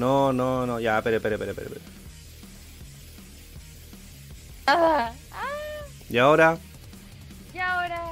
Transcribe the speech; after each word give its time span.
No, 0.00 0.32
no, 0.32 0.64
no, 0.66 0.80
ya, 0.80 0.96
espere, 0.98 1.16
espere, 1.16 1.34
espere, 1.36 1.52
espere. 1.52 1.80
Ah, 4.66 5.12
ah, 5.32 5.46
Y 6.08 6.16
ahora, 6.18 6.56
y 7.54 7.58
ahora. 7.58 8.02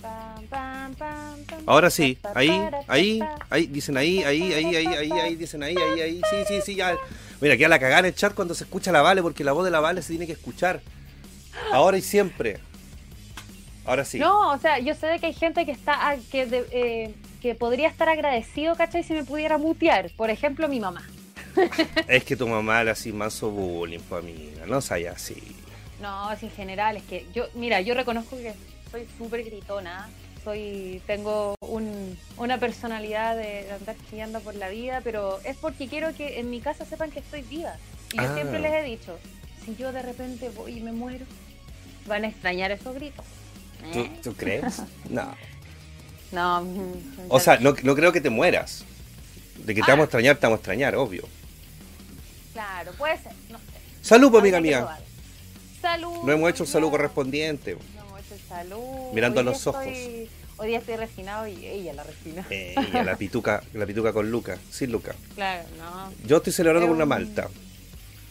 Pam, 0.00 0.44
pam, 0.48 0.94
pam, 0.94 1.44
pam, 1.46 1.62
ahora 1.66 1.90
sí, 1.90 2.16
ahí, 2.34 2.50
ahí, 2.86 3.20
ahí, 3.50 3.66
dicen 3.66 3.96
ahí, 3.96 4.22
ahí, 4.22 4.52
ahí, 4.52 4.76
ahí, 4.76 4.86
ahí, 4.86 5.10
ahí, 5.12 5.34
dicen 5.34 5.62
ahí, 5.64 5.74
ahí, 5.76 6.00
ahí, 6.00 6.20
sí, 6.30 6.36
sí, 6.46 6.60
sí, 6.64 6.74
ya. 6.76 6.96
Mira, 7.40 7.56
queda 7.56 7.68
la 7.68 7.78
cagada 7.80 8.00
en 8.00 8.04
el 8.06 8.14
chat 8.14 8.32
cuando 8.34 8.54
se 8.54 8.62
escucha 8.64 8.92
la 8.92 9.02
Vale, 9.02 9.22
porque 9.22 9.42
la 9.42 9.50
voz 9.52 9.64
de 9.64 9.70
la 9.72 9.80
Vale 9.80 10.02
se 10.02 10.10
tiene 10.10 10.26
que 10.26 10.32
escuchar. 10.34 10.80
Ahora 11.72 11.98
y 11.98 12.02
siempre. 12.02 12.60
Ahora 13.84 14.04
sí. 14.04 14.18
No, 14.20 14.52
o 14.52 14.58
sea, 14.58 14.78
yo 14.78 14.94
sé 14.94 15.06
de 15.08 15.18
que 15.18 15.26
hay 15.26 15.34
gente 15.34 15.66
que 15.66 15.72
está 15.72 16.10
ah, 16.10 16.16
que, 16.30 16.46
de- 16.46 16.68
eh, 16.70 17.14
que 17.40 17.54
podría 17.54 17.88
estar 17.88 18.08
agradecido, 18.08 18.74
¿cachai? 18.76 19.02
Si 19.02 19.12
me 19.12 19.24
pudiera 19.24 19.58
mutear. 19.58 20.10
Por 20.16 20.30
ejemplo, 20.30 20.68
mi 20.68 20.80
mamá. 20.80 21.06
Es 22.08 22.24
que 22.24 22.36
tu 22.36 22.46
mamá 22.46 22.84
le 22.84 22.90
hace 22.90 23.12
manso 23.12 23.50
bullying, 23.50 24.00
pues 24.08 24.22
amiga, 24.22 24.66
no 24.66 24.80
sea 24.80 25.12
así. 25.12 25.36
No, 26.00 26.30
es 26.30 26.42
en 26.42 26.50
general, 26.50 26.98
es 26.98 27.02
que 27.04 27.26
yo, 27.34 27.46
mira, 27.54 27.80
yo 27.80 27.94
reconozco 27.94 28.36
que 28.36 28.52
soy 28.90 29.06
súper 29.16 29.42
gritona, 29.44 30.08
soy, 30.44 31.00
tengo 31.06 31.54
un, 31.60 32.18
una 32.36 32.58
personalidad 32.58 33.34
de, 33.36 33.64
de 33.64 33.72
andar 33.72 33.96
chillando 34.10 34.40
por 34.40 34.54
la 34.54 34.68
vida, 34.68 35.00
pero 35.02 35.40
es 35.44 35.56
porque 35.56 35.88
quiero 35.88 36.14
que 36.14 36.38
en 36.38 36.50
mi 36.50 36.60
casa 36.60 36.84
sepan 36.84 37.10
que 37.10 37.20
estoy 37.20 37.40
viva. 37.42 37.74
Y 38.12 38.18
yo 38.18 38.22
Ah. 38.24 38.34
siempre 38.34 38.58
les 38.60 38.72
he 38.74 38.82
dicho, 38.82 39.18
si 39.64 39.74
yo 39.76 39.90
de 39.92 40.02
repente 40.02 40.50
voy 40.50 40.76
y 40.78 40.80
me 40.80 40.92
muero, 40.92 41.24
van 42.06 42.24
a 42.24 42.28
extrañar 42.28 42.70
esos 42.70 42.94
gritos. 42.94 43.24
¿Tú, 43.94 44.06
tú 44.22 44.34
crees? 44.36 44.82
No. 45.08 45.34
No, 46.32 46.62
mm, 46.62 46.92
O 47.28 47.40
sea, 47.40 47.58
no, 47.58 47.74
no 47.82 47.94
creo 47.94 48.12
que 48.12 48.20
te 48.20 48.30
mueras. 48.30 48.84
De 49.64 49.74
que 49.74 49.82
te 49.82 49.90
vamos 49.90 50.04
a 50.04 50.06
extrañar, 50.06 50.36
te 50.36 50.46
vamos 50.46 50.58
a 50.58 50.60
extrañar, 50.60 50.94
obvio. 50.96 51.24
claro, 52.52 52.92
puede 52.92 53.16
ser, 53.18 53.32
no 53.50 53.58
sé. 53.58 53.64
Salud, 54.02 54.30
pues, 54.30 54.42
amiga 54.42 54.60
mía. 54.60 54.78
probar. 54.78 55.00
Salud. 55.80 56.22
No 56.24 56.32
hemos 56.32 56.50
hecho 56.50 56.62
el 56.64 56.68
saludo 56.68 56.88
amiga. 56.88 56.98
correspondiente. 56.98 57.76
No 57.96 58.04
hemos 58.06 58.20
hecho 58.20 58.34
el 58.34 58.40
salud. 58.48 59.12
Mirando 59.12 59.40
a 59.40 59.42
los 59.44 59.66
ojos. 59.66 59.84
hoy 60.58 60.68
día 60.68 60.78
estoy 60.78 60.96
refinado 60.96 61.46
y 61.46 61.64
ella 61.66 61.92
la 61.92 62.02
refina. 62.04 62.46
Ella, 62.50 63.02
la 63.04 63.16
pituca, 63.16 63.62
la 63.74 63.86
pituca 63.86 64.12
con 64.12 64.30
Luca, 64.30 64.58
sin 64.70 64.90
Luca. 64.92 65.14
Claro, 65.34 65.64
no. 65.78 66.12
Yo 66.26 66.38
estoy 66.38 66.52
celebrando 66.52 66.86
con 66.88 66.96
una 66.96 67.04
un- 67.04 67.08
malta. 67.10 67.48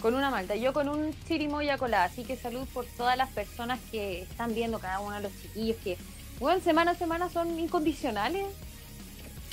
Con 0.02 0.14
una 0.14 0.30
malta, 0.30 0.56
yo 0.56 0.72
con 0.74 0.88
un 0.88 1.16
chirimoya 1.28 1.78
colada, 1.80 2.04
así 2.06 2.24
que 2.24 2.36
salud 2.38 2.68
por 2.74 2.86
todas 2.86 3.18
las 3.18 3.30
personas 3.32 3.80
que 3.92 4.22
están 4.22 4.54
viendo 4.54 4.78
cada 4.80 5.00
uno 5.00 5.16
de 5.16 5.22
los 5.24 5.32
chiquillos 5.42 5.78
que, 5.84 5.98
bueno, 6.40 6.62
semana 6.62 6.92
a 6.92 6.96
semana 6.96 7.30
son 7.30 7.60
incondicionales. 7.60 8.46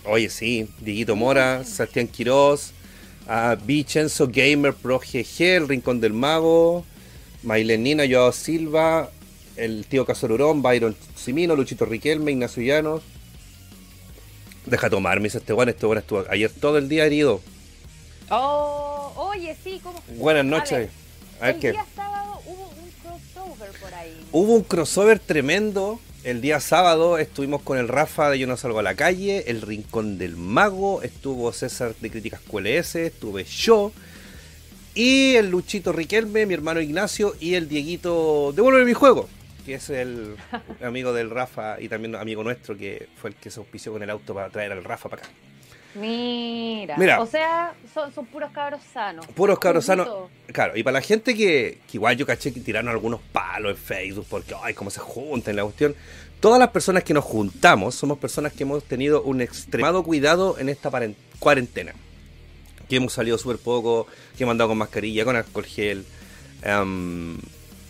Oye, 0.04 0.28
sí, 0.28 0.68
Dieguito 0.80 1.14
Mora, 1.14 1.64
Sebastián 1.64 2.08
Quiroz, 2.08 2.72
a 3.28 3.54
Vincenzo 3.54 4.28
Gamer 4.30 4.74
Pro 4.74 4.98
GG, 4.98 5.40
El 5.42 5.68
Rincón 5.68 6.00
del 6.00 6.12
Mago, 6.12 6.84
Mailenina, 7.44 8.04
Joao 8.08 8.32
Silva, 8.32 9.10
el 9.56 9.86
tío 9.86 10.04
Casorurón, 10.04 10.60
Byron 10.62 10.96
Simino, 11.14 11.54
Luchito 11.54 11.84
Riquelme, 11.84 12.32
Ignacio 12.32 12.62
Llanos. 12.64 13.02
Deja 14.66 14.90
tomar, 14.90 15.18
me 15.18 15.24
dice 15.24 15.38
este 15.38 15.52
bueno, 15.52 15.70
este 15.70 15.86
bueno 15.86 16.00
estuvo 16.00 16.24
ayer 16.30 16.50
todo 16.50 16.78
el 16.78 16.88
día 16.88 17.04
herido. 17.04 17.40
Oh, 18.30 19.12
oye, 19.16 19.56
sí, 19.62 19.80
¿cómo? 19.82 20.02
Buenas 20.16 20.40
A 20.40 20.44
noches. 20.48 20.70
ver, 20.78 20.90
A 21.40 21.46
ver 21.46 21.54
el 21.56 21.60
qué. 21.60 21.72
día 21.72 21.86
sábado 21.94 22.40
hubo 22.46 22.70
un 22.70 22.90
crossover 23.02 23.70
por 23.80 23.94
ahí. 23.94 24.20
Hubo 24.32 24.54
un 24.54 24.62
crossover 24.62 25.18
tremendo. 25.18 26.00
El 26.24 26.40
día 26.40 26.60
sábado 26.60 27.18
estuvimos 27.18 27.62
con 27.62 27.78
el 27.78 27.88
Rafa 27.88 28.30
de 28.30 28.38
Yo 28.38 28.46
no 28.46 28.56
salgo 28.56 28.78
a 28.78 28.82
la 28.84 28.94
calle, 28.94 29.50
el 29.50 29.60
Rincón 29.60 30.18
del 30.18 30.36
Mago, 30.36 31.02
estuvo 31.02 31.52
César 31.52 31.96
de 32.00 32.10
Críticas 32.10 32.40
QLS, 32.42 32.94
estuve 32.94 33.42
yo 33.42 33.90
y 34.94 35.34
el 35.34 35.50
Luchito 35.50 35.90
Riquelme, 35.90 36.46
mi 36.46 36.54
hermano 36.54 36.80
Ignacio 36.80 37.34
y 37.40 37.54
el 37.54 37.68
Dieguito 37.68 38.52
Devuelve 38.54 38.84
mi 38.84 38.92
juego, 38.92 39.28
que 39.66 39.74
es 39.74 39.90
el 39.90 40.36
amigo 40.80 41.12
del 41.12 41.28
Rafa 41.28 41.80
y 41.80 41.88
también 41.88 42.14
amigo 42.14 42.44
nuestro 42.44 42.76
que 42.76 43.08
fue 43.16 43.30
el 43.30 43.36
que 43.36 43.50
se 43.50 43.58
auspició 43.58 43.90
con 43.90 44.04
el 44.04 44.10
auto 44.10 44.32
para 44.32 44.48
traer 44.48 44.70
al 44.70 44.84
Rafa 44.84 45.08
para 45.08 45.22
acá. 45.22 45.32
Mira, 45.94 46.96
Mira. 46.96 47.20
o 47.20 47.26
sea, 47.26 47.74
son, 47.92 48.12
son 48.14 48.26
puros 48.26 48.50
cabros 48.52 48.80
sanos. 48.92 49.26
Puros 49.28 49.58
cabros 49.58 49.84
sanos. 49.84 50.08
Claro, 50.52 50.76
y 50.76 50.82
para 50.82 50.94
la 50.94 51.00
gente 51.02 51.34
que, 51.34 51.78
que 51.90 51.96
igual 51.98 52.16
yo 52.16 52.26
caché 52.26 52.52
que 52.52 52.60
tiraron 52.60 52.88
algunos 52.90 53.20
palos 53.32 53.72
en 53.72 53.76
Facebook 53.76 54.26
porque, 54.28 54.54
ay, 54.62 54.74
cómo 54.74 54.90
se 54.90 55.00
juntan 55.00 55.56
la 55.56 55.64
cuestión. 55.64 55.94
Todas 56.40 56.58
las 56.58 56.70
personas 56.70 57.04
que 57.04 57.14
nos 57.14 57.24
juntamos 57.24 57.94
somos 57.94 58.18
personas 58.18 58.52
que 58.52 58.64
hemos 58.64 58.82
tenido 58.84 59.22
un 59.22 59.40
extremado 59.40 60.02
cuidado 60.02 60.58
en 60.58 60.68
esta 60.68 60.90
cuarentena. 61.38 61.92
Que 62.88 62.96
hemos 62.96 63.12
salido 63.12 63.38
súper 63.38 63.58
poco, 63.58 64.06
que 64.36 64.42
hemos 64.42 64.52
andado 64.52 64.68
con 64.70 64.78
mascarilla, 64.78 65.24
con 65.24 65.36
alcohol 65.36 65.64
gel. 65.64 66.04
em, 66.62 67.38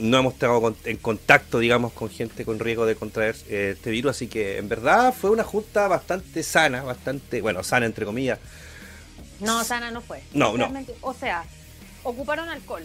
no 0.03 0.19
hemos 0.19 0.35
estado 0.35 0.61
con- 0.61 0.77
en 0.85 0.97
contacto, 0.97 1.59
digamos, 1.59 1.93
con 1.93 2.11
gente 2.11 2.45
con 2.45 2.59
riesgo 2.59 2.87
de 2.87 2.97
contraer 2.97 3.37
eh, 3.49 3.75
este 3.77 3.91
virus. 3.91 4.11
Así 4.11 4.27
que, 4.27 4.59
en 4.59 4.69
verdad, 4.69 5.15
fue 5.15 5.31
una 5.31 5.45
junta 5.45 5.87
bastante 5.89 6.43
sana, 6.43 6.83
bastante, 6.83 7.41
bueno, 7.41 7.63
sana 7.63 7.87
entre 7.87 8.05
comillas. 8.05 8.39
No, 9.41 9.65
sana 9.65 9.91
no 9.91 10.01
fue. 10.01 10.23
No, 10.35 10.57
no. 10.57 10.73
O 11.01 11.15
sea, 11.15 11.45
ocuparon 12.03 12.49
alcohol. 12.49 12.83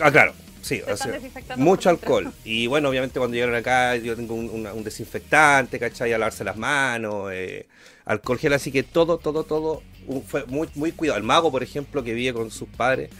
Ah, 0.00 0.10
claro, 0.10 0.32
sí, 0.62 0.80
o 0.88 0.96
sea, 0.96 1.18
mucho 1.56 1.90
alcohol. 1.90 2.32
Y 2.44 2.66
bueno, 2.66 2.88
obviamente 2.88 3.18
cuando 3.18 3.34
llegaron 3.34 3.54
acá 3.54 3.96
yo 3.96 4.16
tengo 4.16 4.34
un, 4.34 4.84
desinfectante, 4.84 5.78
¿cachai? 5.78 6.12
A 6.12 6.18
lavarse 6.18 6.42
las 6.44 6.56
manos, 6.56 7.30
eh, 7.32 7.66
alcohol 8.06 8.38
gel, 8.38 8.52
así 8.54 8.72
que 8.72 8.82
todo, 8.82 9.18
todo, 9.18 9.44
todo 9.44 9.82
fue 10.26 10.44
muy, 10.46 10.68
muy 10.74 10.92
cuidado. 10.92 11.18
El 11.18 11.24
mago, 11.24 11.50
por 11.50 11.62
ejemplo, 11.62 12.02
que 12.02 12.14
vive 12.14 12.32
con 12.32 12.50
sus 12.50 12.68
padres, 12.68 13.10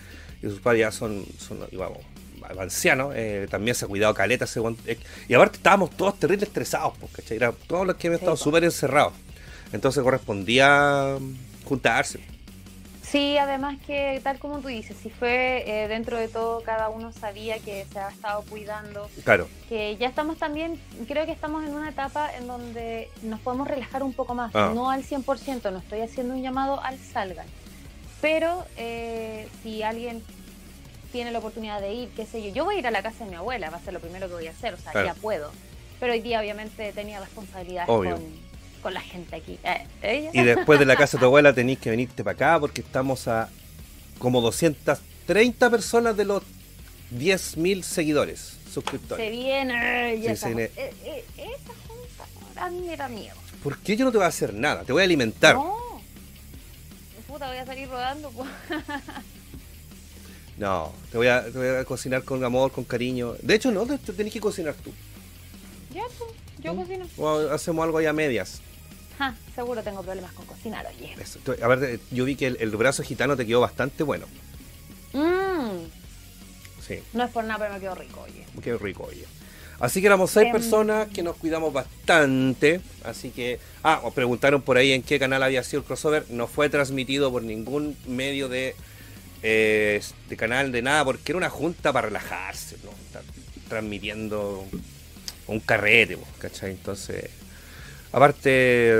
y 0.42 0.46
sus 0.46 0.60
padres 0.60 0.80
ya 0.80 0.90
son, 0.90 1.24
son 1.38 1.58
vamos, 1.72 1.98
ancianos, 2.58 3.12
eh, 3.16 3.46
también 3.50 3.74
se 3.74 3.84
ha 3.84 3.88
cuidado 3.88 4.14
caleta. 4.14 4.46
eh, 4.86 4.98
y 5.28 5.34
aparte 5.34 5.56
estábamos 5.56 5.90
todos 5.90 6.18
terribles 6.18 6.48
estresados, 6.48 6.94
pues, 6.98 7.12
¿cachai? 7.12 7.36
Era 7.38 7.52
todos 7.66 7.86
los 7.86 7.96
que 7.96 8.08
habían 8.08 8.20
estado 8.20 8.36
súper 8.36 8.64
encerrados. 8.64 9.12
Entonces 9.72 10.02
correspondía 10.02 11.16
mm, 11.20 11.66
juntarse. 11.66 12.20
Sí, 13.02 13.36
además 13.38 13.76
que 13.86 14.20
tal 14.24 14.38
como 14.40 14.58
tú 14.60 14.68
dices, 14.68 14.96
si 15.00 15.08
fue 15.08 15.62
eh, 15.66 15.86
dentro 15.88 16.16
de 16.18 16.26
todo, 16.26 16.62
cada 16.62 16.88
uno 16.88 17.12
sabía 17.12 17.58
que 17.60 17.86
se 17.92 17.98
ha 18.00 18.08
estado 18.08 18.42
cuidando, 18.48 19.08
Claro, 19.24 19.46
que 19.68 19.96
ya 19.98 20.08
estamos 20.08 20.36
también, 20.38 20.80
creo 21.06 21.24
que 21.24 21.30
estamos 21.30 21.64
en 21.64 21.74
una 21.74 21.90
etapa 21.90 22.34
en 22.34 22.48
donde 22.48 23.08
nos 23.22 23.38
podemos 23.40 23.68
relajar 23.68 24.02
un 24.02 24.14
poco 24.14 24.34
más, 24.34 24.50
Ah. 24.54 24.72
no 24.74 24.90
al 24.90 25.04
100%, 25.04 25.70
no 25.70 25.78
estoy 25.78 26.00
haciendo 26.00 26.34
un 26.34 26.42
llamado 26.42 26.82
al 26.82 26.98
salgan, 26.98 27.46
pero 28.20 28.64
eh, 28.76 29.48
si 29.62 29.82
alguien 29.84 30.20
tiene 31.14 31.30
la 31.30 31.38
oportunidad 31.38 31.80
de 31.80 31.94
ir, 31.94 32.08
qué 32.16 32.26
sé 32.26 32.42
yo, 32.42 32.52
yo 32.52 32.64
voy 32.64 32.74
a 32.74 32.78
ir 32.80 32.86
a 32.88 32.90
la 32.90 33.00
casa 33.02 33.22
de 33.24 33.30
mi 33.30 33.36
abuela, 33.36 33.70
va 33.70 33.76
a 33.76 33.80
ser 33.80 33.92
lo 33.94 34.00
primero 34.00 34.26
que 34.26 34.34
voy 34.34 34.46
a 34.48 34.50
hacer, 34.50 34.74
o 34.74 34.76
sea, 34.78 34.90
Claro. 34.90 35.06
ya 35.06 35.14
puedo, 35.14 35.52
pero 36.00 36.12
hoy 36.12 36.20
día 36.20 36.40
obviamente 36.40 36.92
tenía 36.92 37.20
responsabilidades 37.20 37.88
Obvio. 37.88 38.16
con, 38.16 38.24
con 38.82 38.94
la 38.94 39.00
gente 39.00 39.36
aquí. 39.36 39.58
Eh, 40.02 40.30
Y 40.32 40.42
después 40.42 40.80
de 40.80 40.86
la 40.86 40.96
casa 40.96 41.16
de 41.16 41.20
tu 41.20 41.26
abuela 41.26 41.52
tenéis 41.54 41.78
que 41.78 41.88
venirte 41.90 42.24
para 42.24 42.34
acá 42.34 42.58
porque 42.60 42.80
estamos 42.80 43.28
a 43.28 43.48
como 44.18 44.40
230 44.40 45.70
personas 45.70 46.16
de 46.16 46.24
los 46.24 46.42
10.000 47.16 47.82
seguidores, 47.84 48.56
Se 48.66 48.72
suscriptores. 48.72 49.30
viene. 49.30 50.16
y 50.16 50.22
Sí, 50.22 50.26
esa, 50.26 50.48
se 50.48 50.54
viene. 50.54 50.70
eh, 50.76 50.92
eh, 51.04 51.24
esa 51.38 51.72
junta 51.86 52.64
a 52.66 52.70
mí 52.70 52.80
me 52.86 52.96
da 52.96 53.08
miedo. 53.08 53.36
¿Por 53.62 53.78
qué 53.78 53.96
yo 53.96 54.04
no 54.04 54.10
te 54.10 54.18
voy 54.18 54.24
a 54.24 54.28
hacer 54.28 54.52
nada? 54.52 54.82
Te 54.82 54.92
voy 54.92 55.02
a 55.02 55.04
alimentar. 55.04 55.54
No, 55.54 55.64
No. 55.64 56.02
Puta, 57.28 57.48
voy 57.48 57.58
a 57.58 57.64
salir 57.66 57.88
rodando. 57.88 58.30
pues. 60.58 61.10
te, 61.10 61.16
voy 61.18 61.26
a, 61.28 61.44
te 61.44 61.50
voy 61.50 61.68
a 61.68 61.84
cocinar 61.84 62.22
con 62.24 62.42
amor, 62.44 62.70
con 62.72 62.84
cariño. 62.84 63.34
De 63.42 63.54
hecho, 63.54 63.70
no, 63.72 63.86
te, 63.86 63.98
te 63.98 64.12
tenés 64.12 64.32
que 64.32 64.40
cocinar 64.40 64.74
tú. 64.74 64.92
ya, 65.92 66.02
pues, 66.18 66.30
yo 66.62 66.74
¿Mm? 66.74 66.76
cocino. 66.76 67.06
O 67.18 67.38
hacemos 67.52 67.84
algo 67.84 67.98
ahí 67.98 68.06
a 68.06 68.12
medias. 68.12 68.60
Ja, 69.18 69.34
seguro 69.54 69.82
tengo 69.82 70.02
problemas 70.02 70.32
con 70.32 70.44
cocinar, 70.46 70.86
oye. 70.86 71.14
Eso. 71.20 71.38
Tú- 71.44 71.54
A 71.62 71.68
ver, 71.68 71.84
eh, 71.84 72.00
yo 72.10 72.24
vi 72.24 72.34
que 72.36 72.46
el, 72.48 72.56
el 72.60 72.70
brazo 72.70 73.02
gitano 73.02 73.36
te 73.36 73.46
quedó 73.46 73.60
bastante 73.60 74.02
bueno. 74.02 74.26
Mm, 75.12 75.86
Sí, 76.86 76.98
no 77.14 77.24
es 77.24 77.30
por 77.30 77.44
nada, 77.44 77.58
pero 77.60 77.74
me 77.74 77.80
quedó 77.80 77.94
rico, 77.94 78.20
oye. 78.22 78.44
qué 78.62 78.76
rico, 78.76 79.04
oye. 79.04 79.24
Así 79.80 80.00
que 80.00 80.06
éramos 80.06 80.30
seis 80.30 80.46
Em. 80.46 80.52
personas 80.52 81.08
que 81.08 81.22
nos 81.22 81.36
cuidamos 81.36 81.72
bastante. 81.72 82.80
Así 83.04 83.30
que. 83.30 83.58
Ah, 83.82 84.00
os 84.04 84.12
preguntaron 84.14 84.62
por 84.62 84.76
ahí 84.76 84.92
en 84.92 85.02
qué 85.02 85.18
canal 85.18 85.42
había 85.42 85.62
sido 85.64 85.80
el 85.80 85.86
crossover. 85.86 86.26
No 86.30 86.46
fue 86.46 86.68
transmitido 86.68 87.30
por 87.32 87.42
ningún 87.42 87.96
medio 88.06 88.48
de, 88.48 88.76
eh, 89.46 90.02
de 90.26 90.36
canal 90.38 90.72
de 90.72 90.80
nada, 90.80 91.04
porque 91.04 91.32
era 91.32 91.36
una 91.36 91.50
junta 91.50 91.92
para 91.92 92.06
relajarse, 92.06 92.78
¿no? 92.82 92.90
Estar 92.90 93.22
transmitiendo 93.68 94.64
un 95.46 95.60
carrete, 95.60 96.16
¿cachai? 96.38 96.70
Entonces. 96.70 97.28
Aparte. 98.10 98.94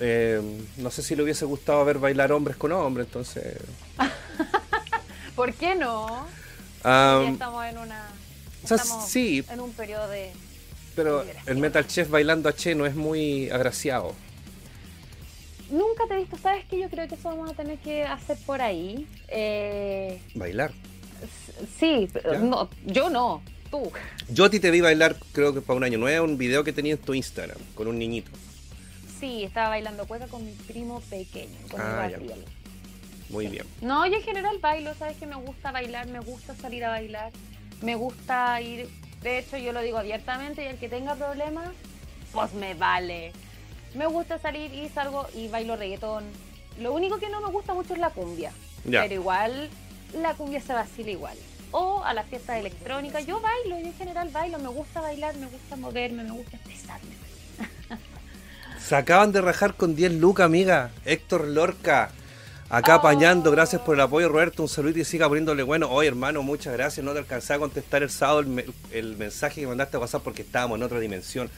eh, 0.00 0.42
no 0.78 0.90
sé 0.90 1.02
si 1.02 1.14
le 1.14 1.22
hubiese 1.22 1.44
gustado 1.44 1.84
ver 1.84 1.98
bailar 1.98 2.32
hombres 2.32 2.56
con 2.56 2.72
hombres, 2.72 3.06
entonces. 3.06 3.56
¿Por 5.36 5.54
qué 5.54 5.76
no? 5.76 6.26
ya 6.82 7.28
estamos 7.30 7.64
en 7.64 7.78
una. 7.78 8.08
o 8.64 8.66
sea, 8.66 8.78
estamos 8.78 9.08
sí, 9.08 9.44
en 9.48 9.60
un 9.60 9.72
periodo 9.74 10.08
de. 10.08 10.32
pero 10.96 11.24
el 11.46 11.56
Metal 11.58 11.86
Chef 11.86 12.10
bailando 12.10 12.48
a 12.48 12.52
Che 12.52 12.74
no 12.74 12.84
es 12.84 12.96
muy 12.96 13.48
agraciado. 13.48 14.12
Nunca 15.72 16.04
te 16.08 16.14
he 16.14 16.18
visto, 16.18 16.36
¿sabes 16.38 16.64
que 16.66 16.78
Yo 16.78 16.88
creo 16.88 17.08
que 17.08 17.14
eso 17.16 17.28
vamos 17.28 17.50
a 17.50 17.54
tener 17.54 17.78
que 17.78 18.04
hacer 18.04 18.36
por 18.46 18.60
ahí. 18.62 19.06
Eh, 19.28 20.20
Bailar. 20.34 20.70
sí, 21.78 22.08
no, 22.40 22.68
yo 22.86 23.10
no, 23.10 23.42
tú. 23.70 23.90
Yo 24.28 24.44
a 24.44 24.50
ti 24.50 24.60
te 24.60 24.70
vi 24.70 24.80
bailar, 24.80 25.16
creo 25.32 25.52
que 25.54 25.60
para 25.60 25.76
un 25.76 25.84
año 25.84 25.98
nuevo, 25.98 26.24
un 26.26 26.38
video 26.38 26.62
que 26.64 26.72
tenía 26.72 26.92
en 26.92 26.98
tu 26.98 27.14
Instagram 27.14 27.58
con 27.74 27.88
un 27.88 27.98
niñito. 27.98 28.30
Sí, 29.18 29.44
estaba 29.44 29.68
bailando 29.70 30.06
cueca 30.06 30.26
con 30.26 30.44
mi 30.44 30.52
primo 30.52 31.00
pequeño, 31.08 31.56
con 31.70 31.80
Ah, 31.80 32.08
ya. 32.10 32.18
Gabriel. 32.18 32.44
Muy 33.30 33.46
bien. 33.46 33.64
No, 33.80 34.04
yo 34.06 34.16
en 34.16 34.22
general 34.22 34.58
bailo, 34.60 34.94
sabes 34.94 35.16
que 35.16 35.26
me 35.26 35.36
gusta 35.36 35.70
bailar, 35.72 36.06
me 36.08 36.20
gusta 36.20 36.54
salir 36.56 36.84
a 36.84 36.90
bailar, 36.90 37.30
me 37.82 37.94
gusta 37.94 38.60
ir, 38.60 38.88
de 39.22 39.38
hecho 39.38 39.56
yo 39.56 39.72
lo 39.72 39.80
digo 39.80 39.96
abiertamente 39.98 40.64
y 40.64 40.66
el 40.66 40.76
que 40.76 40.88
tenga 40.88 41.14
problemas, 41.14 41.68
pues 42.32 42.52
me 42.54 42.74
vale. 42.74 43.32
Me 43.94 44.06
gusta 44.06 44.38
salir 44.38 44.72
y 44.74 44.88
salgo 44.88 45.26
y 45.34 45.48
bailo 45.48 45.76
reggaetón. 45.76 46.24
Lo 46.80 46.92
único 46.94 47.18
que 47.18 47.28
no 47.28 47.40
me 47.40 47.48
gusta 47.50 47.74
mucho 47.74 47.92
es 47.92 47.98
la 47.98 48.10
cumbia, 48.10 48.52
Ya. 48.84 49.02
pero 49.02 49.14
igual 49.14 49.68
la 50.14 50.34
cumbia 50.34 50.60
se 50.60 50.72
vacila 50.72 51.10
igual. 51.10 51.36
O 51.70 52.02
a 52.04 52.12
las 52.14 52.26
fiestas 52.26 52.58
electrónicas, 52.58 53.26
yo 53.26 53.40
bailo, 53.40 53.78
yo 53.78 53.86
en 53.86 53.94
general 53.94 54.28
bailo, 54.30 54.58
me 54.58 54.68
gusta 54.68 55.00
bailar, 55.00 55.34
me 55.36 55.46
gusta 55.46 55.76
moverme, 55.76 56.22
me 56.24 56.32
gusta 56.32 56.56
expresarme. 56.56 57.10
Se 58.78 58.96
acaban 58.96 59.32
de 59.32 59.40
rajar 59.40 59.74
con 59.74 59.94
10 59.94 60.14
lucas, 60.14 60.46
amiga. 60.46 60.90
Héctor 61.04 61.46
Lorca. 61.46 62.10
Acá 62.68 62.96
Oh. 62.96 62.98
apañando, 62.98 63.50
gracias 63.50 63.80
por 63.82 63.94
el 63.94 64.00
apoyo, 64.00 64.28
Roberto. 64.28 64.62
Un 64.62 64.68
saludo 64.68 64.98
y 64.98 65.04
siga 65.04 65.28
poniéndole 65.28 65.62
bueno. 65.62 65.88
Oye, 65.90 66.08
hermano, 66.08 66.42
muchas 66.42 66.72
gracias. 66.72 67.04
No 67.04 67.12
te 67.12 67.18
alcancé 67.20 67.54
a 67.54 67.58
contestar 67.58 68.02
el 68.02 68.10
sábado 68.10 68.40
el, 68.40 68.46
me- 68.46 68.64
el 68.90 69.16
mensaje 69.16 69.60
que 69.60 69.66
mandaste 69.66 69.96
a 69.96 70.00
WhatsApp 70.00 70.22
porque 70.22 70.42
estábamos 70.42 70.76
en 70.78 70.82
otra 70.82 70.98
dimensión. 70.98 71.50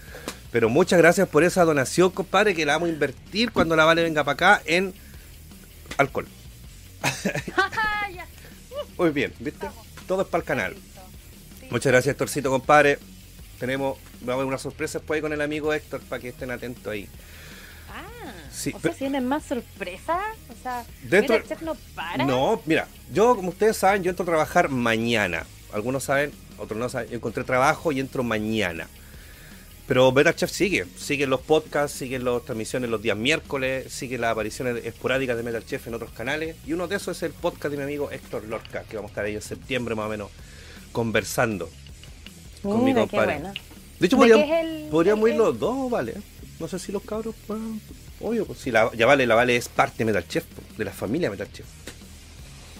Pero 0.55 0.69
muchas 0.69 1.01
gracias 1.01 1.27
por 1.29 1.43
esa 1.43 1.65
donación, 1.65 2.13
compadre, 2.13 2.55
que 2.55 2.65
la 2.65 2.75
vamos 2.75 2.89
a 2.89 2.93
invertir 2.93 3.51
cuando 3.51 3.75
la 3.75 3.85
Vale 3.87 4.05
venga 4.05 4.23
para 4.23 4.35
acá 4.35 4.63
en 4.67 4.95
alcohol. 5.97 6.29
Muy 8.97 9.11
bien, 9.11 9.35
¿viste? 9.41 9.67
Todo 10.07 10.23
es 10.23 10.29
para 10.29 10.43
el 10.43 10.47
canal. 10.47 10.77
Muchas 11.71 11.91
gracias, 11.91 12.13
Héctorcito, 12.13 12.51
compadre. 12.51 13.01
Tenemos, 13.59 13.99
vamos 14.21 14.35
a 14.35 14.37
ver 14.37 14.47
una 14.47 14.59
sorpresa 14.59 15.01
después 15.01 15.21
con 15.21 15.33
el 15.33 15.41
amigo 15.41 15.75
Héctor 15.75 16.01
para 16.03 16.23
que 16.23 16.29
estén 16.29 16.53
atentos 16.53 16.87
ahí. 16.87 17.09
Ah, 17.91 18.05
Sí, 18.53 18.69
o 18.69 18.73
sea, 18.75 18.81
pero- 18.81 18.95
si 18.95 19.01
vienen 19.01 19.27
más 19.27 19.43
sorpresas, 19.47 20.23
o 20.51 20.63
sea, 20.63 20.85
Dentro- 21.03 21.43
mira, 21.43 21.57
no 21.63 21.75
para. 21.97 22.25
No, 22.25 22.63
mira, 22.65 22.87
yo, 23.13 23.35
como 23.35 23.49
ustedes 23.49 23.77
saben, 23.77 24.05
yo 24.05 24.11
entro 24.11 24.23
a 24.23 24.27
trabajar 24.27 24.69
mañana. 24.69 25.47
Algunos 25.73 26.05
saben, 26.05 26.31
otros 26.59 26.79
no 26.79 26.89
saben. 26.89 27.09
Yo 27.11 27.17
encontré 27.17 27.43
trabajo 27.43 27.91
y 27.91 27.99
entro 27.99 28.23
mañana. 28.23 28.87
Pero 29.87 30.11
Better 30.13 30.35
Chef 30.35 30.51
sigue. 30.51 30.87
Siguen 30.97 31.29
los 31.31 31.41
podcasts, 31.43 31.99
siguen 31.99 32.25
las 32.25 32.43
transmisiones 32.45 32.89
los 32.89 33.03
días 33.03 33.17
miércoles, 33.19 33.93
siguen 33.93 34.23
las 34.23 34.33
apariciones 34.33 34.85
esporádicas 34.85 35.37
de 35.37 35.43
Metal 35.43 35.65
Chef 35.65 35.87
en 35.87 35.95
otros 35.95 36.11
canales. 36.13 36.57
Y 36.67 36.73
uno 36.73 36.89
de 36.89 36.97
esos 36.97 37.17
es 37.19 37.23
el 37.25 37.33
podcast 37.33 37.71
de 37.71 37.77
mi 37.77 37.83
amigo 37.85 38.11
Héctor 38.11 38.45
Lorca, 38.45 38.85
que 38.85 38.97
vamos 38.97 39.11
a 39.11 39.13
estar 39.13 39.25
ahí 39.27 39.35
en 39.35 39.43
septiembre 39.43 39.95
más 39.95 40.07
o 40.07 40.09
menos 40.09 40.31
conversando 40.93 41.69
con 42.63 42.83
mi 42.85 42.95
compadre. 42.95 43.41
De 44.01 44.07
hecho, 44.07 44.17
¿De 44.17 44.21
podríamos, 44.23 44.51
el- 44.51 44.89
podríamos 44.91 45.29
el- 45.29 45.35
ir 45.35 45.39
los 45.41 45.59
dos, 45.59 45.91
vale. 45.91 46.15
No 46.59 46.67
sé 46.69 46.79
si 46.79 46.91
los 46.91 47.03
cabros, 47.03 47.35
pues, 47.47 47.61
obvio, 48.21 48.47
pues 48.47 48.59
si 48.61 48.71
la, 48.71 48.91
ya 48.95 49.05
vale, 49.07 49.27
la 49.27 49.35
vale 49.35 49.55
es 49.57 49.69
parte 49.69 49.99
de 49.99 50.05
Metal 50.07 50.27
Chef, 50.27 50.45
pues, 50.45 50.79
de 50.79 50.85
la 50.87 50.93
familia 50.93 51.29
Metal 51.31 51.51
Chef. 51.53 51.67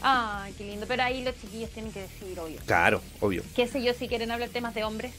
Ay, 0.01 0.55
qué 0.57 0.65
lindo. 0.65 0.87
Pero 0.87 1.03
ahí 1.03 1.23
los 1.25 1.35
chiquillos 1.41 1.71
tienen 1.71 1.93
que 1.93 2.01
decidir, 2.01 2.39
obvio. 2.39 2.61
Claro, 2.67 3.03
obvio. 3.21 3.43
¿Qué 3.57 3.67
sé 3.67 3.83
yo 3.83 3.93
si 3.95 4.07
quieren 4.09 4.31
hablar 4.31 4.49
temas 4.51 4.75
de 4.75 4.85
hombres? 4.85 5.13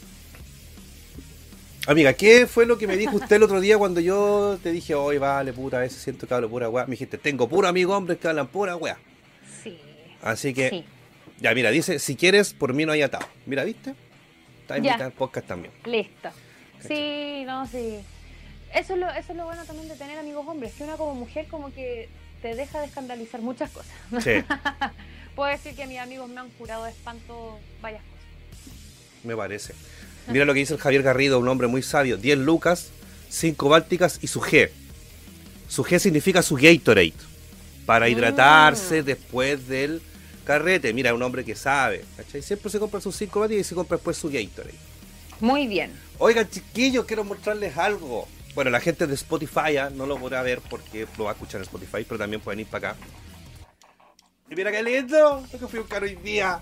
Amiga, 1.87 2.13
¿qué 2.13 2.47
fue 2.47 2.65
lo 2.65 2.77
que 2.79 2.87
me 2.87 2.97
dijo 2.97 3.15
usted 3.15 3.35
el 3.35 3.43
otro 3.43 3.61
día 3.61 3.77
cuando 3.77 3.99
yo 3.99 4.57
te 4.63 4.71
dije, 4.71 4.95
hoy 4.95 5.19
vale, 5.19 5.53
puta, 5.53 5.77
a 5.77 5.81
veces 5.81 6.01
siento 6.01 6.27
que 6.27 6.33
hablo 6.33 6.49
pura 6.49 6.67
weá? 6.67 6.85
Me 6.85 6.91
dijiste, 6.91 7.17
tengo 7.19 7.47
puro 7.47 7.67
amigo 7.67 7.95
hombres 7.95 8.17
que 8.17 8.27
hablan 8.27 8.47
pura 8.47 8.75
weá. 8.75 8.97
Sí. 9.63 9.77
Así 10.23 10.51
que, 10.53 10.69
Sí. 10.69 10.85
ya 11.39 11.53
mira, 11.53 11.69
dice, 11.69 11.99
si 11.99 12.15
quieres, 12.15 12.53
por 12.53 12.73
mí 12.73 12.85
no 12.85 12.91
hay 12.91 13.03
atado. 13.03 13.27
Mira, 13.45 13.63
¿viste? 13.63 13.93
Está 14.61 14.75
Ya. 14.75 14.77
invitada 14.77 15.05
al 15.05 15.11
podcast 15.11 15.47
también. 15.47 15.71
Listo. 15.85 16.29
Sí, 16.87 17.43
no, 17.45 17.67
sí. 17.67 17.99
Eso 18.73 18.93
es, 18.93 18.99
lo, 18.99 19.09
eso 19.11 19.31
es 19.31 19.37
lo 19.37 19.45
bueno 19.45 19.63
también 19.65 19.87
de 19.87 19.95
tener 19.95 20.17
amigos 20.17 20.45
hombres, 20.47 20.73
que 20.73 20.83
una 20.83 20.97
como 20.97 21.13
mujer 21.13 21.47
como 21.47 21.71
que 21.71 22.09
te 22.41 22.55
deja 22.55 22.79
de 22.79 22.87
escandalizar 22.87 23.41
muchas 23.41 23.69
cosas. 23.69 23.93
Sí, 24.23 24.31
Puedo 25.35 25.51
decir 25.51 25.75
que 25.75 25.85
mis 25.85 25.99
amigos 25.99 26.29
me 26.29 26.39
han 26.39 26.49
curado 26.51 26.85
de 26.85 26.91
espanto 26.91 27.59
varias 27.81 28.01
cosas. 28.01 29.23
me 29.23 29.35
parece. 29.35 29.73
Mira 30.27 30.45
lo 30.45 30.53
que 30.53 30.59
dice 30.59 30.73
el 30.73 30.79
Javier 30.79 31.03
Garrido, 31.03 31.39
un 31.39 31.47
hombre 31.47 31.67
muy 31.67 31.81
sabio. 31.83 32.17
10 32.17 32.39
lucas, 32.39 32.87
5 33.29 33.69
bálticas 33.69 34.19
y 34.21 34.27
su 34.27 34.41
G. 34.41 34.69
Su 35.67 35.83
G 35.83 35.99
significa 35.99 36.41
su 36.41 36.55
Gatorade. 36.55 37.13
Para 37.85 38.07
Mm. 38.07 38.09
hidratarse 38.09 39.03
después 39.03 39.67
del 39.67 40.01
carrete. 40.43 40.93
Mira, 40.93 41.13
un 41.13 41.21
hombre 41.21 41.45
que 41.45 41.55
sabe. 41.55 42.03
¿cachai? 42.17 42.41
Siempre 42.41 42.69
se 42.71 42.79
compra 42.79 42.99
sus 43.01 43.15
5 43.15 43.39
bálticas 43.39 43.65
y 43.65 43.69
se 43.69 43.75
compra 43.75 43.97
después 43.97 44.17
su 44.17 44.29
Gatorade. 44.29 44.73
Muy 45.39 45.67
bien. 45.67 45.91
Oigan, 46.17 46.49
chiquillos, 46.49 47.05
quiero 47.05 47.23
mostrarles 47.23 47.77
algo. 47.77 48.27
Bueno, 48.55 48.71
la 48.71 48.79
gente 48.79 49.05
de 49.05 49.13
Spotify 49.15 49.77
ah, 49.77 49.89
no 49.93 50.05
lo 50.05 50.17
podrá 50.17 50.41
ver 50.41 50.61
porque 50.69 51.05
lo 51.17 51.25
va 51.25 51.31
a 51.31 51.33
escuchar 51.33 51.57
en 51.59 51.63
Spotify, 51.63 52.05
pero 52.07 52.17
también 52.17 52.41
pueden 52.41 52.61
ir 52.61 52.67
para 52.67 52.91
acá. 52.91 52.99
Y 54.49 54.55
mira 54.55 54.71
qué 54.71 54.81
lindo, 54.81 55.43
lo 55.51 55.59
que 55.59 55.67
fui 55.67 55.79
un 55.79 55.87
caro 55.87 56.05
hoy 56.05 56.15
día. 56.15 56.61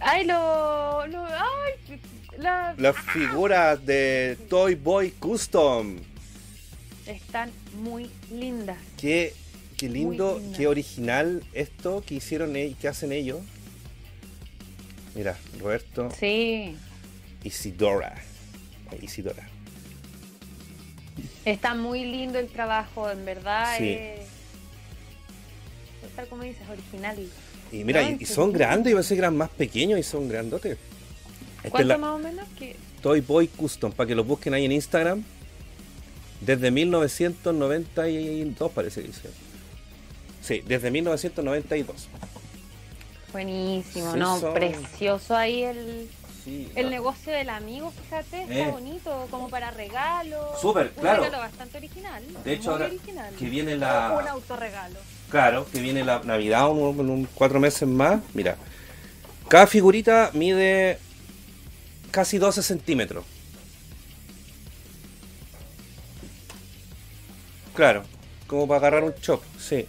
Ay, 0.00 0.24
lo. 0.26 1.06
lo 1.06 1.24
ay, 1.26 2.00
la- 2.38 2.74
Las 2.78 2.96
figuras 2.96 3.84
de 3.84 4.36
Toy 4.48 4.74
Boy 4.74 5.10
Custom. 5.12 5.98
Están 7.06 7.50
muy 7.74 8.10
lindas. 8.30 8.78
Qué, 8.98 9.34
qué 9.76 9.88
lindo, 9.88 10.38
linda. 10.38 10.56
qué 10.58 10.66
original 10.68 11.42
esto 11.52 12.02
que 12.06 12.14
hicieron 12.16 12.56
y 12.56 12.74
que 12.74 12.88
hacen 12.88 13.12
ellos. 13.12 13.40
Mira, 15.14 15.36
Roberto 15.58 16.08
Sí. 16.18 16.76
Isidora. 17.42 18.14
Isidora. 19.02 19.46
Está 21.44 21.74
muy 21.74 22.04
lindo 22.04 22.38
el 22.38 22.48
trabajo, 22.48 23.10
en 23.10 23.24
verdad. 23.24 23.76
Sí. 23.78 23.88
Es, 23.90 24.20
es 26.06 26.16
tal 26.16 26.28
como 26.28 26.42
dices, 26.44 26.62
original. 26.70 27.16
Y 27.72 27.84
mira, 27.84 28.02
y, 28.02 28.24
son 28.26 28.52
grandes, 28.52 28.92
y 28.92 28.96
a 28.96 29.02
ser 29.02 29.18
eran 29.18 29.36
más 29.36 29.50
pequeños 29.50 29.98
y 29.98 30.02
son 30.02 30.28
grandotes. 30.28 30.72
Esta 31.58 31.66
es 31.66 31.70
¿Cuánto 31.70 31.88
la- 31.88 31.98
más 31.98 32.14
o 32.14 32.18
menos? 32.18 32.48
Que... 32.58 32.76
Toy 33.02 33.20
Boy 33.20 33.48
Custom, 33.48 33.92
para 33.92 34.08
que 34.08 34.14
los 34.14 34.26
busquen 34.26 34.54
ahí 34.54 34.64
en 34.64 34.72
Instagram. 34.72 35.22
Desde 36.40 36.70
1992 36.70 38.72
parece 38.72 39.02
que 39.02 39.06
dice. 39.08 39.28
Sí, 40.42 40.62
desde 40.66 40.90
1992. 40.90 42.08
Buenísimo, 43.32 44.12
Sí, 44.12 44.18
¿no? 44.18 44.40
son- 44.40 44.54
Precioso 44.54 45.36
ahí 45.36 45.62
el, 45.62 46.08
Sí, 46.44 46.72
el 46.74 46.88
negocio 46.88 47.30
del 47.32 47.50
amigo, 47.50 47.90
fíjate, 47.92 48.42
está 48.44 48.54
Eh. 48.54 48.70
bonito, 48.70 49.28
como 49.30 49.50
para 49.50 49.70
regalo. 49.70 50.52
Súper, 50.60 50.90
Un 50.96 51.02
claro. 51.02 51.22
regalo 51.24 51.38
bastante 51.42 51.76
original. 51.76 52.22
De 52.44 52.54
hecho, 52.54 52.70
ahora 52.72 52.86
original. 52.86 53.34
que 53.38 53.44
viene 53.44 53.74
Un 53.74 53.80
la. 53.80 54.06
autorregalo. 54.30 54.98
Claro, 55.30 55.66
que 55.72 55.80
viene 55.80 56.04
la 56.04 56.20
Navidad 56.24 56.68
un, 56.70 56.78
un- 56.98 57.08
un- 57.10 57.28
cuatro 57.34 57.60
meses 57.60 57.86
más. 57.88 58.20
Mira, 58.34 58.56
cada 59.48 59.66
figurita 59.66 60.30
mide 60.34 60.98
casi 62.10 62.38
12 62.38 62.62
centímetros. 62.62 63.24
Claro, 67.74 68.02
como 68.46 68.66
para 68.66 68.78
agarrar 68.78 69.04
un 69.04 69.14
chop, 69.20 69.42
sí. 69.58 69.86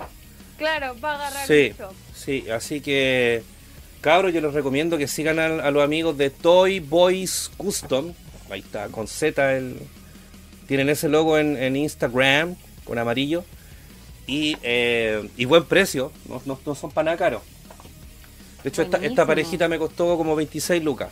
Claro, 0.57 0.95
va 1.03 1.13
a 1.13 1.15
agarrar 1.15 1.48
Sí, 1.48 1.53
el 1.53 1.75
shop. 1.75 1.93
sí, 2.15 2.45
así 2.51 2.79
que 2.81 3.41
cabros, 4.01 4.33
yo 4.33 4.41
les 4.41 4.53
recomiendo 4.53 4.98
que 4.98 5.07
sigan 5.07 5.39
a, 5.39 5.45
a 5.45 5.71
los 5.71 5.83
amigos 5.83 6.17
de 6.17 6.29
Toy 6.29 6.79
Boys 6.79 7.50
Custom. 7.57 8.13
Ahí 8.50 8.60
está, 8.60 8.88
con 8.89 9.07
Z 9.07 9.57
el. 9.57 9.79
Tienen 10.67 10.89
ese 10.89 11.10
logo 11.10 11.38
en, 11.38 11.57
en 11.57 11.75
Instagram, 11.75 12.55
con 12.86 12.98
amarillo. 13.00 13.43
Y, 14.31 14.55
eh, 14.63 15.27
y 15.35 15.43
buen 15.43 15.65
precio, 15.65 16.09
no, 16.29 16.41
no- 16.45 16.57
no 16.65 16.73
son 16.73 16.89
para 16.89 17.05
nada 17.05 17.17
caros. 17.17 17.41
De 18.63 18.69
hecho, 18.69 18.81
esta, 18.81 18.95
esta 18.97 19.25
parejita 19.25 19.67
me 19.67 19.77
costó 19.77 20.15
como 20.15 20.35
26 20.38 20.81
lucas. 20.81 21.09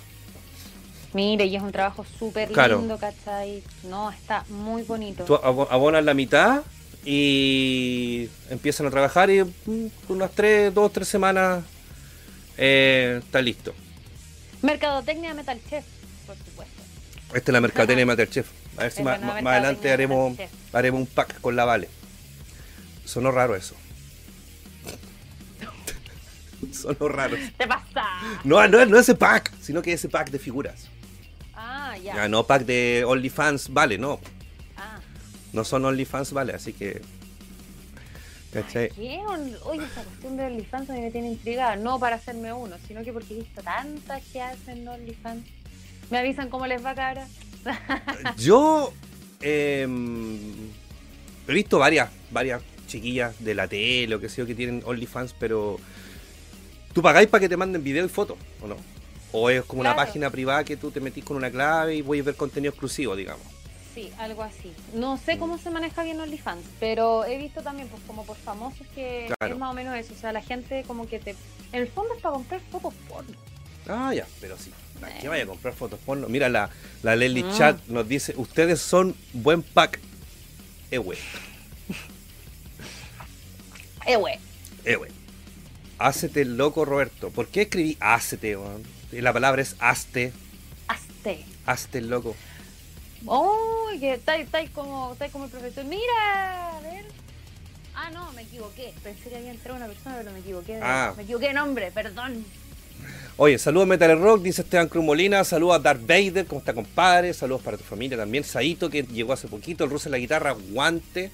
Mire, 1.11 1.45
y 1.45 1.55
es 1.55 1.61
un 1.61 1.71
trabajo 1.73 2.05
súper 2.17 2.49
Claro. 2.49 2.77
lindo, 2.79 2.97
¿cachai? 2.97 3.61
No, 3.83 4.09
está 4.09 4.45
muy 4.47 4.83
bonito. 4.83 5.25
Tú 5.25 5.35
abonas 5.35 6.05
la 6.05 6.13
mitad 6.13 6.61
y 7.03 8.29
empiezan 8.49 8.85
a 8.87 8.89
trabajar 8.91 9.29
y 9.29 9.43
mm, 9.43 9.87
unas 10.07 10.31
3, 10.31 10.73
2, 10.73 10.93
3 10.93 11.07
semanas 11.07 11.63
eh, 12.57 13.19
está 13.21 13.41
listo. 13.41 13.73
Mercadotecnia 14.61 15.33
Metal 15.33 15.59
Chef, 15.69 15.83
por 16.25 16.37
supuesto. 16.37 16.81
Esta 17.33 17.51
es 17.51 17.53
la 17.53 17.59
mercadotecnia 17.61 18.01
de 18.03 18.05
Masterchef. 18.05 18.47
A 18.77 18.83
ver 18.83 18.91
si 18.93 19.03
más, 19.03 19.19
más- 19.21 19.43
adelante 19.45 19.87
de 19.89 19.93
haremos, 19.93 20.37
haremos 20.71 21.01
un 21.01 21.07
pack 21.07 21.41
con 21.41 21.55
la 21.57 21.65
Vale. 21.65 21.89
Sonó 23.09 23.31
raro 23.31 23.55
eso. 23.55 23.73
Sonó 26.71 27.07
raro. 27.07 27.35
¿Te 27.57 27.65
pasa? 27.65 28.05
No, 28.43 28.67
no, 28.67 28.85
no 28.85 28.99
ese 28.99 29.15
pack, 29.15 29.51
sino 29.59 29.81
que 29.81 29.93
ese 29.93 30.09
pack 30.09 30.29
de 30.29 30.37
figuras. 30.37 30.89
Ah, 31.55 31.97
ya. 31.97 32.13
Ya, 32.15 32.27
no 32.27 32.45
pack 32.45 32.65
de 32.65 33.03
OnlyFans, 33.07 33.73
vale, 33.73 33.97
no. 33.97 34.19
Ah, 34.77 34.99
No 35.53 35.63
son 35.63 35.85
OnlyFans, 35.85 36.33
vale, 36.33 36.53
así 36.53 36.71
que. 36.73 37.01
¿Cachai? 38.53 38.89
¿Qué? 38.89 39.19
Oye, 39.63 39.85
esa 39.85 40.03
cuestión 40.03 40.37
de 40.37 40.45
OnlyFans 40.45 40.89
me 40.89 41.09
tiene 41.09 41.29
intrigada. 41.29 41.77
No 41.77 41.99
para 41.99 42.17
hacerme 42.17 42.53
uno, 42.53 42.75
sino 42.87 43.03
que 43.03 43.11
porque 43.11 43.33
he 43.33 43.37
visto 43.37 43.63
tantas 43.63 44.21
que 44.31 44.39
hacen 44.39 44.87
OnlyFans. 44.87 45.47
¿Me 46.11 46.19
avisan 46.19 46.49
cómo 46.51 46.67
les 46.67 46.85
va, 46.85 46.93
cara? 46.93 47.27
Yo 48.37 48.93
em, 49.41 50.69
he 51.47 51.53
visto 51.53 51.79
varias, 51.79 52.11
varias 52.29 52.61
chiquillas 52.89 53.35
de 53.43 53.55
la 53.55 53.67
tele 53.67 54.15
o 54.15 54.19
que 54.19 54.27
sé 54.29 54.37
yo 54.41 54.45
que 54.47 54.55
tienen 54.55 54.83
OnlyFans, 54.85 55.33
pero 55.39 55.77
tú 56.93 57.01
pagáis 57.01 57.27
para 57.29 57.39
que 57.41 57.49
te 57.49 57.55
manden 57.57 57.83
video 57.83 58.05
y 58.05 58.09
fotos, 58.09 58.37
¿o 58.61 58.67
no? 58.67 58.75
O 59.31 59.49
es 59.49 59.63
como 59.63 59.81
una 59.81 59.95
página 59.95 60.29
privada 60.29 60.63
que 60.63 60.75
tú 60.75 60.91
te 60.91 60.99
metís 60.99 61.23
con 61.23 61.37
una 61.37 61.51
clave 61.51 61.95
y 61.95 62.01
a 62.01 62.23
ver 62.23 62.35
contenido 62.35 62.71
exclusivo, 62.71 63.15
digamos. 63.15 63.45
Sí, 63.93 64.11
algo 64.17 64.43
así. 64.43 64.71
No 64.93 65.17
sé 65.17 65.37
cómo 65.37 65.57
se 65.57 65.69
maneja 65.69 66.03
bien 66.03 66.19
OnlyFans, 66.19 66.63
pero 66.79 67.25
he 67.25 67.37
visto 67.37 67.61
también, 67.61 67.87
pues, 67.89 68.01
como 68.07 68.25
por 68.25 68.37
famosos 68.37 68.85
que 68.95 69.31
Claro. 69.37 69.53
es 69.53 69.59
más 69.59 69.71
o 69.71 69.73
menos 69.73 69.95
eso. 69.97 70.13
O 70.13 70.17
sea, 70.17 70.31
la 70.31 70.41
gente 70.41 70.83
como 70.87 71.07
que 71.07 71.19
te. 71.19 71.31
En 71.71 71.81
el 71.81 71.87
fondo 71.87 72.13
es 72.15 72.21
para 72.21 72.33
comprar 72.35 72.61
fotos 72.71 72.93
porno. 73.07 73.35
Ah, 73.87 74.13
ya, 74.13 74.25
pero 74.41 74.57
sí. 74.57 74.71
¿Para 74.99 75.17
qué 75.17 75.27
vaya 75.27 75.43
a 75.43 75.47
comprar 75.47 75.73
fotos 75.73 75.99
porno? 76.05 76.27
Mira, 76.29 76.49
la, 76.49 76.69
la 77.03 77.15
Leslie 77.15 77.43
Ah. 77.47 77.53
Chat 77.57 77.87
nos 77.87 78.07
dice, 78.07 78.33
ustedes 78.37 78.79
son 78.79 79.15
buen 79.33 79.61
pack. 79.63 79.99
Eh, 80.91 80.99
Eh, 84.09 84.95
güey. 84.95 85.11
Hácete 85.99 86.45
loco, 86.45 86.85
Roberto. 86.85 87.29
¿Por 87.29 87.47
qué 87.47 87.63
escribí 87.63 87.97
hácete? 87.99 88.57
La 89.11 89.33
palabra 89.33 89.61
es 89.61 89.75
hazte. 89.79 90.31
Hazte. 90.87 91.45
Hazte 91.65 91.97
el 91.99 92.09
loco. 92.09 92.35
Oh, 93.25 93.87
que 93.99 94.13
está, 94.13 94.37
está 94.37 94.65
como, 94.69 95.13
está 95.13 95.29
como 95.29 95.45
el 95.45 95.51
profesor. 95.51 95.83
Mira, 95.85 96.77
a 96.77 96.79
ver. 96.79 97.05
Ah, 97.93 98.09
no, 98.11 98.31
me 98.31 98.43
equivoqué. 98.43 98.93
Pensé 99.03 99.29
que 99.29 99.35
había 99.35 99.51
entrado 99.51 99.77
una 99.77 99.87
persona, 99.87 100.15
pero 100.17 100.31
me 100.31 100.39
equivoqué. 100.39 100.79
Ah. 100.81 101.13
Me 101.17 101.23
equivoqué 101.23 101.49
de 101.49 101.53
nombre, 101.53 101.91
perdón. 101.91 102.45
Oye, 103.37 103.57
saludos 103.57 103.87
Metal 103.87 104.19
Rock, 104.19 104.41
dice 104.41 104.63
Esteban 104.63 104.89
Cruz 104.89 105.05
Molina, 105.05 105.45
saludos 105.45 105.77
a 105.77 105.79
Darth 105.79 106.01
Vader, 106.01 106.45
¿cómo 106.45 106.59
está 106.59 106.73
compadre? 106.73 107.33
Saludos 107.33 107.61
para 107.61 107.77
tu 107.77 107.85
familia 107.85 108.17
también, 108.17 108.43
Saito, 108.43 108.89
que 108.89 109.03
llegó 109.03 109.31
hace 109.31 109.47
poquito, 109.47 109.85
el 109.85 109.89
ruso 109.89 110.09
en 110.09 110.11
la 110.11 110.17
guitarra, 110.17 110.51
guante. 110.51 111.31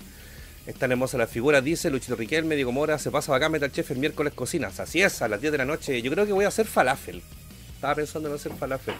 Están 0.67 0.91
hermosas 0.91 1.19
las 1.19 1.29
figuras, 1.29 1.63
dice 1.63 1.89
Luchito 1.91 2.15
Riquelme, 2.15 2.55
Diego 2.55 2.71
Mora, 2.71 2.97
se 2.97 3.11
pasa 3.11 3.35
acá 3.35 3.49
Metal 3.49 3.71
Chef 3.71 3.91
el 3.91 3.97
miércoles 3.99 4.33
cocinas. 4.33 4.79
Así 4.79 5.01
es, 5.01 5.21
a 5.21 5.27
las 5.27 5.39
10 5.39 5.51
de 5.51 5.57
la 5.59 5.65
noche. 5.65 6.01
Yo 6.01 6.11
creo 6.11 6.25
que 6.25 6.33
voy 6.33 6.45
a 6.45 6.47
hacer 6.47 6.65
falafel. 6.65 7.21
Estaba 7.75 7.93
pensando 7.95 8.29
en 8.29 8.35
hacer 8.35 8.51
falafel. 8.53 8.95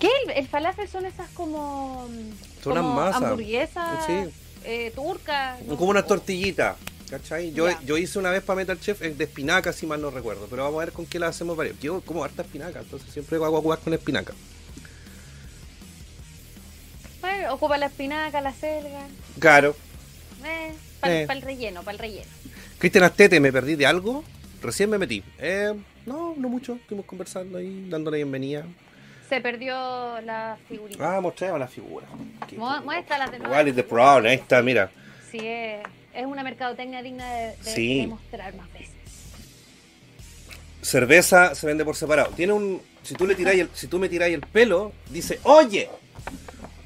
¿Qué? 0.00 0.08
¿El, 0.26 0.30
el 0.32 0.48
falafel 0.48 0.88
son 0.88 1.04
esas 1.04 1.28
como. 1.30 2.08
Son 2.62 2.74
como 2.74 2.92
unas 2.92 3.12
masas. 3.12 3.22
hamburguesas 3.22 4.06
Sí. 4.06 4.12
eh, 4.64 4.92
turcas. 4.94 5.60
¿no? 5.62 5.76
Como 5.76 5.90
una 5.90 6.02
tortillita. 6.02 6.76
¿Cachai? 7.10 7.52
Yo, 7.52 7.68
yo 7.82 7.96
hice 7.98 8.18
una 8.18 8.30
vez 8.30 8.42
para 8.42 8.56
Metal 8.56 8.80
Chef 8.80 9.00
eh, 9.02 9.10
de 9.10 9.24
espinaca, 9.24 9.72
si 9.72 9.86
mal 9.86 10.00
no 10.00 10.10
recuerdo. 10.10 10.46
Pero 10.50 10.64
vamos 10.64 10.80
a 10.80 10.84
ver 10.86 10.92
con 10.94 11.04
qué 11.06 11.18
la 11.18 11.28
hacemos 11.28 11.56
varios. 11.56 11.76
Quiero 11.78 12.00
como 12.00 12.24
harta 12.24 12.42
espinaca, 12.42 12.80
entonces 12.80 13.12
siempre 13.12 13.36
hago 13.36 13.60
jugar 13.60 13.78
con 13.80 13.92
espinaca. 13.94 14.32
Bueno, 17.20 17.54
ocupa 17.54 17.76
la 17.78 17.86
espinaca, 17.86 18.40
la 18.40 18.52
selga. 18.54 19.06
Claro. 19.38 19.76
Eh, 20.44 20.72
para 21.00 21.14
Eh. 21.22 21.26
el 21.30 21.42
relleno, 21.42 21.82
para 21.82 21.92
el 21.92 21.98
relleno. 21.98 22.26
Cristian 22.78 23.04
Astete, 23.04 23.40
¿me 23.40 23.52
perdí 23.52 23.74
de 23.76 23.86
algo? 23.86 24.24
Recién 24.62 24.90
me 24.90 24.98
metí. 24.98 25.22
Eh, 25.38 25.72
no, 26.06 26.34
no 26.36 26.48
mucho. 26.48 26.74
Estuvimos 26.74 27.06
conversando 27.06 27.58
ahí, 27.58 27.86
dando 27.88 28.10
la 28.10 28.16
bienvenida. 28.16 28.64
Se 29.28 29.40
perdió 29.40 29.74
la 30.20 30.56
figurita. 30.68 31.16
Ah, 31.16 31.20
mostraba 31.20 31.58
la 31.58 31.66
figura. 31.68 32.06
Qué 32.48 32.56
Mu- 32.56 32.80
muéstrala 32.84 33.26
de 33.26 33.38
nuevo. 33.38 33.52
What 33.54 33.66
is 33.66 33.74
the 33.74 33.82
problem? 33.82 34.26
Ahí 34.26 34.36
está, 34.36 34.62
mira. 34.62 34.90
Sí, 35.30 35.38
es, 35.42 35.80
es 36.14 36.26
una 36.26 36.42
mercadotecnia 36.44 37.02
digna 37.02 37.28
de, 37.32 37.46
de- 37.56 37.74
Sí. 37.74 38.00
de 38.02 38.06
mostrar 38.06 38.54
más 38.54 38.72
veces. 38.72 38.90
Cerveza 40.82 41.54
se 41.54 41.66
vende 41.66 41.84
por 41.84 41.96
separado. 41.96 42.30
Tiene 42.36 42.52
un. 42.52 42.80
Si 43.02 43.14
tú 43.14 43.26
le 43.26 43.34
tiráis 43.34 43.60
el, 43.62 43.70
si 43.72 43.86
tú 43.88 43.98
me 43.98 44.08
tiráis 44.08 44.34
el 44.34 44.40
pelo, 44.42 44.92
dice 45.10 45.40
¡Oye! 45.44 45.88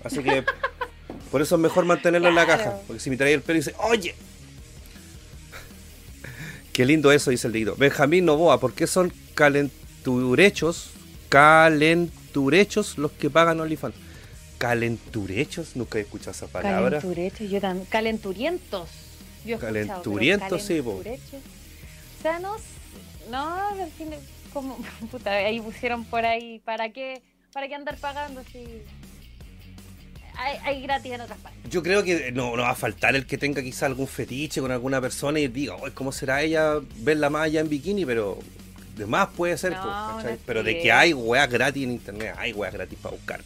Así 0.05 0.23
que 0.23 0.45
por 1.31 1.43
eso 1.43 1.55
es 1.55 1.61
mejor 1.61 1.85
mantenerlo 1.85 2.29
en 2.29 2.35
la 2.35 2.47
caja. 2.47 2.79
Porque 2.87 3.01
si 3.01 3.11
me 3.11 3.17
tiráis 3.17 3.37
el 3.37 3.43
pelo 3.43 3.59
dice 3.59 3.75
¡Oye! 3.79 4.15
Qué 6.73 6.85
lindo 6.85 7.13
eso, 7.13 7.31
dice 7.31 7.47
el 7.47 7.53
dedito. 7.53 7.77
Benjamín 7.77 8.25
Novoa, 8.25 8.59
¿por 8.59 8.73
qué 8.73 8.87
son 8.87 9.13
calenturechos? 9.35 10.91
Calenturechos 11.29 12.99
los 12.99 13.13
que 13.13 13.31
pagan 13.31 13.61
OnlyFans. 13.61 13.95
¿Calenturechos? 14.59 15.77
Nunca 15.77 15.99
he 15.99 16.03
escuchado 16.03 16.33
esa 16.33 16.47
palabra. 16.47 16.99
Calenturechos, 16.99 17.51
yo 17.51 17.61
también. 17.61 17.87
Calenturientos. 17.87 18.89
Yo 19.45 19.57
he 19.57 19.59
Calenturientos, 19.59 20.63
sí, 20.63 20.79
calenturechos. 20.79 21.41
O 22.19 22.23
sea, 22.23 22.39
no, 22.41 22.57
no, 23.31 23.57
como, 24.53 24.77
puta, 25.11 25.31
ahí 25.31 25.61
pusieron 25.61 26.05
por 26.05 26.27
ahí, 26.27 26.61
¿para 26.65 26.91
qué, 26.91 27.23
para 27.53 27.69
qué 27.69 27.75
andar 27.75 27.97
pagando 27.97 28.43
si 28.53 28.83
hay, 30.41 30.59
hay 30.65 30.83
gratis 30.83 31.13
en 31.13 31.21
otras 31.21 31.39
partes? 31.39 31.71
Yo 31.71 31.83
creo 31.83 32.03
que 32.03 32.33
no, 32.33 32.57
no 32.57 32.63
va 32.63 32.71
a 32.71 32.75
faltar 32.75 33.15
el 33.15 33.27
que 33.27 33.39
tenga 33.39 33.63
quizá 33.63 33.87
algún 33.87 34.09
fetiche 34.09 34.61
con 34.61 34.71
alguna 34.73 35.01
persona 35.01 35.39
y 35.39 35.49
diga, 35.49 35.77
"Ay, 35.85 35.93
¿cómo 35.93 36.13
será 36.13 36.43
ella 36.43 36.75
verla 36.97 37.31
más 37.31 37.43
allá 37.43 37.61
en 37.61 37.69
bikini? 37.69 38.05
Pero 38.07 38.39
de 38.97 39.07
más 39.07 39.29
puede 39.29 39.57
ser, 39.57 39.73
No, 39.73 40.19
pues, 40.23 40.39
Pero 40.45 40.63
de 40.63 40.79
que 40.81 40.93
hay 40.93 41.13
weas 41.15 41.49
gratis 41.49 41.85
en 41.85 41.93
internet, 41.93 42.35
hay 42.39 42.53
weas 42.53 42.73
gratis 42.73 42.99
para 43.01 43.15
buscar. 43.15 43.41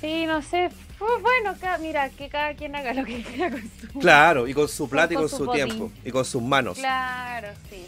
Sí, 0.00 0.26
no 0.26 0.42
sé, 0.42 0.68
pues, 0.98 1.10
bueno, 1.22 1.54
mira, 1.80 2.10
que 2.10 2.28
cada 2.28 2.54
quien 2.54 2.74
haga 2.74 2.92
lo 2.92 3.04
que 3.04 3.22
quiera 3.22 3.50
con 3.50 3.62
su... 3.62 3.98
Claro, 4.00 4.48
y 4.48 4.54
con 4.54 4.68
su 4.68 4.88
plata 4.88 5.14
y 5.14 5.16
con 5.16 5.28
con 5.28 5.38
su 5.38 5.44
su 5.44 5.50
tiempo, 5.52 5.90
y 6.04 6.10
con 6.10 6.24
sus 6.24 6.42
manos. 6.42 6.78
Claro, 6.78 7.48
sí. 7.70 7.86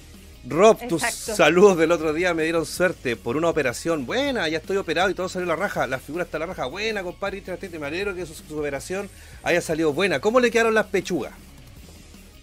Rob, 0.49 0.79
tus 0.89 1.03
saludos 1.03 1.77
del 1.77 1.91
otro 1.91 2.13
día 2.13 2.33
me 2.33 2.45
dieron 2.45 2.67
suerte 2.67 3.17
por 3.17 3.37
una 3.37 3.49
operación. 3.49 4.07
Buena, 4.07 4.49
ya 4.49 4.59
estoy 4.59 4.77
operado 4.77 5.11
y 5.11 5.15
todo 5.15 5.29
salió 5.29 5.47
la 5.47 5.57
raja. 5.57 5.87
La 5.87 5.99
figura 5.99 6.25
está 6.25 6.39
la 6.39 6.47
raja. 6.47 6.67
Buena, 6.67 7.03
compadre. 7.03 7.43
Me 7.79 7.87
alegro 7.87 8.15
que 8.15 8.27
su, 8.27 8.35
su 8.35 8.59
operación 8.59 9.11
haya 9.43 9.61
salido 9.61 9.93
buena. 9.93 10.21
¿Cómo 10.21 10.39
le 10.39 10.51
quedaron 10.51 10.75
las 10.75 10.87
pechugas? 10.87 11.33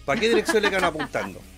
¿Para 0.04 0.20
qué 0.20 0.28
dirección 0.28 0.62
le 0.62 0.68
quedaron 0.68 0.88
apuntando? 0.88 1.40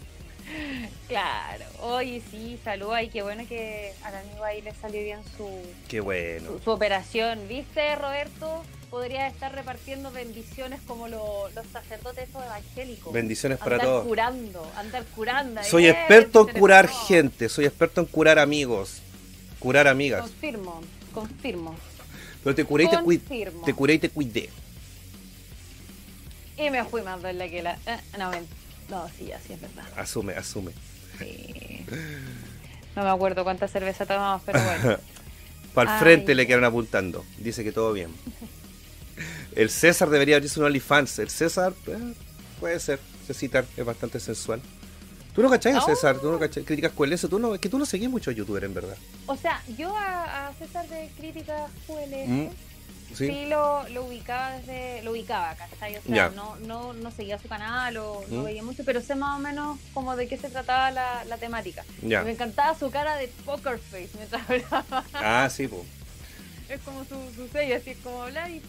Claro, 1.08 1.64
oye, 1.82 2.20
sí, 2.32 2.58
salud 2.64 2.90
ahí, 2.92 3.08
qué 3.08 3.22
bueno 3.22 3.44
que 3.48 3.92
al 4.02 4.16
amigo 4.16 4.42
ahí 4.42 4.60
le 4.60 4.74
salió 4.74 5.00
bien 5.02 5.20
su, 5.36 5.48
Qué 5.86 6.00
bueno. 6.00 6.48
su, 6.48 6.58
su 6.58 6.70
operación. 6.70 7.46
¿Viste, 7.46 7.94
Roberto? 7.94 8.64
Podría 8.90 9.26
estar 9.26 9.52
repartiendo 9.52 10.10
bendiciones 10.12 10.80
como 10.86 11.08
lo- 11.08 11.48
los 11.54 11.66
sacerdotes 11.72 12.28
esos 12.28 12.42
evangélicos. 12.44 13.12
Bendiciones 13.12 13.58
para 13.58 13.76
andar 13.76 13.86
todos. 13.88 14.06
curando, 14.06 14.72
andar 14.76 15.04
curando. 15.14 15.62
Soy 15.64 15.86
experto 15.88 16.48
en 16.48 16.58
curar 16.58 16.88
gente, 16.88 17.48
soy 17.48 17.64
experto 17.66 18.00
en 18.00 18.06
curar 18.06 18.38
amigos, 18.38 18.98
curar 19.58 19.88
amigas. 19.88 20.22
Confirmo, 20.22 20.80
confirmo. 21.12 21.74
Pero 22.44 22.54
te 22.54 22.64
curé 22.64 22.84
y 22.84 22.88
te, 22.88 22.96
cui- 22.98 23.18
Confirmo. 23.18 23.64
te 23.64 23.74
curé 23.74 23.94
y 23.94 23.98
te 23.98 24.08
cuidé. 24.08 24.50
Y 26.56 26.70
me 26.70 26.84
fui 26.84 27.02
más 27.02 27.20
doble 27.20 27.50
que 27.50 27.62
la... 27.62 27.74
eh, 27.86 27.98
no, 28.18 28.30
no, 28.88 29.08
sí, 29.18 29.32
así 29.32 29.52
es 29.52 29.60
verdad. 29.60 29.84
Asume, 29.96 30.32
asume. 30.34 30.72
Sí. 31.18 31.84
No 32.94 33.02
me 33.02 33.10
acuerdo 33.10 33.42
cuánta 33.44 33.66
cerveza 33.68 34.06
tomamos, 34.06 34.42
pero 34.46 34.60
bueno. 34.62 34.96
Para 35.74 35.90
el 35.90 35.96
Ay. 35.96 36.00
frente 36.02 36.34
le 36.34 36.46
quedaron 36.46 36.64
apuntando. 36.64 37.24
Dice 37.36 37.62
que 37.64 37.72
todo 37.72 37.92
bien. 37.92 38.10
El 39.56 39.70
César 39.70 40.08
debería 40.10 40.36
abrirse 40.36 40.60
un 40.60 40.66
OnlyFans. 40.66 41.18
El 41.18 41.30
César, 41.30 41.72
eh, 41.88 41.98
puede 42.60 42.78
ser. 42.78 43.00
Cecitar 43.26 43.64
es 43.76 43.84
bastante 43.84 44.20
sensual. 44.20 44.60
¿Tú 45.34 45.42
no 45.42 45.50
cachai, 45.50 45.72
a. 45.74 45.80
César? 45.80 46.18
¿Tú 46.20 46.30
no 46.30 46.38
cachai? 46.38 46.62
Críticas 46.62 46.92
QLS? 46.92 47.28
¿Tú 47.28 47.38
no? 47.38 47.54
Es 47.54 47.60
que 47.60 47.68
tú 47.68 47.78
no 47.78 47.84
seguís 47.84 48.08
muchos 48.08 48.34
youtubers, 48.36 48.64
en 48.64 48.74
verdad. 48.74 48.96
O 49.26 49.36
sea, 49.36 49.60
yo 49.76 49.94
a, 49.96 50.46
a 50.48 50.54
César 50.54 50.86
de 50.88 51.10
Críticas 51.18 51.70
QLS 51.86 52.28
Mm, 52.28 52.46
sí, 53.14 53.26
¿Sí? 53.26 53.46
lo, 53.46 53.86
lo 53.88 54.04
ubicaba 54.04 54.52
desde. 54.58 55.02
Lo 55.02 55.10
ubicaba, 55.10 55.54
¿cachai? 55.56 55.96
O 55.96 56.02
sea, 56.02 56.30
no, 56.30 56.56
no, 56.66 56.92
no 56.92 57.10
seguía 57.10 57.38
su 57.38 57.48
canal 57.48 57.96
o 57.96 58.22
no 58.30 58.42
Mm. 58.42 58.44
veía 58.44 58.62
mucho, 58.62 58.82
pero 58.84 59.00
sé 59.00 59.14
más 59.16 59.36
o 59.38 59.42
menos 59.42 59.78
como 59.92 60.14
de 60.16 60.28
qué 60.28 60.36
se 60.38 60.48
trataba 60.50 60.90
la, 60.92 61.24
la 61.24 61.36
temática. 61.36 61.84
Me 62.02 62.30
encantaba 62.30 62.78
su 62.78 62.90
cara 62.90 63.16
de 63.16 63.28
poker 63.44 63.78
face 63.78 64.10
mientras 64.16 64.42
hablaba. 64.50 65.04
Ah, 65.14 65.48
sí, 65.50 65.66
pues. 65.68 65.82
es 66.68 66.80
como 66.82 67.04
su, 67.04 67.16
su 67.34 67.48
sello, 67.48 67.76
así 67.76 67.90
es 67.90 67.98
como 67.98 68.22
hablar 68.22 68.50
y. 68.50 68.62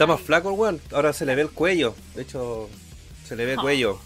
Está 0.00 0.06
más 0.10 0.22
flaco 0.22 0.48
el 0.50 0.58
weón. 0.58 0.80
Ahora 0.94 1.12
se 1.12 1.26
le 1.26 1.34
ve 1.34 1.42
el 1.42 1.50
cuello. 1.50 1.94
De 2.14 2.22
hecho, 2.22 2.70
se 3.28 3.36
le 3.36 3.44
ve 3.44 3.52
el 3.52 3.58
Ah. 3.58 3.62
cuello. 3.62 3.98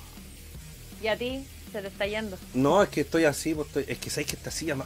Y 1.00 1.06
a 1.06 1.16
ti 1.16 1.46
se 1.70 1.80
te 1.82 1.86
está 1.86 2.04
yendo. 2.04 2.36
No, 2.52 2.82
es 2.82 2.88
que 2.88 3.02
estoy 3.02 3.26
así, 3.26 3.54
pues, 3.54 3.68
estoy- 3.68 3.84
es 3.86 3.98
que 3.98 4.10
sabéis 4.10 4.26
que 4.30 4.34
esta 4.34 4.50
silla 4.50 4.76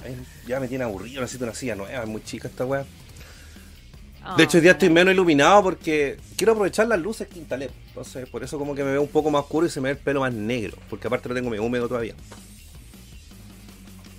ya 0.46 0.60
me 0.60 0.68
tiene 0.68 0.84
aburrido, 0.84 1.22
necesito 1.22 1.44
una 1.46 1.54
silla 1.54 1.76
nueva, 1.76 2.02
es 2.02 2.06
muy 2.10 2.22
chica 2.22 2.48
esta 2.48 2.66
weá. 2.66 2.84
De 4.36 4.44
hecho, 4.44 4.58
hoy 4.58 4.62
día 4.62 4.72
estoy 4.72 4.90
menos 4.90 5.14
iluminado 5.14 5.62
porque 5.62 6.18
quiero 6.36 6.52
aprovechar 6.52 6.86
las 6.86 7.00
luces 7.00 7.26
que 7.26 7.38
instalé. 7.38 7.70
Entonces, 7.86 8.28
por 8.28 8.44
eso 8.44 8.58
como 8.58 8.74
que 8.74 8.84
me 8.84 8.90
veo 8.90 9.00
un 9.00 9.08
poco 9.08 9.30
más 9.30 9.40
oscuro 9.44 9.66
y 9.66 9.70
se 9.70 9.80
me 9.80 9.88
ve 9.88 9.92
el 9.92 10.04
pelo 10.04 10.20
más 10.20 10.34
negro, 10.34 10.76
porque 10.90 11.06
aparte 11.06 11.26
lo 11.30 11.34
tengo 11.34 11.48
medio 11.48 11.62
húmedo 11.64 11.88
todavía. 11.88 12.14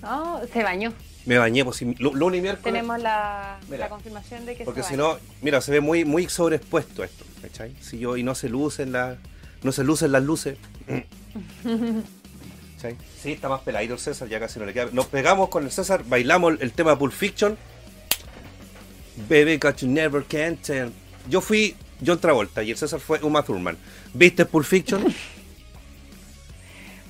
No, 0.02 0.42
se 0.52 0.64
bañó. 0.64 0.92
Me 1.30 1.38
bañé, 1.38 1.64
pues, 1.64 1.80
lunes 2.00 2.40
y 2.40 2.42
miércoles. 2.42 2.64
Tenemos 2.64 3.00
la, 3.00 3.60
Mira, 3.70 3.84
la 3.84 3.90
confirmación 3.90 4.48
de 4.48 4.56
que 4.56 4.66
Porque 4.66 4.82
si 4.82 4.98
no, 4.98 5.20
mira, 5.44 5.62
se 5.62 5.72
ve 5.72 5.80
muy, 5.80 6.04
muy 6.04 6.28
sobreexpuesto 6.28 7.04
esto, 7.04 7.24
¿cachai? 7.40 7.76
Si 7.82 8.00
yo, 8.00 8.18
y 8.18 8.24
no 8.24 8.34
se 8.34 8.50
lucen 8.50 8.92
las, 8.92 9.20
no 9.62 9.72
se 9.72 9.84
lucen 9.84 10.12
las 10.12 10.24
luces. 10.24 10.58
¿Cachai? 12.78 12.98
Sí, 13.22 13.34
está 13.34 13.48
más 13.48 13.62
peladito 13.62 13.94
el 13.94 14.00
César, 14.00 14.28
ya 14.28 14.40
casi 14.40 14.58
no 14.58 14.66
le 14.66 14.74
queda. 14.74 14.88
Nos 14.92 15.06
pegamos 15.06 15.50
con 15.50 15.66
el 15.66 15.72
César, 15.72 16.04
bailamos 16.04 16.56
el 16.62 16.72
tema 16.72 16.90
de 16.92 16.98
Pulp 16.98 17.14
Fiction. 17.14 17.56
Baby 19.30 19.58
got 19.58 19.76
you 19.84 19.88
never 19.88 20.24
can 20.24 20.58
tell. 20.58 20.92
Yo 21.30 21.42
fui 21.42 21.76
John 22.04 22.18
Travolta 22.18 22.64
y 22.64 22.72
el 22.72 22.78
César 22.78 23.00
fue 23.00 23.20
Uma 23.22 23.44
Thurman. 23.44 23.78
¿Viste 24.16 24.48
Pulp 24.48 24.66
Fiction? 24.66 25.04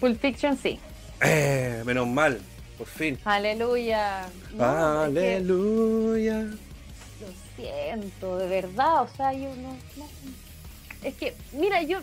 Pulp 0.01 0.19
Fiction 0.19 0.57
sí. 0.61 0.77
eh, 1.21 1.83
menos 1.85 2.05
mal, 2.05 2.41
por 2.79 2.87
fin. 2.87 3.19
Aleluya. 3.25 4.27
No, 4.55 5.05
es 5.05 5.13
que 5.13 5.35
Aleluya. 5.35 6.39
lo 6.41 7.27
siento, 7.55 8.37
de 8.37 8.47
verdad. 8.47 9.03
O 9.03 9.07
sea, 9.15 9.33
yo 9.33 9.53
no, 9.55 9.73
no- 9.97 10.09
Es 11.03 11.13
que, 11.15 11.35
mira, 11.53 11.81
yo 11.83 11.99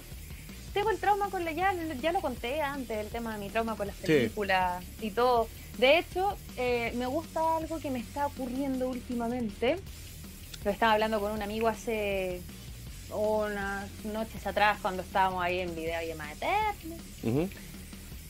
tengo 0.73 0.91
el 0.91 0.99
trauma 0.99 1.29
con 1.31 1.45
la. 1.45 1.53
Ya, 1.53 1.75
ya 2.01 2.13
lo 2.13 2.21
conté 2.21 2.61
antes, 2.63 2.97
el 2.99 3.09
tema 3.09 3.33
de 3.35 3.41
mi 3.45 3.51
trauma 3.51 3.75
con 3.77 3.87
las 3.89 3.97
Sí. 3.97 4.03
películas 4.07 4.85
y 5.01 5.11
todo. 5.11 5.49
De 5.79 5.99
hecho, 5.99 6.37
eh, 6.57 6.93
me 6.97 7.07
gusta 7.07 7.57
algo 7.57 7.79
que 7.81 7.91
me 7.91 7.99
está 7.99 8.27
ocurriendo 8.27 8.89
últimamente. 8.89 9.77
Lo 10.65 10.71
estaba 10.71 10.93
hablando 10.95 11.21
con 11.21 11.33
un 11.33 11.43
amigo 11.43 11.69
hace 11.69 12.41
unas 13.11 13.89
noches 14.05 14.47
atrás 14.47 14.79
cuando 14.83 15.03
estábamos 15.03 15.43
ahí 15.45 15.61
en 15.61 15.75
video 15.75 16.01
llamada 16.07 16.33
Eterna. 16.33 16.97
Ujú. 17.23 17.49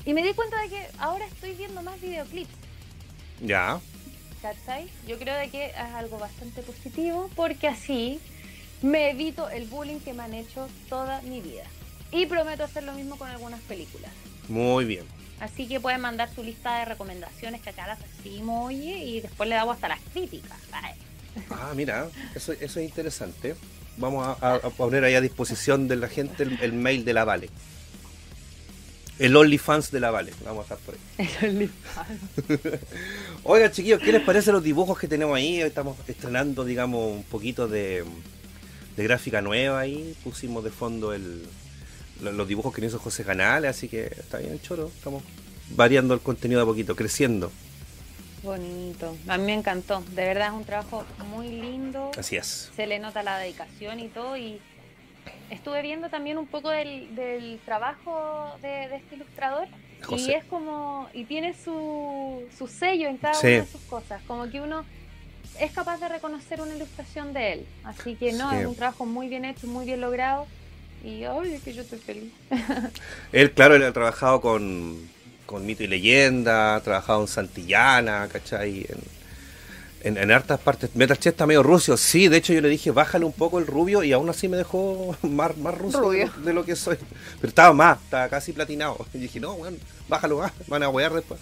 Y 0.07 0.15
me 0.15 0.23
di 0.23 0.33
cuenta 0.35 0.61
de 0.63 0.69
que 0.69 0.87
ahora 0.99 1.27
estoy 1.27 1.53
viendo 1.55 1.83
más 1.83 2.01
videoclips. 2.01 2.51
Ya. 3.43 3.81
¿Cachai? 4.41 4.89
Yo 5.07 5.19
creo 5.19 5.37
de 5.37 5.51
que 5.51 5.67
es 5.67 5.75
algo 5.77 6.19
bastante 6.19 6.63
positivo 6.63 7.29
porque 7.35 7.67
así 7.69 8.21
me 8.83 9.11
evito 9.11 9.49
el 9.51 9.67
bullying 9.67 9.99
que 10.01 10.13
me 10.13 10.23
han 10.23 10.35
hecho 10.35 10.69
toda 10.89 11.21
mi 11.23 11.41
vida. 11.41 11.65
Y 12.13 12.27
prometo 12.27 12.65
hacer 12.65 12.85
lo 12.85 12.93
mismo 12.93 13.17
con 13.17 13.29
algunas 13.29 13.61
películas. 13.63 14.11
Muy 14.49 14.85
bien. 14.85 15.05
Así 15.41 15.67
que 15.67 15.81
pueden 15.81 16.01
mandar 16.01 16.33
su 16.35 16.43
lista 16.43 16.79
de 16.79 16.85
recomendaciones 16.87 17.61
que 17.61 17.71
acá 17.71 17.87
las 17.89 18.01
recibimos, 18.01 18.67
oye, 18.69 18.99
y 19.05 19.21
después 19.21 19.49
le 19.49 19.57
damos 19.57 19.75
hasta 19.75 19.89
las 19.89 20.01
críticas. 20.13 20.57
Ay, 20.73 20.95
Ah, 21.51 21.73
mira, 21.75 22.09
eso, 22.35 22.53
eso 22.53 22.81
es 22.81 22.87
interesante. 22.89 23.57
Vamos 23.99 24.27
a, 24.27 24.53
a- 24.53 24.55
a 24.57 24.71
poner 24.71 25.05
ahí 25.05 25.15
a 25.15 25.21
disposición 25.21 25.89
de 25.89 25.97
la 25.97 26.09
gente 26.09 26.45
el, 26.45 26.59
el 26.63 26.73
mail 26.73 27.05
de 27.05 27.13
la 27.13 27.25
Vale. 27.25 27.51
El 29.19 29.35
OnlyFans 29.37 29.91
de 29.91 30.01
la 30.01 30.11
Vale. 30.11 30.33
Vamos 30.45 30.71
a 30.71 30.75
estar 30.75 30.79
por 30.79 30.95
ahí. 30.95 31.71
Oiga, 33.45 33.71
chiquillos, 33.71 34.01
¿qué 34.01 34.13
les 34.13 34.23
parece 34.23 34.53
los 34.53 34.63
dibujos 34.63 34.99
que 34.99 35.09
tenemos 35.09 35.37
ahí? 35.37 35.61
Estamos 35.61 35.97
estrenando, 36.09 36.65
digamos, 36.65 37.13
un 37.13 37.23
poquito 37.25 37.67
de, 37.69 38.05
de 38.97 39.05
gráfica 39.05 39.41
nueva 39.41 39.81
ahí. 39.81 40.15
Pusimos 40.25 40.63
de 40.65 40.71
fondo 40.71 41.13
el, 41.15 41.43
lo- 42.23 42.33
los 42.33 42.47
dibujos 42.49 42.75
que 42.75 42.81
nos 42.83 42.91
hizo 42.91 42.99
José 42.99 43.25
Canales, 43.25 43.71
así 43.71 43.89
que 43.89 44.05
está 44.07 44.39
bien, 44.39 44.61
choro. 44.61 44.91
Estamos 44.95 45.23
variando 45.71 46.13
el 46.15 46.21
contenido 46.21 46.61
de 46.61 46.65
a 46.65 46.67
poquito, 46.67 46.95
creciendo. 46.97 47.51
Bonito. 48.43 49.17
A 49.29 49.39
mí 49.39 49.45
me 49.47 49.55
encantó. 49.55 50.03
De 50.15 50.25
verdad 50.25 50.49
es 50.49 50.53
un 50.55 50.65
trabajo 50.65 51.05
muy 51.31 51.49
lindo. 51.49 52.11
Así 52.19 52.37
es. 52.37 52.71
se 52.77 52.87
le 52.87 52.99
nota 52.99 53.23
la 53.23 53.39
dedicación 53.39 53.99
y 53.99 54.09
todo 54.09 54.37
y 54.37 54.61
estuve 55.51 55.83
viendo 55.83 56.09
también 56.09 56.39
un 56.39 56.47
poco 56.47 56.71
del, 56.71 57.15
del 57.15 57.59
trabajo 57.65 58.51
de, 58.63 58.69
de 58.89 58.97
este 58.97 59.15
ilustrador 59.17 59.69
y 60.11 60.31
es 60.33 60.45
como 60.45 61.09
y 61.15 61.25
tiene 61.25 61.55
su, 61.55 62.43
su 62.57 62.67
sello 62.69 63.09
en 63.09 63.17
cada 63.19 63.35
Sí. 63.35 63.47
una 63.49 63.57
de 63.61 63.67
sus 63.67 63.81
cosas 63.83 64.21
como 64.27 64.49
que 64.51 64.61
uno 64.61 64.85
es 65.59 65.73
capaz 65.73 65.99
de 65.99 66.09
reconocer 66.09 66.61
una 66.61 66.75
ilustración 66.75 67.33
de 67.33 67.53
él 67.55 67.67
así 67.85 68.15
que 68.15 68.33
no 68.33 68.51
Sí. 68.51 68.57
es 68.59 68.67
un 68.67 68.75
trabajo 68.77 69.07
muy 69.07 69.29
bien 69.29 69.45
hecho 69.45 69.67
muy 69.67 69.85
bien 69.87 70.01
logrado 70.01 70.47
y 71.05 71.23
es 71.25 71.63
que 71.63 71.73
yo 71.73 71.83
estoy 71.83 71.99
feliz 71.99 72.33
Él, 73.33 73.53
claro, 73.53 73.77
él 73.77 73.85
ha 73.85 73.93
trabajado 73.93 74.41
con, 74.41 74.97
con 75.47 75.65
Mito 75.65 75.85
y 75.85 75.87
Leyenda, 75.87 76.75
ha 76.77 76.81
trabajado 76.81 77.21
en 77.23 77.29
Santillana, 77.29 78.29
¿cachai? 78.33 78.87
En, 78.89 79.16
en, 80.07 80.17
en 80.17 80.31
hartas 80.31 80.61
partes. 80.61 80.95
Metal 80.95 81.17
Chest 81.17 81.35
está 81.35 81.47
medio 81.47 81.63
rucio, 81.65 81.97
sí, 81.97 82.29
de 82.29 82.37
hecho 82.37 82.53
yo 82.53 82.61
le 82.61 82.69
dije, 82.69 82.93
bájale 82.93 83.25
un 83.25 83.33
poco 83.33 83.59
el 83.59 83.67
rubio 83.67 84.05
y 84.05 84.13
aún 84.13 84.31
así 84.31 84.49
me 84.49 84.57
dejó 84.57 85.17
más, 85.23 85.57
más 85.57 85.77
ruso 85.77 86.01
Rubio. 86.01 86.31
De, 86.39 86.45
de 86.45 86.53
lo 86.55 86.65
que 86.65 86.77
soy. 86.77 86.97
Pero 87.41 87.49
estaba 87.49 87.73
más, 87.73 87.99
estaba 88.03 88.29
casi 88.29 88.53
platinado. 88.53 89.05
Y 89.13 89.19
dije, 89.19 89.41
no, 89.41 89.55
weón, 89.55 89.79
bájalo 90.09 90.39
más, 90.39 90.53
van 90.69 90.85
a 90.85 90.89
huear 90.89 91.13
después. 91.13 91.41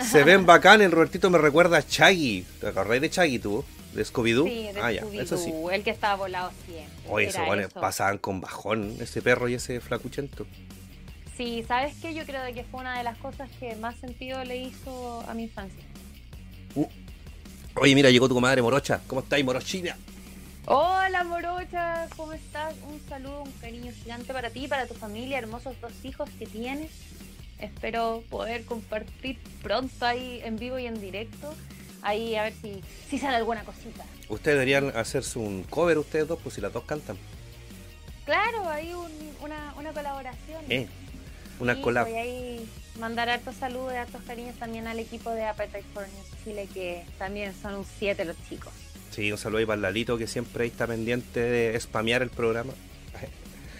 Se 0.00 0.22
ven 0.22 0.46
bacán, 0.46 0.80
el 0.80 0.92
Robertito 0.92 1.28
me 1.28 1.38
recuerda 1.38 1.78
a 1.78 1.86
Chaggy. 1.86 2.46
¿Te 2.60 2.68
acordás 2.68 3.00
de 3.00 3.10
Chaggy 3.10 3.38
tú? 3.40 3.64
¿De 3.94 4.04
Scooby-Doo? 4.04 4.46
sí 4.46 4.72
de 4.74 4.80
ah, 4.80 4.92
ya, 4.92 5.02
eso 5.14 5.38
sí. 5.38 5.52
El 5.72 5.82
que 5.82 5.90
estaba 5.90 6.16
volado 6.16 6.50
siempre 6.66 6.92
Oye, 7.08 7.28
eso. 7.28 7.40
pasaban 7.80 8.18
con 8.18 8.42
bajón, 8.42 8.94
ese 9.00 9.22
perro 9.22 9.48
y 9.48 9.54
ese 9.54 9.80
flacuchento. 9.80 10.46
sí 11.34 11.64
sabes 11.66 11.94
qué 12.02 12.12
yo 12.12 12.26
creo 12.26 12.42
que 12.52 12.62
fue 12.64 12.80
una 12.80 12.98
de 12.98 13.04
las 13.04 13.16
cosas 13.16 13.48
que 13.58 13.74
más 13.76 13.96
sentido 13.96 14.44
le 14.44 14.58
hizo 14.58 15.24
a 15.26 15.32
mi 15.32 15.44
infancia 15.44 15.82
Oye, 17.76 17.94
mira, 17.94 18.10
llegó 18.10 18.28
tu 18.28 18.34
comadre 18.34 18.62
Morocha. 18.62 19.00
¿Cómo 19.06 19.20
estáis, 19.20 19.44
Morochina? 19.44 19.96
Hola 20.66 21.22
Morocha, 21.24 22.08
¿cómo 22.16 22.32
estás? 22.32 22.74
Un 22.88 23.00
saludo, 23.08 23.42
un 23.42 23.52
cariño 23.52 23.92
gigante 24.02 24.32
para 24.32 24.50
ti, 24.50 24.66
para 24.66 24.86
tu 24.86 24.94
familia, 24.94 25.38
hermosos 25.38 25.76
dos 25.80 25.92
hijos 26.02 26.28
que 26.38 26.46
tienes. 26.46 26.90
Espero 27.58 28.22
poder 28.28 28.64
compartir 28.64 29.38
pronto 29.62 30.04
ahí 30.04 30.40
en 30.44 30.56
vivo 30.58 30.78
y 30.78 30.86
en 30.86 31.00
directo. 31.00 31.54
Ahí 32.02 32.34
a 32.34 32.44
ver 32.44 32.54
si, 32.60 32.82
si 33.08 33.18
sale 33.18 33.36
alguna 33.36 33.64
cosita. 33.64 34.04
Ustedes 34.28 34.56
deberían 34.56 34.96
hacerse 34.96 35.38
un 35.38 35.62
cover 35.64 35.98
ustedes 35.98 36.26
dos, 36.28 36.38
pues 36.42 36.54
si 36.56 36.60
las 36.60 36.72
dos 36.72 36.84
cantan. 36.84 37.16
Claro, 38.24 38.68
hay 38.68 38.92
un- 38.92 39.10
una, 39.40 39.72
una 39.78 39.92
colaboración. 39.92 40.64
Eh, 40.68 40.88
una 41.58 41.74
Sí, 41.74 41.80
collab. 41.80 42.06
Voy 42.06 42.16
ahí 42.16 42.68
mandar 42.98 43.28
hartos 43.28 43.56
saludos 43.56 43.92
y 43.92 43.96
hartos 43.96 44.22
cariños 44.26 44.56
también 44.56 44.86
al 44.86 44.98
equipo 44.98 45.30
de 45.30 45.44
Appetite 45.44 45.84
for 45.92 46.02
News 46.02 46.44
Chile, 46.44 46.68
que 46.72 47.04
también 47.18 47.54
son 47.60 47.74
un 47.76 47.86
7 47.98 48.24
los 48.24 48.36
chicos. 48.48 48.72
Sí, 49.10 49.30
un 49.32 49.38
saludo 49.38 49.58
ahí 49.58 49.66
para 49.66 49.80
Lalito, 49.80 50.18
que 50.18 50.26
siempre 50.26 50.64
ahí 50.64 50.70
está 50.70 50.86
pendiente 50.86 51.40
de 51.40 51.78
spamear 51.80 52.22
el 52.22 52.30
programa. 52.30 52.72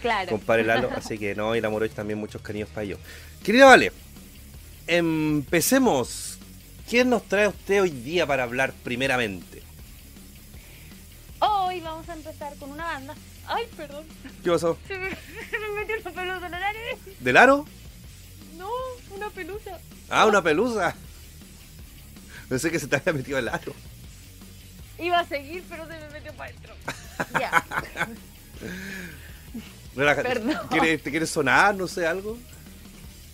Claro. 0.01 0.29
Compadre 0.31 0.63
Lalo, 0.63 0.89
así 0.95 1.17
que 1.17 1.35
no, 1.35 1.55
y 1.55 1.61
la 1.61 1.69
Morocha 1.69 1.95
también 1.95 2.19
muchos 2.19 2.41
cariños 2.41 2.69
para 2.69 2.83
ellos. 2.83 2.99
Querida 3.43 3.65
Vale, 3.65 3.91
empecemos. 4.87 6.39
¿Quién 6.89 7.09
nos 7.09 7.23
trae 7.23 7.49
usted 7.49 7.81
hoy 7.81 7.89
día 7.89 8.25
para 8.25 8.43
hablar 8.43 8.73
primeramente? 8.83 9.61
Hoy 11.39 11.81
vamos 11.81 12.07
a 12.07 12.13
empezar 12.13 12.55
con 12.55 12.71
una 12.71 12.85
banda. 12.85 13.13
Ay, 13.47 13.65
perdón. 13.75 14.05
¿Qué 14.43 14.51
pasó? 14.51 14.77
Se 14.87 14.97
me, 14.97 15.09
se 15.49 15.59
me 15.59 15.69
metió 15.79 15.95
una 16.01 16.11
pelusa 16.11 16.45
en 16.45 16.51
nariz. 16.51 17.19
¿Del 17.19 17.37
aro? 17.37 17.65
No, 18.57 18.69
una 19.11 19.29
pelusa. 19.29 19.79
Ah, 20.09 20.25
una 20.25 20.41
pelusa. 20.41 20.95
Pensé 22.49 22.71
que 22.71 22.79
se 22.79 22.87
te 22.87 22.95
había 22.97 23.13
metido 23.13 23.37
el 23.37 23.47
aro. 23.49 23.73
Iba 24.99 25.19
a 25.19 25.25
seguir, 25.27 25.63
pero 25.69 25.85
se 25.87 25.93
me 25.99 26.09
metió 26.09 26.33
para 26.33 26.49
adentro. 26.49 26.75
Ya. 27.39 27.63
Relájate. 29.95 30.27
Perdón. 30.29 30.57
¿Quieres- 30.69 31.03
¿Te 31.03 31.09
quieres 31.11 31.29
sonar, 31.29 31.75
no 31.75 31.87
sé, 31.87 32.05
algo? 32.07 32.37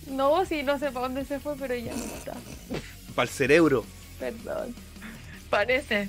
No, 0.06 0.44
sí, 0.44 0.62
no 0.62 0.78
sé 0.78 0.90
para 0.90 1.06
dónde 1.06 1.24
se 1.24 1.40
fue, 1.40 1.56
pero 1.56 1.74
ya 1.74 1.92
no 1.94 2.04
está. 2.04 2.34
Para 3.14 3.28
el 3.28 3.34
cerebro. 3.34 3.84
Perdón. 4.18 4.74
Parece. 5.50 6.08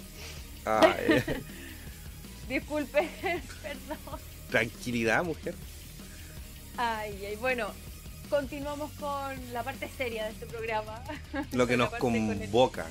Ah, 0.65 0.95
eh, 0.99 1.41
Disculpe, 2.49 3.09
perdón. 3.63 4.19
tranquilidad, 4.51 5.23
mujer. 5.23 5.55
Ay, 6.77 7.25
ay, 7.25 7.35
bueno, 7.37 7.67
continuamos 8.29 8.91
con 8.99 9.53
la 9.53 9.63
parte 9.63 9.89
seria 9.97 10.25
de 10.25 10.31
este 10.31 10.45
programa. 10.45 11.01
Lo 11.51 11.65
que 11.67 11.77
nos 11.77 11.89
parte 11.89 12.01
con 12.01 12.15
el- 12.15 12.39
convoca. 12.39 12.85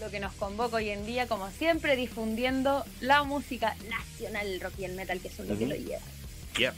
Lo 0.00 0.10
que 0.10 0.18
nos 0.18 0.32
convoca 0.32 0.76
hoy 0.76 0.88
en 0.90 1.06
día, 1.06 1.28
como 1.28 1.48
siempre, 1.52 1.94
difundiendo 1.94 2.84
la 3.00 3.22
música 3.22 3.76
nacional, 3.88 4.46
el 4.48 4.60
rock 4.60 4.72
y 4.80 4.84
el 4.84 4.94
metal, 4.96 5.20
que 5.20 5.30
son 5.30 5.46
lo 5.46 5.56
que 5.56 5.64
Ujú. 5.64 5.72
lo 5.74 5.78
lleva. 5.78 6.02
Yeah. 6.58 6.74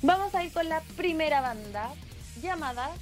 Vamos 0.00 0.34
a 0.34 0.42
ir 0.42 0.50
con 0.52 0.66
la 0.68 0.80
primera 0.96 1.42
banda, 1.42 1.92
llamada 2.42 2.92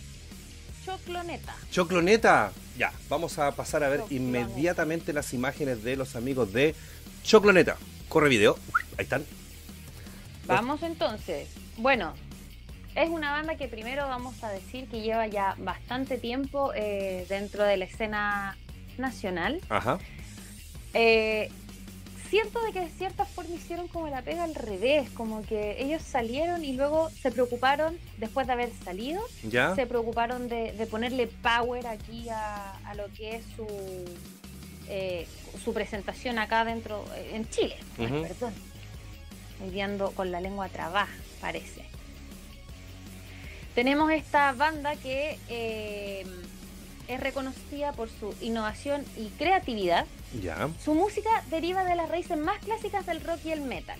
Chocloneta. 0.84 1.54
Chocloneta. 1.70 2.50
Ya, 2.76 2.92
vamos 3.08 3.38
a 3.38 3.52
pasar 3.52 3.84
a 3.84 3.88
ver 3.88 4.00
Chocloneta. 4.00 4.40
inmediatamente 4.50 5.12
las 5.12 5.32
imágenes 5.34 5.84
de 5.84 5.94
los 5.96 6.16
amigos 6.16 6.52
de 6.52 6.74
Chocloneta. 7.22 7.76
Corre 8.12 8.28
video. 8.28 8.58
Ahí 8.98 9.04
están. 9.04 9.24
Vamos 10.44 10.82
entonces. 10.82 11.48
Bueno, 11.78 12.12
es 12.94 13.08
una 13.08 13.32
banda 13.32 13.56
que 13.56 13.68
primero 13.68 14.06
vamos 14.06 14.44
a 14.44 14.50
decir 14.50 14.86
que 14.86 15.00
lleva 15.00 15.28
ya 15.28 15.54
bastante 15.56 16.18
tiempo 16.18 16.74
eh, 16.74 17.24
dentro 17.30 17.64
de 17.64 17.78
la 17.78 17.86
escena 17.86 18.58
nacional. 18.98 19.62
Ajá. 19.70 19.98
Eh, 20.92 21.50
siento 22.28 22.62
de 22.62 22.72
que 22.72 22.80
de 22.80 22.90
cierta 22.90 23.24
forma 23.24 23.54
hicieron 23.54 23.88
como 23.88 24.08
la 24.08 24.20
pega 24.20 24.44
al 24.44 24.54
revés, 24.54 25.08
como 25.12 25.40
que 25.40 25.82
ellos 25.82 26.02
salieron 26.02 26.66
y 26.66 26.74
luego 26.74 27.08
se 27.08 27.30
preocuparon, 27.30 27.96
después 28.18 28.46
de 28.46 28.52
haber 28.52 28.72
salido, 28.84 29.22
¿Ya? 29.42 29.74
se 29.74 29.86
preocuparon 29.86 30.50
de, 30.50 30.72
de 30.72 30.86
ponerle 30.86 31.28
power 31.28 31.86
aquí 31.86 32.28
a, 32.28 32.76
a 32.84 32.94
lo 32.94 33.10
que 33.14 33.36
es 33.36 33.44
su, 33.56 33.66
eh, 34.88 35.26
su 35.64 35.72
presentación 35.74 36.38
acá 36.38 36.64
dentro, 36.64 37.04
eh, 37.16 37.30
en 37.34 37.48
Chile. 37.50 37.76
Ay, 37.98 38.06
Ujú. 38.06 38.22
perdón. 38.22 38.54
Viendo 39.70 40.10
con 40.12 40.30
la 40.32 40.40
lengua 40.40 40.68
trabada, 40.68 41.08
parece. 41.40 41.84
Tenemos 43.74 44.10
esta 44.12 44.52
banda 44.52 44.96
que 44.96 45.38
eh, 45.48 46.26
es 47.08 47.20
reconocida 47.20 47.92
por 47.92 48.08
su 48.10 48.34
innovación 48.40 49.04
y 49.16 49.28
creatividad. 49.38 50.06
¿Ya? 50.42 50.68
Su 50.84 50.94
música 50.94 51.30
deriva 51.50 51.84
de 51.84 51.94
las 51.94 52.08
raíces 52.08 52.36
más 52.38 52.58
clásicas 52.58 53.06
del 53.06 53.22
rock 53.22 53.38
y 53.44 53.52
el 53.52 53.60
metal. 53.62 53.98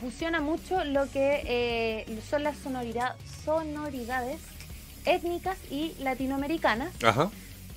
Fusiona 0.00 0.40
mucho 0.40 0.84
lo 0.84 1.10
que 1.10 1.42
eh, 1.44 2.20
son 2.30 2.44
las 2.44 2.56
sonoridad- 2.58 3.16
sonoridades 3.44 4.38
étnicas 5.04 5.58
y 5.70 5.94
latinoamericanas, 6.00 6.92
Ajá. 7.02 7.30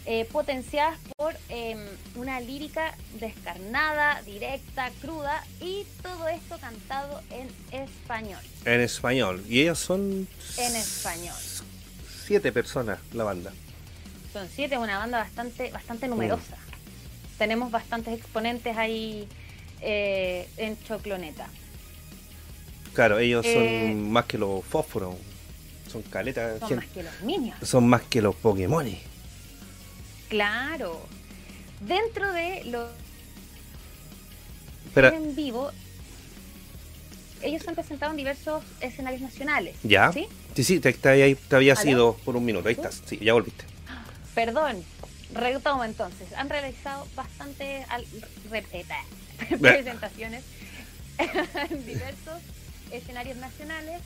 Eh, 0.06 0.26
potenciadas 0.32 0.98
por 1.16 1.36
eh, 1.50 1.76
una 2.16 2.40
lírica 2.40 2.96
descarnada, 3.20 4.22
directa, 4.24 4.90
cruda 5.02 5.44
y 5.60 5.86
todo 6.02 6.28
esto 6.28 6.58
cantado 6.60 7.22
en 7.30 7.48
español. 7.72 8.40
En 8.66 8.82
español. 8.82 9.44
Y 9.48 9.62
ellos 9.62 9.80
son... 9.80 10.28
En 10.58 10.76
español. 10.76 11.36
Siete 12.26 12.52
personas, 12.52 13.00
la 13.14 13.24
banda. 13.24 13.52
Son 14.34 14.48
siete, 14.54 14.76
es 14.76 14.82
una 14.82 14.98
banda 14.98 15.20
bastante, 15.20 15.72
bastante 15.72 16.08
numerosa. 16.08 16.58
Tenemos 17.38 17.70
bastantes 17.72 18.18
exponentes 18.18 18.78
ahí 18.78 19.28
eh, 19.82 20.48
en 20.58 20.82
Chocloneta. 20.84 21.48
Claro, 22.94 23.20
ellos 23.20 23.46
Eh, 23.46 23.90
son 23.90 24.12
más 24.12 24.26
que 24.26 24.38
los 24.38 24.64
fósforos. 24.66 25.16
Son 25.92 26.02
caletas. 26.04 26.60
Son 26.60 26.76
más 26.78 26.86
que 26.88 27.04
los 27.04 27.22
niños. 27.22 27.58
son 27.62 27.88
más 27.88 28.02
que 28.04 28.22
los 28.22 28.36
Pokémon. 28.36 28.88
Claro. 30.32 30.98
Dentro 31.82 32.32
de 32.32 32.64
los 32.66 32.88
Espera, 34.86 35.10
en 35.10 35.36
vivo, 35.36 35.72
ellos 37.42 37.68
han 37.68 37.76
presentado 37.76 38.12
en 38.12 38.18
diversos 38.18 38.64
escenarios 38.80 39.22
nacionales. 39.22 39.76
¿ya? 39.84 40.10
¿Sí? 40.14 40.28
Sí, 40.56 40.64
sí, 40.64 40.80
te, 40.80 40.94
te, 40.94 41.10
había- 41.10 41.36
te 41.36 41.56
había 41.58 41.76
sido 41.76 42.16
por 42.24 42.38
un 42.38 42.46
minuto. 42.46 42.70
Ahí 42.70 42.76
¿Sí? 42.76 42.82
estás. 42.82 43.02
Sí, 43.06 43.20
ya 43.22 43.34
volviste. 43.34 43.66
Perdón, 44.34 44.82
retomo 45.34 45.84
entonces. 45.84 46.32
Han 46.38 46.50
realizado 46.50 47.06
bastantes 47.14 47.86
al- 47.90 48.06
eh, 48.54 48.86
presentaciones 49.60 50.44
en 51.70 51.86
diversos 51.86 52.40
escenarios 52.92 53.36
nacionales, 53.36 54.00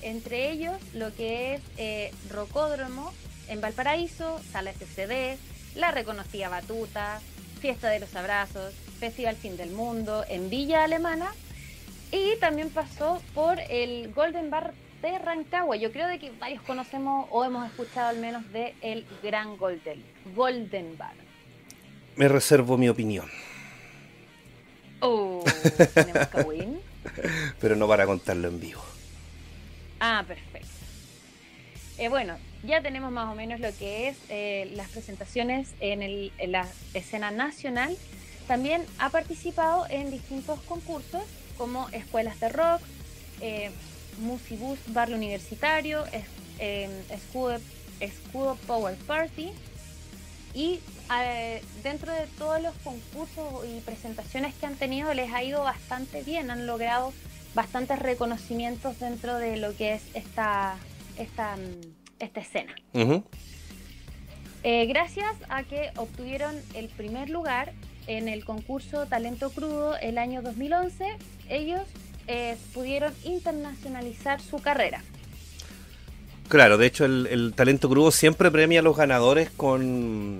entre 0.00 0.52
ellos 0.52 0.76
lo 0.94 1.12
que 1.16 1.54
es 1.54 1.60
eh, 1.76 2.12
Rocódromo 2.30 3.12
en 3.48 3.60
Valparaíso, 3.60 4.40
Sala 4.52 4.72
SCD, 4.72 5.38
la 5.74 5.90
reconocida 5.90 6.48
Batuta, 6.48 7.20
Fiesta 7.60 7.88
de 7.88 8.00
los 8.00 8.14
Abrazos, 8.14 8.74
Festival 8.98 9.36
Fin 9.36 9.56
del 9.56 9.70
Mundo 9.70 10.24
en 10.28 10.50
Villa 10.50 10.84
Alemana 10.84 11.32
y 12.10 12.36
también 12.36 12.70
pasó 12.70 13.22
por 13.34 13.58
el 13.68 14.12
Golden 14.12 14.50
Bar 14.50 14.74
de 15.00 15.18
Rancagua. 15.18 15.76
Yo 15.76 15.90
creo 15.92 16.06
de 16.06 16.18
que 16.18 16.30
varios 16.32 16.62
conocemos 16.62 17.26
o 17.30 17.44
hemos 17.44 17.66
escuchado 17.66 18.08
al 18.08 18.18
menos 18.18 18.50
de 18.52 18.74
el 18.82 19.06
Gran 19.22 19.56
Golden, 19.56 20.02
Golden 20.34 20.96
Bar. 20.96 21.14
Me 22.16 22.28
reservo 22.28 22.76
mi 22.76 22.88
opinión. 22.88 23.28
Oh, 25.00 25.42
tenemos 25.94 26.28
Kawin. 26.28 26.80
Pero 27.60 27.74
no 27.74 27.88
para 27.88 28.06
contarlo 28.06 28.48
en 28.48 28.60
vivo. 28.60 28.82
Ah, 29.98 30.24
perfecto. 30.26 30.68
Eh, 31.98 32.08
bueno, 32.08 32.36
ya 32.64 32.80
tenemos 32.80 33.10
más 33.10 33.30
o 33.30 33.34
menos 33.34 33.60
lo 33.60 33.74
que 33.76 34.08
es 34.08 34.16
eh, 34.28 34.70
las 34.74 34.88
presentaciones 34.88 35.70
en, 35.80 36.30
la 36.52 36.66
escena 36.94 37.30
nacional. 37.30 37.96
También 38.46 38.84
ha 38.98 39.10
participado 39.10 39.86
en 39.88 40.10
distintos 40.10 40.60
concursos 40.62 41.22
como 41.56 41.88
escuelas 41.90 42.38
de 42.40 42.48
rock, 42.48 42.80
eh, 43.40 43.70
Musibus 44.20 44.78
Barrio 44.88 45.16
Universitario, 45.16 46.04
es- 46.06 46.24
Escudo, 47.10 47.58
Escudo 48.00 48.56
Power 48.66 48.94
Party. 49.06 49.50
Y 50.54 50.80
eh, 51.18 51.62
dentro 51.82 52.12
de 52.12 52.26
todos 52.38 52.60
los 52.62 52.74
concursos 52.84 53.64
y 53.66 53.80
presentaciones 53.80 54.54
que 54.54 54.66
han 54.66 54.76
tenido 54.76 55.12
les 55.14 55.32
ha 55.32 55.42
ido 55.42 55.62
bastante 55.62 56.22
bien, 56.22 56.50
han 56.50 56.66
logrado 56.66 57.12
bastantes 57.54 57.98
reconocimientos 57.98 58.98
dentro 59.00 59.38
de 59.38 59.56
lo 59.56 59.74
que 59.76 59.94
es 59.94 60.02
esta, 60.14 60.76
esta, 61.16 61.56
mm, 61.56 62.01
esta 62.24 62.40
escena. 62.40 62.74
Eh, 64.64 64.86
gracias 64.86 65.34
a 65.48 65.64
que 65.64 65.90
obtuvieron 65.96 66.54
el 66.74 66.88
primer 66.88 67.28
lugar 67.30 67.72
en 68.06 68.28
el 68.28 68.44
concurso 68.44 69.06
Talento 69.06 69.50
Crudo 69.50 69.96
el 69.96 70.18
año 70.18 70.42
2011, 70.42 71.04
ellos 71.48 71.82
eh, 72.28 72.56
pudieron 72.72 73.12
internacionalizar 73.24 74.40
su 74.40 74.58
carrera. 74.58 75.02
Claro, 76.48 76.78
de 76.78 76.86
hecho 76.86 77.04
el, 77.04 77.26
el 77.28 77.54
talento 77.54 77.88
crudo 77.88 78.10
siempre 78.10 78.50
premia 78.50 78.80
a 78.80 78.82
los 78.82 78.96
ganadores 78.96 79.50
con, 79.50 80.38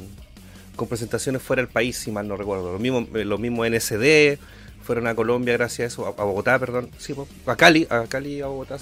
con 0.76 0.88
presentaciones 0.88 1.42
fuera 1.42 1.62
del 1.62 1.70
país, 1.70 1.96
si 1.96 2.10
mal 2.10 2.28
no 2.28 2.36
recuerdo. 2.36 2.72
Lo 2.72 2.78
mismo, 2.78 3.06
eh, 3.14 3.24
los 3.24 3.40
mismos 3.40 3.68
NSD 3.68 4.38
fueron 4.82 5.06
a 5.06 5.14
Colombia 5.14 5.54
gracias 5.54 5.80
a 5.80 5.86
eso, 5.86 6.06
a, 6.06 6.24
Bogotá, 6.24 6.58
perdón, 6.58 6.90
sí, 6.98 7.14
a 7.46 7.56
Cali, 7.56 7.86
a 7.88 8.06
Cali 8.08 8.34
y 8.34 8.40
a 8.40 8.46
Bogotá, 8.46 8.76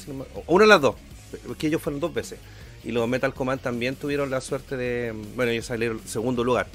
o 0.46 0.54
una 0.54 0.64
de 0.64 0.68
las 0.68 0.80
dos, 0.80 0.96
porque 1.46 1.68
ellos 1.68 1.80
fueron 1.80 2.00
dos 2.00 2.12
veces. 2.12 2.38
Y 2.84 2.92
los 2.92 3.06
Metal 3.08 3.34
Command 3.34 3.60
también 3.60 3.96
tuvieron 3.96 4.30
la 4.30 4.40
suerte 4.40 4.76
de, 4.76 5.12
bueno, 5.34 5.52
ellos 5.52 5.66
salieron 5.66 6.00
segundo 6.06 6.44
lugar. 6.44 6.66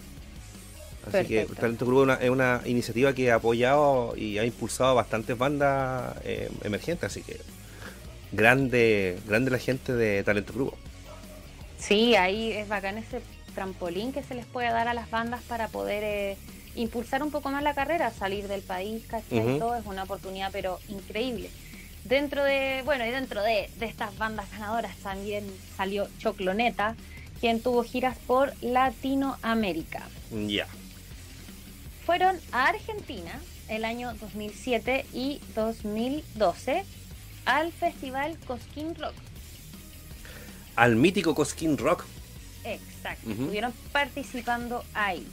Así 1.07 1.27
que. 1.27 1.45
Talento 1.45 1.85
Crudo 1.85 2.03
es 2.03 2.05
una, 2.05 2.13
es 2.15 2.29
una 2.29 2.61
iniciativa 2.65 3.13
que 3.13 3.31
ha 3.31 3.35
apoyado 3.35 4.15
y 4.17 4.37
ha 4.37 4.45
impulsado 4.45 4.91
a 4.91 4.93
bastantes 4.93 5.37
bandas 5.37 6.15
eh, 6.23 6.49
emergentes, 6.63 7.05
así 7.05 7.21
que 7.21 7.39
grande, 8.31 9.19
grande 9.27 9.51
la 9.51 9.59
gente 9.59 9.93
de 9.93 10.23
Talento 10.23 10.53
Crudo. 10.53 10.73
Sí, 11.77 12.15
ahí 12.15 12.51
es 12.51 12.67
bacán 12.67 12.97
ese 12.97 13.21
trampolín 13.53 14.11
que 14.11 14.23
se 14.23 14.35
les 14.35 14.45
puede 14.45 14.69
dar 14.69 14.87
a 14.87 14.93
las 14.93 15.09
bandas 15.09 15.41
para 15.43 15.67
poder 15.67 16.03
eh, 16.03 16.37
impulsar 16.75 17.23
un 17.23 17.31
poco 17.31 17.49
más 17.49 17.63
la 17.63 17.73
carrera, 17.73 18.11
salir 18.11 18.47
del 18.47 18.61
país, 18.61 19.03
¿cachai? 19.07 19.39
Ujú. 19.39 19.59
Todo 19.59 19.75
es 19.75 19.85
una 19.85 20.03
oportunidad, 20.03 20.49
pero 20.51 20.79
increíble. 20.89 21.49
Dentro 22.05 22.43
de, 22.43 22.83
bueno, 22.85 23.03
y 23.05 23.09
dentro 23.09 23.41
de, 23.41 23.69
de 23.79 23.85
estas 23.87 24.15
bandas 24.17 24.49
ganadoras 24.51 24.95
también 24.97 25.43
salió 25.75 26.07
Chocloneta, 26.19 26.95
quien 27.41 27.61
tuvo 27.61 27.83
giras 27.83 28.15
por 28.27 28.53
Latinoamérica. 28.61 30.03
Ya. 30.47 30.67
Fueron 32.05 32.39
a 32.51 32.67
Argentina 32.67 33.41
el 33.69 33.83
año 33.83 34.13
2007 34.21 35.07
y 35.13 35.41
2012 35.55 36.85
al 37.45 37.71
festival 37.71 38.37
Cosquín 38.45 38.93
Rock. 38.95 39.15
Al 40.75 40.95
mítico 40.95 41.33
Cosquín 41.33 41.77
Rock. 41.77 42.05
Exacto, 42.63 43.29
Ujú. 43.29 43.41
estuvieron 43.43 43.73
participando 43.91 44.83
ahí, 44.93 45.27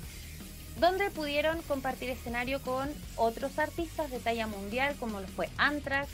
donde 0.81 1.11
pudieron 1.11 1.61
compartir 1.63 2.09
escenario 2.11 2.63
con 2.63 2.89
otros 3.17 3.59
artistas 3.59 4.11
de 4.11 4.19
talla 4.21 4.47
mundial, 4.47 4.97
como 4.99 5.21
lo 5.21 5.27
fue 5.29 5.49
Anthrax, 5.59 6.09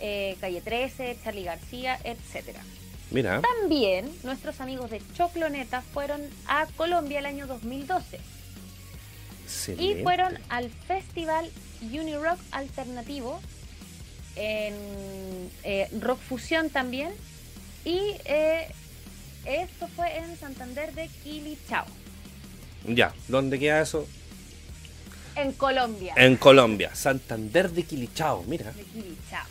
eh, 0.00 0.36
Calle 0.40 0.60
13, 0.60 1.18
Charlie 1.22 1.44
García, 1.44 1.98
etcétera. 2.04 2.60
Mira. 3.10 3.40
También 3.40 4.10
nuestros 4.22 4.60
amigos 4.60 4.90
de 4.90 5.00
Chocloneta 5.14 5.80
fueron 5.80 6.20
a 6.46 6.66
Colombia 6.76 7.20
el 7.20 7.26
año 7.26 7.46
2012 7.46 8.20
y 9.78 9.94
fueron 10.02 10.38
al 10.50 10.68
festival 10.70 11.50
Unirock 11.80 12.38
Alternativo 12.50 13.40
en 14.36 14.74
eh, 15.64 15.88
Rock 16.00 16.18
Fusión 16.20 16.68
también 16.68 17.12
y 17.84 17.98
eh, 18.26 18.68
esto 19.46 19.88
fue 19.96 20.18
en 20.18 20.36
Santander 20.36 20.92
de 20.92 21.08
Quilichao, 21.08 21.86
Ya. 22.86 23.14
¿Dónde 23.28 23.58
queda 23.58 23.80
eso? 23.80 24.06
en 25.34 25.52
Colombia. 25.52 26.14
En 26.16 26.36
Colombia. 26.36 26.94
Santander 26.94 27.70
de 27.70 27.84
Quilichao. 27.84 28.42
Mira. 28.46 28.72
de 28.72 28.82
Quilichao. 28.82 29.46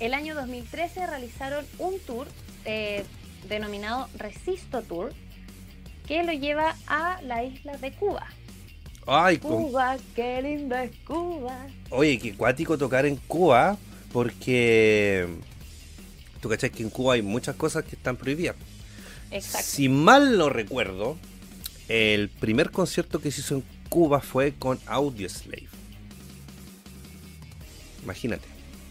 El 0.00 0.14
año 0.14 0.34
2013 0.34 1.06
realizaron 1.06 1.64
un 1.78 1.98
tour 2.00 2.26
eh, 2.64 3.04
denominado 3.48 4.08
Resisto 4.16 4.82
Tour 4.82 5.12
que 6.06 6.22
lo 6.24 6.32
lleva 6.32 6.74
a 6.86 7.20
la 7.22 7.44
isla 7.44 7.76
de 7.76 7.92
Cuba. 7.92 8.26
Ay, 9.06 9.38
con- 9.38 9.64
Cuba, 9.64 9.96
qué 10.16 10.42
linda 10.42 10.84
es 10.84 10.92
Cuba. 11.06 11.66
Oye, 11.90 12.18
qué 12.18 12.34
cuático 12.34 12.76
tocar 12.78 13.06
en 13.06 13.16
Cuba, 13.16 13.76
porque 14.12 15.28
tú 16.40 16.48
cachai 16.48 16.70
que 16.70 16.82
en 16.82 16.90
Cuba 16.90 17.14
hay 17.14 17.22
muchas 17.22 17.54
cosas 17.56 17.84
que 17.84 17.94
están 17.96 18.16
prohibidas. 18.16 18.56
Exacto. 19.30 19.66
Si 19.68 19.88
mal 19.88 20.36
no 20.36 20.48
recuerdo, 20.48 21.16
el 21.88 22.28
primer 22.28 22.70
concierto 22.70 23.20
que 23.20 23.30
se 23.30 23.40
hizo 23.42 23.56
en 23.56 23.64
Cuba 23.88 24.20
fue 24.20 24.52
con 24.54 24.78
Audioslave. 24.86 25.68
Imagínate. 28.02 28.46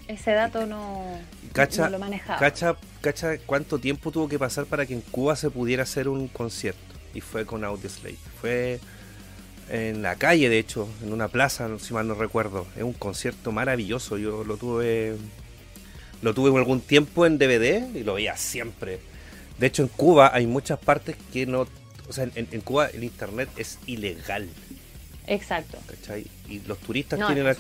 Ese 0.09 0.31
dato 0.31 0.65
no, 0.65 1.05
Cacha, 1.53 1.83
no 1.83 1.91
lo 1.91 1.99
manejaba. 1.99 2.39
cacha, 2.39 2.75
cacha 2.99 3.37
cuánto 3.45 3.77
tiempo 3.77 4.11
tuvo 4.11 4.27
que 4.27 4.39
pasar 4.39 4.65
para 4.65 4.87
que 4.87 4.95
en 4.95 5.01
Cuba 5.01 5.35
se 5.35 5.51
pudiera 5.51 5.83
hacer 5.83 6.09
un 6.09 6.27
concierto. 6.27 6.81
Y 7.13 7.21
fue 7.21 7.45
con 7.45 7.63
Audioslave. 7.63 8.17
Fue 8.41 8.79
en 9.69 10.01
la 10.01 10.15
calle, 10.15 10.49
de 10.49 10.57
hecho, 10.57 10.89
en 11.03 11.13
una 11.13 11.27
plaza, 11.27 11.69
si 11.77 11.93
mal 11.93 12.07
no 12.07 12.15
recuerdo. 12.15 12.65
Es 12.75 12.81
un 12.81 12.93
concierto 12.93 13.51
maravilloso. 13.51 14.17
Yo 14.17 14.43
lo 14.43 14.57
tuve. 14.57 15.15
Lo 16.23 16.33
tuve 16.33 16.49
por 16.49 16.59
algún 16.59 16.81
tiempo 16.81 17.27
en 17.27 17.37
DVD 17.37 17.95
y 17.95 18.03
lo 18.03 18.15
veía 18.15 18.35
siempre. 18.35 18.99
De 19.59 19.67
hecho, 19.67 19.83
en 19.83 19.89
Cuba 19.89 20.31
hay 20.33 20.47
muchas 20.47 20.79
partes 20.79 21.17
que 21.31 21.45
no. 21.45 21.67
O 22.07 22.13
sea, 22.13 22.23
en, 22.23 22.47
en 22.49 22.61
Cuba 22.61 22.87
el 22.87 23.03
internet 23.03 23.47
es 23.57 23.77
ilegal. 23.85 24.49
Exacto. 25.29 25.77
¿cachai? 25.87 26.25
Y 26.49 26.59
los 26.61 26.77
turistas 26.79 27.19
No, 27.19 27.27
tienen, 27.33 27.55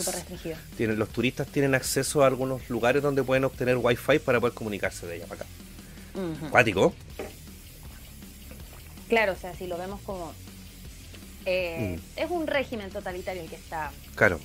tienen 0.75 0.97
los 0.99 1.09
turistas 1.09 1.47
tienen 1.47 1.75
acceso 1.75 2.23
a 2.23 2.27
algunos 2.27 2.67
lugares 2.69 3.01
donde 3.03 3.23
pueden 3.23 3.43
obtener 3.45 3.77
wifi 3.77 4.19
para 4.19 4.39
poder 4.39 4.53
comunicarse 4.55 5.05
de 5.07 5.13
allá 5.15 5.25
para 5.27 5.41
acá. 5.43 5.49
Ujú. 6.15 6.49
Cuático. 6.49 6.93
Claro, 9.07 9.33
o 9.33 9.35
sea, 9.35 9.53
si 9.55 9.67
lo 9.67 9.77
vemos 9.77 9.99
como... 10.01 10.33
eh, 11.45 11.97
Mm. 11.97 12.19
Es 12.19 12.29
un 12.29 12.47
régimen 12.47 12.89
totalitario 12.89 13.41
el 13.43 13.49
que 13.49 13.55
está... 13.55 13.91
Claro. 14.15 14.39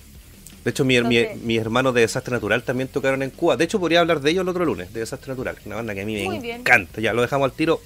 De 0.65 0.71
hecho, 0.71 0.85
mi, 0.85 0.99
mi- 1.03 1.19
Entonces- 1.19 1.43
mis 1.45 1.59
hermanos 1.61 1.95
de 1.95 2.01
Desastre 2.03 2.33
Natural 2.33 2.63
también 2.63 2.89
tocaron 2.89 3.23
en 3.23 3.31
Cuba. 3.31 3.57
De 3.57 3.65
hecho, 3.65 3.79
podría 3.79 4.01
hablar 4.01 4.21
de 4.21 4.31
ellos 4.31 4.43
el 4.43 4.49
otro 4.49 4.65
lunes, 4.65 4.93
de 4.95 5.01
Desastre 5.01 5.29
Natural. 5.33 5.57
Una 5.67 5.77
banda 5.77 5.95
que 5.95 6.01
a 6.03 6.07
mí 6.07 6.15
me 6.29 6.41
bien. 6.41 6.61
encanta. 6.61 7.01
Ya 7.03 7.13
lo 7.13 7.21
dejamos 7.23 7.51
al 7.51 7.57
tiro. 7.57 7.81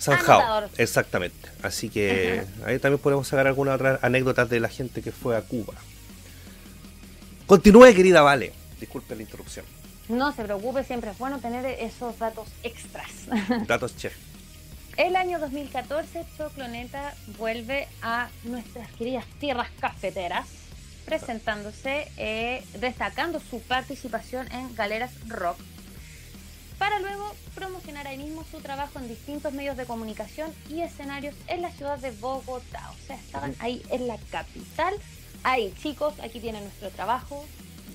Zanjao. 0.00 0.40
Anotador. 0.40 0.70
Exactamente. 0.78 1.48
Así 1.62 1.88
que 1.88 2.44
ahí 2.64 2.78
también 2.78 3.00
podemos 3.00 3.28
sacar 3.28 3.46
algunas 3.46 3.76
otras 3.76 4.02
anécdotas 4.02 4.48
de 4.48 4.60
la 4.60 4.68
gente 4.68 5.02
que 5.02 5.12
fue 5.12 5.36
a 5.36 5.42
Cuba. 5.42 5.74
Continúe, 7.46 7.94
querida 7.94 8.22
Vale. 8.22 8.52
Disculpe 8.80 9.14
la 9.14 9.22
interrupción. 9.22 9.64
No 10.08 10.32
se 10.32 10.44
preocupe, 10.44 10.84
siempre 10.84 11.10
es 11.10 11.18
bueno 11.18 11.38
tener 11.38 11.64
esos 11.66 12.18
datos 12.18 12.48
extras. 12.62 13.10
Datos 13.66 13.96
chef. 13.96 14.14
El 14.96 15.14
año 15.14 15.38
2014, 15.38 16.24
Chocloneta 16.38 17.14
vuelve 17.38 17.86
a 18.02 18.28
nuestras 18.44 18.90
queridas 18.92 19.26
tierras 19.38 19.68
cafeteras, 19.78 20.46
presentándose, 21.04 22.10
eh, 22.16 22.64
destacando 22.80 23.38
su 23.40 23.60
participación 23.60 24.50
en 24.52 24.74
Galeras 24.74 25.12
Rock, 25.28 25.58
para 26.78 26.98
luego 27.00 27.34
promocionar 27.54 28.06
ahí 28.06 28.18
mismo 28.18 28.44
su 28.50 28.60
trabajo 28.60 28.98
en 28.98 29.08
distintos 29.08 29.52
medios 29.52 29.76
de 29.76 29.86
comunicación 29.86 30.52
y 30.68 30.82
escenarios 30.82 31.34
en 31.46 31.62
la 31.62 31.70
ciudad 31.70 31.98
de 31.98 32.10
Bogotá. 32.10 32.90
O 32.90 33.06
sea, 33.06 33.16
estaban 33.16 33.54
ahí 33.58 33.82
en 33.90 34.06
la 34.06 34.18
capital. 34.30 34.94
Ahí, 35.42 35.72
chicos, 35.80 36.14
aquí 36.20 36.40
tienen 36.40 36.62
nuestro 36.64 36.90
trabajo. 36.90 37.44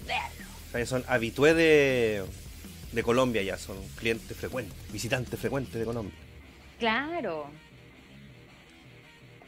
Véanlo. 0.08 0.46
O 0.70 0.72
sea, 0.72 0.86
son 0.86 1.04
habitué 1.08 1.54
de, 1.54 2.24
de 2.92 3.04
Colombia 3.04 3.42
ya, 3.44 3.58
son 3.58 3.78
clientes 3.98 4.36
frecuentes, 4.36 4.76
visitantes 4.92 5.40
frecuentes 5.40 5.74
de 5.74 5.86
Colombia. 5.86 6.16
Claro. 6.80 7.50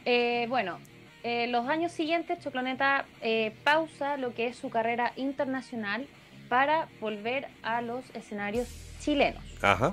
Eh, 0.04 0.46
bueno, 0.48 0.78
eh, 1.22 1.46
los 1.48 1.66
años 1.66 1.92
siguientes 1.92 2.38
Chocloneta 2.40 3.06
eh, 3.22 3.52
pausa 3.64 4.18
lo 4.18 4.34
que 4.34 4.48
es 4.48 4.56
su 4.56 4.68
carrera 4.68 5.12
internacional 5.16 6.06
para 6.54 6.86
volver 7.00 7.48
a 7.64 7.82
los 7.82 8.04
escenarios 8.14 8.68
chilenos. 9.00 9.42
Ajá. 9.60 9.92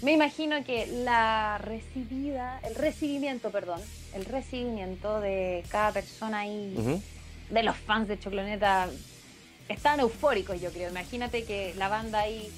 Me 0.00 0.12
imagino 0.12 0.64
que 0.64 0.86
la 0.86 1.58
recibida, 1.58 2.60
el 2.62 2.74
recibimiento, 2.76 3.50
perdón, 3.50 3.82
el 4.14 4.24
recibimiento 4.24 5.20
de 5.20 5.64
cada 5.68 5.92
persona 5.92 6.40
ahí, 6.40 7.02
de 7.50 7.62
los 7.62 7.76
fans 7.76 8.08
de 8.08 8.18
Chocloneta, 8.18 8.88
están 9.68 10.00
eufóricos, 10.00 10.58
yo 10.62 10.70
creo. 10.72 10.88
Imagínate 10.88 11.44
que 11.44 11.74
la 11.76 11.88
banda 11.88 12.20
ahí 12.20 12.50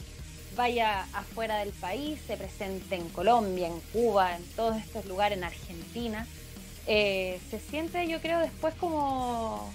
vaya 0.57 1.03
afuera 1.13 1.59
del 1.59 1.71
país, 1.71 2.21
se 2.25 2.37
presente 2.37 2.95
en 2.95 3.09
Colombia, 3.09 3.67
en 3.67 3.81
Cuba, 3.93 4.37
en 4.37 4.45
todos 4.55 4.77
estos 4.77 5.07
lugares, 5.07 5.39
en 5.39 5.43
Argentina. 5.43 6.25
Eh, 6.87 7.41
se 7.51 7.59
siente, 7.59 8.07
yo 8.07 8.21
creo, 8.21 8.39
después 8.39 8.75
como, 8.77 9.73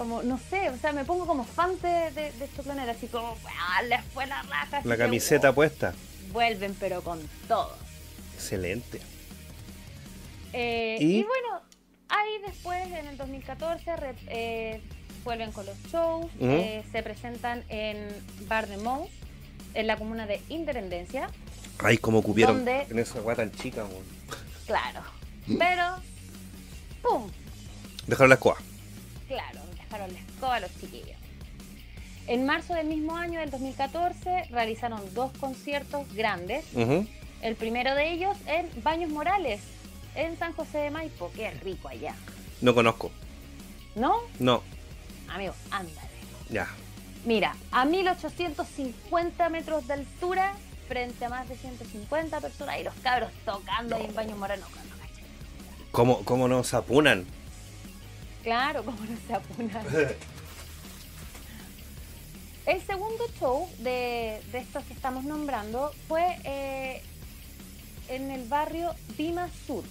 como, 0.00 0.22
no 0.22 0.38
sé, 0.48 0.70
o 0.70 0.78
sea, 0.78 0.92
me 0.94 1.04
pongo 1.04 1.26
como 1.26 1.44
fan 1.44 1.78
de, 1.82 2.10
de, 2.12 2.32
de 2.32 2.48
Chocloneta, 2.56 2.92
así 2.92 3.06
como, 3.06 3.36
"Ah, 3.60 3.82
les 3.82 4.02
fue 4.14 4.26
la 4.26 4.40
raja. 4.44 4.80
La 4.84 4.96
camiseta 4.96 5.48
wow, 5.48 5.56
puesta. 5.56 5.92
Vuelven, 6.32 6.74
pero 6.80 7.02
con 7.02 7.20
todo. 7.46 7.76
Excelente. 8.34 8.98
Eh, 10.54 10.96
¿Y? 11.00 11.18
¿Y? 11.18 11.22
bueno, 11.22 11.60
ahí 12.08 12.30
después, 12.46 12.86
en 12.86 13.08
el 13.08 13.18
2014, 13.18 13.94
re- 13.96 14.14
eh, 14.28 14.80
vuelven 15.22 15.52
con 15.52 15.66
los 15.66 15.76
shows, 15.92 16.30
eh, 16.40 16.82
se 16.90 17.02
presentan 17.02 17.62
en 17.68 18.08
Bar 18.48 18.68
de 18.68 18.78
Mons, 18.78 19.10
en 19.74 19.86
la 19.86 19.98
comuna 19.98 20.26
de 20.26 20.40
Independencia, 20.48 21.28
Ay, 21.82 21.98
como 21.98 22.22
cupieron 22.22 22.56
¿Dónde? 22.64 22.86
en 22.88 22.98
esa 22.98 23.20
guata 23.20 23.42
tan 23.42 23.52
chica, 23.52 23.84
claro. 24.66 25.02
Pero, 25.58 25.96
¡pum! 27.02 27.30
Dejaron 28.06 28.30
la 28.30 28.34
escoba. 28.36 28.56
Claro, 29.28 29.60
dejaron 29.90 30.12
la 30.12 30.20
escoba 30.20 30.54
a 30.56 30.60
los 30.60 30.70
chiquillos. 30.80 31.16
En 32.26 32.46
marzo 32.46 32.74
del 32.74 32.86
mismo 32.86 33.16
año, 33.16 33.40
del 33.40 33.50
2014, 33.50 34.44
realizaron 34.50 35.00
dos 35.14 35.32
conciertos 35.38 36.12
grandes. 36.14 36.64
El 37.42 37.56
primero 37.56 37.94
de 37.94 38.12
ellos 38.12 38.36
en 38.46 38.68
Baños 38.82 39.10
Morales, 39.10 39.60
en 40.14 40.38
San 40.38 40.52
José 40.52 40.78
de 40.78 40.90
Maipo. 40.90 41.32
Qué 41.34 41.50
rico 41.50 41.88
allá. 41.88 42.14
No 42.60 42.74
conozco. 42.74 43.10
¿No? 43.96 44.18
No, 44.38 44.62
Amigo, 45.28 45.54
ándale. 45.70 46.08
ya. 46.50 46.68
Mira, 47.24 47.54
a 47.72 47.84
1850 47.84 49.48
metros 49.50 49.86
de 49.88 49.94
altura, 49.94 50.54
frente 50.88 51.24
a 51.24 51.28
más 51.28 51.48
de 51.48 51.56
150 51.56 52.40
personas, 52.40 52.80
y 52.80 52.84
los 52.84 52.94
cabros 53.02 53.30
tocando 53.44 53.96
ahí 53.96 54.06
en 54.06 54.14
Baños 54.14 54.38
Morales. 54.38 54.64
No. 54.64 54.80
¿Cómo, 55.90 56.24
cómo 56.24 56.46
nos 56.48 56.72
apunan? 56.74 57.26
Claro, 58.42 58.84
como 58.84 58.98
no 58.98 59.16
se 59.26 59.34
apuna. 59.34 59.82
El 62.66 62.80
segundo 62.82 63.24
show 63.38 63.68
de, 63.78 64.40
de 64.52 64.58
estos 64.58 64.84
que 64.84 64.92
estamos 64.92 65.24
nombrando 65.24 65.90
fue 66.06 66.36
eh, 66.44 67.02
en 68.08 68.30
el 68.30 68.46
barrio 68.46 68.94
Vima 69.16 69.48
Sur. 69.66 69.82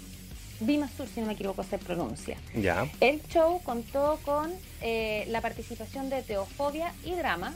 Vima 0.62 0.88
Sur, 0.96 1.08
si 1.08 1.20
no 1.20 1.28
me 1.28 1.34
equivoco, 1.34 1.64
se 1.64 1.78
pronuncia. 1.78 2.38
Ya. 2.54 2.88
El 3.02 3.22
show 3.28 3.62
contó 3.64 4.20
con 4.24 4.54
eh, 4.82 5.26
la 5.30 5.42
participación 5.42 6.10
de 6.10 6.22
Teofobia 6.22 6.94
y 7.04 7.16
Drama, 7.16 7.54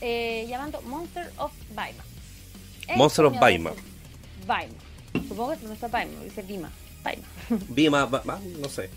eh, 0.00 0.46
llamando 0.48 0.82
Monster 0.82 1.30
of 1.38 1.52
Baima. 1.74 2.04
Monster 2.96 3.26
of 3.26 3.38
Baima. 3.38 3.72
Baima. 4.46 4.74
Supongo 5.28 5.50
que 5.50 5.56
se 5.56 5.60
pronuncia 5.60 5.88
Baima, 5.88 6.22
dice 6.24 6.42
Vima. 6.42 6.70
Baima. 7.02 7.22
Vima, 7.68 8.06
ba- 8.06 8.22
no 8.60 8.68
sé. 8.68 8.90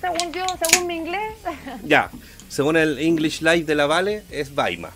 Según 0.00 0.32
yo, 0.32 0.44
según 0.68 0.86
mi 0.86 0.96
inglés, 0.96 1.34
Ya. 1.84 2.10
Según 2.48 2.76
el 2.76 2.98
English 2.98 3.40
Live 3.40 3.64
de 3.64 3.74
la 3.74 3.86
Vale, 3.86 4.24
es 4.30 4.54
Baima. 4.54 4.90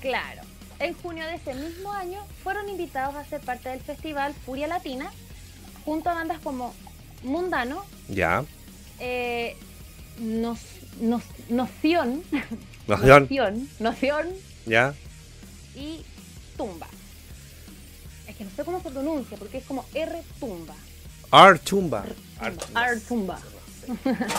claro. 0.00 0.42
En 0.80 0.94
junio 0.94 1.26
de 1.26 1.34
ese 1.34 1.54
mismo 1.54 1.90
año 1.92 2.24
fueron 2.44 2.68
invitados 2.68 3.16
a 3.16 3.24
ser 3.24 3.40
parte 3.40 3.68
del 3.68 3.80
festival 3.80 4.32
Furia 4.46 4.68
Latina, 4.68 5.10
junto 5.84 6.08
a 6.08 6.14
bandas 6.14 6.38
como 6.40 6.72
Mundano, 7.24 7.84
Ya. 8.08 8.44
eh, 9.00 9.56
Nos, 10.20 10.60
Nos- 11.00 11.24
Noción, 11.48 12.22
Noción. 12.86 13.22
Noción, 13.22 13.68
Noción 13.80 14.28
Ya. 14.66 14.94
y 15.74 16.02
Tumba. 16.56 16.86
Es 18.28 18.36
que 18.36 18.44
no 18.44 18.50
sé 18.54 18.64
cómo 18.64 18.80
se 18.80 18.90
pronuncia, 18.90 19.36
porque 19.36 19.58
es 19.58 19.64
como 19.64 19.84
R 19.94 20.22
Tumba. 20.38 20.74
Artumba. 21.30 22.04
R 22.40 23.00
Tumba. 23.00 23.38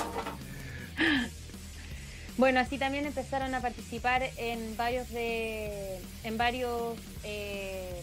Bueno, 2.38 2.62
así 2.62 2.78
también 2.78 3.06
empezaron 3.06 3.54
a 3.54 3.60
participar 3.60 4.24
en 4.38 4.78
varios 4.78 5.10
de, 5.10 6.00
en 6.24 6.38
varios 6.38 6.98
eh, 7.26 8.02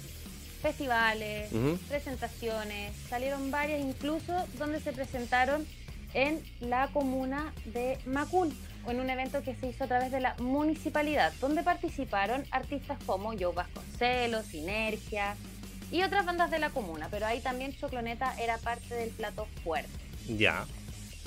festivales, 0.60 1.48
presentaciones, 1.88 2.94
salieron 3.08 3.50
varias 3.50 3.80
incluso 3.80 4.34
donde 4.58 4.80
se 4.80 4.92
presentaron 4.92 5.66
en 6.12 6.42
la 6.60 6.88
comuna 6.88 7.54
de 7.64 7.98
Macul, 8.04 8.54
o 8.84 8.90
en 8.90 9.00
un 9.00 9.08
evento 9.08 9.42
que 9.42 9.54
se 9.54 9.68
hizo 9.68 9.84
a 9.84 9.86
través 9.86 10.12
de 10.12 10.20
la 10.20 10.34
municipalidad, 10.38 11.32
donde 11.40 11.62
participaron 11.62 12.44
artistas 12.50 12.98
como 13.06 13.30
Joe 13.30 13.54
Vasconcelos, 13.54 14.44
Sinergia 14.44 15.34
y 15.90 16.02
otras 16.02 16.26
bandas 16.26 16.50
de 16.50 16.58
la 16.58 16.70
comuna, 16.70 17.08
pero 17.10 17.26
ahí 17.26 17.40
también 17.40 17.76
Chocloneta 17.76 18.34
era 18.40 18.58
parte 18.58 18.94
del 18.94 19.10
plato 19.10 19.46
fuerte. 19.62 19.90
Ya. 20.28 20.66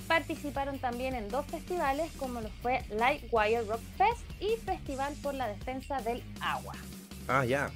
Participaron 0.07 0.79
también 0.79 1.13
en 1.13 1.29
dos 1.29 1.45
festivales 1.45 2.11
como 2.17 2.41
lo 2.41 2.49
fue 2.61 2.83
Lightwire 2.89 3.65
Rock 3.65 3.81
Fest 3.97 4.21
y 4.39 4.57
Festival 4.65 5.13
por 5.21 5.33
la 5.33 5.47
Defensa 5.47 6.01
del 6.01 6.23
Agua. 6.41 6.73
Ah, 7.27 7.45
ya. 7.45 7.69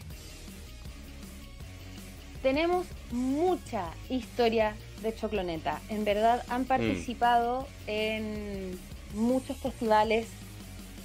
Tenemos 2.42 2.88
mucha 3.12 3.86
historia 4.10 4.76
de 5.02 5.16
Chocloneta. 5.16 5.80
En 5.90 6.04
verdad 6.04 6.44
han 6.50 6.66
participado 6.66 7.68
en 7.88 8.78
muchos 9.14 9.56
festivales, 9.58 10.28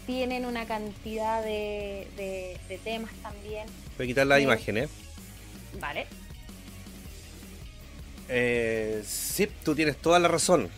tienen 0.06 0.46
una 0.46 0.66
cantidad 0.66 1.42
de, 1.42 2.08
de, 2.16 2.78
temas 2.78 3.12
también. 3.22 3.66
Voy 3.98 4.06
a 4.06 4.08
quitar 4.08 4.26
la 4.26 4.40
imagen, 4.40 4.78
¿eh? 4.78 4.88
Vale. 5.80 6.06
Eh, 8.28 9.02
sí, 9.06 9.48
tú 9.64 9.74
tienes 9.74 9.96
toda 9.96 10.18
la 10.18 10.28
razón. 10.28 10.68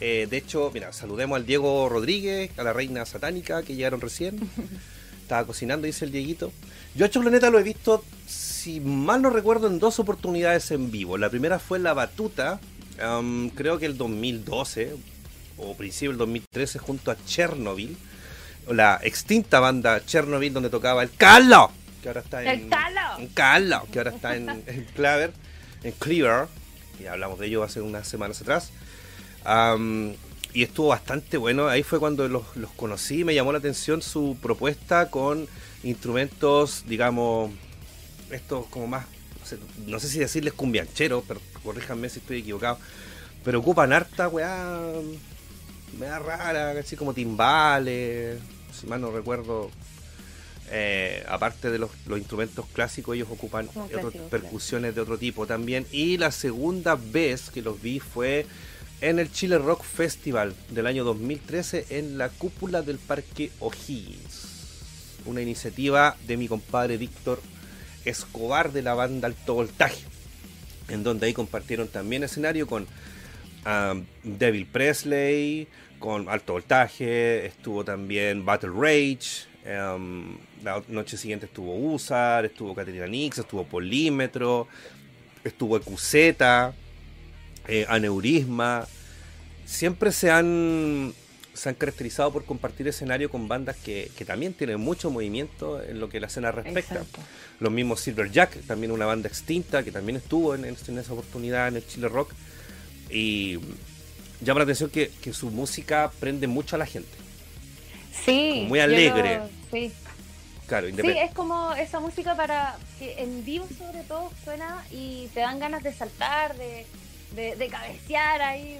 Eh, 0.00 0.26
de 0.30 0.36
hecho, 0.36 0.70
mira, 0.72 0.92
saludemos 0.92 1.36
al 1.36 1.46
Diego 1.46 1.88
Rodríguez, 1.88 2.50
a 2.56 2.62
la 2.62 2.72
reina 2.72 3.04
satánica 3.06 3.62
que 3.62 3.74
llegaron 3.74 4.00
recién. 4.00 4.38
Estaba 5.22 5.46
cocinando, 5.46 5.86
dice 5.86 6.04
el 6.04 6.12
Dieguito. 6.12 6.52
Yo 6.94 7.04
a 7.04 7.10
Chocloneta 7.10 7.50
lo 7.50 7.58
he 7.58 7.62
visto, 7.62 8.02
si 8.26 8.80
mal 8.80 9.22
no 9.22 9.30
recuerdo, 9.30 9.66
en 9.66 9.78
dos 9.78 9.98
oportunidades 9.98 10.70
en 10.70 10.90
vivo. 10.90 11.18
La 11.18 11.30
primera 11.30 11.58
fue 11.58 11.78
La 11.78 11.92
Batuta, 11.92 12.60
creo 13.54 13.78
que 13.78 13.86
el 13.86 13.96
2012 13.96 14.96
o 15.58 15.74
principio 15.74 16.10
del 16.10 16.18
2013 16.18 16.78
junto 16.78 17.10
a 17.10 17.16
Chernobyl, 17.26 17.96
la 18.70 19.00
extinta 19.02 19.60
banda 19.60 20.04
Chernobyl 20.04 20.52
donde 20.52 20.70
tocaba 20.70 21.02
el 21.02 21.10
Calo, 21.10 21.70
que 22.08 22.10
ahora 22.10 22.20
está 22.22 22.42
en 22.42 22.48
el 22.48 22.68
Calo, 22.68 23.18
en 23.18 23.26
Calo, 23.28 23.86
que 23.92 23.98
ahora 23.98 24.10
está 24.12 24.34
en, 24.34 24.48
en 24.48 24.84
Claver, 24.94 25.32
en 25.82 25.92
Cleaver, 25.92 26.48
y 26.98 27.06
hablamos 27.06 27.38
de 27.38 27.46
ello 27.46 27.62
hace 27.62 27.82
unas 27.82 28.08
semanas 28.08 28.40
atrás. 28.40 28.70
y 30.54 30.62
estuvo 30.62 30.88
bastante 30.88 31.36
bueno. 31.36 31.68
Ahí 31.68 31.82
fue 31.82 31.98
cuando 31.98 32.26
los, 32.28 32.56
los, 32.56 32.70
conocí. 32.72 33.24
Me 33.24 33.34
llamó 33.34 33.52
la 33.52 33.58
atención 33.58 34.00
su 34.00 34.38
propuesta 34.40 35.10
con 35.10 35.46
instrumentos, 35.82 36.84
digamos, 36.86 37.50
estos 38.30 38.66
como 38.66 38.86
más, 38.86 39.04
no 39.86 40.00
sé 40.00 40.08
si 40.08 40.18
decirles 40.18 40.54
cumbiancheros, 40.54 41.24
pero 41.28 41.40
corríjanme 41.62 42.08
si 42.08 42.20
estoy 42.20 42.38
equivocado. 42.38 42.78
Pero 43.44 43.60
ocupan 43.60 43.92
harta, 43.92 44.28
weá, 44.28 44.78
me 45.98 46.06
da 46.06 46.18
rara, 46.18 46.70
así 46.70 46.96
como 46.96 47.12
timbales, 47.12 48.40
si 48.72 48.86
mal 48.86 49.00
no 49.00 49.10
recuerdo. 49.10 49.70
Eh, 50.70 51.24
aparte 51.28 51.70
de 51.70 51.78
los, 51.78 51.90
instrumentos 52.16 52.66
clásicos, 52.72 53.16
ellos 53.16 53.28
ocupan 53.30 53.68
percusiones 54.30 54.94
de 54.94 55.00
otro 55.00 55.18
tipo 55.18 55.46
también. 55.46 55.86
Y 55.92 56.18
la 56.18 56.30
segunda 56.30 56.94
vez 56.94 57.50
que 57.50 57.62
los 57.62 57.80
vi 57.80 58.00
fue 58.00 58.46
en 59.00 59.18
el 59.18 59.30
Chile 59.30 59.58
Rock 59.58 59.84
Festival 59.84 60.54
del 60.70 60.86
año 60.86 61.04
2013 61.04 61.86
en 61.90 62.18
la 62.18 62.28
cúpula 62.28 62.82
del 62.82 62.98
Parque 62.98 63.50
O'Higgins. 63.60 64.46
Una 65.24 65.40
iniciativa 65.40 66.16
de 66.26 66.36
mi 66.36 66.48
compadre 66.48 66.96
Víctor 66.96 67.40
Escobar 68.04 68.72
de 68.72 68.82
la 68.82 68.94
banda 68.94 69.28
Alto 69.28 69.54
Voltaje, 69.54 70.04
en 70.88 71.02
donde 71.02 71.26
ahí 71.26 71.34
compartieron 71.34 71.88
también 71.88 72.24
escenario 72.24 72.66
con 72.66 72.86
um, 73.66 74.04
Devil 74.24 74.66
Presley, 74.66 75.68
con 75.98 76.28
Alto 76.28 76.54
Voltaje, 76.54 77.46
estuvo 77.46 77.84
también 77.84 78.44
Battle 78.44 78.70
Rage, 78.74 79.46
um, 79.68 80.36
la 80.62 80.82
noche 80.88 81.16
siguiente 81.16 81.46
estuvo 81.46 81.74
Usar, 81.74 82.44
estuvo 82.44 82.74
Caterina 82.74 83.06
Nix, 83.06 83.38
estuvo 83.38 83.64
Polímetro, 83.64 84.68
estuvo 85.44 85.76
EQZ, 85.76 86.14
eh, 86.14 87.86
Aneurisma. 87.88 88.86
Siempre 89.64 90.12
se 90.12 90.30
han 90.30 91.14
se 91.58 91.68
han 91.68 91.74
caracterizado 91.74 92.32
por 92.32 92.44
compartir 92.44 92.86
escenario 92.86 93.30
con 93.30 93.48
bandas 93.48 93.76
que, 93.76 94.10
también 94.24 94.54
tienen 94.54 94.80
mucho 94.80 95.10
movimiento 95.10 95.82
en 95.82 95.98
lo 95.98 96.08
que 96.08 96.20
la 96.20 96.28
escena 96.28 96.52
respecta. 96.52 97.04
Los 97.58 97.72
mismos 97.72 98.00
Silver 98.00 98.30
Jack, 98.30 98.62
también 98.66 98.92
una 98.92 99.06
banda 99.06 99.28
extinta 99.28 99.82
que 99.82 99.90
también 99.90 100.16
estuvo 100.16 100.54
en, 100.54 100.64
esa 100.64 101.12
oportunidad 101.12 101.68
en 101.68 101.76
el 101.76 101.86
Chile 101.86 102.08
Rock. 102.08 102.32
Y 103.10 103.58
llama 104.40 104.60
la 104.60 104.64
atención 104.64 104.90
que, 104.90 105.10
su 105.32 105.50
música 105.50 106.12
prende 106.20 106.46
mucho 106.46 106.76
a 106.76 106.78
la 106.78 106.86
gente. 106.86 107.10
Sí. 108.24 108.64
muy 108.68 108.78
alegre. 108.78 109.40
Sí. 109.70 109.92
Claro, 110.66 110.86
sí, 110.88 111.02
es 111.02 111.32
como 111.32 111.72
esa 111.72 111.98
música 111.98 112.36
para 112.36 112.76
que 112.98 113.22
en 113.22 113.42
vivo 113.42 113.66
sobre 113.78 114.02
todo 114.02 114.30
suena 114.44 114.84
y 114.90 115.28
te 115.32 115.40
dan 115.40 115.58
ganas 115.58 115.82
de 115.82 115.94
saltar, 115.94 116.54
de, 116.58 116.84
de, 117.34 117.68
cabecear 117.68 118.42
ahí, 118.42 118.78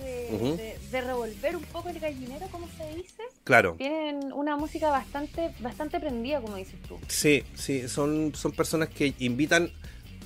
de, 0.90 1.00
revolver 1.00 1.56
un 1.56 1.62
poco 1.64 1.88
el 1.88 1.98
gallinero, 1.98 2.46
como 2.48 2.68
se 2.76 2.94
dice. 2.94 3.22
Claro. 3.42 3.74
Tienen 3.78 4.34
una 4.34 4.56
música 4.56 4.90
bastante 4.90 5.54
bastante 5.60 5.98
prendida, 5.98 6.42
como 6.42 6.56
dices 6.56 6.78
tú. 6.86 6.98
Sí, 7.08 7.44
sí, 7.54 7.88
son, 7.88 8.34
son 8.34 8.52
personas 8.52 8.90
que 8.90 9.14
invitan 9.18 9.72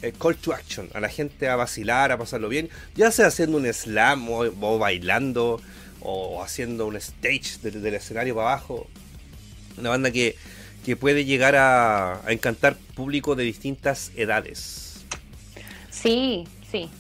eh, 0.03 0.13
call 0.21 0.35
to 0.35 0.53
action 0.53 0.89
a 0.95 1.01
la 1.01 1.09
gente 1.09 1.49
a 1.49 1.55
vacilar, 1.55 2.11
a 2.11 2.19
pasarlo 2.19 2.49
bien, 2.49 2.71
ya 2.97 3.13
sea 3.13 3.29
haciendo 3.29 3.57
un 3.57 3.73
slam 3.73 4.29
o, 4.29 4.79
bailando 4.79 5.61
o 6.01 6.43
haciendo 6.43 6.87
un 6.87 6.97
stage 6.97 7.59
del 7.63 7.95
escenario 7.95 8.35
para 8.35 8.49
abajo. 8.49 8.89
Una 9.79 9.91
banda 9.91 10.11
que, 10.11 10.37
que 10.85 10.97
puede 10.97 11.25
llegar 11.25 11.57
a, 11.57 12.27
a 12.27 12.33
encantar 12.33 12.77
público 12.95 13.35
de 13.35 13.45
distintas 13.45 14.13
edades. 14.17 15.05
Sí, 15.91 16.45
sí, 16.71 16.91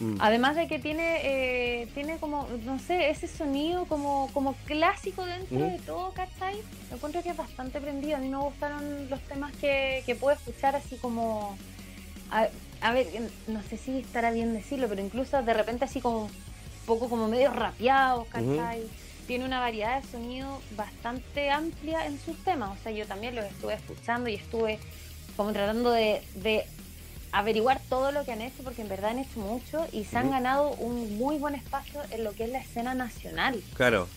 Mm. 0.00 0.16
Además 0.18 0.56
de 0.56 0.66
que 0.66 0.78
tiene 0.78 1.20
eh, 1.22 1.88
tiene 1.94 2.16
como, 2.16 2.48
no 2.64 2.78
sé, 2.78 3.10
ese 3.10 3.28
sonido 3.28 3.84
como, 3.84 4.30
como 4.32 4.54
clásico 4.64 5.26
dentro 5.26 5.58
mm. 5.58 5.72
de 5.72 5.78
todo, 5.80 6.12
¿cachai? 6.12 6.56
Me 6.88 6.96
encuentro 6.96 7.22
que 7.22 7.30
es 7.30 7.36
bastante 7.36 7.80
prendido. 7.80 8.16
A 8.16 8.20
mí 8.20 8.28
me 8.28 8.38
gustaron 8.38 9.10
los 9.10 9.20
temas 9.22 9.52
que, 9.60 10.02
que 10.06 10.14
puedo 10.14 10.34
escuchar 10.34 10.74
así 10.74 10.96
como... 10.96 11.56
A, 12.30 12.92
ver, 12.92 13.06
no 13.46 13.62
sé 13.64 13.76
si 13.76 13.98
estará 13.98 14.30
bien 14.30 14.54
decirlo, 14.54 14.88
pero 14.88 15.02
incluso 15.02 15.42
de 15.42 15.52
repente 15.52 15.84
así 15.84 16.00
como 16.00 16.22
un 16.22 16.30
poco 16.86 17.10
como 17.10 17.28
medio 17.28 17.52
rapeado, 17.52 18.24
¿cachai? 18.30 18.84
Tiene 19.30 19.44
una 19.44 19.60
variedad 19.60 20.02
de 20.02 20.08
sonido 20.08 20.60
bastante 20.76 21.50
amplia 21.50 22.04
en 22.04 22.18
sus 22.18 22.36
temas. 22.42 22.76
O 22.76 22.82
sea, 22.82 22.90
yo 22.90 23.06
también 23.06 23.36
los 23.36 23.44
estuve 23.44 23.74
escuchando 23.74 24.28
y 24.28 24.34
estuve 24.34 24.80
como 25.36 25.52
tratando 25.52 25.92
de 25.92 26.66
averiguar 27.30 27.80
todo 27.88 28.10
lo 28.10 28.24
que 28.24 28.32
han 28.32 28.40
hecho, 28.40 28.64
porque 28.64 28.82
en 28.82 28.88
verdad 28.88 29.10
han 29.10 29.20
hecho 29.20 29.38
mucho 29.38 29.86
y 29.92 30.02
se 30.02 30.18
han 30.18 30.32
ganado 30.32 30.72
un 30.72 31.16
muy 31.16 31.38
buen 31.38 31.54
espacio 31.54 32.02
en 32.10 32.24
lo 32.24 32.32
que 32.32 32.42
es 32.42 32.50
la 32.50 32.58
escena 32.58 32.94
nacional. 32.94 33.62
Claro. 33.76 34.08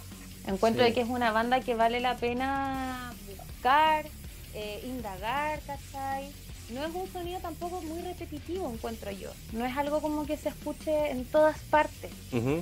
Encuentro 0.47 0.83
de 0.83 0.95
que 0.95 1.01
es 1.01 1.09
una 1.09 1.31
banda 1.31 1.59
que 1.59 1.75
vale 1.75 1.99
la 1.99 2.15
pena 2.17 3.13
buscar, 3.37 4.07
eh, 4.55 4.83
indagar, 4.83 5.59
¿cachai? 5.67 6.31
No 6.69 6.85
es 6.85 6.95
un 6.95 7.11
sonido 7.11 7.39
tampoco 7.39 7.81
muy 7.81 8.01
repetitivo, 8.01 8.71
encuentro 8.71 9.11
yo. 9.11 9.31
No 9.51 9.65
es 9.65 9.75
algo 9.77 10.01
como 10.01 10.25
que 10.25 10.37
se 10.37 10.49
escuche 10.49 11.11
en 11.11 11.25
todas 11.25 11.59
partes. 11.69 12.11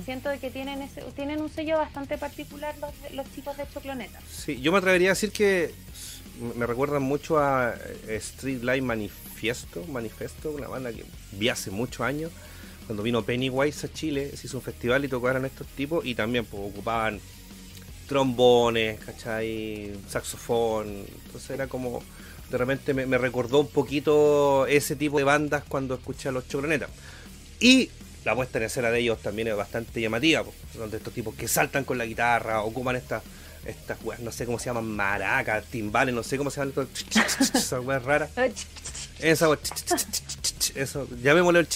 Siento 0.04 0.30
que 0.40 0.50
tienen 0.50 0.82
ese, 0.82 1.02
tienen 1.14 1.40
un 1.40 1.48
sello 1.48 1.78
bastante 1.78 2.18
particular 2.18 2.74
los, 2.78 2.92
los 3.12 3.32
chicos 3.34 3.56
de 3.56 3.64
Chocloneta. 3.72 4.20
Sí, 4.30 4.60
yo 4.60 4.72
me 4.72 4.78
atrevería 4.78 5.10
a 5.10 5.12
decir 5.14 5.30
que 5.32 5.74
me 6.56 6.66
recuerdan 6.66 7.02
mucho 7.02 7.38
a 7.38 7.74
eh, 8.08 8.16
Street 8.16 8.62
Light 8.62 8.82
Manifesto, 8.82 9.84
Manifesto, 9.86 10.50
una 10.50 10.68
banda 10.68 10.92
que 10.92 11.04
vi 11.32 11.48
hace 11.48 11.70
muchos 11.70 12.00
años, 12.00 12.30
cuando 12.86 13.02
vino 13.02 13.22
Pennywise 13.22 13.86
a 13.86 13.92
Chile, 13.92 14.36
se 14.36 14.46
hizo 14.46 14.58
un 14.58 14.62
festival 14.62 15.04
y 15.04 15.08
tocaron 15.08 15.44
estos 15.44 15.66
tipos 15.68 16.04
y 16.04 16.14
también 16.14 16.44
pues, 16.44 16.62
ocupaban 16.62 17.20
trombones, 18.08 19.00
¿cachai? 19.00 19.92
Saxofón, 20.08 21.06
entonces 21.24 21.50
era 21.50 21.66
como, 21.66 22.02
de 22.52 22.58
repente 22.58 22.94
me, 22.94 23.18
recordó 23.18 23.60
un 23.60 23.68
poquito 23.68 24.66
ese 24.66 24.96
tipo 24.96 25.18
de 25.18 25.24
bandas 25.24 25.64
cuando 25.66 25.94
escuché 25.94 26.28
a 26.28 26.32
los 26.32 26.46
Chocronetas. 26.48 26.90
Y 27.60 27.90
la 28.24 28.34
puesta 28.34 28.58
en 28.58 28.64
escena 28.64 28.90
de 28.90 29.00
ellos 29.00 29.20
también 29.20 29.48
es 29.48 29.56
bastante 29.56 30.00
llamativa, 30.00 30.44
pues, 30.44 30.56
son 30.76 30.90
de 30.90 30.98
estos 30.98 31.12
tipos 31.12 31.34
que 31.34 31.48
saltan 31.48 31.84
con 31.84 31.98
la 31.98 32.06
guitarra, 32.06 32.62
ocupan 32.62 32.96
estas 32.96 33.22
estas 33.64 33.98
no 34.18 34.32
sé 34.32 34.44
cómo 34.44 34.58
se 34.58 34.66
llaman, 34.66 34.88
maracas, 34.88 35.64
timbales, 35.66 36.12
no 36.12 36.24
sé 36.24 36.36
cómo 36.36 36.50
se 36.50 36.60
llaman 36.60 36.88
esas 37.54 37.84
weas 37.84 38.02
raras. 38.02 38.30
Esa 39.20 39.48
wea, 39.48 39.58
eso, 40.74 41.06
llamémosle 41.22 41.60
el 41.60 41.68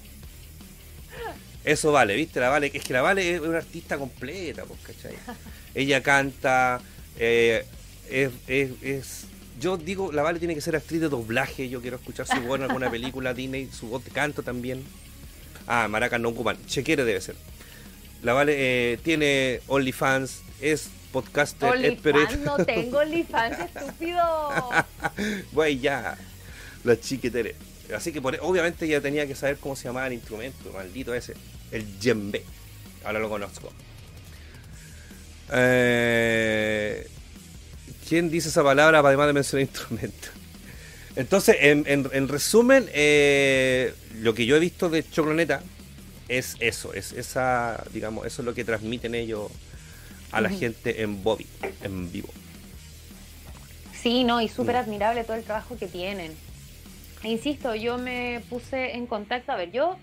Eso 1.64 1.92
vale, 1.92 2.16
¿viste? 2.16 2.40
La 2.40 2.48
Vale, 2.48 2.70
es 2.74 2.82
que 2.82 2.92
la 2.92 3.02
Vale 3.02 3.34
es 3.34 3.40
una 3.40 3.58
artista 3.58 3.96
completa, 3.96 4.64
pues, 4.64 4.80
¿cachai? 4.80 5.14
Ella 5.74 6.02
canta, 6.02 6.80
eh, 7.18 7.64
es, 8.10 8.30
es- 8.48 8.70
es- 8.82 9.24
Yo 9.60 9.76
digo, 9.76 10.10
la 10.10 10.22
Vale 10.22 10.40
tiene 10.40 10.56
que 10.56 10.60
ser 10.60 10.74
actriz 10.74 11.00
de 11.00 11.08
doblaje, 11.08 11.68
yo 11.68 11.80
quiero 11.80 11.96
escuchar 11.98 12.26
su 12.26 12.40
voz 12.40 12.58
en 12.58 12.64
alguna 12.64 12.90
película 12.90 13.32
Disney, 13.40 13.68
su 13.70 13.86
voz 13.86 14.04
de 14.04 14.10
canto 14.10 14.42
también. 14.42 14.82
Ah, 15.68 15.86
Maracas 15.88 16.18
no 16.20 16.30
ocupan, 16.30 16.56
Chequere 16.66 17.04
debe 17.04 17.20
ser. 17.20 17.36
La 18.22 18.32
Vale 18.32 18.54
eh, 18.56 18.98
tiene 19.02 19.60
OnlyFans, 19.66 20.42
es 20.60 20.88
podcaster, 21.12 21.68
es 21.68 21.74
OnlyFans, 21.74 22.00
periodista. 22.02 22.36
no 22.56 22.64
tengo 22.64 22.98
OnlyFans, 22.98 23.58
estúpido. 23.58 24.22
Güey, 25.52 25.78
ya. 25.80 26.16
La 26.84 26.98
chiquetere. 26.98 27.54
Así 27.94 28.12
que 28.12 28.22
por- 28.22 28.38
obviamente 28.40 28.86
ya 28.88 29.00
tenía 29.00 29.26
que 29.26 29.34
saber 29.34 29.56
cómo 29.58 29.76
se 29.76 29.84
llamaba 29.84 30.06
el 30.06 30.12
instrumento, 30.14 30.70
maldito 30.72 31.14
ese. 31.14 31.34
El 31.70 31.98
djembe. 31.98 32.44
Ahora 33.04 33.18
lo 33.18 33.28
conozco. 33.28 33.72
Eh, 35.52 37.06
¿Quién 38.08 38.30
dice 38.30 38.48
esa 38.48 38.62
palabra 38.62 39.00
además 39.00 39.26
de 39.26 39.32
mencionar 39.32 39.62
instrumento? 39.68 40.28
Entonces, 41.16 41.56
en, 41.60 41.84
en- 41.86 42.08
en 42.12 42.28
resumen, 42.28 42.88
eh, 42.94 43.92
lo 44.20 44.32
que 44.34 44.46
yo 44.46 44.56
he 44.56 44.60
visto 44.60 44.88
de 44.88 45.08
Chocloneta 45.08 45.62
es 46.38 46.56
eso, 46.60 46.92
es 46.94 47.12
esa, 47.12 47.84
digamos, 47.92 48.26
eso 48.26 48.42
es 48.42 48.46
lo 48.46 48.54
que 48.54 48.64
transmiten 48.64 49.14
ellos 49.14 49.50
a 50.30 50.40
la 50.40 50.48
gente 50.48 51.02
en 51.02 51.22
Bobby, 51.22 51.46
en 51.82 52.10
vivo. 52.10 52.28
Sí, 53.94 54.24
no, 54.24 54.40
y 54.40 54.48
súper 54.48 54.74
Mm. 54.76 54.78
admirable 54.78 55.24
todo 55.24 55.36
el 55.36 55.44
trabajo 55.44 55.76
que 55.78 55.86
tienen. 55.86 56.34
E 57.22 57.28
insisto, 57.28 57.74
yo 57.74 57.98
me 57.98 58.42
puse 58.50 58.92
en 58.96 59.06
contacto, 59.06 59.52
a 59.52 59.56
ver, 59.56 59.70
yo 59.70 59.96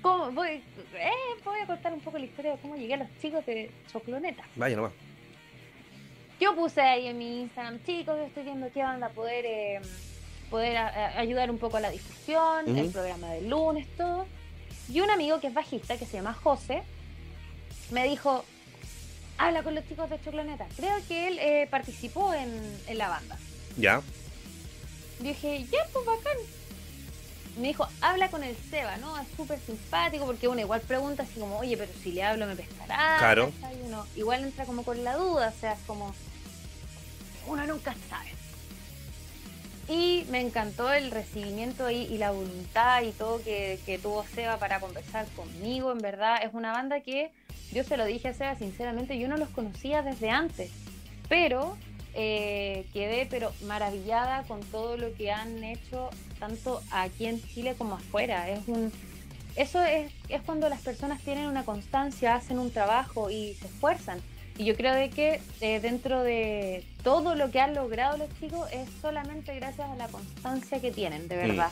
¿cómo 0.00 0.30
voy, 0.32 0.48
eh, 0.94 1.10
voy 1.44 1.60
a 1.60 1.66
contar 1.66 1.92
un 1.92 2.00
poco 2.00 2.18
la 2.18 2.24
historia 2.24 2.52
de 2.52 2.58
cómo 2.58 2.76
llegué 2.76 2.94
a 2.94 2.98
los 2.98 3.08
chicos 3.20 3.44
de 3.46 3.70
Chocloneta. 3.92 4.42
Vaya 4.56 4.76
nomás. 4.76 4.92
Yo 6.40 6.54
puse 6.56 6.80
ahí 6.80 7.06
en 7.06 7.18
mi 7.18 7.42
Instagram, 7.42 7.78
chicos, 7.84 8.16
yo 8.16 8.24
estoy 8.24 8.42
viendo 8.44 8.68
qué 8.72 8.82
onda 8.84 9.08
poder 9.10 9.44
eh, 9.46 9.80
poder 10.50 10.76
a- 10.76 10.88
a- 10.88 11.18
ayudar 11.20 11.50
un 11.50 11.58
poco 11.58 11.76
a 11.76 11.80
la 11.80 11.90
difusión, 11.90 12.76
el 12.76 12.90
programa 12.90 13.30
del 13.32 13.48
lunes, 13.48 13.86
todo. 13.96 14.26
Y 14.92 15.00
un 15.00 15.10
amigo 15.10 15.40
que 15.40 15.46
es 15.46 15.54
bajista, 15.54 15.96
que 15.96 16.04
se 16.04 16.18
llama 16.18 16.34
José, 16.34 16.82
me 17.90 18.06
dijo, 18.06 18.44
habla 19.38 19.62
con 19.62 19.74
los 19.74 19.88
chicos 19.88 20.10
de 20.10 20.20
Chocloneta. 20.20 20.66
Creo 20.76 20.96
que 21.08 21.28
él 21.28 21.38
eh, 21.38 21.66
participó 21.70 22.34
en, 22.34 22.78
en 22.86 22.98
la 22.98 23.08
banda. 23.08 23.38
Ya. 23.78 24.02
Yo 25.20 25.28
dije, 25.28 25.64
ya, 25.70 25.86
pues 25.94 26.04
bacán. 26.04 26.36
Me 27.56 27.68
dijo, 27.68 27.86
habla 28.02 28.30
con 28.30 28.44
el 28.44 28.54
Seba, 28.70 28.98
¿no? 28.98 29.18
Es 29.18 29.28
súper 29.34 29.58
simpático 29.60 30.26
porque 30.26 30.48
uno 30.48 30.60
igual 30.60 30.82
pregunta 30.82 31.22
así 31.22 31.40
como, 31.40 31.58
oye, 31.58 31.76
pero 31.76 31.90
si 32.02 32.12
le 32.12 32.22
hablo 32.22 32.46
me 32.46 32.56
pescará. 32.56 33.16
Claro. 33.18 33.52
igual 34.14 34.44
entra 34.44 34.66
como 34.66 34.84
con 34.84 35.02
la 35.04 35.16
duda, 35.16 35.52
o 35.56 35.60
sea, 35.60 35.72
es 35.72 35.80
como, 35.86 36.14
uno 37.46 37.66
nunca 37.66 37.94
sabe. 38.10 38.30
Y 39.88 40.24
me 40.30 40.40
encantó 40.40 40.92
el 40.92 41.10
recibimiento 41.10 41.90
y, 41.90 41.96
y 41.96 42.18
la 42.18 42.30
voluntad 42.30 43.02
y 43.02 43.10
todo 43.10 43.42
que, 43.42 44.00
tuvo 44.02 44.24
Seba 44.34 44.56
para 44.58 44.80
conversar 44.80 45.26
conmigo. 45.34 45.92
En 45.92 45.98
verdad, 45.98 46.42
es 46.42 46.54
una 46.54 46.72
banda 46.72 47.00
que 47.00 47.30
yo 47.72 47.82
se 47.84 47.96
lo 47.96 48.04
dije 48.04 48.28
a 48.28 48.34
Seba, 48.34 48.54
sinceramente, 48.54 49.18
yo 49.18 49.28
no 49.28 49.36
los 49.36 49.48
conocía 49.48 50.02
desde 50.02 50.30
antes. 50.30 50.70
Pero 51.28 51.76
eh, 52.14 52.86
quedé 52.92 53.26
pero 53.26 53.52
maravillada 53.62 54.42
con 54.44 54.60
todo 54.60 54.96
lo 54.96 55.14
que 55.14 55.32
han 55.32 55.64
hecho 55.64 56.10
tanto 56.38 56.82
aquí 56.90 57.26
en 57.26 57.42
Chile 57.42 57.74
como 57.76 57.96
afuera. 57.96 58.48
Es 58.48 58.68
un, 58.68 58.92
eso 59.56 59.82
es, 59.82 60.12
es 60.28 60.42
cuando 60.42 60.68
las 60.68 60.80
personas 60.80 61.20
tienen 61.22 61.46
una 61.46 61.64
constancia, 61.64 62.34
hacen 62.34 62.58
un 62.58 62.70
trabajo 62.70 63.30
y 63.30 63.54
se 63.54 63.66
esfuerzan. 63.66 64.20
Y 64.58 64.64
yo 64.64 64.76
creo 64.76 64.94
de 64.94 65.10
que 65.10 65.40
eh, 65.60 65.80
dentro 65.80 66.22
de 66.22 66.84
todo 67.02 67.34
lo 67.34 67.50
que 67.50 67.60
han 67.60 67.74
logrado 67.74 68.18
los 68.18 68.28
chicos 68.38 68.68
es 68.72 68.88
solamente 69.00 69.54
gracias 69.56 69.88
a 69.90 69.96
la 69.96 70.08
constancia 70.08 70.80
que 70.80 70.90
tienen, 70.90 71.26
de 71.28 71.36
verdad. 71.36 71.70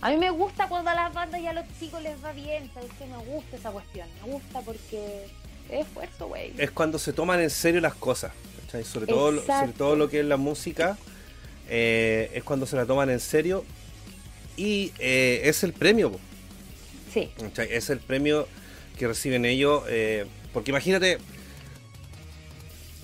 A 0.00 0.10
mí 0.10 0.16
me 0.16 0.30
gusta 0.30 0.68
cuando 0.68 0.90
a 0.90 0.94
las 0.94 1.14
bandas 1.14 1.40
y 1.40 1.46
a 1.46 1.52
los 1.52 1.64
chicos 1.78 2.02
les 2.02 2.22
va 2.22 2.32
bien, 2.32 2.70
¿sabes 2.74 2.90
qué? 2.98 3.06
Me 3.06 3.16
gusta 3.18 3.56
esa 3.56 3.70
cuestión, 3.70 4.06
me 4.24 4.32
gusta 4.32 4.60
porque 4.60 5.24
es 5.70 5.86
esfuerzo, 5.86 6.28
güey. 6.28 6.52
es 6.58 6.70
cuando 6.72 6.98
se 6.98 7.12
toman 7.12 7.40
en 7.40 7.50
serio 7.50 7.80
las 7.80 7.94
cosas. 7.94 8.32
¿cachai? 8.66 8.84
Sobre, 8.84 9.06
todo, 9.06 9.30
lo- 9.32 9.42
sobre 9.42 9.72
todo 9.72 9.96
lo 9.96 10.08
que 10.08 10.20
es 10.20 10.26
la 10.26 10.36
música, 10.36 10.98
eh, 11.68 12.30
es 12.34 12.42
cuando 12.44 12.66
se 12.66 12.76
la 12.76 12.84
toman 12.84 13.10
en 13.10 13.20
serio 13.20 13.64
y 14.56 14.92
eh, 14.98 15.42
es 15.44 15.62
el 15.62 15.72
premio. 15.72 16.10
po, 16.12 16.20
Sí, 17.12 17.30
¿cachai? 17.38 17.68
Es 17.72 17.88
el 17.90 17.98
premio 18.00 18.46
que 18.98 19.06
reciben 19.06 19.44
ellos. 19.44 19.84
eh, 19.88 20.26
porque 20.52 20.70
imagínate, 20.70 21.18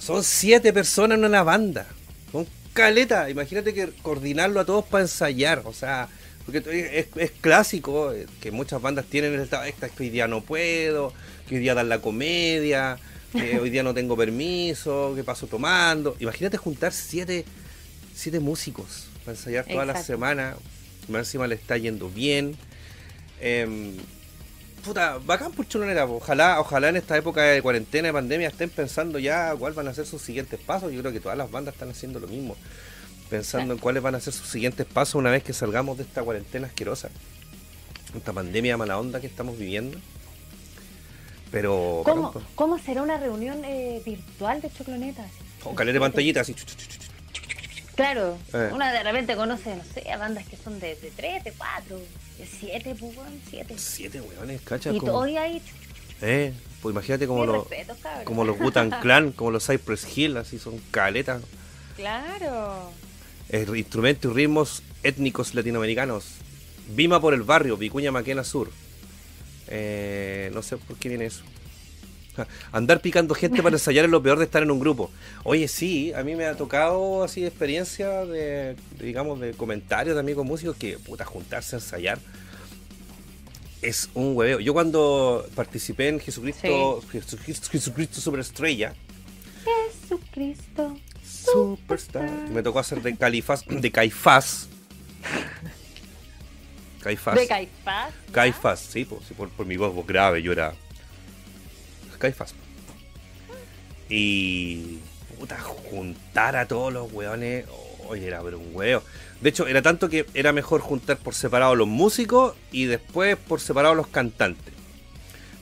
son 0.09 0.25
siete 0.25 0.73
personas 0.73 1.19
en 1.19 1.25
una 1.27 1.43
banda. 1.43 1.87
Son 2.33 2.47
caleta. 2.73 3.29
Imagínate 3.29 3.75
que 3.75 3.91
coordinarlo 4.01 4.59
a 4.59 4.65
todos 4.65 4.87
para 4.87 5.05
ensayar. 5.05 5.61
O 5.67 5.75
sea, 5.75 6.09
porque 6.47 6.63
es, 6.95 7.09
es 7.15 7.31
clásico 7.43 8.15
eh, 8.15 8.25
que 8.41 8.51
muchas 8.51 8.81
bandas 8.81 9.05
tienen 9.05 9.35
el 9.35 9.41
estado 9.41 9.65
esta 9.65 9.91
que 9.91 10.05
hoy 10.05 10.09
día 10.09 10.27
no 10.27 10.41
puedo, 10.41 11.13
que 11.47 11.57
hoy 11.57 11.61
día 11.61 11.75
dan 11.75 11.91
la 11.91 12.01
comedia, 12.01 12.99
que 13.33 13.59
hoy 13.61 13.69
día 13.69 13.83
no 13.83 13.93
tengo 13.93 14.17
permiso, 14.17 15.13
que 15.15 15.25
paso 15.25 15.47
tomando. 15.47 16.17
Imagínate 16.21 16.57
juntar 16.57 16.95
siete, 16.95 17.45
siete 18.15 18.41
músicos 18.41 19.09
para 19.27 19.37
ensayar 19.37 19.67
toda 19.67 19.85
la 19.85 19.93
Exacto. 19.93 20.15
semana. 20.15 20.57
Más 21.09 21.27
encima 21.27 21.47
le 21.47 21.57
está 21.57 21.77
yendo 21.77 22.09
bien. 22.09 22.57
Em, 23.43 23.95
puta, 24.83 25.19
bacán 25.25 25.53
por 25.53 25.67
chulonera. 25.69 26.07
po. 26.07 26.17
Ojalá, 26.17 26.61
ojalá 26.61 26.89
en 26.89 26.97
esta 26.97 27.17
época 27.17 27.43
de 27.43 27.63
cuarentena, 27.63 28.09
de 28.09 28.13
pandemia, 28.15 28.49
estén 28.49 28.71
pensando 28.71 29.19
ya 29.19 29.55
cuáles 29.57 29.77
van 29.77 29.89
a 29.89 29.95
ser 29.95 30.07
sus 30.07 30.23
siguientes 30.23 30.59
pasos. 30.61 30.93
Yo 30.93 31.01
creo 31.01 31.13
que 31.13 31.21
todas 31.21 31.37
las 31.39 31.51
bandas 31.51 31.75
están 31.75 31.91
haciendo 31.91 32.21
lo 32.21 32.27
mismo. 32.29 32.57
Pensando 33.31 33.75
en 33.75 33.81
cuáles 33.81 34.03
van 34.03 34.15
a 34.15 34.21
ser 34.21 34.33
sus 34.33 34.49
siguientes 34.49 34.87
pasos 34.87 35.17
una 35.17 35.31
vez 35.31 35.43
que 35.43 35.53
salgamos 35.53 35.99
de 35.99 36.05
esta 36.05 36.23
cuarentena 36.23 36.67
asquerosa. 36.67 37.11
Esta 38.17 38.33
pandemia 38.33 38.77
mala 38.79 38.99
onda 38.99 39.21
que 39.21 39.27
estamos 39.27 39.59
viviendo. 39.59 39.99
Pero. 41.51 42.03
¿Cómo. 42.05 42.33
¿Cómo 42.55 42.79
será 42.79 43.03
una 43.03 43.19
reunión 43.19 43.63
eh, 43.65 44.03
virtual 44.05 44.61
de 44.61 44.71
Choclonetas? 44.73 45.31
Con 45.63 45.75
caleta 45.75 45.95
de 45.95 46.01
pantallita 46.01 46.41
así. 46.41 46.55
Claro, 47.95 48.39
Eh. 48.53 48.71
una 48.73 48.93
de 48.93 49.03
repente 49.03 49.35
conoce, 49.35 49.75
no 49.75 49.83
sé, 49.93 50.09
a 50.13 50.17
bandas 50.19 50.47
que 50.47 50.57
son 50.57 50.79
de, 50.79 50.95
de 50.97 51.11
3, 51.11 51.43
de 51.45 51.53
4, 51.53 51.99
7, 52.47 52.95
pues, 52.99 53.17
weón, 53.17 53.41
7. 53.51 53.75
Siete 53.77 54.21
weones, 54.21 54.61
cacha. 54.63 54.93
Y 54.93 54.99
como- 54.99 55.13
todo 55.13 55.23
ahí, 55.25 55.61
eh, 56.21 56.53
pues 56.83 56.93
imagínate 56.93 57.27
como 57.27 57.45
los, 57.47 57.69
respetos, 57.69 57.99
cabrón. 57.99 58.25
como 58.25 58.45
los 58.45 58.59
Butan 58.59 58.91
Clan, 59.01 59.33
como 59.33 59.51
los 59.51 59.67
Cypress 59.67 60.07
Hill, 60.17 60.37
así 60.37 60.59
son 60.59 60.79
caletas. 60.91 61.43
Claro. 61.97 62.91
Instrumentos 63.75 64.31
y 64.31 64.35
ritmos 64.35 64.83
étnicos 65.03 65.55
latinoamericanos. 65.55 66.25
Vima 66.95 67.21
por 67.21 67.35
el 67.35 67.43
barrio, 67.43 67.77
Vicuña 67.77 68.13
Maquena 68.13 68.45
Sur. 68.45 68.71
Eh, 69.69 70.51
no 70.55 70.63
sé 70.63 70.77
por 70.77 70.97
qué 70.97 71.09
viene 71.09 71.27
eso. 71.27 71.43
Andar 72.73 73.01
picando 73.01 73.35
gente 73.35 73.63
para 73.63 73.77
ensayar 73.77 74.05
es 74.05 74.11
lo 74.11 74.23
peor 74.23 74.39
de 74.39 74.45
estar 74.45 74.63
en 74.63 74.71
un 74.71 74.81
grupo. 74.81 75.11
Oye, 75.45 75.69
sí, 75.69 76.13
a 76.15 76.23
mí 76.23 76.37
me 76.37 76.47
ha 76.47 76.57
tocado 76.57 77.23
así 77.23 77.45
experiencia 77.45 78.25
de, 78.25 78.77
de, 78.99 79.05
digamos, 79.05 79.41
de 79.41 79.53
comentarios 79.53 80.15
de 80.15 80.21
amigos 80.21 80.45
músicos 80.45 80.77
que, 80.77 80.99
puta, 80.99 81.25
juntarse 81.25 81.77
a 81.77 81.79
ensayar 81.79 82.19
es 83.83 84.11
un 84.15 84.37
hueveo. 84.37 84.61
Yo 84.61 84.73
cuando 84.73 85.47
participé 85.55 86.09
en 86.09 86.21
Jesucristo, 86.21 87.03
Jesucristo, 87.13 87.69
Jesucristo 87.71 88.21
Superestrella, 88.21 88.95
Jesucristo. 89.65 90.97
Superstar. 91.25 92.31
Me 92.51 92.63
tocó 92.63 92.79
hacer 92.79 93.03
de 93.03 93.17
Califas, 93.17 93.65
de 93.67 93.91
Caifás. 93.91 94.69
Caifás. 97.03 97.35
De 97.37 97.47
Caifás. 97.47 98.15
Caifás, 98.33 98.81
sí, 98.81 99.05
por, 99.05 99.49
por 99.51 99.67
mi 99.67 99.77
voz 99.77 99.95
grave, 100.07 100.43
yo 100.43 100.53
era 100.53 100.75
Caifás. 102.19 102.55
Y 104.09 104.99
puta, 105.39 105.59
juntar 105.61 106.57
a 106.57 106.67
todos 106.67 106.93
los 106.93 107.13
weones, 107.13 107.67
oye, 108.09 108.27
era 108.27 108.41
pero 108.43 108.59
un 108.59 108.75
huevo. 108.75 109.03
De 109.41 109.51
hecho, 109.51 109.67
era 109.69 109.83
tanto 109.83 110.09
que 110.09 110.27
era 110.35 110.53
mejor 110.53 110.81
juntar 110.81 111.19
por 111.19 111.35
separado 111.35 111.75
los 111.77 111.87
músicos 111.87 112.55
y 112.73 112.87
después 112.87 113.37
por 113.37 113.61
separado 113.61 113.95
los 113.95 114.09
cantantes. 114.09 114.75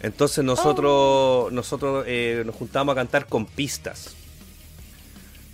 Entonces 0.03 0.45
nosotros, 0.45 1.53
nosotros 1.53 2.05
eh, 2.07 2.43
nos 2.47 2.55
juntábamos 2.55 2.93
a 2.93 2.97
cantar 2.97 3.27
con 3.27 3.47
pistas. 3.47 4.15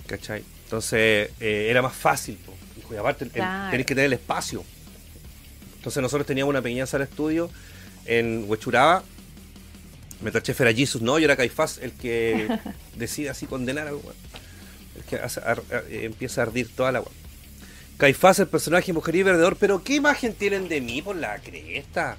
¿Cachai? 0.07 0.45
Entonces 0.65 1.31
eh, 1.41 1.69
era 1.71 1.81
más 1.81 1.95
fácil. 1.95 2.37
po. 2.45 2.53
Y 2.93 2.97
aparte 2.97 3.25
el- 3.25 3.31
Claro. 3.31 3.71
tenés 3.71 3.87
que 3.87 3.95
tener 3.95 4.07
el 4.07 4.13
espacio. 4.15 4.63
Entonces 5.77 6.03
nosotros 6.03 6.27
teníamos 6.27 6.51
una 6.51 6.61
pequeña 6.63 6.87
sala 6.87 7.07
de 7.07 7.11
estudio 7.11 7.51
en 8.05 8.45
Huechuraba. 8.47 9.03
Mientras 10.23 10.43
Chef 10.45 10.61
era 10.61 10.73
Jesus, 10.73 11.03
no, 11.03 11.19
yo 11.19 11.25
era 11.27 11.37
Caifás, 11.37 11.79
el 11.79 11.93
que 11.93 12.49
decide 12.97 13.31
así 13.31 13.47
condenar 13.47 13.89
al 13.89 13.95
weón. 13.95 14.15
El 14.97 15.03
que 15.05 15.17
hace 15.17 15.41
ar- 15.41 15.63
ar- 15.71 15.85
eh, 15.91 16.03
empieza 16.05 16.41
a 16.41 16.45
ardir 16.45 16.69
toda 16.75 16.93
la 16.93 17.01
weón. 17.01 17.13
Caifás, 17.99 18.39
el 18.39 18.49
personaje 18.49 18.93
mujeriego 18.93 19.29
y 19.29 19.33
bebedor, 19.33 19.57
pero 19.57 19.83
¿qué 19.85 19.95
imagen 19.97 20.35
tienen 20.35 20.69
de 20.69 20.81
mí 20.81 21.03
por 21.03 21.17
la 21.17 21.39
cresta? 21.39 22.17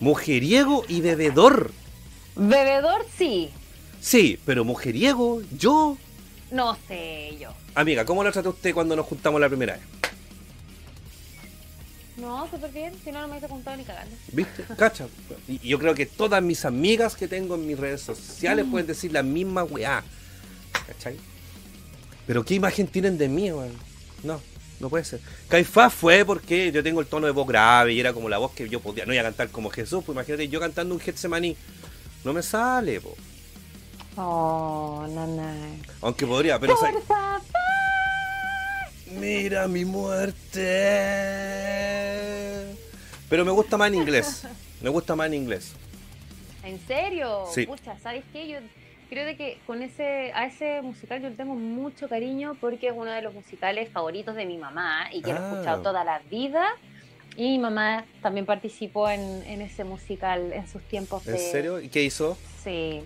Mujeriego 0.00 0.84
y 0.88 1.00
bebedor. 1.00 1.70
Bebedor, 2.34 3.06
sí. 3.16 3.50
Sí, 4.00 4.38
pero 4.44 4.64
mujeriego, 4.64 5.42
yo. 5.56 5.96
No 6.50 6.76
sé 6.88 7.36
yo. 7.40 7.54
Amiga, 7.74 8.04
¿cómo 8.04 8.24
lo 8.24 8.32
trató 8.32 8.50
usted 8.50 8.74
cuando 8.74 8.96
nos 8.96 9.06
juntamos 9.06 9.40
la 9.40 9.48
primera 9.48 9.74
vez? 9.74 9.82
No, 12.16 12.48
súper 12.50 12.70
bien. 12.70 12.92
Si 13.02 13.10
no, 13.10 13.20
no 13.20 13.28
me 13.28 13.32
hubiese 13.32 13.48
contado 13.48 13.76
ni 13.76 13.84
cagando. 13.84 14.14
¿Viste? 14.32 14.64
Cacha. 14.76 15.06
Y 15.48 15.58
yo 15.66 15.78
creo 15.78 15.94
que 15.94 16.06
todas 16.06 16.42
mis 16.42 16.64
amigas 16.64 17.16
que 17.16 17.28
tengo 17.28 17.54
en 17.54 17.66
mis 17.66 17.78
redes 17.78 18.02
sociales 18.02 18.66
pueden 18.70 18.86
decir 18.86 19.12
la 19.12 19.22
misma 19.22 19.64
weá. 19.64 20.02
¿Cachai? 20.86 21.16
Pero 22.26 22.44
¿qué 22.44 22.54
imagen 22.54 22.86
tienen 22.86 23.18
de 23.18 23.28
mí, 23.28 23.50
weón? 23.50 23.72
No, 24.22 24.40
no 24.78 24.88
puede 24.88 25.04
ser. 25.04 25.20
Caifás 25.48 25.92
fue 25.92 26.24
porque 26.24 26.70
yo 26.70 26.82
tengo 26.82 27.00
el 27.00 27.06
tono 27.06 27.26
de 27.26 27.32
voz 27.32 27.46
grave 27.46 27.94
y 27.94 28.00
era 28.00 28.12
como 28.12 28.28
la 28.28 28.38
voz 28.38 28.52
que 28.52 28.68
yo 28.68 28.80
podía. 28.80 29.06
No 29.06 29.12
iba 29.12 29.22
a 29.22 29.24
cantar 29.24 29.48
como 29.48 29.70
Jesús, 29.70 30.04
pues 30.04 30.14
imagínate 30.14 30.48
yo 30.48 30.60
cantando 30.60 30.94
un 30.94 31.00
Getsemaní. 31.00 31.56
No 32.24 32.32
me 32.32 32.42
sale, 32.42 33.00
po. 33.00 33.16
Oh, 34.16 35.06
nana. 35.08 35.54
Aunque 36.02 36.26
podría, 36.26 36.58
pero... 36.58 36.76
Fuerza, 36.76 37.40
Mira 39.18 39.68
mi 39.68 39.84
muerte. 39.84 40.66
Pero 43.28 43.44
me 43.44 43.50
gusta 43.50 43.76
más 43.76 43.88
en 43.88 43.94
inglés. 43.96 44.44
Me 44.80 44.88
gusta 44.90 45.14
más 45.16 45.26
en 45.28 45.34
inglés. 45.34 45.72
¿En 46.64 46.78
serio? 46.86 47.44
Sí. 47.52 47.66
Pucha, 47.66 47.98
¿sabes 48.02 48.24
qué? 48.32 48.48
Yo 48.48 48.58
creo 49.08 49.26
de 49.26 49.36
que 49.36 49.58
con 49.66 49.82
ese, 49.82 50.32
a 50.34 50.46
ese 50.46 50.80
musical 50.82 51.20
yo 51.22 51.28
le 51.28 51.34
tengo 51.36 51.54
mucho 51.54 52.08
cariño 52.08 52.56
porque 52.60 52.88
es 52.88 52.92
uno 52.96 53.10
de 53.10 53.22
los 53.22 53.34
musicales 53.34 53.90
favoritos 53.90 54.34
de 54.36 54.46
mi 54.46 54.58
mamá 54.58 55.08
y 55.12 55.22
que 55.22 55.32
lo 55.32 55.38
Ah. 55.38 55.42
he 55.42 55.52
escuchado 55.52 55.82
toda 55.82 56.04
la 56.04 56.20
vida. 56.30 56.66
Y 57.36 57.52
mi 57.52 57.58
mamá 57.58 58.04
también 58.20 58.44
participó 58.44 59.08
en, 59.08 59.20
en 59.46 59.62
ese 59.62 59.84
musical 59.84 60.52
en 60.52 60.68
sus 60.68 60.82
tiempos 60.82 61.26
¿En 61.26 61.38
serio? 61.38 61.80
¿Y 61.80 61.88
qué 61.88 62.02
hizo? 62.02 62.36
Sí. 62.62 63.02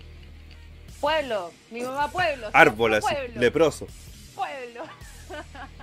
Pueblo, 0.99 1.51
mi 1.71 1.81
mamá 1.81 2.11
pueblo. 2.11 2.49
Árbol, 2.53 2.91
siempre 2.91 3.07
así, 3.07 3.15
pueblo, 3.25 3.41
leproso. 3.41 3.87
pueblo. 4.35 4.83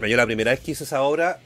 Yo 0.00 0.16
la 0.16 0.26
primera 0.26 0.52
vez 0.52 0.60
que 0.60 0.72
hice 0.72 0.84
esa 0.84 1.02
obra, 1.02 1.40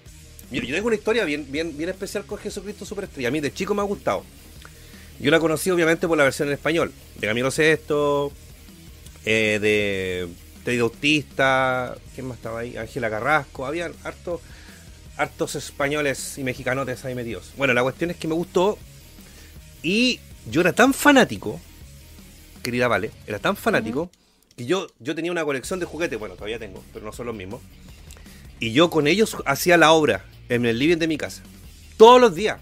yo, 0.50 0.62
yo 0.62 0.74
tengo 0.74 0.88
una 0.88 0.96
historia 0.96 1.24
bien, 1.24 1.46
bien, 1.50 1.76
bien 1.76 1.88
especial 1.88 2.26
con 2.26 2.38
Jesucristo 2.38 2.84
Superestrella. 2.84 3.28
A 3.28 3.30
mí 3.30 3.40
de 3.40 3.52
chico 3.52 3.74
me 3.74 3.80
ha 3.80 3.84
gustado. 3.84 4.24
Yo 5.18 5.30
la 5.30 5.40
conocí 5.40 5.70
obviamente 5.70 6.08
por 6.08 6.18
la 6.18 6.24
versión 6.24 6.48
en 6.48 6.54
español, 6.54 6.92
de 7.16 7.26
Camilo 7.26 7.50
Sesto, 7.50 8.32
eh, 9.24 9.58
de 9.60 10.28
Teddy 10.64 10.78
Autista, 10.80 11.96
¿quién 12.14 12.26
más 12.26 12.38
estaba 12.38 12.60
ahí? 12.60 12.76
Ángela 12.76 13.08
Carrasco, 13.08 13.66
habían 13.66 13.92
hartos, 14.04 14.40
hartos 15.16 15.54
españoles 15.54 16.38
y 16.38 16.44
mexicanotes 16.44 17.04
ahí 17.04 17.14
metidos. 17.14 17.52
Bueno, 17.56 17.72
la 17.72 17.82
cuestión 17.82 18.10
es 18.10 18.16
que 18.16 18.26
me 18.26 18.34
gustó 18.34 18.78
y 19.82 20.18
yo 20.50 20.60
era 20.60 20.72
tan 20.72 20.92
fanático, 20.92 21.60
querida 22.62 22.88
Vale, 22.88 23.10
era 23.26 23.38
tan 23.38 23.56
fanático 23.56 24.10
que 24.56 24.66
yo, 24.66 24.88
yo 24.98 25.14
tenía 25.14 25.30
una 25.30 25.44
colección 25.44 25.78
de 25.78 25.86
juguetes, 25.86 26.18
bueno, 26.18 26.34
todavía 26.34 26.58
tengo, 26.58 26.82
pero 26.92 27.04
no 27.04 27.12
son 27.12 27.26
los 27.26 27.34
mismos. 27.34 27.60
Y 28.62 28.70
yo 28.72 28.90
con 28.90 29.08
ellos 29.08 29.36
hacía 29.44 29.76
la 29.76 29.90
obra 29.90 30.24
en 30.48 30.64
el 30.66 30.78
living 30.78 30.98
de 30.98 31.08
mi 31.08 31.18
casa. 31.18 31.42
Todos 31.96 32.20
los 32.20 32.32
días. 32.32 32.60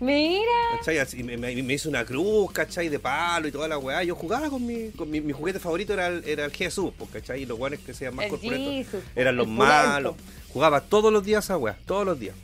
Mira. 0.00 0.40
¿Cachai? 0.78 0.96
Así, 0.98 1.22
me, 1.22 1.36
me- 1.36 1.62
me 1.62 1.74
hizo 1.74 1.90
una 1.90 2.06
cruz, 2.06 2.50
¿cachai? 2.52 2.88
De 2.88 2.98
palo 2.98 3.46
y 3.46 3.52
toda 3.52 3.68
la 3.68 3.76
weá. 3.76 4.02
Yo 4.02 4.14
jugaba 4.14 4.48
con 4.48 4.64
mi, 4.66 4.92
con 4.92 5.10
mi, 5.10 5.20
mi 5.20 5.34
juguete 5.34 5.58
favorito 5.60 5.92
era 5.92 6.06
el, 6.06 6.24
era 6.26 6.46
el 6.46 6.52
Jesús, 6.52 6.90
pues, 6.96 7.10
¿cachai? 7.10 7.42
Y 7.42 7.46
los 7.46 7.58
weones 7.58 7.80
que 7.80 7.92
sean 7.92 8.14
más 8.14 8.28
corpulentos 8.28 9.02
eran 9.14 9.36
los 9.36 9.46
malos. 9.46 10.14
Jugaba 10.54 10.80
todos 10.80 11.12
los 11.12 11.22
días 11.22 11.44
esa 11.44 11.58
weá, 11.58 11.76
todos 11.84 12.06
los 12.06 12.18
días. 12.18 12.34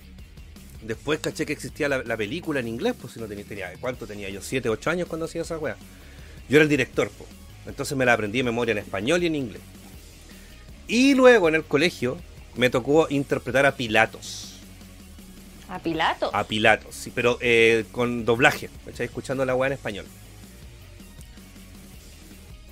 Después 0.82 1.18
caché 1.20 1.46
que 1.46 1.54
existía 1.54 1.88
la, 1.88 2.02
la 2.02 2.16
película 2.18 2.60
en 2.60 2.68
inglés, 2.68 2.94
pues 3.00 3.14
si 3.14 3.20
no 3.20 3.26
tenía, 3.26 3.44
tenía, 3.46 3.72
¿cuánto 3.80 4.06
tenía 4.06 4.28
yo? 4.28 4.42
¿Siete, 4.42 4.68
ocho 4.68 4.90
años 4.90 5.08
cuando 5.08 5.24
hacía 5.24 5.40
esa 5.40 5.56
weá? 5.56 5.76
Yo 6.46 6.56
era 6.56 6.64
el 6.64 6.68
director, 6.68 7.10
pues. 7.16 7.30
Entonces 7.66 7.96
me 7.96 8.04
la 8.04 8.12
aprendí 8.12 8.36
de 8.40 8.44
memoria 8.44 8.72
en 8.72 8.78
español 8.78 9.22
y 9.22 9.26
en 9.28 9.34
inglés. 9.36 9.62
Y 10.88 11.14
luego 11.14 11.48
en 11.48 11.54
el 11.54 11.64
colegio 11.64 12.18
me 12.56 12.70
tocó 12.70 13.06
interpretar 13.10 13.66
a 13.66 13.74
Pilatos. 13.76 14.60
A 15.68 15.78
Pilato. 15.78 16.30
A 16.34 16.44
Pilatos, 16.44 16.94
sí, 16.94 17.10
pero 17.14 17.38
eh, 17.40 17.84
con 17.92 18.24
doblaje. 18.24 18.68
Escuchando 18.98 19.44
la 19.44 19.54
weá 19.54 19.68
en 19.68 19.72
español. 19.74 20.06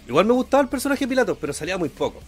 Igual 0.09 0.26
me 0.26 0.33
gustaba 0.33 0.62
el 0.62 0.68
personaje 0.68 1.05
de 1.05 1.09
Pilatos, 1.09 1.39
pero 1.41 1.53
salía 1.53 1.78
muy 1.78 1.89
poco. 1.89 2.20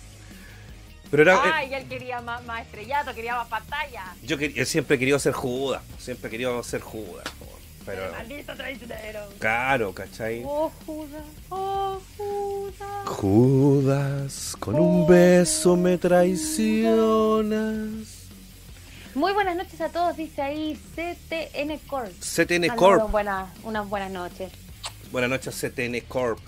Pero 1.10 1.24
era, 1.24 1.34
eh, 1.34 1.50
Ay, 1.52 1.74
él 1.74 1.86
quería 1.88 2.20
más, 2.22 2.42
más 2.44 2.62
estrellato, 2.62 3.14
quería 3.14 3.34
más 3.36 3.48
pantalla. 3.48 4.14
yo 4.22 4.38
quer- 4.38 4.54
yo 4.54 4.64
siempre 4.64 4.96
he 4.96 4.98
querido 4.98 5.18
ser 5.18 5.32
Judas, 5.34 5.82
siempre 5.98 6.28
he 6.28 6.30
querido 6.30 6.62
ser 6.62 6.80
Judas. 6.80 7.24
Pero, 7.84 8.12
Maldito 8.12 8.54
traicionero. 8.54 9.20
claro, 9.38 9.92
¿cachai? 9.92 10.42
Oh, 10.44 10.70
Judas, 10.86 11.24
oh, 11.50 12.00
Judas. 12.16 13.06
Judas, 13.06 14.56
con 14.58 14.76
un 14.76 15.06
beso 15.06 15.76
me 15.76 15.98
traicionas. 15.98 17.48
Muy 19.14 19.32
buenas 19.32 19.56
noches 19.56 19.80
a 19.80 19.88
todos, 19.88 20.16
dice 20.16 20.40
ahí 20.40 20.78
CTN 20.94 21.78
Corp. 21.86 22.12
CTN 22.20 22.68
Corp. 22.76 23.10
Buenas, 23.10 23.50
unas 23.62 23.88
buenas 23.88 24.10
noches. 24.10 24.50
Buenas 25.10 25.28
noches, 25.28 25.54
CTN 25.60 26.00
Corp. 26.08 26.38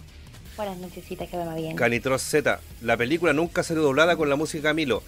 Buenas 0.56 0.78
nochecitas, 0.78 1.28
que 1.28 1.36
va 1.36 1.54
bien. 1.56 1.76
Canitros 1.76 2.22
Z. 2.22 2.60
La 2.80 2.96
película 2.96 3.32
nunca 3.32 3.62
salió 3.62 3.82
doblada 3.82 4.16
con 4.16 4.30
la 4.30 4.36
música 4.36 4.68
Camilo. 4.70 5.02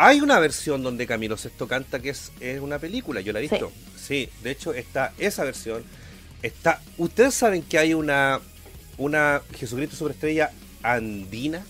Hay 0.00 0.20
una 0.20 0.38
versión 0.38 0.84
donde 0.84 1.08
Camilo 1.08 1.36
Sesto 1.36 1.66
canta 1.66 1.98
que 1.98 2.10
es, 2.10 2.30
es 2.38 2.60
una 2.60 2.78
película, 2.78 3.20
yo 3.20 3.32
la 3.32 3.40
he 3.40 3.42
visto. 3.42 3.72
Sí. 3.96 4.28
de 4.44 4.52
hecho 4.52 4.72
está 4.72 5.12
esa 5.18 5.42
versión. 5.42 5.82
Está. 6.40 6.80
¿Ustedes 6.98 7.34
saben 7.34 7.62
que 7.62 7.78
hay 7.78 7.94
una 7.94 8.40
una 8.96 9.42
Jesucristo 9.58 9.96
Superestrella 9.96 10.52
andina? 10.84 11.64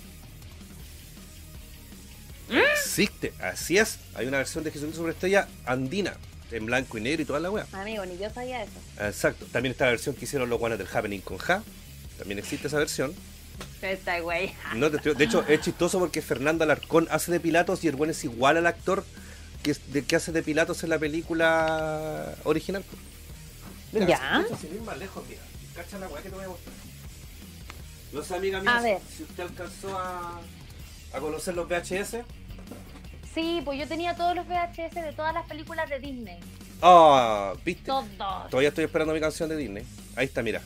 Existe, 2.51 3.33
así 3.41 3.79
es. 3.79 3.99
Hay 4.15 4.27
una 4.27 4.37
versión 4.37 4.63
de 4.63 4.73
Jesucristo 4.73 4.99
Superestrella 4.99 5.49
andina, 5.65 6.15
en 6.51 6.67
blanco 6.67 6.99
y 6.99 7.01
negro 7.01 7.23
y 7.23 7.25
toda 7.25 7.41
la 7.41 7.51
wea. 7.51 7.67
Amigo, 7.73 8.05
ni 8.05 8.19
yo 8.19 8.29
sabía 8.29 8.63
eso. 8.63 8.73
Exacto. 9.01 9.47
También 9.51 9.73
está 9.73 9.87
la 9.87 9.93
versión 9.93 10.15
que 10.15 10.27
hicieron 10.27 10.51
los 10.51 10.59
guanes 10.59 10.77
del 10.77 10.89
Happening 10.93 11.23
con 11.23 11.39
Ja. 11.39 11.63
También 12.19 12.39
existe 12.39 12.67
esa 12.67 12.77
versión. 12.77 13.15
Esta 13.83 14.19
güey. 14.21 14.53
No, 14.75 14.91
te 14.91 14.97
estoy- 14.97 15.15
de 15.15 15.25
hecho, 15.25 15.45
es 15.47 15.61
chistoso 15.61 15.99
porque 15.99 16.21
Fernando 16.23 16.65
Alarcón 16.65 17.07
hace 17.11 17.31
de 17.33 17.41
Pilatos 17.41 17.85
y 17.85 17.89
el 17.89 17.97
buen 17.97 18.11
es 18.11 18.25
igual 18.25 18.57
al 18.57 18.67
actor 18.67 19.05
que, 19.63 19.71
es- 19.73 19.93
de, 19.93 20.05
que 20.05 20.17
hace 20.17 20.33
de 20.33 20.43
Pilatos 20.43 20.83
en 20.85 20.91
la 20.91 20.99
película 20.99 22.35
original. 22.45 22.83
Ya. 23.93 24.41
de 24.41 24.47
hecho, 24.47 24.57
sin 24.61 24.75
ir 24.75 24.83
más 24.83 24.99
lejos, 24.99 25.25
mira. 25.29 25.41
Cacha 25.75 25.99
la 25.99 26.09
weá 26.09 26.23
que 26.23 26.29
te 26.29 26.35
voy 26.35 26.45
a 26.45 26.49
mostrar. 26.49 26.75
No 28.13 28.23
sé, 28.23 28.35
amiga 28.35 28.61
mía, 28.61 28.77
A 28.77 28.83
ver. 28.83 28.99
si 29.17 29.23
usted 29.23 29.43
alcanzó 29.45 29.99
a, 29.99 30.41
a 31.13 31.19
conocer 31.21 31.55
los 31.55 31.69
VHS. 31.69 32.25
Sí, 33.35 33.61
pues 33.65 33.79
yo 33.79 33.87
tenía 33.87 34.17
todos 34.17 34.35
los 34.35 34.47
VHS 34.47 34.95
de 35.03 35.13
todas 35.15 35.33
las 35.35 35.47
películas 35.47 35.89
de 35.89 36.01
Disney. 36.01 36.39
Ah, 36.83 37.53
viste. 37.65 37.85
Todos. 37.85 38.07
Todavía 38.51 38.71
estoy 38.71 38.85
esperando 38.85 39.15
mi 39.15 39.21
canción 39.21 39.49
de 39.49 39.57
Disney. 39.57 39.85
Ahí 40.17 40.27
está, 40.27 40.43
mira. 40.43 40.63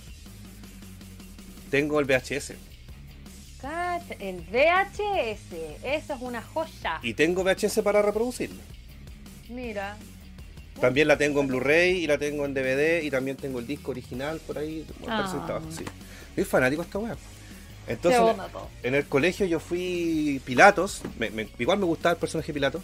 Tengo 1.70 2.00
el 2.00 2.06
VHS. 2.06 2.54
Cacha, 3.62 4.14
El 4.18 4.40
VHS, 4.40 5.54
eso 5.84 6.14
es 6.14 6.20
una 6.20 6.42
joya. 6.42 6.98
Y 7.02 7.14
tengo 7.14 7.44
VHS 7.44 7.80
para 7.82 8.02
reproducirlo. 8.02 8.60
Mira. 9.48 9.96
También 10.80 11.06
la 11.06 11.16
tengo 11.16 11.40
en 11.40 11.46
Blu-ray 11.46 11.98
y 12.02 12.06
la 12.06 12.18
tengo 12.18 12.44
en 12.44 12.54
DVD 12.54 13.02
y 13.02 13.10
también 13.10 13.36
tengo 13.36 13.60
el 13.60 13.66
disco 13.66 13.92
original 13.92 14.40
por 14.46 14.58
ahí. 14.58 14.84
Ah. 15.06 15.60
sí. 15.70 15.84
Soy 16.34 16.44
fanático 16.44 16.82
de 16.82 16.86
esta 16.86 16.98
weá. 16.98 17.16
Entonces, 17.86 18.20
en 18.82 18.94
el 18.94 19.04
colegio 19.06 19.44
yo 19.46 19.60
fui 19.60 20.40
Pilatos, 20.44 21.02
me- 21.18 21.30
me- 21.30 21.48
igual 21.58 21.78
me 21.78 21.84
gustaba 21.84 22.14
el 22.14 22.18
personaje 22.18 22.52
Pilatos. 22.52 22.82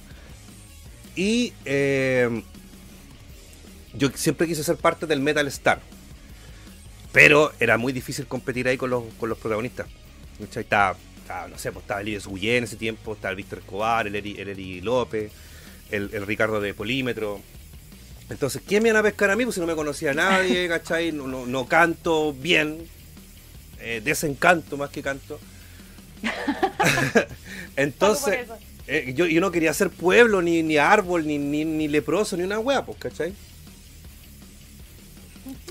Y 1.16 1.52
eh, 1.64 2.42
yo 3.94 4.10
siempre 4.14 4.46
quise 4.46 4.62
ser 4.62 4.76
parte 4.76 5.06
del 5.06 5.20
Metal 5.20 5.46
Star. 5.48 5.80
Pero 7.12 7.52
era 7.58 7.78
muy 7.78 7.92
difícil 7.92 8.26
competir 8.26 8.68
ahí 8.68 8.76
con 8.76 8.90
los, 8.90 9.02
con 9.18 9.28
los 9.28 9.38
protagonistas. 9.38 9.86
¿Cachai? 10.38 10.62
Estaba, 10.62 10.96
estaba, 11.18 11.48
no 11.48 11.58
sé, 11.58 11.72
pues 11.72 11.82
estaba 11.82 12.00
el 12.00 12.08
Ives 12.08 12.26
Guillén 12.26 12.56
en 12.56 12.64
ese 12.64 12.76
tiempo, 12.76 13.12
estaba 13.12 13.30
el 13.30 13.36
Víctor 13.36 13.58
Escobar, 13.58 14.06
el 14.06 14.14
Eri, 14.14 14.36
el 14.38 14.48
Eri 14.48 14.80
López, 14.80 15.32
el, 15.90 16.10
el 16.12 16.26
Ricardo 16.26 16.60
de 16.60 16.74
Polímetro. 16.74 17.40
Entonces, 18.30 18.62
¿quién 18.66 18.82
me 18.82 18.90
iban 18.90 19.00
a 19.00 19.02
pescar 19.02 19.30
a 19.30 19.36
mí? 19.36 19.44
Pues 19.44 19.54
si 19.54 19.60
no 19.60 19.66
me 19.66 19.74
conocía 19.74 20.10
a 20.10 20.14
nadie, 20.14 20.68
¿cachai? 20.68 21.12
No, 21.12 21.26
no, 21.26 21.46
no 21.46 21.66
canto 21.66 22.32
bien, 22.32 22.86
eh, 23.80 24.00
desencanto 24.04 24.76
más 24.76 24.90
que 24.90 25.02
canto. 25.02 25.40
Entonces, 27.76 28.46
eh, 28.86 29.12
yo, 29.14 29.26
yo 29.26 29.40
no 29.40 29.50
quería 29.50 29.72
ser 29.72 29.90
pueblo, 29.90 30.42
ni, 30.42 30.62
ni 30.62 30.76
árbol, 30.76 31.26
ni, 31.26 31.38
ni, 31.38 31.64
ni 31.64 31.88
leproso, 31.88 32.36
ni 32.36 32.42
una 32.42 32.58
wea, 32.58 32.84
pues, 32.84 32.98
¿cachai? 32.98 33.34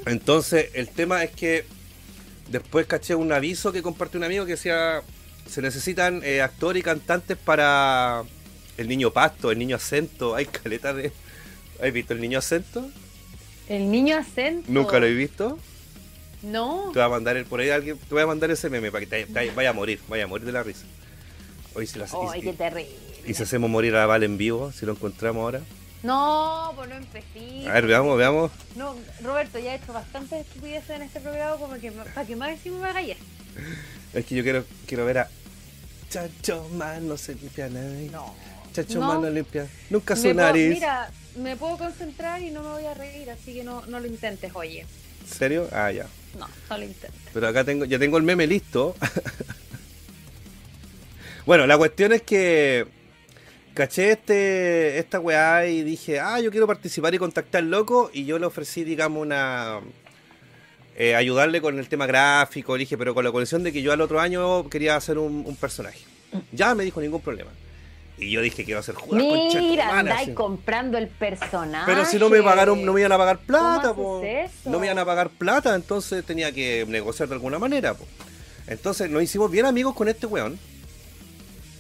Entonces, 0.06 0.70
el 0.74 0.88
tema 0.88 1.24
es 1.24 1.32
que 1.32 1.66
después 2.50 2.86
caché 2.88 3.16
un 3.16 3.32
aviso 3.32 3.72
que 3.72 3.82
compartió 3.82 4.18
un 4.18 4.24
amigo 4.24 4.46
que 4.46 4.52
decía, 4.52 5.02
se 5.50 5.62
necesitan 5.62 6.22
eh, 6.24 6.42
actores 6.42 6.80
y 6.82 6.84
cantantes 6.84 7.38
para 7.38 8.24
el 8.78 8.88
niño 8.88 9.12
pasto, 9.12 9.52
el 9.52 9.60
niño 9.60 9.76
acento, 9.76 10.36
hay 10.36 10.46
caleta 10.46 10.94
de... 10.94 11.12
¿Has 11.82 11.94
visto 11.94 12.14
el 12.14 12.22
niño 12.22 12.40
acento? 12.40 12.90
El 13.70 13.92
niño 13.92 14.18
acento. 14.18 14.66
¿Nunca 14.72 15.00
lo 15.00 15.06
he 15.06 15.14
visto? 15.14 15.60
No. 16.42 16.90
Te 16.94 17.00
voy 17.00 17.06
a 17.06 17.10
mandar 17.10 17.38
el, 17.38 17.46
por 17.46 17.60
ahí 17.60 17.70
alguien, 17.70 17.98
te 17.98 18.14
voy 18.14 18.24
a 18.24 18.28
mandar 18.28 18.50
ese 18.50 18.70
meme 18.70 18.92
para 18.92 19.06
que 19.06 19.08
te, 19.08 19.26
te- 19.26 19.52
vaya 19.52 19.70
a 19.70 19.74
morir, 19.74 20.00
vaya 20.08 20.24
a 20.24 20.28
morir 20.28 20.46
de 20.46 20.52
la 20.54 20.64
risa. 20.64 20.86
Hoy 21.76 21.86
se 21.86 22.00
las, 22.00 22.14
Ay, 22.14 22.40
y, 22.40 22.42
qué 22.42 22.54
terrible. 22.54 22.96
y 23.28 23.34
si 23.34 23.44
hacemos 23.44 23.70
morir 23.70 23.96
a 23.96 24.06
Val 24.08 24.24
en 24.24 24.38
vivo, 24.38 24.72
si 24.72 24.86
lo 24.86 24.94
encontramos 24.94 25.42
ahora. 25.42 25.62
No, 26.08 26.72
pues 26.76 26.90
no 26.90 26.96
empecé. 26.96 27.68
A 27.70 27.74
ver, 27.74 27.88
veamos, 27.88 28.18
veamos. 28.18 28.52
No, 28.76 28.96
Roberto, 29.22 29.60
ya 29.60 29.74
he 29.74 29.78
hecho 29.78 29.92
bastantes 29.92 30.46
estupideces 30.48 30.90
en 30.92 31.02
este 31.02 31.20
programa 31.20 31.58
como 31.58 31.74
que 31.76 31.92
para 31.92 32.26
que 32.26 32.36
más 32.36 32.52
encima 32.52 32.80
me 32.80 32.90
haga. 32.90 33.02
Es 34.14 34.26
que 34.26 34.36
yo 34.36 34.44
quiero, 34.44 34.64
quiero 34.86 35.06
ver 35.06 35.18
a 35.20 35.30
Chacho 36.10 36.70
Man 36.70 37.08
no 37.10 37.18
se 37.18 37.36
limpia 37.36 37.68
nadie. 37.68 38.10
No. 38.10 38.34
Chacho 38.74 39.00
No. 39.00 39.08
Man 39.08 39.22
no 39.24 39.30
limpia. 39.30 39.68
Nunca 39.90 40.16
Me 40.16 40.22
su 40.22 40.28
puedo- 40.28 40.36
nariz. 40.36 40.70
mira, 40.70 41.12
me 41.36 41.58
puedo 41.58 41.78
concentrar 41.78 42.42
y 42.42 42.52
no 42.52 42.62
me 42.64 42.70
voy 42.70 42.86
a 42.86 42.94
reír, 42.94 43.30
así 43.30 43.54
que 43.54 43.64
no, 43.66 43.86
no 43.88 44.00
lo 44.00 44.08
intentes, 44.08 44.52
oye. 44.56 44.82
¿En 45.22 45.28
serio? 45.28 45.68
Ah, 45.74 45.92
ya. 45.92 46.06
No, 46.40 46.48
no 46.70 46.78
lo 46.78 46.84
intentes. 46.86 47.20
Pero 47.34 47.48
acá 47.50 47.66
tengo, 47.66 47.84
ya 47.84 48.00
tengo 48.00 48.16
el 48.18 48.24
meme 48.24 48.48
listo. 48.48 48.96
bueno, 51.46 51.68
la 51.68 51.78
cuestión 51.78 52.14
es 52.14 52.22
que 52.22 52.88
caché 53.78 54.12
este, 54.14 54.98
esta 54.98 55.20
weá 55.20 55.68
y 55.68 55.84
dije, 55.84 56.20
ah, 56.20 56.40
yo 56.42 56.50
quiero 56.50 56.66
participar 56.66 57.14
y 57.14 57.20
contactar 57.20 57.62
al 57.62 57.70
loco. 57.70 58.10
Y 58.12 58.26
yo 58.26 58.40
le 58.40 58.48
ofrecí, 58.48 58.84
digamos, 58.84 59.22
una. 59.22 59.80
eh, 60.98 61.16
ayudarle 61.16 61.62
con 61.62 61.78
el 61.78 61.88
tema 61.88 62.08
gráfico. 62.08 62.76
Le 62.76 62.82
dije, 62.82 62.98
pero 62.98 63.14
con 63.14 63.24
la 63.24 63.32
condición 63.32 63.64
de 63.64 63.72
que 63.72 63.82
yo 63.84 63.94
al 63.94 64.02
otro 64.02 64.20
año 64.20 64.68
quería 64.70 64.96
hacer 64.96 65.18
un, 65.20 65.44
un 65.46 65.56
personaje. 65.56 66.00
Ya 66.52 66.74
me 66.76 66.84
dijo, 66.84 67.00
ningún 67.00 67.22
problema. 67.22 67.52
Y 68.18 68.32
yo 68.32 68.42
dije, 68.42 68.66
quiero 68.66 68.80
hacer 68.80 68.96
jugar 68.96 69.22
con 69.22 69.32
Mira, 69.32 69.52
Chetumana, 69.52 70.00
andáis 70.00 70.30
comprando 70.30 70.98
el 70.98 71.08
personaje. 71.08 71.84
Pero 71.86 72.04
si 72.04 72.18
no 72.18 72.30
me 72.30 72.42
pagaron, 72.42 72.84
no 72.84 72.92
me 72.94 73.02
iban 73.02 73.12
a 73.12 73.18
pagar 73.20 73.38
plata. 73.38 73.94
No 74.66 74.80
me 74.80 74.88
iban 74.88 74.98
a 74.98 75.06
pagar 75.06 75.30
plata, 75.30 75.76
entonces 75.76 76.26
tenía 76.26 76.52
que 76.52 76.84
negociar 76.88 77.30
de 77.30 77.36
alguna 77.36 77.60
manera, 77.60 77.94
po. 77.94 78.06
Entonces 78.66 79.10
nos 79.12 79.22
hicimos 79.22 79.52
bien 79.52 79.68
amigos 79.68 79.94
con 79.94 80.08
este 80.08 80.26
weón. 80.26 80.58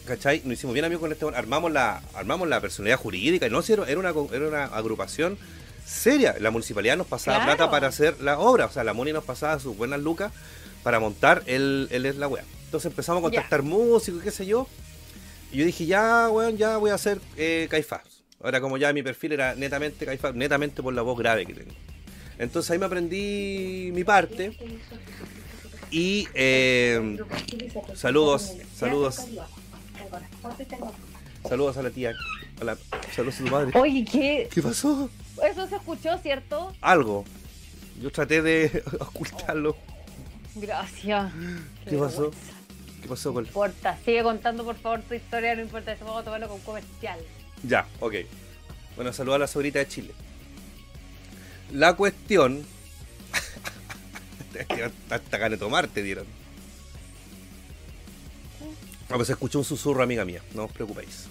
¿Cachai? 0.08 0.42
Nos 0.46 0.54
hicimos 0.54 0.74
bien 0.74 0.86
amigos 0.86 1.02
con 1.02 1.12
este. 1.12 1.26
Armamos 1.38 1.72
la, 1.72 2.02
armamos 2.14 2.48
la 2.48 2.60
personalidad 2.62 2.98
jurídica. 2.98 3.46
Y 3.48 3.50
no, 3.50 3.62
era, 3.62 3.84
una, 4.00 4.10
era 4.36 4.48
una 4.48 4.64
agrupación 4.66 5.38
seria. 5.86 6.36
La 6.40 6.50
municipalidad 6.52 6.98
nos 6.98 7.08
pasaba 7.08 7.38
Claro. 7.38 7.56
plata 7.58 7.72
para 7.72 7.88
hacer 7.88 8.22
la 8.22 8.40
obra. 8.40 8.66
O 8.66 8.72
sea, 8.72 8.84
la 8.84 8.94
Moni 8.94 9.14
nos 9.14 9.24
pasaba 9.24 9.60
sus 9.60 9.76
buenas 9.78 10.00
lucas 10.02 10.32
para 10.84 11.00
montar 11.00 11.44
el, 11.46 11.88
el 11.92 12.06
es 12.06 12.16
la 12.16 12.28
wea. 12.28 12.44
Entonces 12.66 12.90
empezamos 12.92 13.20
a 13.20 13.24
contactar 13.24 13.62
músicos, 13.62 14.24
qué 14.24 14.32
sé 14.32 14.46
yo. 14.46 14.68
Y 15.52 15.58
yo 15.58 15.66
dije, 15.66 15.86
ya, 15.86 16.30
weón, 16.30 16.58
ya 16.58 16.78
voy 16.78 16.92
a 16.92 16.96
hacer 16.96 17.20
eh, 17.38 17.68
Caifás. 17.70 18.02
Ahora, 18.44 18.60
como 18.62 18.78
ya 18.78 18.92
mi 18.94 19.02
perfil 19.04 19.32
era 19.34 19.56
netamente 19.56 20.06
Caifás, 20.06 20.36
netamente 20.36 20.84
por 20.84 20.94
la 20.94 21.02
voz 21.02 21.18
grave 21.18 21.46
que 21.46 21.54
tengo. 21.54 21.72
Entonces 22.38 22.70
ahí 22.72 22.78
me 22.80 22.86
aprendí 22.86 23.90
mi 23.94 24.04
parte. 24.04 24.58
Y 25.90 26.28
eh, 26.34 27.18
saludos, 27.96 28.54
saludos, 28.78 29.22
saludos 31.48 31.78
a 31.78 31.82
la 31.84 31.90
tía. 31.90 32.14
a 32.60 32.64
la- 32.64 32.78
saludos 33.16 33.36
a 33.40 33.44
tu 33.44 33.50
madre. 33.52 33.80
Oye, 33.80 34.04
¿qué? 34.06 34.50
¿Qué 34.52 34.62
pasó? 34.62 35.10
Eso 35.50 35.68
se 35.68 35.76
escuchó, 35.76 36.18
¿cierto? 36.20 36.74
Algo. 36.82 37.24
Yo 38.02 38.12
traté 38.12 38.42
de 38.42 38.84
ocultarlo. 39.00 39.76
Gracias. 40.56 41.32
¿Qué 41.88 41.98
pasó? 41.98 42.22
vergüenza. 42.32 42.54
¿Qué 43.02 43.08
pasó 43.08 43.34
con 43.34 43.44
No 43.44 43.48
importa, 43.48 43.98
sigue 44.04 44.24
contando 44.24 44.64
por 44.66 44.76
favor 44.76 45.02
tu 45.04 45.14
historia, 45.14 45.56
no 45.56 45.62
importa, 45.62 45.92
eso 45.94 46.04
vamos 46.06 46.22
a 46.22 46.26
tomarlo 46.26 46.48
con 46.50 46.60
comercial. 46.62 47.20
Ya, 47.64 47.88
ok. 48.00 48.14
Bueno, 48.96 49.14
saludos 49.14 49.36
a 49.36 49.40
la 49.40 49.48
sobrita 49.48 49.78
de 49.80 49.88
Chile. 49.88 50.12
La 51.72 51.94
cuestión. 51.96 52.66
Hasta 55.12 55.38
ganas 55.38 55.52
de 55.52 55.58
tomar 55.66 55.88
te 55.88 56.02
dieron. 56.02 56.26
Ah, 59.10 59.16
pues 59.16 59.30
escuchó 59.30 59.60
un 59.60 59.66
susurro, 59.66 60.04
amiga 60.04 60.26
mía. 60.26 60.42
No 60.54 60.66
os 60.66 60.72
preocupéis. 60.72 61.26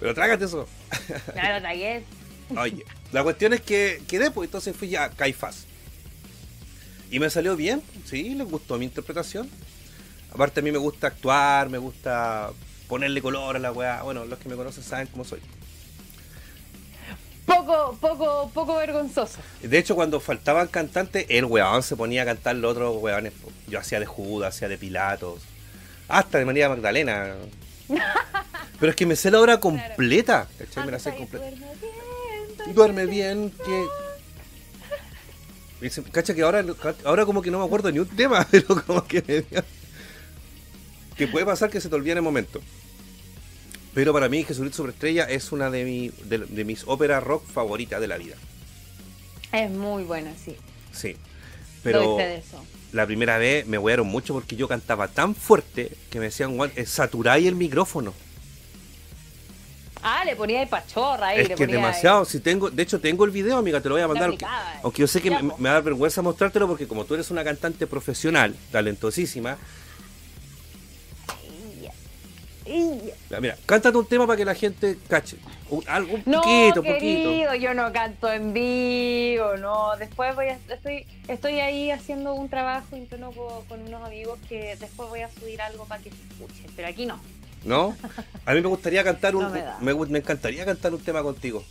Pero 0.00 0.14
trágate 0.14 0.44
eso. 0.44 0.68
Lo 1.28 1.60
tragué. 1.60 2.04
Oye, 2.56 2.84
la 3.12 3.22
cuestión 3.22 3.54
es 3.54 3.62
que 3.62 4.02
quedé, 4.06 4.30
pues 4.30 4.48
entonces 4.48 4.76
fui 4.76 4.88
ya 4.88 5.04
a 5.04 5.10
Caifás. 5.10 5.64
Y 7.10 7.18
me 7.18 7.30
salió 7.30 7.56
bien, 7.56 7.82
sí, 8.04 8.34
les 8.34 8.46
gustó 8.46 8.76
mi 8.76 8.84
interpretación. 8.84 9.48
Aparte 10.30 10.60
a 10.60 10.62
mí 10.62 10.72
me 10.72 10.78
gusta 10.78 11.06
actuar, 11.06 11.70
me 11.70 11.78
gusta 11.78 12.50
ponerle 12.88 13.22
color 13.22 13.56
a 13.56 13.58
la 13.58 13.72
weá. 13.72 14.02
Bueno, 14.02 14.24
los 14.24 14.38
que 14.38 14.48
me 14.48 14.56
conocen 14.56 14.82
saben 14.82 15.06
cómo 15.06 15.24
soy. 15.24 15.40
Poco, 17.46 17.96
poco, 18.00 18.50
poco 18.54 18.76
vergonzoso. 18.76 19.38
De 19.62 19.78
hecho, 19.78 19.94
cuando 19.94 20.18
faltaban 20.20 20.66
cantantes, 20.68 21.26
el 21.28 21.44
weón 21.44 21.82
se 21.82 21.94
ponía 21.96 22.22
a 22.22 22.24
cantar 22.24 22.56
los 22.56 22.72
otros 22.72 22.96
weones. 23.02 23.32
Yo 23.68 23.78
hacía 23.78 24.00
de 24.00 24.06
Judas, 24.06 24.54
hacía 24.56 24.68
de 24.68 24.78
Pilatos, 24.78 25.42
hasta 26.08 26.38
de 26.38 26.44
María 26.46 26.68
Magdalena. 26.68 27.34
Pero 28.80 28.90
es 28.90 28.96
que 28.96 29.04
me 29.06 29.14
sé 29.16 29.30
la 29.30 29.40
obra 29.40 29.60
completa. 29.60 30.48
¿cachai? 30.58 30.86
Me 30.86 30.92
la 30.92 30.98
sé 30.98 31.14
completa. 31.14 31.44
duerme 31.46 31.66
bien, 31.80 32.74
Duerme 32.74 33.06
bien, 33.06 33.50
que. 33.64 33.86
Cacha 36.12 36.34
que 36.34 36.42
ahora, 36.42 36.64
ahora 37.04 37.26
como 37.26 37.42
que 37.42 37.50
no 37.50 37.58
me 37.58 37.64
acuerdo 37.66 37.92
ni 37.92 37.98
un 37.98 38.08
tema, 38.08 38.46
pero 38.50 38.82
como 38.86 39.04
que 39.06 39.22
me 39.26 39.42
dio- 39.42 39.64
Que 41.16 41.28
puede 41.28 41.44
pasar 41.44 41.68
que 41.68 41.80
se 41.80 41.88
te 41.90 41.94
olvide 41.94 42.12
en 42.12 42.18
el 42.18 42.24
momento. 42.24 42.60
Pero 43.94 44.12
para 44.12 44.28
mí, 44.28 44.42
Jesucristo 44.42 44.78
Superestrella 44.78 45.24
es 45.24 45.52
una 45.52 45.70
de, 45.70 45.84
mi, 45.84 46.08
de, 46.24 46.38
de 46.38 46.64
mis 46.64 46.82
óperas 46.86 47.22
rock 47.22 47.46
favoritas 47.46 48.00
de 48.00 48.08
la 48.08 48.18
vida. 48.18 48.34
Es 49.52 49.70
muy 49.70 50.02
buena, 50.02 50.32
sí. 50.42 50.56
Sí. 50.92 51.16
Pero 51.82 52.16
de 52.16 52.36
eso. 52.38 52.64
la 52.92 53.06
primera 53.06 53.38
vez 53.38 53.66
me 53.66 53.78
huearon 53.78 54.06
mucho 54.06 54.34
porque 54.34 54.56
yo 54.56 54.66
cantaba 54.66 55.06
tan 55.08 55.34
fuerte 55.34 55.92
que 56.10 56.18
me 56.18 56.26
decían, 56.26 56.56
"Juan, 56.56 56.72
eh, 56.76 56.86
saturáis 56.86 57.46
el 57.46 57.54
micrófono. 57.54 58.14
Ah, 60.02 60.22
le 60.24 60.36
ponía 60.36 60.60
de 60.60 60.66
pachorra 60.66 61.28
ahí. 61.28 61.40
es 61.40 61.48
le 61.48 61.54
que 61.54 61.64
ponía 61.66 61.76
demasiado. 61.76 62.24
Si 62.26 62.40
tengo, 62.40 62.70
de 62.70 62.82
hecho, 62.82 63.00
tengo 63.00 63.24
el 63.24 63.30
video, 63.30 63.56
amiga, 63.56 63.80
te 63.80 63.88
lo 63.88 63.94
voy 63.94 64.02
a 64.02 64.08
mandar. 64.08 64.28
Aunque, 64.28 64.46
aunque 64.82 65.00
yo 65.00 65.06
sé 65.06 65.22
que 65.22 65.30
me, 65.30 65.42
me 65.56 65.68
da 65.70 65.80
vergüenza 65.80 66.20
mostrártelo 66.20 66.66
porque 66.68 66.86
como 66.86 67.04
tú 67.04 67.14
eres 67.14 67.30
una 67.30 67.42
cantante 67.42 67.86
profesional, 67.86 68.54
talentosísima, 68.70 69.56
mira, 73.40 73.56
cántate 73.66 73.96
un 73.98 74.06
tema 74.06 74.26
para 74.26 74.36
que 74.36 74.44
la 74.44 74.54
gente 74.54 74.96
cache. 75.08 75.36
Un, 75.70 75.82
algo, 75.88 76.14
un 76.14 76.22
No, 76.26 76.40
poquito, 76.40 76.82
poquito. 76.82 76.98
querido, 76.98 77.54
yo 77.54 77.74
no 77.74 77.92
canto 77.92 78.30
en 78.32 78.52
vivo, 78.52 79.56
no. 79.58 79.96
Después 79.98 80.34
voy 80.34 80.46
a, 80.46 80.58
estoy, 80.72 81.06
estoy 81.28 81.60
ahí 81.60 81.90
haciendo 81.90 82.34
un 82.34 82.48
trabajo 82.48 82.96
interno 82.96 83.32
co- 83.32 83.64
con, 83.68 83.80
unos 83.82 84.02
amigos 84.04 84.38
que 84.48 84.76
después 84.80 85.08
voy 85.08 85.20
a 85.20 85.30
subir 85.30 85.60
algo 85.60 85.84
para 85.86 86.02
que 86.02 86.10
se 86.10 86.16
escuche, 86.30 86.64
pero 86.76 86.88
aquí 86.88 87.06
no. 87.06 87.20
¿No? 87.64 87.96
A 88.44 88.52
mí 88.52 88.60
me 88.60 88.68
gustaría 88.68 89.02
cantar 89.04 89.34
un. 89.36 89.44
No 89.44 89.50
me 89.50 89.60
da. 89.62 89.78
me, 89.80 89.92
gu- 89.94 90.08
me 90.08 90.18
encantaría 90.18 90.64
cantar 90.64 90.92
un 90.94 91.00
tema 91.00 91.22
contigo. 91.22 91.64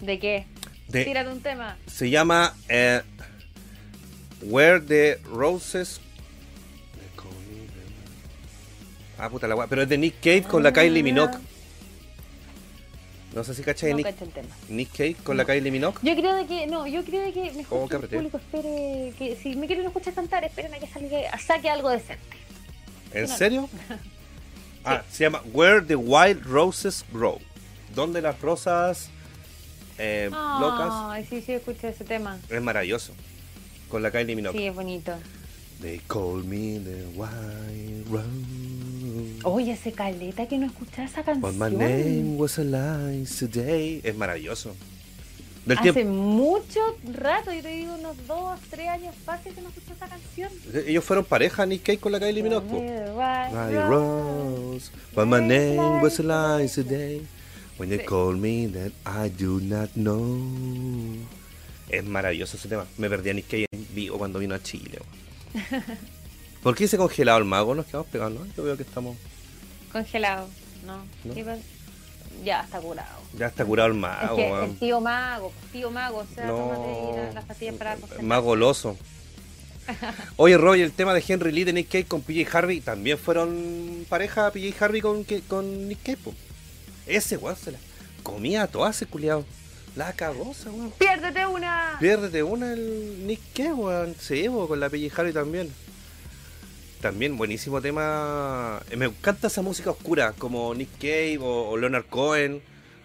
¿De 0.00 0.18
qué? 0.18 0.46
De- 0.88 1.04
Tírate 1.04 1.30
un 1.30 1.40
tema. 1.40 1.76
se 1.86 2.10
llama 2.10 2.54
eh, 2.68 3.02
Where 4.42 4.80
the 4.80 5.18
Roses. 5.32 6.00
Ah, 9.18 9.28
puta 9.30 9.46
la 9.48 9.54
wea. 9.56 9.66
Pero 9.66 9.82
es 9.82 9.88
de 9.88 9.98
Nick 9.98 10.20
Cave 10.20 10.42
con 10.42 10.62
la 10.62 10.72
Kylie 10.72 11.02
Minogue. 11.02 11.36
No 13.34 13.44
sé 13.44 13.54
si 13.54 13.62
cachai 13.62 13.90
No 13.90 13.98
Nick, 13.98 14.06
cacho 14.06 14.24
el 14.24 14.30
tema. 14.30 14.48
Nick 14.68 14.90
Cave 14.92 15.16
con 15.22 15.36
la 15.36 15.44
Kylie 15.44 15.70
Minogue. 15.70 15.98
Yo 16.02 16.14
creo 16.16 16.34
de 16.34 16.46
que, 16.46 16.66
no, 16.66 16.86
yo 16.86 17.04
creo 17.04 17.22
de 17.22 17.32
que 17.32 17.52
mejor 17.52 17.82
Oh, 17.82 17.88
que 17.88 17.96
el 17.96 18.08
público 18.08 18.38
espere, 18.38 19.12
que 19.18 19.36
si 19.36 19.56
me 19.56 19.66
quieren 19.66 19.86
escuchar 19.86 20.14
cantar, 20.14 20.44
esperen 20.44 20.72
a 20.72 20.78
que 20.78 20.86
salga, 20.86 21.38
saque 21.38 21.68
algo 21.68 21.90
decente. 21.90 22.36
¿En 23.12 23.22
no. 23.28 23.36
serio? 23.36 23.68
Ah, 24.88 25.02
se 25.10 25.24
llama 25.24 25.42
Where 25.52 25.80
the 25.80 25.96
Wild 25.96 26.44
Roses 26.46 27.04
Grow. 27.12 27.40
Donde 27.92 28.22
las 28.22 28.40
rosas 28.40 29.10
eh, 29.98 30.28
locas. 30.30 30.92
Ay, 31.10 31.26
sí, 31.28 31.42
sí, 31.42 31.54
escuché 31.54 31.88
ese 31.88 32.04
tema. 32.04 32.38
Es 32.48 32.62
maravilloso. 32.62 33.12
Con 33.90 34.04
la 34.04 34.12
Kylie 34.12 34.36
Minogue. 34.36 34.56
Sí, 34.56 34.64
es 34.64 34.72
bonito. 34.72 35.12
They 35.80 36.00
call 36.08 36.42
me 36.42 36.78
the 36.78 37.04
white 37.14 38.04
rose. 38.10 38.24
Oye, 39.44 39.72
ese 39.72 39.92
caleta 39.92 40.46
que 40.48 40.58
no 40.58 40.66
escuchaba 40.66 41.04
esa 41.06 41.22
But 41.22 41.42
canción. 41.42 41.58
my 41.58 41.70
name 41.76 42.36
was 42.38 42.58
alive 42.58 43.28
today. 43.38 44.00
Es 44.02 44.16
maravilloso. 44.16 44.74
Del 45.66 45.78
Hace 45.78 45.92
tiempo. 45.92 46.12
mucho 46.12 46.80
rato, 47.12 47.52
yo 47.52 47.60
te 47.60 47.68
digo 47.68 47.94
unos 47.98 48.16
dos, 48.26 48.58
tres 48.70 48.88
años 48.88 49.14
fácil 49.24 49.52
que 49.52 49.60
no 49.60 49.68
escuché 49.68 49.92
esa 49.92 50.06
canción. 50.08 50.50
Ellos 50.86 51.04
fueron 51.04 51.24
pareja, 51.24 51.66
Nick 51.66 51.82
Cave 51.82 51.98
con 51.98 52.12
la 52.12 52.20
Kylie 52.20 52.42
Minogue. 52.42 52.64
White 53.12 53.86
rose, 53.88 54.90
but 55.14 55.26
my 55.26 55.40
name 55.40 56.00
was 56.00 56.18
alive 56.20 56.70
today. 56.72 57.20
When 57.78 57.90
they 57.90 57.98
Sí. 57.98 58.04
call 58.06 58.36
me 58.36 58.68
that 58.68 58.92
I 59.04 59.28
do 59.28 59.60
not 59.60 59.90
know. 59.94 60.38
Es 61.90 62.02
maravilloso 62.04 62.56
ese 62.56 62.68
tema. 62.68 62.86
Me 62.96 63.08
perdí 63.10 63.30
a 63.30 63.34
Nick 63.34 63.48
Cave 63.48 63.66
en 63.72 63.86
vivo 63.94 64.16
cuando 64.18 64.38
vino 64.38 64.54
a 64.54 64.62
Chile. 64.62 64.98
¿Por 66.62 66.74
qué 66.74 66.88
se 66.88 66.96
congelado 66.96 67.38
el 67.38 67.44
mago? 67.44 67.74
Nos 67.74 67.86
quedamos 67.86 68.06
pegados, 68.08 68.32
¿no? 68.34 68.46
Yo 68.56 68.62
veo 68.64 68.76
que 68.76 68.82
estamos. 68.82 69.16
Congelado, 69.92 70.48
¿no? 70.86 70.98
¿No? 71.24 71.34
¿Qué 71.34 71.44
pasa? 71.44 71.62
Ya 72.44 72.60
está 72.62 72.78
curado. 72.80 73.20
Ya 73.38 73.46
está 73.46 73.64
curado 73.64 73.88
el 73.88 73.94
es 73.94 74.00
mago, 74.00 74.36
que 74.36 74.42
weón. 74.50 74.64
el 74.70 74.78
tío 74.78 75.00
mago, 75.00 75.52
tío 75.72 75.90
mago, 75.90 76.18
o 76.18 76.34
sea, 76.34 76.46
tómate 76.48 76.80
No. 76.80 77.12
la- 77.16 77.32
las 77.32 77.44
pastillas 77.44 77.74
para 77.76 77.92
concentrar. 77.94 78.22
Más 78.24 78.42
goloso. 78.42 78.96
Oye, 80.36 80.58
Roy, 80.58 80.82
el 80.82 80.92
tema 80.92 81.14
de 81.14 81.24
Henry 81.26 81.52
Lee 81.52 81.64
de 81.64 81.72
Nick 81.72 81.88
Cave 81.88 82.04
con 82.04 82.20
PJ 82.22 82.46
Harvey 82.58 82.80
también 82.80 83.16
fueron 83.18 84.04
pareja 84.08 84.50
PJ 84.50 84.84
Harvey 84.84 85.00
con, 85.00 85.24
que- 85.24 85.42
con 85.42 85.88
Nick 85.88 86.02
Cave. 86.02 86.18
Ese 87.06 87.36
weón 87.36 87.56
se 87.56 87.72
la 87.72 87.78
comía 88.22 88.62
a 88.64 88.66
todas 88.66 88.96
ese 88.96 89.06
culiado. 89.06 89.44
La 89.96 90.12
cagó 90.12 90.52
weón. 90.66 90.92
¡Piérdete 90.98 91.46
una! 91.46 91.96
Piérdete 91.98 92.42
una 92.42 92.74
el 92.74 93.26
Nick 93.26 93.40
Cave, 93.54 93.72
weón. 93.72 94.14
Sí, 94.20 94.46
po, 94.48 94.68
con 94.68 94.78
la 94.78 94.86
Harvey 94.86 95.32
también. 95.32 95.72
También 97.00 97.38
buenísimo 97.38 97.80
tema. 97.80 98.82
Eh, 98.90 98.96
Me 98.96 99.06
encanta 99.06 99.46
esa 99.46 99.62
música 99.62 99.90
oscura, 99.90 100.34
como 100.36 100.74
Nick 100.74 100.90
Cave 100.98 101.38
o, 101.40 101.70
o 101.70 101.76
Leonard 101.78 102.04
Cohen. 102.10 102.60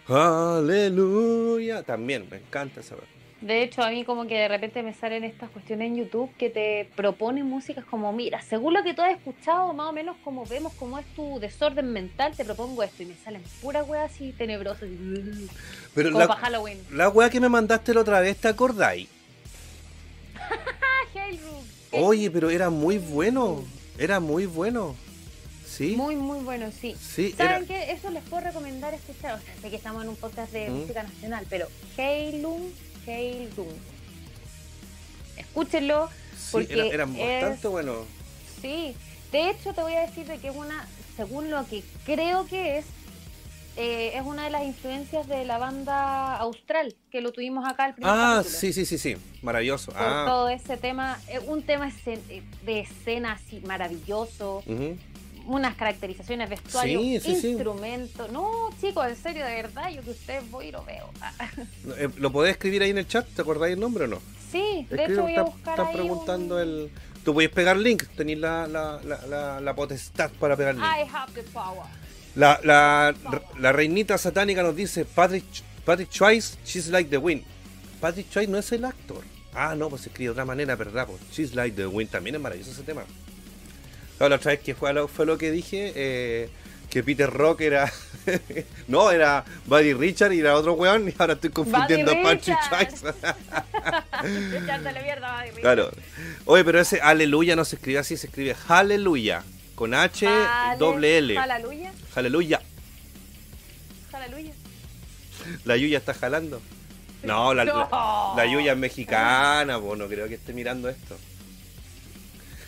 Aleluya. 0.08 1.84
También, 1.84 2.28
me 2.30 2.38
encanta 2.38 2.82
esa 2.82 2.96
weón. 2.96 3.21
De 3.42 3.64
hecho, 3.64 3.82
a 3.82 3.90
mí 3.90 4.06
como 4.06 4.28
que 4.28 4.36
de 4.38 4.48
repente 4.48 4.84
me 4.84 4.94
salen 4.94 5.24
estas 5.24 5.50
cuestiones 5.50 5.88
en 5.88 5.96
YouTube 5.96 6.30
que 6.38 6.52
te 6.52 6.88
proponen 6.96 7.46
músicas 7.48 7.84
como, 7.86 8.14
mira, 8.14 8.40
según 8.44 8.76
lo 8.76 8.84
que 8.84 8.94
tú 8.94 9.02
has 9.02 9.14
escuchado, 9.18 9.74
más 9.74 9.88
o 9.90 9.92
menos 9.94 10.16
como 10.24 10.46
vemos 10.46 10.72
cómo 10.74 11.00
es 11.00 11.06
tu 11.16 11.40
desorden 11.40 11.92
mental, 11.92 12.36
te 12.38 12.46
propongo 12.46 12.84
esto 12.84 13.02
y 13.02 13.08
me 13.08 13.16
salen 13.18 13.42
puras 13.62 13.88
weas 13.90 14.12
así 14.12 14.32
tenebrosas, 14.38 14.88
Pero 15.96 16.10
como 16.10 16.20
la, 16.20 16.28
para 16.28 16.40
Halloween. 16.40 16.78
La 16.92 17.10
weá 17.10 17.32
que 17.32 17.40
me 17.40 17.50
mandaste 17.50 17.96
la 17.96 18.02
otra 18.02 18.20
vez, 18.20 18.38
¿te 18.38 18.48
acordáis? 18.48 19.10
Oye, 21.92 22.30
pero 22.32 22.50
era 22.50 22.70
muy 22.70 22.98
bueno. 23.00 23.64
Era 23.98 24.20
muy 24.20 24.46
bueno. 24.46 24.96
¿Sí? 25.66 25.96
Muy, 25.96 26.16
muy 26.16 26.40
bueno, 26.44 26.70
sí. 26.72 26.96
Sí, 27.00 27.32
¿Saben 27.32 27.64
era. 27.64 27.66
qué? 27.66 27.92
Eso 27.92 28.10
les 28.12 28.24
puedo 28.24 28.44
recomendar 28.44 28.94
escuchar. 28.94 29.36
O 29.36 29.42
sea, 29.42 29.54
sé 29.62 29.70
que 29.70 29.76
estamos 29.78 30.04
en 30.04 30.10
un 30.10 30.16
podcast 30.16 30.52
de 30.52 30.70
Mm. 30.70 30.74
música 30.74 31.04
nacional, 31.04 31.46
pero 31.50 31.68
Heilung, 31.98 32.62
Heilung. 33.06 33.70
Escúchenlo, 35.38 36.10
Sí, 36.38 36.48
porque 36.52 36.74
era, 36.74 36.88
era 36.90 37.04
es- 37.06 37.12
bastante 37.14 37.68
bueno. 37.68 38.06
Sí, 38.62 38.96
de 39.32 39.50
hecho 39.50 39.74
te 39.74 39.82
voy 39.82 39.94
a 39.94 40.02
decir 40.02 40.28
de 40.28 40.38
que 40.38 40.50
es 40.50 40.56
una, 40.56 40.88
según 41.16 41.50
lo 41.50 41.66
que 41.68 41.84
creo 42.06 42.46
que 42.46 42.78
es, 42.78 42.86
eh, 43.78 44.12
es 44.16 44.22
una 44.24 44.44
de 44.46 44.50
las 44.50 44.64
influencias 44.64 45.28
de 45.28 45.46
la 45.46 45.58
banda 45.58 46.36
Austral, 46.38 46.94
que 47.10 47.22
lo 47.22 47.32
tuvimos 47.32 47.66
acá 47.68 47.86
al 47.86 47.96
primer 47.96 48.14
Ah, 48.14 48.36
capítulo. 48.38 48.60
sí, 48.60 48.74
sí, 48.74 48.86
sí, 48.86 48.98
sí. 48.98 49.16
Maravilloso. 49.42 49.92
Por 49.94 50.02
Ah, 50.02 50.24
todo 50.28 50.50
ese 50.50 50.78
tema, 50.78 51.20
eh, 51.28 51.40
un 51.40 51.64
tema 51.64 51.90
de 52.66 52.80
escena 52.82 53.34
así 53.34 53.62
maravilloso, 53.62 54.58
ujú. 54.66 54.98
Unas 55.48 55.76
caracterizaciones, 55.76 56.50
vestuario, 56.50 57.00
Sí, 57.00 57.20
sí, 57.20 57.36
sí. 57.36 57.48
instrumento. 57.50 58.28
No, 58.30 58.70
chicos, 58.80 59.08
en 59.08 59.16
serio, 59.16 59.46
de 59.46 59.56
verdad, 59.56 59.90
yo 59.92 60.02
que 60.02 60.12
ustedes 60.12 60.50
voy 60.52 60.68
y 60.68 60.72
lo 60.72 60.84
veo. 60.86 61.10
Eh, 61.98 62.10
¿Lo 62.18 62.32
podés 62.32 62.52
escribir 62.52 62.84
ahí 62.84 62.92
en 62.92 62.98
el 63.00 63.08
chat? 63.08 63.28
¿Te 63.28 63.42
acordáis 63.42 63.74
el 63.74 63.80
nombre 63.80 64.06
o 64.06 64.08
no? 64.08 64.20
sí, 64.52 64.86
de 64.90 64.96
Escribe, 64.98 65.14
hecho 65.14 65.22
voy 65.22 65.32
a 65.32 65.36
están- 65.36 65.46
buscar 65.46 65.74
están 65.74 65.88
ahí 65.88 65.94
preguntando 65.94 66.56
un- 66.56 66.62
el... 66.62 66.92
Tú 67.24 67.34
podés 67.34 67.50
pegar 67.50 67.78
link, 67.78 68.04
tenéis 68.18 68.40
la, 68.40 68.68
la, 68.68 69.00
la, 69.04 69.26
la, 69.28 69.62
la 69.62 69.76
potestad 69.76 70.32
para 70.40 70.58
pegar 70.58 70.74
link. 70.76 70.84
I 70.86 71.08
have 71.14 71.32
the 71.34 71.44
power. 71.54 71.84
La, 72.36 72.60
la, 72.64 73.14
la 73.60 73.72
reinita 73.72 74.18
satánica 74.18 74.64
nos 74.64 74.76
dice, 74.76 75.06
Patrick, 75.06 75.44
Patrick 75.86 76.10
Choice, 76.10 76.58
she's 76.66 76.88
like 76.90 77.10
the 77.10 77.18
wind. 77.18 77.44
Patrick 78.00 78.30
Choice 78.30 78.48
no 78.50 78.58
es 78.58 78.72
el 78.72 78.86
actor. 78.86 79.24
Ah, 79.54 79.76
no, 79.76 79.90
pues 79.90 80.02
se 80.04 80.10
escribe 80.10 80.28
de 80.30 80.32
otra 80.32 80.46
manera, 80.46 80.76
¿verdad? 80.76 81.06
Pues 81.08 81.22
she's 81.32 81.54
like 81.54 81.76
the 81.76 81.86
wind 81.86 82.10
también 82.10 82.36
es 82.36 82.42
maravilloso 82.42 82.72
ese 82.72 82.84
tema. 82.84 83.04
Claro, 84.22 84.30
la 84.30 84.36
otra 84.36 84.52
vez 84.52 84.60
que 84.62 84.76
fue, 84.76 84.94
lo, 84.94 85.08
fue 85.08 85.26
lo 85.26 85.36
que 85.40 85.50
dije, 85.50 85.94
eh, 85.96 86.48
que 86.92 87.02
Peter 87.04 87.28
Rock 87.28 87.62
era... 87.62 87.92
no, 88.88 89.10
era 89.10 89.44
Buddy 89.66 89.94
Richard 89.94 90.32
y 90.34 90.42
era 90.42 90.56
otro 90.56 90.74
weón 90.74 91.10
y 91.10 91.14
ahora 91.18 91.34
estoy 91.34 91.50
confundiendo 91.50 92.12
a 92.12 92.16
Buddy 92.16 92.22
mierda, 95.02 95.32
madre 95.32 95.52
mía. 95.54 95.62
claro. 95.62 95.92
Oye, 96.46 96.64
pero 96.64 96.80
ese 96.80 97.02
aleluya 97.02 97.56
no 97.56 97.66
se 97.66 97.78
escribe 97.78 97.98
así, 97.98 98.16
se 98.16 98.28
escribe 98.28 98.56
aleluya. 98.68 99.42
Con 99.74 99.96
H, 99.96 100.28
Ale- 100.28 100.78
doble 100.78 101.18
L. 101.18 101.36
Aleluya, 101.40 101.92
Aleluya. 102.14 102.62
aleluya. 104.14 104.54
La 105.66 105.78
Yuya 105.78 105.98
está 105.98 106.14
jalando. 106.14 106.62
No, 107.24 107.56
la, 107.56 107.66
No. 107.66 107.90
la, 107.90 108.34
la 108.46 108.52
Yuya 108.52 108.74
es 108.74 108.78
mexicana, 108.78 109.80
pues 109.80 109.98
no 109.98 110.06
creo 110.08 110.28
que 110.28 110.36
esté 110.36 110.54
mirando 110.54 110.90
esto. 110.90 111.18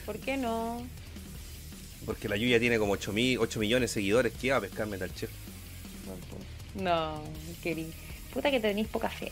¿Por 0.07 0.17
qué 0.17 0.35
no? 0.37 0.83
Porque 2.05 2.27
la 2.27 2.35
Yuya 2.35 2.59
tiene 2.59 2.77
como 2.79 2.93
8, 2.93 3.13
mil, 3.13 3.37
8 3.39 3.59
millones 3.59 3.89
de 3.89 3.93
seguidores. 3.93 4.33
¿Qué 4.39 4.51
va 4.51 4.57
a 4.57 4.61
pescar 4.61 4.87
Metal 4.87 5.13
Chef? 5.13 5.29
No, 6.75 7.23
querido. 7.61 7.89
Puta 8.33 8.51
que 8.51 8.59
tenéis 8.59 8.87
poca 8.87 9.09
fe. 9.09 9.31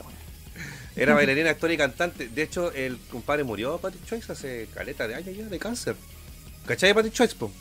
Era 0.95 1.13
bailarina, 1.15 1.49
actora 1.49 1.73
y 1.73 1.77
cantante. 1.77 2.27
De 2.27 2.43
hecho, 2.43 2.71
el 2.71 2.97
compadre 3.09 3.43
murió, 3.43 3.77
Patrick 3.79 4.05
Choice, 4.05 4.31
hace 4.31 4.67
caleta 4.73 5.07
de 5.07 5.15
años 5.15 5.35
ya 5.35 5.45
de 5.45 5.59
cáncer. 5.59 5.95
¿Cachai, 6.65 6.93
Patrick 6.93 7.13
Choice, 7.13 7.35
po? 7.35 7.51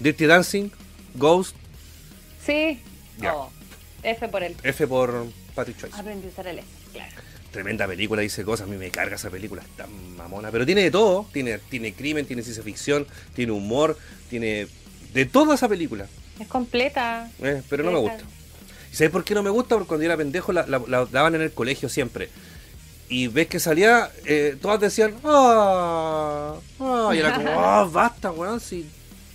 Dirty 0.00 0.26
Dancing, 0.26 0.70
Ghost, 1.14 1.54
Sí. 2.44 2.80
Ya. 3.18 3.34
Oh, 3.34 3.50
F 4.02 4.28
por 4.28 4.42
él. 4.42 4.56
F 4.62 4.86
por 4.86 5.26
Patrick 5.54 5.78
Choice. 5.78 5.96
Aprendí 5.96 6.26
a 6.26 6.30
usar 6.30 6.46
el 6.48 6.58
F, 6.58 6.68
claro. 6.92 7.12
Tremenda 7.52 7.86
película, 7.86 8.22
dice 8.22 8.44
cosas. 8.44 8.66
A 8.66 8.70
mí 8.70 8.76
me 8.76 8.90
carga 8.90 9.16
esa 9.16 9.30
película, 9.30 9.62
es 9.62 9.68
tan 9.76 10.16
mamona. 10.16 10.50
Pero 10.50 10.64
tiene 10.66 10.82
de 10.82 10.90
todo: 10.90 11.26
tiene, 11.32 11.58
tiene 11.58 11.92
crimen, 11.92 12.26
tiene 12.26 12.42
ciencia 12.42 12.62
ficción, 12.64 13.06
tiene 13.34 13.52
humor, 13.52 13.96
tiene 14.30 14.66
de 15.12 15.26
toda 15.26 15.54
esa 15.54 15.68
película. 15.68 16.06
Es 16.40 16.48
completa. 16.48 17.30
Eh, 17.42 17.62
pero 17.68 17.84
no 17.84 17.92
me 17.92 17.98
gusta. 17.98 18.24
¿Y 18.90 18.96
sabes 18.96 19.10
por 19.10 19.22
qué 19.24 19.34
no 19.34 19.42
me 19.42 19.50
gusta? 19.50 19.74
Porque 19.76 19.88
cuando 19.88 20.02
yo 20.04 20.06
era 20.10 20.16
pendejo 20.16 20.52
la, 20.52 20.66
la- 20.66 20.82
la 20.86 21.04
daban 21.06 21.34
en 21.34 21.42
el 21.42 21.52
colegio 21.52 21.88
siempre. 21.88 22.30
Y 23.08 23.26
ves 23.28 23.46
que 23.48 23.60
salía, 23.60 24.10
eh, 24.24 24.56
todas 24.60 24.80
decían, 24.80 25.14
¡ah! 25.24 26.54
ah", 26.80 27.10
y 27.14 27.18
era 27.18 27.34
como, 27.34 27.48
¡ah, 27.60 27.86
basta, 27.90 28.30
weón! 28.32 28.58
Si 28.60 28.86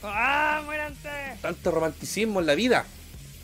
¡Ah, 0.03 0.61
muéranse! 0.65 1.09
tanto 1.41 1.69
romanticismo 1.71 2.39
en 2.39 2.47
la 2.47 2.55
vida. 2.55 2.85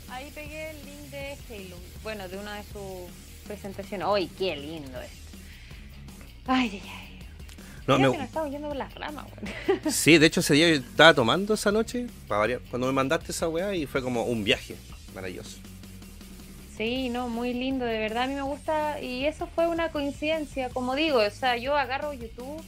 Ahí 0.08 0.30
pegué 0.34 0.70
el 0.70 0.76
link 0.84 1.10
de 1.10 1.36
Halo. 1.48 1.76
Bueno, 2.02 2.28
de 2.28 2.36
una 2.38 2.56
de 2.56 2.62
sus 2.64 3.10
presentaciones. 3.44 4.06
¡Ay, 4.10 4.28
qué 4.38 4.56
lindo 4.56 5.00
esto! 5.00 5.38
Ay, 6.46 6.70
ay, 6.72 6.82
ay. 6.84 7.18
No, 7.86 7.98
me- 7.98 8.10
que 8.10 8.16
nos 8.18 8.26
estamos 8.26 8.50
yendo 8.50 8.68
por 8.68 8.76
las 8.76 8.94
ramas, 8.94 9.26
weón. 9.26 9.80
sí, 9.92 10.18
de 10.18 10.26
hecho 10.26 10.40
ese 10.40 10.54
día 10.54 10.68
yo 10.70 10.74
estaba 10.76 11.12
tomando 11.14 11.54
esa 11.54 11.70
noche, 11.70 12.06
para 12.28 12.40
variar, 12.40 12.60
cuando 12.70 12.86
me 12.86 12.92
mandaste 12.94 13.32
esa 13.32 13.48
weá, 13.48 13.74
y 13.74 13.86
fue 13.86 14.02
como 14.02 14.24
un 14.24 14.42
viaje 14.44 14.74
maravilloso. 15.14 15.58
Sí, 16.76 17.08
no, 17.08 17.28
muy 17.28 17.54
lindo, 17.54 17.84
de 17.84 17.98
verdad 17.98 18.24
a 18.24 18.26
mí 18.26 18.34
me 18.34 18.42
gusta 18.42 19.00
y 19.00 19.26
eso 19.26 19.46
fue 19.54 19.68
una 19.68 19.90
coincidencia, 19.90 20.70
como 20.70 20.96
digo, 20.96 21.18
o 21.20 21.30
sea, 21.30 21.56
yo 21.56 21.76
agarro 21.76 22.12
YouTube 22.12 22.60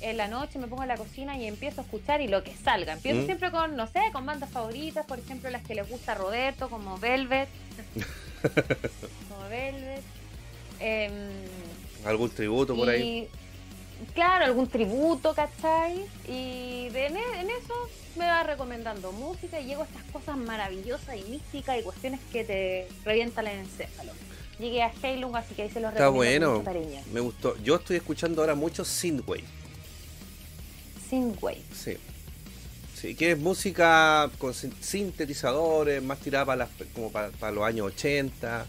en 0.00 0.16
la 0.16 0.26
noche, 0.26 0.58
me 0.58 0.66
pongo 0.66 0.82
en 0.82 0.88
la 0.88 0.96
cocina 0.96 1.38
y 1.38 1.46
empiezo 1.46 1.80
a 1.82 1.84
escuchar 1.84 2.20
y 2.22 2.26
lo 2.26 2.42
que 2.42 2.56
salga. 2.56 2.94
Empiezo 2.94 3.20
Mm. 3.22 3.26
siempre 3.26 3.52
con, 3.52 3.76
no 3.76 3.86
sé, 3.86 4.00
con 4.12 4.26
bandas 4.26 4.50
favoritas, 4.50 5.06
por 5.06 5.20
ejemplo, 5.20 5.48
las 5.50 5.62
que 5.62 5.76
les 5.76 5.88
gusta 5.88 6.10
a 6.12 6.14
Roberto, 6.16 6.68
como 6.70 6.98
Velvet, 6.98 7.48
como 9.28 9.48
Velvet. 9.48 10.02
Em, 10.82 11.12
¿Algún 12.04 12.30
tributo 12.30 12.74
por 12.76 12.88
ahí? 12.88 13.28
claro, 14.14 14.44
algún 14.46 14.66
tributo, 14.68 15.34
¿cachai? 15.34 16.04
Y 16.28 16.88
de, 16.90 17.06
en, 17.06 17.16
en 17.16 17.50
eso 17.50 17.74
me 18.16 18.26
va 18.26 18.42
recomendando 18.42 19.12
música 19.12 19.60
y 19.60 19.66
llego 19.66 19.82
a 19.82 19.84
estas 19.86 20.02
cosas 20.12 20.36
maravillosas 20.36 21.16
y 21.16 21.22
místicas 21.30 21.78
y 21.78 21.82
cuestiones 21.82 22.20
que 22.32 22.44
te 22.44 22.88
revientan 23.04 23.46
el 23.46 23.60
encéfalo. 23.60 24.12
Llegué 24.58 24.82
a 24.82 24.92
Heilung, 25.02 25.34
así 25.36 25.54
que 25.54 25.62
ahí 25.62 25.70
se 25.70 25.80
los 25.80 25.92
Está 25.92 26.04
recomiendo 26.06 26.54
con 26.54 26.64
bueno, 26.64 26.82
mucho 26.92 27.12
me 27.12 27.20
gustó. 27.20 27.56
Yo 27.62 27.76
estoy 27.76 27.96
escuchando 27.96 28.42
ahora 28.42 28.54
mucho 28.54 28.84
Synthwave. 28.84 29.44
Synthwave. 31.08 31.62
Sí. 31.74 31.96
Sí, 32.94 33.14
que 33.16 33.32
es 33.32 33.38
música 33.38 34.30
con 34.38 34.54
sin- 34.54 34.74
sintetizadores, 34.80 36.02
más 36.02 36.18
tirada 36.20 36.44
para 36.44 36.56
las, 36.56 36.68
como 36.94 37.10
para, 37.10 37.30
para 37.30 37.50
los 37.52 37.64
años 37.64 37.86
80. 37.88 38.66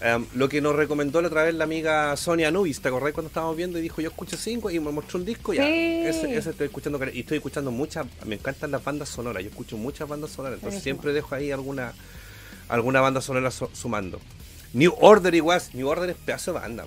Em, 0.00 0.24
lo 0.36 0.48
que 0.48 0.60
nos 0.60 0.76
recomendó 0.76 1.20
la 1.20 1.26
otra 1.26 1.42
vez 1.42 1.54
la 1.56 1.64
amiga 1.64 2.16
Sonia 2.16 2.52
Nubis, 2.52 2.80
¿te 2.80 2.86
acordás 2.86 3.12
cuando 3.12 3.28
estábamos 3.28 3.56
viendo 3.56 3.78
y 3.78 3.82
dijo 3.82 4.00
yo 4.00 4.10
escucho 4.10 4.36
cinco 4.36 4.70
y 4.70 4.78
me 4.78 4.92
mostró 4.92 5.18
un 5.18 5.24
disco? 5.24 5.52
Ya, 5.52 5.64
Sí. 5.64 5.70
ese, 6.06 6.36
ese 6.36 6.50
estoy 6.50 6.66
escuchando 6.66 7.00
y 7.12 7.20
estoy 7.20 7.38
escuchando 7.38 7.72
muchas, 7.72 8.06
me 8.24 8.36
encantan 8.36 8.70
las 8.70 8.84
bandas 8.84 9.08
sonoras, 9.08 9.42
yo 9.42 9.48
escucho 9.50 9.76
muchas 9.76 10.08
bandas 10.08 10.30
sonoras, 10.30 10.58
entonces 10.58 10.82
Buenísimo. 10.82 11.02
siempre 11.02 11.12
dejo 11.12 11.34
ahí 11.34 11.50
alguna 11.50 11.94
alguna 12.68 13.00
banda 13.00 13.20
sonora 13.20 13.50
su- 13.50 13.70
sumando. 13.72 14.20
New 14.72 14.94
Order 15.00 15.34
igual, 15.34 15.60
New 15.72 15.88
Order 15.88 16.10
es 16.10 16.16
pedazo 16.16 16.52
de 16.52 16.60
banda. 16.60 16.84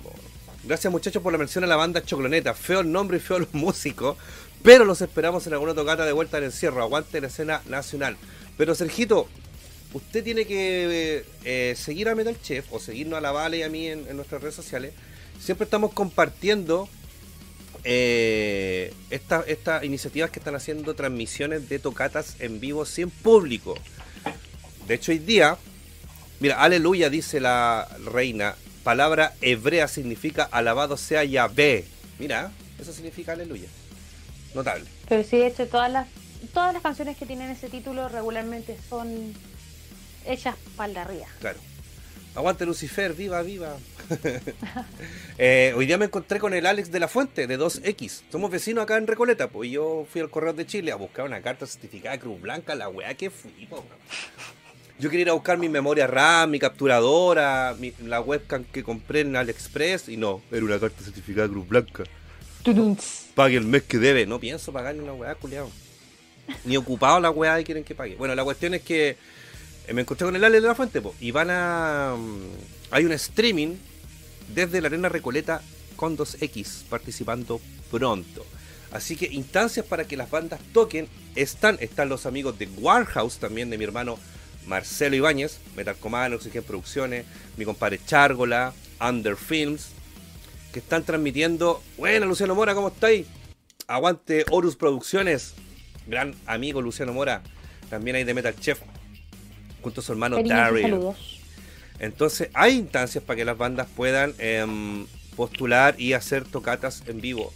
Gracias 0.64 0.90
muchachos 0.90 1.22
por 1.22 1.32
la 1.32 1.38
mención 1.38 1.64
a 1.64 1.66
la 1.66 1.76
banda 1.76 2.02
Chocloneta, 2.04 2.54
feo 2.54 2.80
el 2.80 2.90
nombre 2.92 3.16
y 3.18 3.20
feo 3.20 3.40
los 3.40 3.52
músicos, 3.52 4.16
pero 4.62 4.84
los 4.86 5.02
esperamos 5.02 5.46
en 5.48 5.52
alguna 5.54 5.74
tocata 5.74 6.06
de 6.06 6.12
vuelta 6.12 6.36
al 6.38 6.44
encierro, 6.44 6.80
aguante 6.80 7.20
la 7.20 7.26
escena 7.26 7.60
nacional. 7.68 8.16
Pero 8.56 8.74
Sergito, 8.76 9.28
usted 9.92 10.24
tiene 10.24 10.46
que 10.46 11.24
eh, 11.44 11.74
seguir 11.76 12.08
a 12.08 12.14
Metal 12.14 12.36
Chef 12.42 12.66
o 12.72 12.78
seguirnos 12.80 13.18
a 13.18 13.20
la 13.20 13.32
Vale 13.32 13.58
y 13.58 13.62
a 13.62 13.68
mí 13.68 13.88
en, 13.88 14.16
nuestras 14.16 14.40
redes 14.42 14.54
sociales. 14.54 14.92
Siempre 15.40 15.64
estamos 15.64 15.92
compartiendo 15.92 16.88
eh, 17.84 18.92
esta- 19.10 19.44
estas 19.46 19.84
iniciativas 19.84 20.30
que 20.30 20.38
están 20.38 20.54
haciendo 20.54 20.94
transmisiones 20.94 21.68
de 21.68 21.78
tocatas 21.78 22.36
en 22.40 22.60
vivo 22.60 22.84
sin 22.86 23.10
público. 23.10 23.74
De 24.86 24.94
hecho, 24.94 25.12
hoy 25.12 25.18
día, 25.18 25.56
mira, 26.40 26.62
aleluya, 26.62 27.10
dice 27.10 27.40
la 27.40 27.88
reina, 28.12 28.54
palabra 28.84 29.34
hebrea 29.40 29.88
significa 29.88 30.44
alabado 30.44 30.96
sea 30.96 31.24
Yahvé. 31.24 31.84
Mira, 32.18 32.52
eso 32.80 32.92
significa 32.92 33.32
aleluya. 33.32 33.68
Notable. 34.54 34.84
Pero 35.08 35.24
sí, 35.24 35.38
de 35.38 35.46
hecho, 35.48 35.66
todas 35.66 35.90
las, 35.90 36.06
todas 36.52 36.72
las 36.74 36.82
canciones 36.82 37.16
que 37.16 37.26
tienen 37.26 37.50
ese 37.50 37.68
título 37.68 38.08
regularmente 38.08 38.76
son 38.88 39.32
hechas 40.26 40.56
para 40.76 40.92
la 40.92 41.04
ría. 41.04 41.26
Claro. 41.40 41.58
Aguante 42.34 42.64
Lucifer, 42.64 43.12
viva, 43.14 43.42
viva. 43.42 43.76
Eh, 45.38 45.72
hoy 45.76 45.86
día 45.86 45.98
me 45.98 46.04
encontré 46.04 46.38
con 46.38 46.52
el 46.54 46.66
Alex 46.66 46.90
de 46.92 47.00
la 47.00 47.08
Fuente, 47.08 47.46
de 47.46 47.58
2X. 47.58 48.22
Somos 48.30 48.50
vecinos 48.50 48.82
acá 48.84 48.96
en 48.96 49.06
Recoleta, 49.06 49.48
pues 49.48 49.70
yo 49.70 50.06
fui 50.10 50.20
al 50.20 50.30
Correo 50.30 50.52
de 50.52 50.66
Chile 50.66 50.92
a 50.92 50.96
buscar 50.96 51.24
una 51.24 51.40
carta 51.40 51.66
certificada 51.66 52.14
de 52.14 52.20
Cruz 52.20 52.40
Blanca, 52.40 52.74
la 52.74 52.88
weá 52.88 53.14
que 53.14 53.30
fui, 53.30 53.66
po. 53.68 53.84
Yo 54.98 55.08
quería 55.10 55.22
ir 55.22 55.30
a 55.30 55.32
buscar 55.32 55.58
mi 55.58 55.68
memoria 55.68 56.06
RAM, 56.06 56.50
mi 56.50 56.58
capturadora, 56.58 57.74
mi- 57.78 57.92
la 58.04 58.20
webcam 58.20 58.62
que 58.64 58.84
compré 58.84 59.20
en 59.20 59.34
AliExpress 59.34 60.08
y 60.10 60.16
no, 60.16 60.42
era 60.52 60.64
una 60.64 60.78
carta 60.78 61.02
certificada 61.02 61.48
de 61.48 61.54
Cruz 61.54 61.68
Blanca. 61.68 62.04
Pague 63.34 63.56
el 63.56 63.64
mes 63.64 63.82
que 63.82 63.98
debe. 63.98 64.26
No 64.26 64.38
pienso 64.38 64.72
pagar 64.72 64.94
ni 64.94 65.00
una 65.00 65.14
weá, 65.14 65.34
culiao. 65.34 65.70
Ni 66.64 66.76
ocupado 66.76 67.18
la 67.20 67.30
weá 67.30 67.58
y 67.60 67.64
quieren 67.64 67.82
que 67.84 67.94
pague. 67.94 68.14
Bueno, 68.16 68.34
la 68.34 68.44
cuestión 68.44 68.74
es 68.74 68.82
que 68.82 69.16
me 69.92 70.02
encontré 70.02 70.26
con 70.26 70.36
el 70.36 70.44
Ale 70.44 70.60
de 70.60 70.66
la 70.66 70.74
Fuente 70.74 71.00
po, 71.00 71.14
y 71.20 71.30
van 71.30 71.50
a. 71.50 72.14
mm, 72.16 72.92
hay 72.92 73.04
un 73.04 73.12
streaming 73.12 73.76
desde 74.54 74.80
la 74.80 74.88
Arena 74.88 75.08
Recoleta 75.08 75.62
con 75.96 76.16
2X 76.16 76.84
participando 76.88 77.60
pronto. 77.90 78.44
Así 78.92 79.16
que 79.16 79.26
instancias 79.26 79.86
para 79.86 80.04
que 80.04 80.16
las 80.16 80.30
bandas 80.30 80.60
toquen 80.72 81.08
están. 81.34 81.78
Están 81.80 82.08
los 82.08 82.26
amigos 82.26 82.58
de 82.58 82.66
Warhouse 82.66 83.38
también, 83.38 83.70
de 83.70 83.78
mi 83.78 83.84
hermano 83.84 84.18
Marcelo 84.66 85.16
Ibáñez, 85.16 85.58
Metal 85.76 85.96
Command, 85.96 86.34
Oxygen 86.34 86.62
Producciones, 86.62 87.24
mi 87.56 87.64
compadre 87.64 88.00
Chargola, 88.04 88.72
Under 89.00 89.36
Films, 89.36 89.88
que 90.72 90.78
están 90.78 91.04
transmitiendo. 91.04 91.82
Bueno, 91.96 92.26
Luciano 92.26 92.54
Mora, 92.54 92.74
¿cómo 92.74 92.88
estáis? 92.88 93.26
Aguante 93.86 94.44
Horus 94.50 94.76
Producciones, 94.76 95.54
gran 96.06 96.34
amigo 96.46 96.80
Luciano 96.80 97.12
Mora, 97.12 97.42
también 97.90 98.16
hay 98.16 98.24
de 98.24 98.34
Metal 98.34 98.54
Chef, 98.58 98.80
junto 99.82 100.00
a 100.00 100.04
su 100.04 100.12
hermano 100.12 100.42
Daryl. 100.42 100.98
Entonces, 101.98 102.48
hay 102.54 102.76
instancias 102.76 103.22
para 103.22 103.36
que 103.36 103.44
las 103.44 103.56
bandas 103.56 103.86
puedan 103.94 104.34
em, 104.38 105.06
postular 105.36 105.94
y 106.00 106.14
hacer 106.14 106.44
tocatas 106.44 107.02
en 107.06 107.20
vivo 107.20 107.52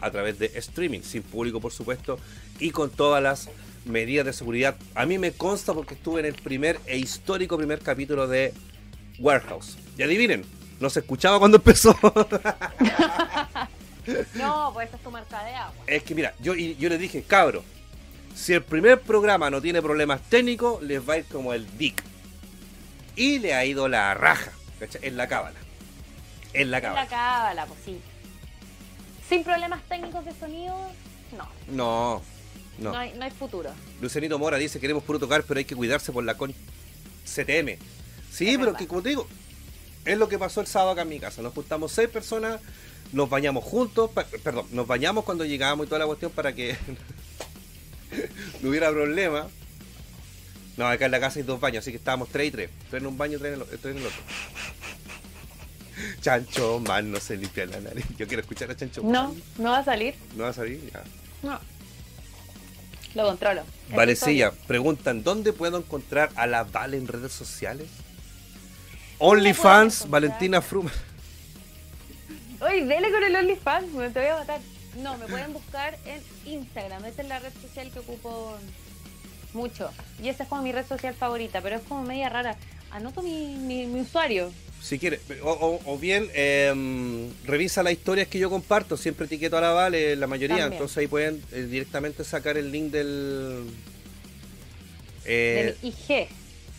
a 0.00 0.10
través 0.10 0.38
de 0.38 0.46
streaming, 0.54 1.00
sin 1.00 1.22
público, 1.22 1.60
por 1.60 1.72
supuesto, 1.72 2.18
y 2.58 2.70
con 2.70 2.90
todas 2.90 3.22
las 3.22 3.50
medidas 3.84 4.24
de 4.24 4.32
seguridad. 4.32 4.76
A 4.94 5.04
mí 5.04 5.18
me 5.18 5.32
consta 5.32 5.74
porque 5.74 5.94
estuve 5.94 6.20
en 6.20 6.26
el 6.26 6.34
primer 6.34 6.80
e 6.86 6.98
histórico 6.98 7.56
primer 7.56 7.80
capítulo 7.80 8.26
de 8.26 8.54
Warehouse. 9.18 9.76
Y 9.98 10.02
adivinen, 10.02 10.44
no 10.78 10.88
se 10.88 11.00
escuchaba 11.00 11.38
cuando 11.38 11.58
empezó. 11.58 11.94
No, 14.34 14.70
pues 14.72 14.92
es 14.92 15.00
tu 15.00 15.10
marca 15.10 15.44
de 15.44 15.54
agua. 15.54 15.84
es 15.86 16.02
que 16.02 16.14
mira, 16.14 16.34
yo, 16.40 16.54
yo 16.54 16.88
les 16.88 16.98
dije, 16.98 17.22
cabro, 17.22 17.62
si 18.40 18.54
el 18.54 18.62
primer 18.62 19.00
programa 19.00 19.50
no 19.50 19.60
tiene 19.60 19.82
problemas 19.82 20.22
técnicos, 20.28 20.82
les 20.82 21.06
va 21.06 21.14
a 21.14 21.18
ir 21.18 21.24
como 21.26 21.52
el 21.52 21.66
Dick. 21.76 22.02
Y 23.16 23.38
le 23.38 23.52
ha 23.54 23.64
ido 23.64 23.86
la 23.88 24.14
raja, 24.14 24.52
¿cachai? 24.78 25.02
En 25.06 25.16
la 25.16 25.28
cábala. 25.28 25.58
En 26.54 26.70
la 26.70 26.78
En 26.78 26.82
la 26.82 26.88
cábala. 26.88 27.06
cábala, 27.08 27.66
pues 27.66 27.80
sí. 27.84 28.00
Sin 29.28 29.44
problemas 29.44 29.82
técnicos 29.88 30.24
de 30.24 30.32
sonido, 30.34 30.74
no. 31.36 31.48
No, 31.68 32.22
No, 32.78 32.92
no. 32.92 32.98
hay, 32.98 33.12
no 33.14 33.24
hay 33.24 33.30
futuro. 33.30 33.70
Lucianito 34.00 34.38
Mora 34.38 34.56
dice, 34.56 34.80
queremos 34.80 35.04
puro 35.04 35.18
tocar, 35.18 35.42
pero 35.44 35.58
hay 35.58 35.64
que 35.64 35.76
cuidarse 35.76 36.10
por 36.10 36.24
la 36.24 36.34
con 36.36 36.52
CTM. 37.24 37.76
Sí, 38.32 38.48
Es 38.48 38.56
pero 38.56 38.58
verdad. 38.66 38.78
que 38.78 38.86
como 38.88 39.02
te 39.02 39.10
digo, 39.10 39.26
es 40.04 40.16
lo 40.16 40.28
que 40.28 40.38
pasó 40.38 40.60
el 40.62 40.66
sábado 40.66 40.92
acá 40.92 41.02
en 41.02 41.10
mi 41.10 41.20
casa. 41.20 41.42
Nos 41.42 41.52
juntamos 41.52 41.92
seis 41.92 42.08
personas, 42.08 42.58
nos 43.12 43.28
bañamos 43.28 43.64
juntos, 43.64 44.10
perdón, 44.42 44.66
nos 44.70 44.86
bañamos 44.86 45.24
cuando 45.24 45.44
llegábamos 45.44 45.86
y 45.86 45.88
toda 45.88 45.98
la 45.98 46.06
cuestión 46.06 46.32
para 46.32 46.54
que 46.54 46.76
no 48.62 48.70
hubiera 48.70 48.90
problema. 48.90 49.48
No, 50.76 50.86
acá 50.86 51.06
en 51.06 51.10
la 51.10 51.20
casa 51.20 51.38
hay 51.38 51.44
dos 51.44 51.60
baños, 51.60 51.82
así 51.82 51.90
que 51.90 51.98
estábamos 51.98 52.28
tres 52.28 52.48
y 52.48 52.50
tres. 52.50 52.70
Tres 52.88 53.02
en 53.02 53.06
un 53.06 53.18
baño, 53.18 53.38
tres 53.38 53.54
en 53.54 53.60
el, 53.60 53.66
tres 53.66 53.96
en 53.96 53.98
el 53.98 54.06
otro. 54.06 54.20
Chancho 56.20 56.80
Man 56.80 57.10
no 57.10 57.20
se 57.20 57.36
limpia 57.36 57.66
la 57.66 57.80
nariz. 57.80 58.06
Yo 58.16 58.26
quiero 58.26 58.40
escuchar 58.40 58.70
a 58.70 58.76
Chancho 58.76 59.02
Man. 59.02 59.12
No, 59.12 59.36
no 59.58 59.70
va 59.70 59.78
a 59.78 59.84
salir. 59.84 60.14
No 60.36 60.44
va 60.44 60.50
a 60.50 60.54
salir, 60.54 60.80
ya. 60.90 61.02
No. 61.42 61.60
Lo 63.14 63.24
controlo. 63.24 63.62
Valecilla, 63.90 64.52
preguntan, 64.66 65.24
¿dónde 65.24 65.52
puedo 65.52 65.78
encontrar 65.78 66.30
a 66.36 66.46
la 66.46 66.64
Vale 66.64 66.96
en 66.96 67.08
redes 67.08 67.32
sociales? 67.32 67.88
OnlyFans? 69.18 70.08
Valentina 70.08 70.62
Fruma. 70.62 70.92
Uy, 72.60 72.82
dele 72.82 73.10
con 73.10 73.24
el 73.24 73.36
OnlyFans, 73.36 73.92
me 73.92 74.10
te 74.10 74.20
voy 74.20 74.28
a 74.28 74.36
matar. 74.36 74.60
No, 74.96 75.16
me 75.18 75.26
pueden 75.26 75.52
buscar 75.52 75.98
en 76.04 76.20
Instagram. 76.52 77.04
Esa 77.04 77.22
es 77.22 77.28
la 77.28 77.38
red 77.38 77.52
social 77.62 77.90
que 77.92 78.00
ocupo 78.00 78.56
mucho. 79.52 79.90
Y 80.22 80.28
esa 80.28 80.42
es 80.44 80.48
como 80.48 80.62
mi 80.62 80.72
red 80.72 80.86
social 80.86 81.14
favorita, 81.14 81.60
pero 81.60 81.76
es 81.76 81.82
como 81.82 82.02
media 82.02 82.28
rara. 82.28 82.56
Anoto 82.90 83.22
mi, 83.22 83.54
mi, 83.56 83.86
mi 83.86 84.00
usuario. 84.00 84.50
Si 84.82 84.98
quieres, 84.98 85.20
o, 85.42 85.50
o- 85.50 85.80
o 85.92 85.98
bien 85.98 86.28
em, 86.34 87.28
revisa 87.44 87.82
las 87.82 87.92
historias 87.92 88.28
que 88.28 88.38
yo 88.38 88.48
comparto, 88.50 88.96
siempre 88.96 89.26
etiqueto 89.26 89.58
a 89.58 89.60
la 89.60 89.70
Vale, 89.72 90.16
la 90.16 90.26
mayoría, 90.26 90.56
También. 90.56 90.72
entonces 90.72 90.96
ahí 90.98 91.06
pueden 91.06 91.42
eh, 91.52 91.62
directamente 91.70 92.24
sacar 92.24 92.56
el 92.56 92.72
link 92.72 92.90
del... 92.90 93.66
Eh, 95.26 95.76
Del 95.82 95.92
IG. 95.92 96.28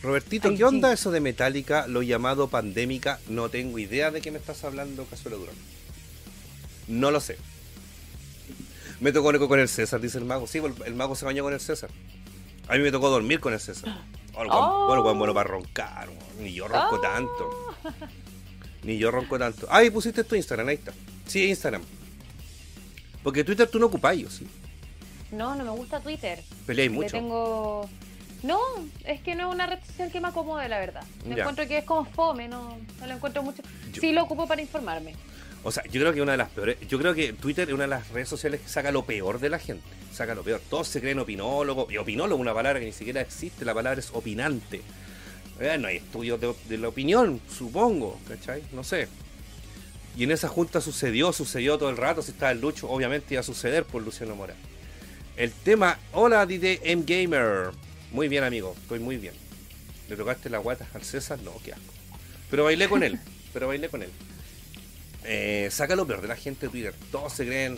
Robertito, 0.02 0.54
¿qué 0.56 0.64
onda 0.64 0.92
eso 0.92 1.12
de 1.12 1.20
Metallica, 1.20 1.86
lo 1.86 2.02
llamado 2.02 2.48
pandémica? 2.50 3.20
No 3.30 3.50
tengo 3.50 3.78
idea 3.78 4.10
de 4.10 4.20
qué 4.20 4.32
me 4.32 4.40
estás 4.40 4.64
hablando, 4.64 5.06
Cazuela 5.06 5.38
Durán. 5.38 5.54
No 6.88 7.12
lo 7.12 7.20
sé. 7.22 7.38
Me 9.02 9.12
tocó 9.12 9.48
con 9.50 9.60
el 9.60 9.68
César, 9.68 10.00
dice 10.00 10.18
el 10.20 10.26
mago. 10.26 10.48
Sí, 10.48 10.60
el, 10.60 10.74
el 10.86 10.94
mago 10.96 11.16
se 11.16 11.26
bañó 11.26 11.44
con 11.44 11.54
el 11.54 11.60
César. 11.60 11.90
A 12.70 12.74
mí 12.74 12.80
me 12.80 12.92
tocó 12.92 13.10
dormir 13.10 13.40
con 13.42 13.52
el 13.54 13.60
César. 13.60 13.98
Oh, 14.36 14.44
el 14.44 14.48
guan- 14.48 14.60
Oh. 14.72 14.88
bueno, 14.88 15.04
guan 15.04 15.18
bueno 15.18 15.34
para 15.34 15.50
roncar. 15.50 16.08
Ni 16.40 16.54
yo 16.54 16.68
ronco 16.68 16.96
Oh. 16.96 17.02
tanto. 17.02 17.50
Ni 18.84 18.98
yo 18.98 19.12
ronco 19.12 19.38
tanto. 19.38 19.68
Ah, 19.70 19.84
y 19.84 19.90
pusiste 19.90 20.24
tu 20.24 20.36
Instagram, 20.36 20.70
ahí 20.70 20.76
está. 20.76 20.94
Sí, 21.26 21.50
Instagram. 21.50 21.82
Porque 23.24 23.44
Twitter 23.44 23.68
tú 23.70 23.78
no 23.80 23.88
ocupáis, 23.88 24.26
¿o 24.26 24.30
sí. 24.30 24.48
No, 25.32 25.56
no 25.56 25.64
me 25.64 25.70
gusta 25.72 26.00
Twitter. 26.00 26.42
Peleáis 26.66 26.92
Le 26.92 26.96
mucho. 26.98 27.10
tengo. 27.12 27.90
No, 28.44 28.60
es 29.06 29.22
que 29.22 29.36
no 29.36 29.50
es 29.50 29.54
una 29.56 29.68
red 29.68 29.80
social 29.86 30.12
que 30.12 30.20
me 30.20 30.30
acomode, 30.30 30.68
la 30.68 30.80
verdad. 30.80 31.04
Me 31.26 31.40
encuentro 31.40 31.68
que 31.68 31.78
es 31.80 31.84
como 31.86 32.06
fome, 32.06 32.48
no, 32.48 32.76
no 33.00 33.08
lo 33.08 33.14
encuentro 33.14 33.44
mucho. 33.44 33.62
Yo- 33.94 34.02
Sí 34.02 34.12
lo 34.12 34.24
ocupo 34.24 34.48
para 34.48 34.62
informarme. 34.62 35.16
O 35.64 35.72
sea, 35.72 35.84
yo 35.86 36.02
creo 36.02 36.14
que 36.14 36.22
una 36.22 36.32
de 36.34 36.38
las 36.40 36.50
peores. 36.50 36.78
Yo 36.88 36.98
creo 36.98 37.14
que 37.14 37.34
Twitter 37.34 37.68
es 37.68 37.74
una 37.74 37.84
de 37.84 37.90
las 37.90 38.10
redes 38.10 38.30
sociales 38.30 38.62
que 38.62 38.68
saca 38.68 38.92
lo 38.92 39.06
peor 39.06 39.40
de 39.40 39.50
la 39.50 39.60
gente. 39.60 39.84
Saca 40.12 40.34
lo 40.34 40.44
peor. 40.44 40.62
Todos 40.70 40.88
se 40.88 41.00
creen 41.02 41.20
opinólogos. 41.20 41.92
Y 41.92 41.98
opinólogo, 41.98 42.42
una 42.42 42.54
palabra 42.54 42.80
que 42.80 42.88
ni 42.88 42.92
siquiera 42.92 43.22
existe. 43.22 43.64
La 43.64 43.74
palabra 43.74 44.00
es 44.00 44.10
opinante. 44.14 44.82
Eh, 45.60 45.78
no 45.80 45.88
hay 45.88 45.98
estudios 45.98 46.42
de, 46.42 46.54
de 46.68 46.78
la 46.78 46.88
opinión, 46.88 47.40
supongo. 47.56 48.20
¿Cachai? 48.28 48.64
No 48.72 48.84
sé. 48.84 49.08
Y 50.18 50.24
en 50.24 50.32
esa 50.32 50.48
junta 50.48 50.82
sucedió, 50.82 51.32
sucedió 51.32 51.78
todo 51.78 51.90
el 51.90 51.98
rato. 51.98 52.22
Si 52.22 52.32
estaba 52.32 52.52
el 52.52 52.60
Lucho, 52.60 52.90
obviamente 52.90 53.36
iba 53.36 53.42
a 53.42 53.44
suceder 53.44 53.86
por 53.86 54.02
Luciano 54.02 54.36
Mora. 54.36 54.56
El 55.38 55.52
tema. 55.52 56.00
Hola, 56.14 56.46
DDM 56.46 57.06
Gamer. 57.06 57.72
Muy 58.12 58.28
bien, 58.28 58.44
amigo. 58.44 58.76
Estoy 58.82 59.00
muy 59.00 59.18
bien. 59.18 59.34
¿Le 60.10 60.16
tocaste 60.18 60.50
la 60.50 60.58
guata 60.58 60.88
al 60.94 61.04
César? 61.04 61.40
No, 61.44 61.54
qué 61.64 61.74
asco. 61.74 61.94
Pero 62.50 62.66
bailé 62.66 62.90
con 62.90 63.04
él. 63.04 63.20
Pero 63.54 63.68
bailé 63.68 63.88
con 63.88 64.04
él. 64.04 64.10
Eh, 65.24 65.70
saca 65.72 65.96
lo 65.96 66.06
peor 66.06 66.22
de 66.22 66.28
la 66.28 66.36
gente 66.36 66.66
de 66.66 66.72
Twitter. 66.72 66.94
Todos 67.12 67.34
se 67.34 67.46
creen. 67.46 67.78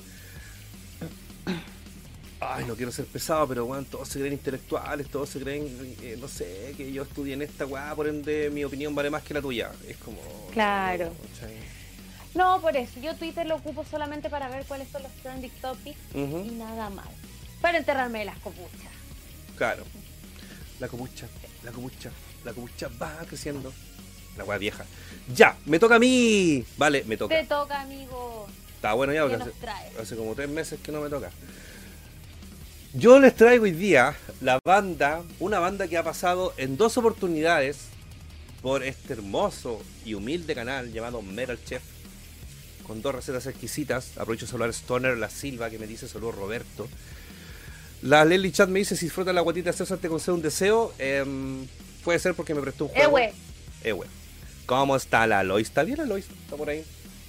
ay, 2.39 2.65
no 2.65 2.75
quiero 2.75 2.91
ser 2.91 3.05
pesado, 3.05 3.47
pero 3.47 3.65
bueno, 3.65 3.85
todos 3.89 4.07
se 4.07 4.19
creen 4.19 4.33
intelectuales, 4.33 5.07
todos 5.09 5.29
se 5.29 5.39
creen, 5.39 5.95
eh, 6.01 6.17
no 6.19 6.27
sé, 6.27 6.73
que 6.75 6.91
yo 6.91 7.03
estudié 7.03 7.33
en 7.33 7.41
esta 7.41 7.65
weá, 7.65 7.95
por 7.95 8.07
ende 8.07 8.49
mi 8.49 8.63
opinión 8.63 8.93
vale 8.93 9.09
más 9.09 9.23
que 9.23 9.33
la 9.33 9.41
tuya. 9.41 9.71
Es 9.87 9.97
como... 9.97 10.19
Claro. 10.51 11.11
No, 12.35 12.59
por 12.61 12.75
eso. 12.75 12.99
Yo 12.99 13.15
Twitter 13.15 13.45
lo 13.45 13.55
ocupo 13.55 13.85
solamente 13.85 14.29
para 14.29 14.49
ver 14.49 14.65
cuáles 14.65 14.89
son 14.89 15.03
los 15.03 15.11
trending 15.21 15.51
topics 15.61 15.99
y 16.13 16.51
nada 16.55 16.89
más. 16.89 17.07
Para 17.61 17.77
enterrarme 17.77 18.19
de 18.19 18.25
las 18.25 18.37
copuchas. 18.39 18.91
Claro. 19.55 19.83
La 20.79 20.87
copucha, 20.87 21.27
la 21.63 21.71
copucha, 21.71 22.11
la 22.43 22.53
copucha 22.53 22.89
va 23.01 23.19
creciendo. 23.27 23.71
La 24.37 24.43
weá 24.43 24.57
vieja. 24.57 24.85
Ya, 25.33 25.55
me 25.65 25.79
toca 25.79 25.95
a 25.95 25.99
mí. 25.99 26.65
Vale, 26.77 27.03
me 27.05 27.17
toca. 27.17 27.35
Te 27.39 27.45
toca, 27.45 27.81
amigo. 27.81 28.47
Está 28.75 28.93
bueno 28.93 29.13
ya, 29.13 29.21
porque 29.21 29.51
hace 30.01 30.15
como 30.15 30.35
tres 30.35 30.49
meses 30.49 30.79
que 30.81 30.91
no 30.91 31.01
me 31.01 31.09
toca. 31.09 31.31
Yo 32.93 33.19
les 33.19 33.35
traigo 33.35 33.63
hoy 33.63 33.71
día 33.71 34.15
la 34.41 34.59
banda, 34.63 35.23
una 35.39 35.59
banda 35.59 35.87
que 35.87 35.97
ha 35.97 36.03
pasado 36.03 36.53
en 36.57 36.77
dos 36.77 36.97
oportunidades 36.97 37.87
por 38.61 38.83
este 38.83 39.13
hermoso 39.13 39.81
y 40.05 40.13
humilde 40.13 40.53
canal 40.53 40.91
llamado 40.91 41.21
Metal 41.21 41.57
Chef, 41.63 41.81
con 42.85 43.01
dos 43.01 43.15
recetas 43.15 43.47
exquisitas. 43.47 44.17
Aprovecho 44.17 44.45
de 44.45 44.51
saludar 44.51 44.69
a 44.69 44.73
Stoner, 44.73 45.17
la 45.17 45.29
Silva, 45.29 45.69
que 45.69 45.79
me 45.79 45.87
dice 45.87 46.07
saludo 46.07 46.33
Roberto. 46.33 46.87
La 48.03 48.25
Lely 48.25 48.51
Chat 48.51 48.69
me 48.69 48.79
dice 48.79 48.97
si 48.97 49.05
disfruta 49.05 49.31
la 49.31 49.41
guatita 49.41 49.71
César 49.71 49.97
te 49.97 50.09
concede 50.09 50.35
un 50.35 50.41
deseo. 50.41 50.93
Em, 50.99 51.65
puede 52.03 52.19
ser 52.19 52.35
porque 52.35 52.53
me 52.53 52.61
prestó 52.61 52.85
un 52.85 52.91
juego. 52.91 53.17
Ewe. 53.17 53.33
Ewe. 53.83 54.07
¿Cómo 54.65 54.95
está 54.95 55.27
la 55.27 55.43
Lois? 55.43 55.67
¿Está 55.67 55.83
bien 55.83 55.97
la 55.97 56.05
Lois? 56.05 56.27
Está 56.43 56.55
por 56.55 56.69
ahí. 56.69 56.83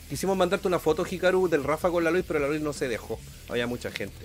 Quisimos 0.09 0.37
mandarte 0.37 0.69
una 0.69 0.79
foto, 0.79 1.05
Hikaru, 1.09 1.49
del 1.49 1.65
Rafa 1.65 1.91
con 1.91 2.05
la 2.05 2.11
Lois, 2.11 2.25
pero 2.27 2.39
la 2.39 2.47
Lois 2.47 2.63
no 2.63 2.73
se 2.73 2.89
dejó. 2.89 3.19
Había 3.49 3.67
mucha 3.67 3.91
gente. 3.91 4.25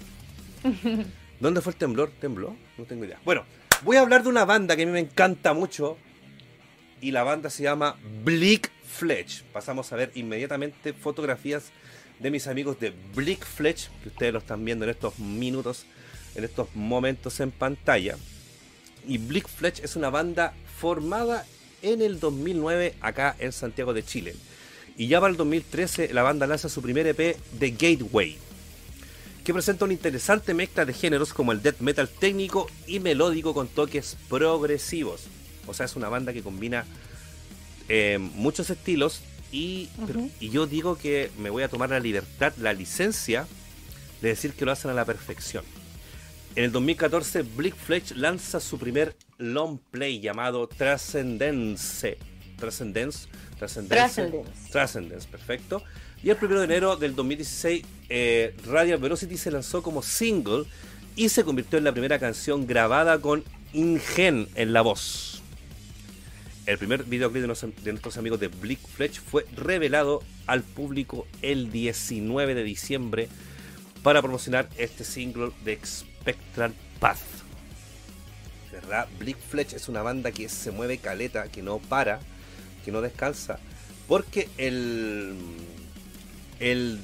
¿Dónde 1.39 1.62
fue 1.62 1.72
el 1.72 1.78
temblor? 1.78 2.12
¿Tembló? 2.20 2.55
No 2.78 2.86
tengo 2.86 3.05
idea. 3.05 3.20
Bueno, 3.26 3.45
voy 3.84 3.97
a 3.97 4.01
hablar 4.01 4.24
de 4.24 4.30
una 4.30 4.45
banda 4.45 4.76
que 4.76 4.84
a 4.84 4.86
mí 4.86 4.91
me 4.91 4.99
encanta 4.99 5.53
mucho. 5.53 5.97
Y 7.01 7.12
la 7.12 7.24
banda 7.24 7.49
se 7.49 7.64
llama 7.64 7.97
Bleak 8.26 8.70
Fletch. 8.86 9.43
Pasamos 9.53 9.91
a 9.93 9.95
ver 9.95 10.12
inmediatamente 10.16 10.93
fotografías 10.93 11.72
de 12.20 12.30
mis 12.30 12.47
amigos 12.47 12.80
de 12.80 12.93
Bleak 13.16 13.45
Fletch, 13.45 13.89
que 14.03 14.10
ustedes 14.10 14.34
lo 14.34 14.39
están 14.39 14.64
viendo 14.66 14.84
en 14.84 14.91
estos 14.91 15.18
minutos, 15.20 15.86
en 16.36 16.43
estos 16.43 16.68
momentos 16.76 17.39
en 17.39 17.51
pantalla. 17.51 18.18
Y 19.07 19.18
Bleak 19.18 19.47
Fletch 19.47 19.80
es 19.80 19.95
una 19.95 20.10
banda 20.10 20.53
formada 20.78 21.45
en 21.82 22.01
el 22.01 22.19
2009 22.19 22.95
acá 23.01 23.36
en 23.39 23.51
Santiago 23.51 23.93
de 23.93 24.03
Chile. 24.03 24.36
Y 24.97 25.07
ya 25.07 25.19
para 25.19 25.32
el 25.32 25.38
2013 25.38 26.13
la 26.13 26.23
banda 26.23 26.47
lanza 26.47 26.69
su 26.69 26.82
primer 26.82 27.07
EP 27.07 27.38
The 27.57 27.71
Gateway 27.71 28.38
que 29.49 29.53
presenta 29.53 29.86
una 29.86 29.95
interesante 29.95 30.53
mezcla 30.53 30.86
de 30.86 30.93
géneros 30.93 31.34
como 31.34 31.51
el 31.51 31.63
death 31.63 31.80
metal 31.80 32.07
técnico 32.07 32.69
y 32.86 32.99
melódico 32.99 33.53
con 33.55 33.67
toques 33.67 34.15
progresivos. 34.30 35.23
O 35.65 35.73
sea, 35.73 35.88
es 35.88 35.95
una 35.95 36.07
banda 36.07 36.34
que 36.34 36.43
combina 36.43 36.86
eh, 37.88 38.19
muchos 38.19 38.69
estilos 38.69 39.21
y, 39.51 39.89
y 40.39 40.49
yo 40.49 40.67
digo 40.67 40.99
que 40.99 41.32
me 41.39 41.49
voy 41.49 41.63
a 41.63 41.67
tomar 41.67 41.89
la 41.89 41.99
libertad, 41.99 42.53
la 42.57 42.73
licencia 42.73 43.47
de 44.21 44.30
decir 44.30 44.53
que 44.53 44.65
lo 44.65 44.71
hacen 44.71 44.91
a 44.91 44.93
la 44.93 45.05
perfección. 45.05 45.63
En 46.60 46.66
el 46.66 46.72
2014, 46.74 47.43
Bleak 47.43 47.74
Fletch 47.74 48.12
lanza 48.18 48.60
su 48.60 48.78
primer 48.78 49.16
long 49.38 49.80
play 49.91 50.20
llamado 50.20 50.68
Transcendence. 50.68 52.18
Transcendence. 52.57 53.30
Transcendence. 53.57 54.34
Transcendence, 54.70 55.26
perfecto. 55.30 55.82
Y 56.22 56.32
el 56.32 56.38
1 56.41 56.60
de 56.60 56.66
enero 56.66 56.97
del 56.97 57.16
2016, 57.16 57.86
eh, 58.10 58.53
Radio 58.66 58.99
Velocity 58.99 59.38
se 59.38 59.51
lanzó 59.51 59.82
como 59.82 60.01
single 60.03 60.66
y 61.16 61.30
se 61.30 61.45
convirtió 61.45 61.78
en 61.78 61.86
la 61.86 61.93
primera 61.93 62.20
canción 62.20 62.68
grabada 62.68 63.22
con 63.22 63.45
Ingen 63.72 64.49
en 64.55 64.74
la 64.74 64.82
voz. 64.82 65.41
El 66.66 66.78
primer 66.78 67.05
videoclip 67.05 67.41
de, 67.41 67.47
nuestros 67.93 68.18
amigos 68.18 68.38
de 68.41 68.49
Bleak 68.49 68.86
Fletch 68.86 69.22
fue 69.22 69.45
revelado 69.55 70.24
al 70.45 70.64
público 70.64 71.26
el 71.41 71.72
19 71.72 72.53
de 72.53 72.64
diciembre 72.64 73.30
para 74.03 74.22
promocionar 74.22 74.68
este 74.78 75.05
single 75.05 75.51
de 75.64 75.74
Spectral 76.30 76.73
Path. 76.99 77.19
¿Verdad? 78.71 79.07
Bleak 79.17 79.38
Fletch 79.38 79.73
es 79.73 79.89
una 79.89 80.01
banda 80.01 80.32
que 80.32 80.47
se 80.47 80.71
mueve 80.71 80.99
caleta, 80.99 81.47
que 81.47 81.61
no 81.61 81.80
para, 81.80 82.19
que 82.86 82.91
no 82.91 83.01
descansa. 83.01 83.59
Porque 84.07 84.49
el, 84.57 85.36
el, 86.59 86.99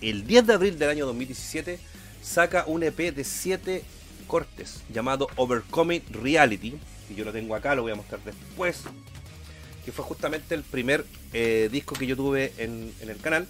el 0.00 0.26
10 0.26 0.46
de 0.46 0.52
abril 0.52 0.78
del 0.78 0.90
año 0.90 1.06
2017 1.06 1.78
saca 2.22 2.64
un 2.66 2.82
EP 2.82 3.14
de 3.14 3.24
7 3.24 3.82
cortes 4.26 4.82
llamado 4.92 5.28
Overcoming 5.36 6.02
Reality, 6.10 6.78
que 7.08 7.14
yo 7.14 7.24
lo 7.24 7.32
tengo 7.32 7.54
acá, 7.54 7.74
lo 7.74 7.82
voy 7.82 7.92
a 7.92 7.96
mostrar 7.96 8.20
después, 8.22 8.82
que 9.84 9.92
fue 9.92 10.04
justamente 10.04 10.54
el 10.54 10.62
primer 10.62 11.04
eh, 11.32 11.68
disco 11.72 11.94
que 11.94 12.06
yo 12.06 12.16
tuve 12.16 12.52
en, 12.58 12.92
el 13.00 13.16
canal, 13.18 13.46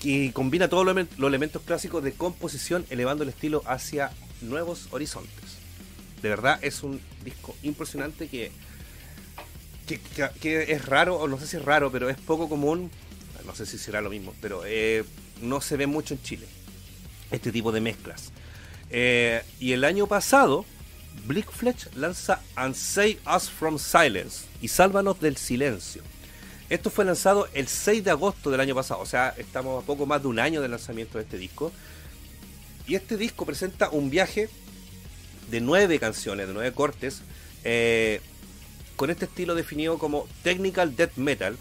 que 0.00 0.32
combina 0.32 0.68
todos 0.68 0.84
los, 0.84 1.28
elementos 1.28 1.62
clásicos 1.62 2.02
de 2.04 2.12
composición, 2.12 2.86
elevando 2.90 3.24
el 3.24 3.30
estilo 3.30 3.62
hacia 3.66 4.10
nuevos 4.40 4.88
horizontes. 4.90 5.58
De 6.22 6.28
verdad 6.28 6.58
es 6.62 6.82
un 6.82 7.00
disco 7.24 7.56
impresionante 7.62 8.28
que, 8.28 8.50
que, 10.40 10.72
es 10.72 10.84
raro, 10.86 11.16
o 11.16 11.28
no 11.28 11.38
sé 11.38 11.46
si 11.46 11.56
es 11.56 11.64
raro, 11.64 11.90
pero 11.90 12.08
es 12.10 12.16
poco 12.18 12.48
común 12.48 12.90
no 13.48 13.54
sé 13.54 13.64
si 13.64 13.78
será 13.78 14.02
lo 14.02 14.10
mismo, 14.10 14.34
pero 14.42 14.62
eh, 14.66 15.04
no 15.40 15.62
se 15.62 15.78
ve 15.78 15.86
mucho 15.86 16.12
en 16.12 16.22
Chile 16.22 16.46
este 17.30 17.50
tipo 17.50 17.72
de 17.72 17.80
mezclas. 17.80 18.30
Eh, 18.90 19.42
y 19.58 19.72
el 19.72 19.84
año 19.84 20.06
pasado, 20.06 20.66
Bleak 21.26 21.50
Fletch 21.50 21.88
lanza 21.94 22.42
And 22.56 22.74
Save 22.74 23.18
Us 23.34 23.48
From 23.48 23.78
Silence 23.78 24.44
y 24.60 24.68
Sálvanos 24.68 25.18
del 25.20 25.38
Silencio. 25.38 26.02
Esto 26.70 26.90
fue 26.90 27.04
lanzado 27.04 27.48
el 27.54 27.66
6 27.66 28.04
de 28.04 28.10
agosto 28.10 28.50
del 28.50 28.60
año 28.60 28.74
pasado, 28.74 29.00
o 29.00 29.06
sea, 29.06 29.34
estamos 29.38 29.82
a 29.82 29.86
poco 29.86 30.04
más 30.04 30.20
de 30.20 30.28
un 30.28 30.38
año 30.38 30.60
del 30.60 30.70
lanzamiento 30.70 31.16
de 31.16 31.24
este 31.24 31.38
disco. 31.38 31.72
Y 32.86 32.94
este 32.94 33.16
disco 33.16 33.46
presenta 33.46 33.88
un 33.90 34.10
viaje 34.10 34.50
de 35.50 35.60
nueve 35.60 35.98
canciones, 35.98 36.46
de 36.46 36.54
nueve 36.54 36.72
cortes, 36.72 37.22
eh, 37.64 38.20
con 38.96 39.10
este 39.10 39.24
estilo 39.24 39.54
definido 39.54 39.98
como 39.98 40.26
Technical 40.42 40.94
Death 40.94 41.16
Metal, 41.16 41.56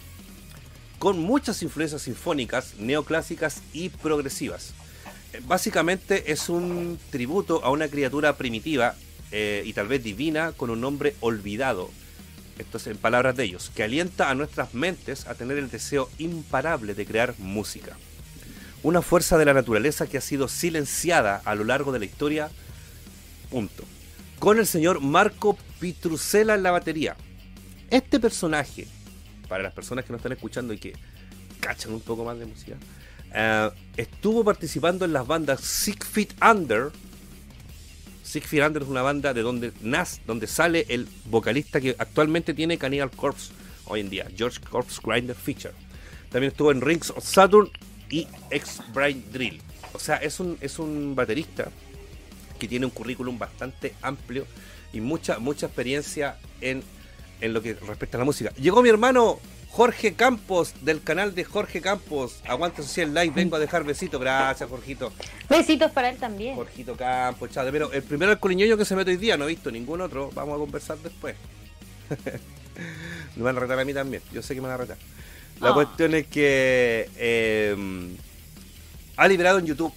con 0.99 1.19
muchas 1.19 1.61
influencias 1.63 2.01
sinfónicas, 2.01 2.75
neoclásicas 2.77 3.61
y 3.71 3.89
progresivas. 3.89 4.73
Eh, 5.33 5.41
básicamente 5.45 6.31
es 6.31 6.49
un 6.49 6.99
tributo 7.11 7.63
a 7.63 7.69
una 7.69 7.87
criatura 7.87 8.35
primitiva 8.37 8.95
eh, 9.31 9.63
y 9.65 9.73
tal 9.73 9.87
vez 9.87 10.03
divina 10.03 10.51
con 10.53 10.69
un 10.69 10.81
nombre 10.81 11.15
olvidado, 11.19 11.91
esto 12.63 12.77
es 12.77 12.87
en 12.87 12.97
palabras 12.97 13.35
de 13.35 13.43
ellos, 13.43 13.71
que 13.75 13.83
alienta 13.83 14.29
a 14.29 14.35
nuestras 14.35 14.73
mentes 14.73 15.27
a 15.27 15.35
tener 15.35 15.57
el 15.57 15.69
deseo 15.69 16.09
imparable 16.17 16.93
de 16.93 17.05
crear 17.05 17.35
música. 17.37 17.97
Una 18.83 19.01
fuerza 19.01 19.37
de 19.37 19.45
la 19.45 19.53
naturaleza 19.53 20.07
que 20.07 20.17
ha 20.17 20.21
sido 20.21 20.47
silenciada 20.47 21.41
a 21.45 21.55
lo 21.55 21.63
largo 21.63 21.91
de 21.91 21.99
la 21.99 22.05
historia. 22.05 22.49
Punto. 23.49 23.83
Con 24.39 24.59
el 24.59 24.67
señor 24.67 25.01
Marco 25.01 25.57
Pitrusela 25.79 26.55
en 26.55 26.63
la 26.63 26.71
batería. 26.71 27.15
Este 27.89 28.19
personaje, 28.19 28.87
para 29.47 29.63
las 29.63 29.73
personas 29.73 30.05
que 30.05 30.11
nos 30.11 30.19
están 30.19 30.33
escuchando 30.33 30.73
y 30.73 30.77
que 30.77 30.93
cachan 31.59 31.93
un 31.93 32.01
poco 32.01 32.23
más 32.23 32.37
de 32.37 32.45
música, 32.45 32.75
eh, 33.33 33.69
estuvo 33.97 34.43
participando 34.43 35.05
en 35.05 35.13
las 35.13 35.25
bandas 35.25 35.61
Six 35.61 36.05
Feet 36.05 36.29
Under. 36.43 36.91
Feet 38.27 38.65
Under 38.65 38.83
es 38.83 38.87
una 38.87 39.01
banda 39.01 39.33
de 39.33 39.41
donde 39.41 39.71
nace, 39.81 40.21
donde 40.27 40.47
sale 40.47 40.85
el 40.89 41.07
vocalista 41.25 41.79
que 41.79 41.95
actualmente 41.97 42.53
tiene 42.53 42.77
Cannibal 42.77 43.11
Corpse 43.11 43.51
hoy 43.85 44.01
en 44.01 44.09
día, 44.09 44.27
George 44.35 44.59
Corpse 44.69 44.99
Grinder 45.03 45.35
Feature. 45.35 45.73
También 46.29 46.51
estuvo 46.51 46.71
en 46.71 46.81
Rings 46.81 47.09
of 47.11 47.23
Saturn 47.23 47.69
y 48.09 48.27
X 48.51 48.81
Brain 48.93 49.23
Drill. 49.31 49.61
O 49.93 49.99
sea, 49.99 50.17
es 50.17 50.39
un, 50.39 50.57
es 50.61 50.77
un 50.79 51.15
baterista 51.15 51.69
que 52.59 52.67
tiene 52.67 52.85
un 52.85 52.91
currículum 52.91 53.39
bastante 53.39 53.93
amplio 54.01 54.45
y 54.91 54.99
mucha, 54.99 55.39
mucha 55.39 55.67
experiencia 55.67 56.37
en 56.59 56.83
en 57.41 57.53
lo 57.53 57.61
que 57.61 57.73
respecta 57.75 58.17
a 58.17 58.19
la 58.19 58.25
música. 58.25 58.51
Llegó 58.55 58.81
mi 58.81 58.89
hermano 58.89 59.39
Jorge 59.77 60.15
Campos 60.15 60.73
del 60.81 61.03
canal 61.03 61.35
de 61.35 61.43
Jorge 61.43 61.81
Campos. 61.81 62.41
Aguanta 62.47 62.81
social 62.81 63.13
live, 63.13 63.29
vengo 63.29 63.57
a 63.57 63.59
dejar 63.59 63.83
besitos. 63.83 64.19
Gracias, 64.19 64.67
Jorgito. 64.67 65.13
Besitos 65.47 65.91
para 65.91 66.09
él 66.09 66.17
también. 66.17 66.55
Jorgito 66.55 66.97
Campos, 66.97 67.51
chao. 67.51 67.63
Pero 67.71 67.91
el 67.91 68.01
primero 68.01 68.31
alcoholiño 68.31 68.75
que 68.75 68.85
se 68.85 68.95
mete 68.95 69.11
hoy 69.11 69.17
día, 69.17 69.37
no 69.37 69.45
he 69.45 69.49
visto 69.49 69.69
ningún 69.69 70.01
otro. 70.01 70.31
Vamos 70.33 70.55
a 70.55 70.57
conversar 70.57 70.97
después. 70.97 71.35
me 73.35 73.43
van 73.43 73.55
a 73.55 73.59
retar 73.59 73.77
a 73.77 73.85
mí 73.85 73.93
también. 73.93 74.23
Yo 74.33 74.41
sé 74.41 74.55
que 74.55 74.61
me 74.61 74.67
van 74.67 74.73
a 74.73 74.77
retar. 74.77 74.97
La 75.61 75.69
ah. 75.69 75.73
cuestión 75.75 76.15
es 76.15 76.25
que 76.25 77.07
eh, 77.15 78.17
ha 79.15 79.27
liberado 79.27 79.59
en 79.59 79.67
YouTube 79.67 79.93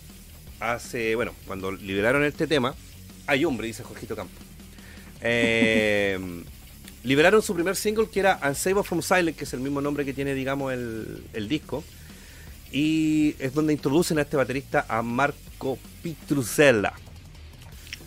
hace, 0.61 1.15
bueno, 1.15 1.33
cuando 1.47 1.73
liberaron 1.73 2.23
este 2.25 2.47
tema, 2.47 2.75
hay 3.27 3.47
hombre, 3.47 3.69
dice 3.69 3.83
Jorgito 3.83 4.15
Campos. 4.15 4.37
Eh, 5.23 6.19
liberaron 7.03 7.43
su 7.43 7.55
primer 7.55 7.77
single 7.77 8.09
que 8.09 8.21
era 8.21 8.41
Unsable 8.43 8.83
from 8.83 9.03
Silent, 9.03 9.37
que 9.37 9.45
es 9.45 9.53
el 9.55 9.61
mismo 9.61 9.81
nombre 9.81 10.05
que 10.05 10.13
tiene, 10.13 10.35
digamos, 10.35 10.73
el, 10.73 11.49
disco. 11.49 11.85
Y 12.73 13.35
es 13.39 13.55
donde 13.55 13.73
introducen 13.73 14.19
a 14.19 14.23
este 14.23 14.37
baterista 14.37 14.87
a 14.89 15.03
Marco 15.03 15.79
Pitrusella. 16.03 16.93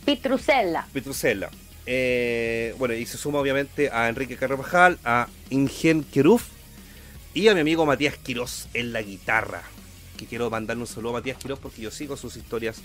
Pitrusella. 0.05 0.87
Pitrusella. 0.93 1.49
Eh, 1.85 2.73
bueno, 2.77 2.93
y 2.93 3.05
se 3.05 3.17
suma 3.17 3.39
obviamente 3.39 3.89
a 3.91 4.07
Enrique 4.07 4.37
Carvajal, 4.37 4.99
a 5.03 5.27
Ingen 5.49 6.03
Keruf 6.03 6.45
y 7.33 7.49
a 7.49 7.53
mi 7.53 7.59
amigo 7.59 7.85
Matías 7.85 8.17
Quiroz 8.17 8.67
en 8.73 8.93
la 8.93 9.01
guitarra. 9.01 9.63
Que 10.17 10.25
quiero 10.25 10.49
mandarle 10.49 10.81
un 10.81 10.87
saludo 10.87 11.09
a 11.09 11.13
Matías 11.13 11.37
Quiroz 11.37 11.59
porque 11.59 11.81
yo 11.81 11.91
sigo 11.91 12.15
sus 12.15 12.37
historias 12.37 12.81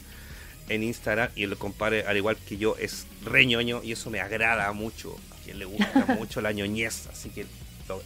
en 0.68 0.82
Instagram 0.82 1.30
y 1.36 1.44
el 1.44 1.56
compadre, 1.56 2.04
al 2.06 2.16
igual 2.16 2.36
que 2.36 2.56
yo, 2.56 2.76
es 2.76 3.06
reñoño 3.24 3.82
y 3.84 3.92
eso 3.92 4.10
me 4.10 4.20
agrada 4.20 4.72
mucho. 4.72 5.16
A 5.48 5.50
quien 5.50 5.58
le 5.58 5.64
gusta 5.64 6.04
mucho 6.18 6.40
la 6.40 6.52
ñoñez, 6.52 7.06
así 7.10 7.30
que 7.30 7.46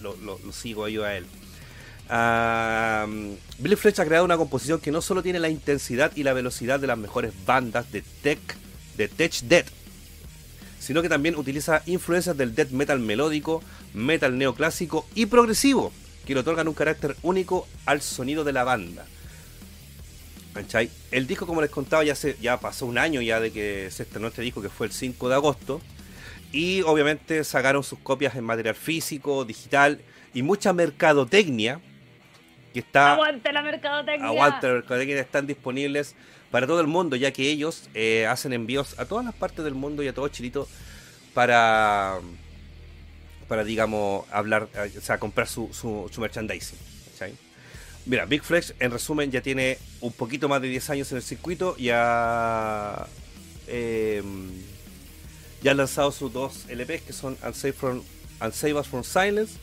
lo, 0.01 0.53
sigo 0.53 0.86
yo 0.88 1.05
a 1.05 1.16
él. 1.16 1.26
Billy 3.59 3.76
Fletch 3.76 3.99
ha 3.99 4.05
creado 4.05 4.24
una 4.24 4.36
composición 4.36 4.80
que 4.80 4.93
no 4.93 5.03
solo 5.03 5.22
tiene 5.22 5.40
la 5.40 5.49
intensidad 5.49 6.12
y 6.14 6.22
la 6.22 6.34
velocidad 6.34 6.78
de 6.78 6.86
las 6.86 6.99
mejores 6.99 7.32
bandas 7.45 7.90
de 7.90 8.03
tech, 8.22 8.40
de 8.97 9.09
tech 9.09 9.40
death, 9.43 9.66
sino 10.78 11.03
que 11.03 11.09
también 11.09 11.36
utiliza 11.36 11.82
influencias 11.86 12.36
del 12.36 12.55
death 12.55 12.70
metal 12.70 13.01
melódico, 13.01 13.62
metal 13.95 14.38
neoclásico 14.38 15.07
y 15.14 15.26
progresivo, 15.26 15.93
que 16.26 16.34
le 16.34 16.40
otorgan 16.40 16.68
un 16.68 16.74
carácter 16.74 17.16
único 17.22 17.66
al 17.86 18.03
sonido 18.03 18.45
de 18.45 18.53
la 18.53 18.64
banda. 18.64 19.05
El 21.11 21.26
disco, 21.26 21.47
como 21.47 21.62
les 21.62 21.70
contaba, 21.70 22.05
ya, 22.05 22.14
se, 22.14 22.36
ya 22.40 22.61
pasó 22.61 22.84
un 22.84 22.99
año 22.99 23.22
ya 23.22 23.40
de 23.40 23.51
que 23.53 23.90
se 23.90 24.03
estrenó 24.03 24.28
este 24.28 24.43
disco, 24.43 24.61
que 24.61 24.68
fue 24.68 24.86
el 24.86 24.93
5 24.93 25.28
de 25.28 25.34
agosto. 25.34 25.80
Y 26.53 26.83
obviamente 26.83 27.43
sacaron 27.45 27.83
sus 27.83 27.99
copias 27.99 28.37
en 28.37 28.45
material 28.45 28.75
físico, 28.75 29.45
digital 29.45 30.01
y 30.35 30.43
mucha 30.43 30.73
mercadotecnia. 30.73 31.81
Que 32.73 32.81
está, 32.81 33.15
aguante 33.15 33.53
la 33.53 33.63
mercadotecnia. 33.63 34.29
Aguante 34.29 34.67
la 34.67 34.75
mercadotecnia, 34.75 35.21
están 35.21 35.47
disponibles 35.47 36.15
para 36.51 36.67
todo 36.67 36.81
el 36.81 36.87
mundo, 36.87 37.17
ya 37.17 37.31
que 37.33 37.49
ellos 37.51 37.89
eh, 37.95 38.27
hacen 38.27 38.53
envíos 38.53 38.99
a 38.99 39.07
todas 39.07 39.25
las 39.25 39.35
partes 39.35 39.65
del 39.65 39.75
mundo 39.75 40.03
y 40.03 40.09
a 40.09 40.15
todo 40.15 40.29
Chilito 40.29 40.69
para, 41.35 42.19
para 43.49 43.65
digamos, 43.65 44.27
hablar, 44.31 44.69
o 44.75 45.01
sea, 45.01 45.19
comprar 45.19 45.49
su, 45.49 45.73
su, 45.73 46.09
su 46.13 46.21
merchandising. 46.21 46.79
Mira, 48.05 48.25
Big 48.27 48.43
Flex 48.43 48.75
en 48.81 48.91
resumen 48.91 49.31
ya 49.31 49.41
tiene 49.43 49.79
un 50.01 50.13
poquito 50.13 50.49
más 50.49 50.61
de 50.61 50.69
10 50.69 50.91
años 50.91 51.13
en 51.13 51.19
el 51.19 51.23
circuito, 51.23 51.77
ya, 51.77 53.07
eh, 53.69 54.23
ya 55.63 55.73
han 55.73 55.77
lanzado 55.77 56.13
sus 56.13 56.33
dos 56.33 56.67
LPs 56.69 57.03
que 57.03 57.13
son 57.13 57.37
Unsave, 57.45 57.73
from, 57.73 58.03
Us 58.41 58.87
from 58.89 59.05
Silence 59.05 59.55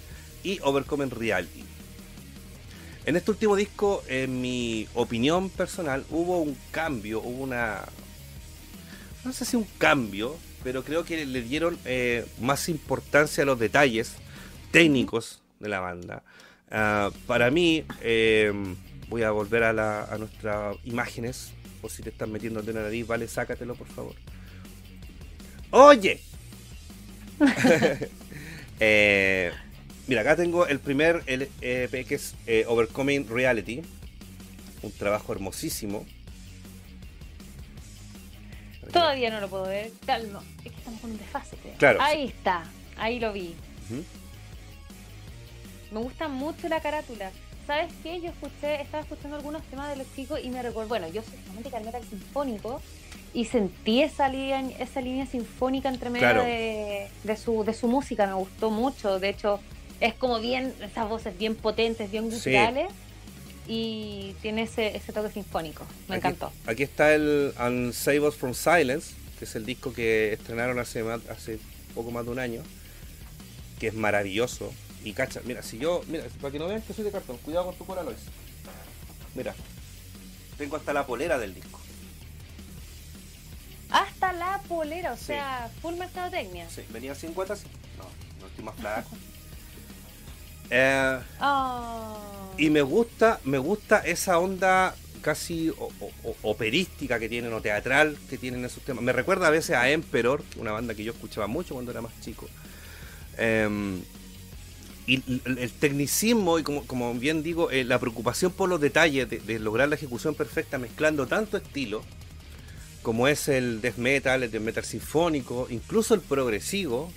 y 0.44 0.60
Overcoming 0.62 1.12
Reality. 1.12 1.64
En 3.06 3.16
este 3.16 3.32
último 3.32 3.56
disco, 3.56 4.04
en 4.08 4.42
mi 4.42 4.88
opinión 4.94 5.50
personal, 5.50 6.06
hubo 6.10 6.40
un 6.42 6.58
cambio, 6.72 7.22
hubo 7.22 7.44
una... 7.44 7.84
No 9.26 9.34
sé 9.34 9.46
si 9.46 9.56
un 9.56 9.68
cambio, 9.78 10.38
pero 10.64 10.84
creo 10.84 11.04
que 11.04 11.26
le 11.26 11.42
dieron 11.42 11.78
eh, 11.86 12.26
más 12.40 12.70
importancia 12.70 13.44
a 13.44 13.46
los 13.46 13.60
detalles 13.60 14.14
técnicos 14.72 15.42
de 15.60 15.70
la 15.70 15.80
banda. 15.80 16.24
Ah, 16.72 17.10
para 17.26 17.50
mí, 17.52 17.84
eh, 18.02 18.54
voy 19.10 19.24
a 19.24 19.32
volver 19.32 19.64
a, 19.64 20.18
nuestras 20.18 20.78
imágenes. 20.86 21.52
O 21.82 21.90
si 21.90 22.04
te 22.04 22.10
están 22.10 22.32
metiendo 22.32 22.62
de 22.62 22.74
la 22.74 22.84
nariz, 22.84 23.08
vale, 23.08 23.28
sácatelo 23.28 23.76
por 23.76 23.88
favor. 23.88 24.16
¡Oye! 25.72 26.20
Eh, 28.82 29.52
mira, 30.08 30.22
acá 30.22 30.38
tengo 30.38 30.66
el 30.66 30.80
primer 30.80 31.22
EP 31.28 32.08
que 32.08 32.16
es 32.16 32.34
eh, 32.48 32.64
Overcoming 32.66 33.28
Reality. 33.28 33.82
Un 34.82 34.92
trabajo 34.94 35.34
hermosísimo. 35.34 36.06
Todavía 38.94 39.32
no 39.32 39.42
lo 39.42 39.50
puedo 39.50 39.64
ver. 39.64 39.92
Calma. 40.06 40.42
Es 40.64 40.72
que 40.72 40.78
estamos 40.78 41.02
con 41.02 41.12
un 41.12 41.18
desfase, 41.18 41.58
Claro. 41.78 42.00
Ahí 42.02 42.28
está. 42.28 42.64
Ahí 42.98 43.20
lo 43.20 43.34
vi. 43.34 43.54
Me 45.92 46.00
gusta 46.00 46.30
mucho 46.30 46.70
la 46.70 46.80
carátula. 46.82 47.32
¿Sabes 47.68 47.92
qué? 48.02 48.22
Yo 48.22 48.30
escuché, 48.30 48.82
estaba 48.82 49.04
escuchando 49.04 49.36
algunos 49.36 49.62
temas 49.64 49.90
de 49.90 49.98
los 49.98 50.16
chicos 50.16 50.40
y 50.42 50.50
me 50.50 50.64
recuerdo, 50.64 50.88
bueno, 50.88 51.08
yo 51.10 51.22
soy 51.22 51.38
fanática 51.48 51.78
del 51.78 51.86
metal 51.86 52.04
sinfónico 52.10 52.82
y 53.34 53.46
sentí 53.46 54.02
esa 54.02 54.30
línea, 54.30 54.62
esa 54.80 55.02
línea 55.02 55.26
sinfónica 55.26 55.90
entre 55.90 56.10
medio 56.10 56.44
de, 56.44 57.38
su, 57.38 57.64
de 57.64 57.74
su 57.74 57.88
música, 57.88 58.26
me 58.28 58.34
gustó 58.34 58.72
mucho. 58.72 59.20
De 59.20 59.30
hecho, 59.30 59.60
es 60.00 60.14
como 60.14 60.40
bien, 60.40 60.74
esas 60.82 61.08
voces 61.08 61.38
bien 61.38 61.56
potentes, 61.56 62.10
bien 62.12 62.26
musicales. 62.26 62.88
Y 63.68 64.36
tiene 64.42 64.64
ese, 64.64 64.96
ese 64.98 65.14
toque 65.14 65.30
sinfónico. 65.30 65.86
Me 66.08 66.16
encantó. 66.16 66.52
Aquí 66.66 66.82
está 66.82 67.14
el 67.14 67.54
Unsave 67.60 68.22
Us 68.22 68.36
from 68.36 68.56
Silence, 68.56 69.14
que 69.38 69.46
es 69.46 69.56
el 69.56 69.64
disco 69.66 69.94
que 69.94 70.34
estrenaron 70.34 70.80
hace, 70.80 71.04
hace 71.30 71.60
poco 71.94 72.10
más 72.10 72.26
de 72.26 72.32
un 72.32 72.40
año, 72.40 72.64
que 73.80 73.88
es 73.88 73.94
maravilloso 73.94 74.74
y 75.04 75.14
cacha, 75.14 75.42
mira, 75.46 75.64
si 75.64 75.78
yo, 75.78 76.02
mira, 76.08 76.26
para 76.42 76.52
que 76.52 76.60
no 76.60 76.68
vean 76.68 76.82
que 76.82 76.94
soy 76.94 77.06
de 77.06 77.12
cartón, 77.12 77.38
cuidado 77.38 77.68
con 77.68 77.76
tu 77.76 77.86
cola, 77.86 78.04
Lois. 78.04 78.20
Mira, 79.36 79.56
tengo 80.58 80.76
hasta 80.76 80.92
la 80.92 81.06
polera 81.06 81.38
del 81.38 81.56
disco. 81.56 81.79
Hasta 83.90 84.34
la 84.34 84.62
polera, 84.68 85.14
o 85.14 85.18
sea, 85.18 85.70
full 85.82 85.96
mercadotecnia. 85.96 86.70
Sí, 86.70 86.82
venía 86.90 87.16
sin 87.16 87.34
cuotas, 87.34 87.64
no, 87.98 88.06
no 88.40 88.48
estoy 88.48 88.64
más 88.64 88.76
flaco. 88.76 89.10
eh, 90.70 91.20
oh. 91.42 92.54
Y 92.58 92.70
me 92.70 92.82
gusta, 92.82 93.40
me 93.46 93.58
gusta 93.58 94.00
esa 94.00 94.38
onda 94.40 94.96
casi 95.22 95.72
operística 96.44 97.20
que 97.20 97.28
tienen 97.28 97.52
o 97.52 97.62
teatral 97.62 98.18
que 98.30 98.38
tienen 98.38 98.64
esos 98.64 98.84
temas. 98.84 99.04
Me 99.04 99.12
recuerda 99.12 99.48
a 99.48 99.50
veces 99.50 99.76
a 99.76 99.90
Emperor, 99.90 100.44
una 100.58 100.72
banda 100.72 100.94
que 100.94 101.04
yo 101.04 101.12
escuchaba 101.12 101.48
mucho 101.48 101.74
cuando 101.74 101.92
era 101.92 102.02
más 102.02 102.14
chico. 102.22 102.48
Eh, 103.38 104.00
y 105.10 105.24
el 105.46 105.72
tecnicismo 105.72 106.60
y 106.60 106.64
como, 106.64 107.14
bien 107.16 107.42
digo, 107.42 107.72
eh, 107.72 107.84
la 107.84 107.98
preocupación 107.98 108.52
por 108.52 108.70
los 108.70 108.80
detalles 108.80 109.28
de, 109.28 109.60
lograr 109.60 109.90
la 109.90 109.96
ejecución 109.96 110.36
perfecta 110.36 110.78
mezclando 110.78 111.26
tanto 111.26 111.58
estilo 111.58 112.04
como 113.02 113.28
es 113.28 113.48
el 113.48 113.82
death 113.82 113.98
metal, 113.98 114.44
el 114.44 114.52
death 114.52 114.62
metal 114.62 114.84
sinfónico, 114.84 115.68
incluso 115.70 116.14
el 116.14 116.22
progresivo, 116.22 117.12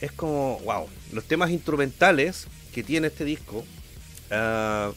es 0.00 0.12
como, 0.12 0.60
wow, 0.60 0.86
los 1.12 1.24
temas 1.24 1.50
instrumentales 1.50 2.46
que 2.72 2.82
tiene 2.82 3.08
este 3.08 3.24
disco 3.24 3.64
ah, 4.30 4.92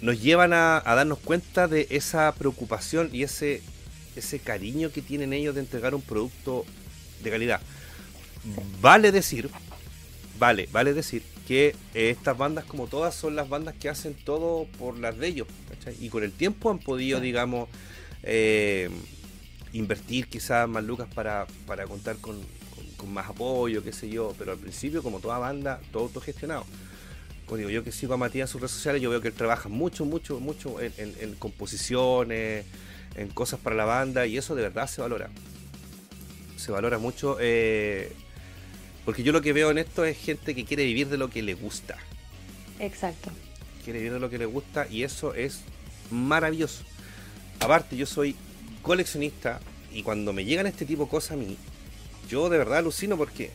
nos 0.00 0.20
llevan 0.20 0.52
a, 0.52 0.82
darnos 0.84 1.18
cuenta 1.18 1.68
de 1.68 1.86
esa 1.90 2.32
preocupación 2.32 3.10
y 3.12 3.22
ese, 3.22 3.62
ese 4.14 4.38
cariño 4.38 4.92
que 4.92 5.02
tienen 5.02 5.32
ellos 5.32 5.54
de 5.54 5.62
entregar 5.62 5.94
un 5.94 6.02
producto 6.02 6.64
de 7.22 7.30
calidad. 7.30 7.60
Vale 8.80 9.10
decir 9.10 9.50
vale, 10.38 10.68
vale 10.70 10.94
decir 10.94 11.22
que 11.46 11.74
eh, 11.94 12.10
estas 12.10 12.36
bandas, 12.36 12.64
como 12.64 12.86
todas, 12.86 13.14
son 13.14 13.36
las 13.36 13.48
bandas 13.48 13.74
que 13.74 13.88
hacen 13.88 14.14
todo 14.14 14.66
por 14.78 14.98
las 14.98 15.18
de 15.18 15.28
ellos, 15.28 15.48
Y 16.00 16.08
con 16.08 16.22
el 16.22 16.32
tiempo 16.32 16.70
han 16.70 16.78
podido, 16.78 17.20
digamos, 17.20 17.68
eh, 18.30 18.90
invertir 19.72 20.28
quizás 20.28 20.68
más 20.68 20.84
lucas 20.84 21.08
para, 21.14 21.46
contar 21.88 22.16
con, 22.18 22.38
más 23.06 23.28
apoyo, 23.28 23.82
qué 23.82 23.92
sé 23.92 24.10
yo, 24.10 24.34
pero 24.38 24.52
al 24.52 24.58
principio, 24.58 25.02
como 25.02 25.18
toda 25.18 25.38
banda, 25.38 25.80
todo 25.92 26.04
autogestionado. 26.04 26.66
Como 27.46 27.56
digo, 27.56 27.70
yo 27.70 27.82
que 27.82 27.90
sigo 27.90 28.12
a 28.12 28.16
Matías 28.18 28.50
en 28.50 28.52
sus 28.52 28.60
redes 28.60 28.72
sociales, 28.72 29.00
yo 29.00 29.08
veo 29.08 29.22
que 29.22 29.28
él 29.28 29.34
trabaja 29.34 29.70
mucho, 29.70 30.04
mucho, 30.04 30.40
mucho 30.40 30.76
en, 30.80 31.34
composiciones, 31.36 32.66
en 33.16 33.28
cosas 33.28 33.60
para 33.60 33.74
la 33.74 33.86
banda, 33.86 34.26
y 34.26 34.36
eso 34.36 34.54
de 34.54 34.62
verdad 34.62 34.86
se 34.88 35.00
valora. 35.00 35.30
Se 36.56 36.70
valora 36.70 36.98
mucho. 36.98 37.38
Eh, 37.40 38.12
porque 39.06 39.22
yo 39.22 39.32
lo 39.32 39.40
que 39.40 39.54
veo 39.54 39.70
en 39.70 39.78
esto 39.78 40.04
es 40.04 40.18
gente 40.18 40.54
que 40.54 40.66
quiere 40.66 40.84
vivir 40.84 41.08
de 41.08 41.16
lo 41.16 41.30
que 41.30 41.40
le 41.40 41.54
gusta. 41.54 41.96
Exacto. 42.78 43.30
Quiere 43.84 44.00
vivir 44.00 44.12
de 44.12 44.20
lo 44.20 44.28
que 44.28 44.36
le 44.36 44.44
gusta 44.44 44.86
y 44.86 45.04
eso 45.04 45.32
es 45.32 45.62
maravilloso. 46.10 46.84
Aparte, 47.60 47.96
yo 47.96 48.06
soy 48.06 48.36
coleccionista 48.82 49.60
y 49.92 50.02
cuando 50.02 50.32
me 50.32 50.44
llegan 50.44 50.66
este 50.66 50.84
tipo 50.84 51.04
de 51.04 51.10
cosas 51.10 51.32
a 51.32 51.36
mí, 51.36 51.56
yo 52.28 52.48
de 52.48 52.58
verdad 52.58 52.78
alucino 52.78 53.16
porque 53.16 53.50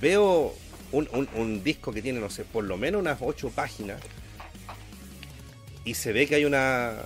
veo 0.00 0.54
un, 0.92 1.62
disco 1.62 1.92
que 1.92 2.02
tiene, 2.02 2.20
no 2.20 2.30
sé, 2.30 2.44
por 2.44 2.64
lo 2.64 2.76
menos 2.76 3.00
unas 3.00 3.18
ocho 3.20 3.50
páginas 3.50 4.00
y 5.84 5.94
se 5.94 6.12
ve 6.12 6.26
que 6.26 6.36
hay 6.36 6.44
una 6.44 7.02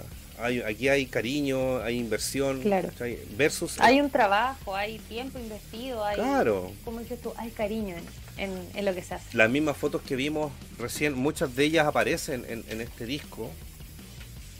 aquí 0.66 0.89
hay 0.89 1.06
cariño, 1.06 1.78
hay 1.78 1.98
inversión. 1.98 2.60
Claro. 2.60 2.90
Versus. 3.36 3.80
Hay 3.80 4.01
un 4.01 4.10
trabajo, 4.10 4.76
hay 4.76 4.98
tiempo 5.01 5.39
investido, 5.39 6.05
hay. 6.05 6.16
Claro. 6.16 6.72
Como 6.85 7.01
dices 7.01 7.20
tú, 7.20 7.32
hay 7.36 7.51
cariño 7.51 7.97
en, 8.36 8.85
lo 8.85 8.94
que 8.94 9.02
se 9.02 9.14
hace. 9.14 9.36
Las 9.36 9.51
mismas 9.51 9.76
fotos 9.76 10.02
que 10.02 10.16
vimos 10.16 10.52
recién, 10.78 11.14
muchas 11.14 11.55
de 11.56 11.64
ellas 11.64 11.86
aparecen 11.86 12.44
en, 12.48 12.80
este 12.80 13.06
disco. 13.06 13.51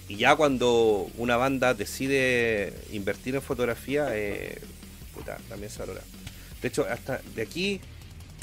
Y 0.09 0.16
ya 0.16 0.35
cuando 0.36 1.10
una 1.18 1.36
banda 1.36 1.74
decide 1.74 2.72
invertir 2.93 3.35
en 3.35 3.43
fotografía, 3.43 4.09
eh, 4.12 4.59
puta, 5.14 5.39
también 5.48 5.70
se 5.70 5.80
valora. 5.80 6.01
De 6.62 6.68
hecho, 6.68 6.86
hasta 6.90 7.20
de 7.35 7.43
aquí, 7.43 7.80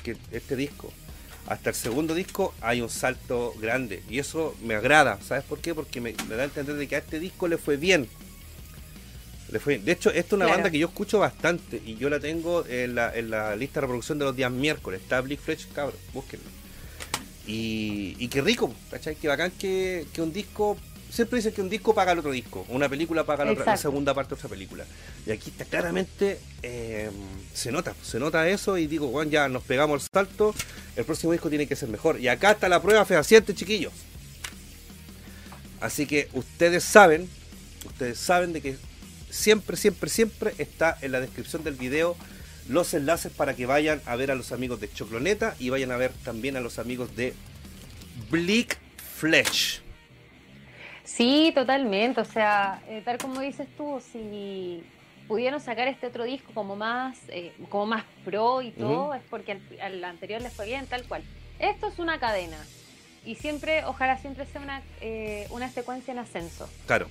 que 0.03 0.15
este 0.31 0.55
disco 0.55 0.93
hasta 1.47 1.69
el 1.69 1.75
segundo 1.75 2.15
disco 2.15 2.53
hay 2.61 2.81
un 2.81 2.89
salto 2.89 3.53
grande. 3.59 4.01
Y 4.09 4.19
eso 4.19 4.55
me 4.63 4.75
agrada. 4.75 5.19
¿Sabes 5.21 5.43
por 5.43 5.59
qué? 5.59 5.75
Porque 5.75 6.01
me, 6.01 6.13
da 6.13 6.41
a 6.41 6.43
entender 6.45 6.75
de 6.75 6.87
que 6.87 6.95
a 6.95 6.99
este 6.99 7.19
disco 7.19 7.47
le 7.47 7.57
fue 7.57 7.77
bien. 7.77 8.07
Le 9.51 9.59
fue 9.59 9.77
De 9.77 9.91
hecho, 9.91 10.09
esta 10.09 10.27
es 10.27 10.33
una 10.33 10.47
banda 10.47 10.71
que 10.71 10.79
yo 10.79 10.87
escucho 10.87 11.19
bastante. 11.19 11.81
Y 11.85 11.95
yo 11.95 12.09
la 12.09 12.19
tengo 12.19 12.65
en 12.67 12.95
la, 12.95 13.15
en 13.15 13.29
la 13.29 13.55
lista 13.55 13.75
de 13.75 13.81
reproducción 13.81 14.17
de 14.17 14.25
los 14.25 14.35
días 14.35 14.51
miércoles. 14.51 15.01
Está 15.01 15.21
Blick 15.21 15.39
Fletch, 15.39 15.71
cabrón, 15.71 15.99
búsquenlo. 16.13 16.47
Y, 17.45 18.15
y 18.17 18.27
qué 18.27 18.41
rico, 18.41 18.73
¿cachai? 18.89 19.15
Qué 19.15 19.27
bacán 19.27 19.51
que, 19.51 20.07
que 20.13 20.21
un 20.23 20.33
disco 20.33 20.77
siempre 21.15 21.37
dicen 21.37 21.53
que 21.53 21.61
un 21.61 21.69
disco 21.69 21.95
paga 21.95 22.11
el 22.11 22.19
otro 22.19 22.31
disco, 22.31 22.65
una 22.69 22.89
película 22.89 23.23
paga 23.23 23.45
la, 23.45 23.53
otra, 23.53 23.65
la 23.65 23.77
segunda 23.77 24.13
parte 24.13 24.31
de 24.31 24.35
otra 24.35 24.49
película. 24.49 24.85
Y 25.25 25.31
aquí 25.31 25.49
está 25.49 25.63
claramente, 25.63 26.39
eh, 26.61 27.09
se 27.53 27.71
nota, 27.71 27.95
se 28.03 28.19
nota 28.19 28.47
eso 28.49 28.77
y 28.77 28.85
digo, 28.85 29.07
bueno, 29.07 29.31
ya 29.31 29.47
nos 29.47 29.63
pegamos 29.63 30.03
el 30.03 30.09
salto, 30.11 30.53
el 30.95 31.05
próximo 31.05 31.31
disco 31.31 31.49
tiene 31.49 31.67
que 31.67 31.75
ser 31.75 31.87
mejor. 31.87 32.19
Y 32.19 32.27
acá 32.27 32.51
está 32.51 32.67
la 32.67 32.81
prueba 32.81 33.05
fehaciente, 33.05 33.55
chiquillos. 33.55 33.93
Así 35.79 36.05
que 36.05 36.27
ustedes 36.33 36.83
saben, 36.83 37.29
ustedes 37.85 38.17
saben 38.19 38.51
de 38.51 38.61
que 38.61 38.77
siempre, 39.29 39.77
siempre, 39.77 40.09
siempre 40.09 40.53
está 40.57 40.97
en 41.01 41.13
la 41.13 41.21
descripción 41.21 41.63
del 41.63 41.75
video 41.75 42.17
los 42.67 42.93
enlaces 42.93 43.31
para 43.31 43.55
que 43.55 43.65
vayan 43.65 44.01
a 44.05 44.15
ver 44.15 44.31
a 44.31 44.35
los 44.35 44.51
amigos 44.51 44.81
de 44.81 44.91
Chocloneta 44.91 45.55
y 45.59 45.69
vayan 45.69 45.91
a 45.91 45.97
ver 45.97 46.11
también 46.23 46.57
a 46.57 46.61
los 46.61 46.79
amigos 46.79 47.15
de 47.15 47.33
Bleak 48.31 48.79
Flesh. 49.17 49.84
Sí, 51.05 51.51
totalmente. 51.55 52.19
O 52.19 52.25
sea, 52.25 52.81
eh, 52.87 53.01
tal 53.05 53.17
como 53.17 53.39
dices 53.39 53.67
tú, 53.77 54.01
si 54.11 54.83
pudieron 55.27 55.61
sacar 55.61 55.87
este 55.87 56.07
otro 56.07 56.23
disco 56.23 56.51
como 56.53 56.75
más, 56.75 57.17
eh, 57.29 57.53
como 57.69 57.85
más 57.85 58.03
pro 58.25 58.61
y 58.61 58.71
todo, 58.71 59.13
es 59.13 59.21
porque 59.29 59.59
al, 59.81 60.03
anterior 60.03 60.41
les 60.41 60.51
fue 60.51 60.65
bien, 60.65 60.85
tal 60.87 61.03
cual. 61.05 61.23
Esto 61.59 61.87
es 61.87 61.99
una 61.99 62.19
cadena. 62.19 62.57
Y 63.23 63.35
siempre, 63.35 63.85
ojalá 63.85 64.17
siempre 64.17 64.45
sea 64.45 64.61
una, 64.61 64.81
eh, 65.01 65.47
una 65.51 65.69
secuencia 65.69 66.11
en 66.11 66.19
ascenso. 66.19 66.69
Claro. 66.85 67.07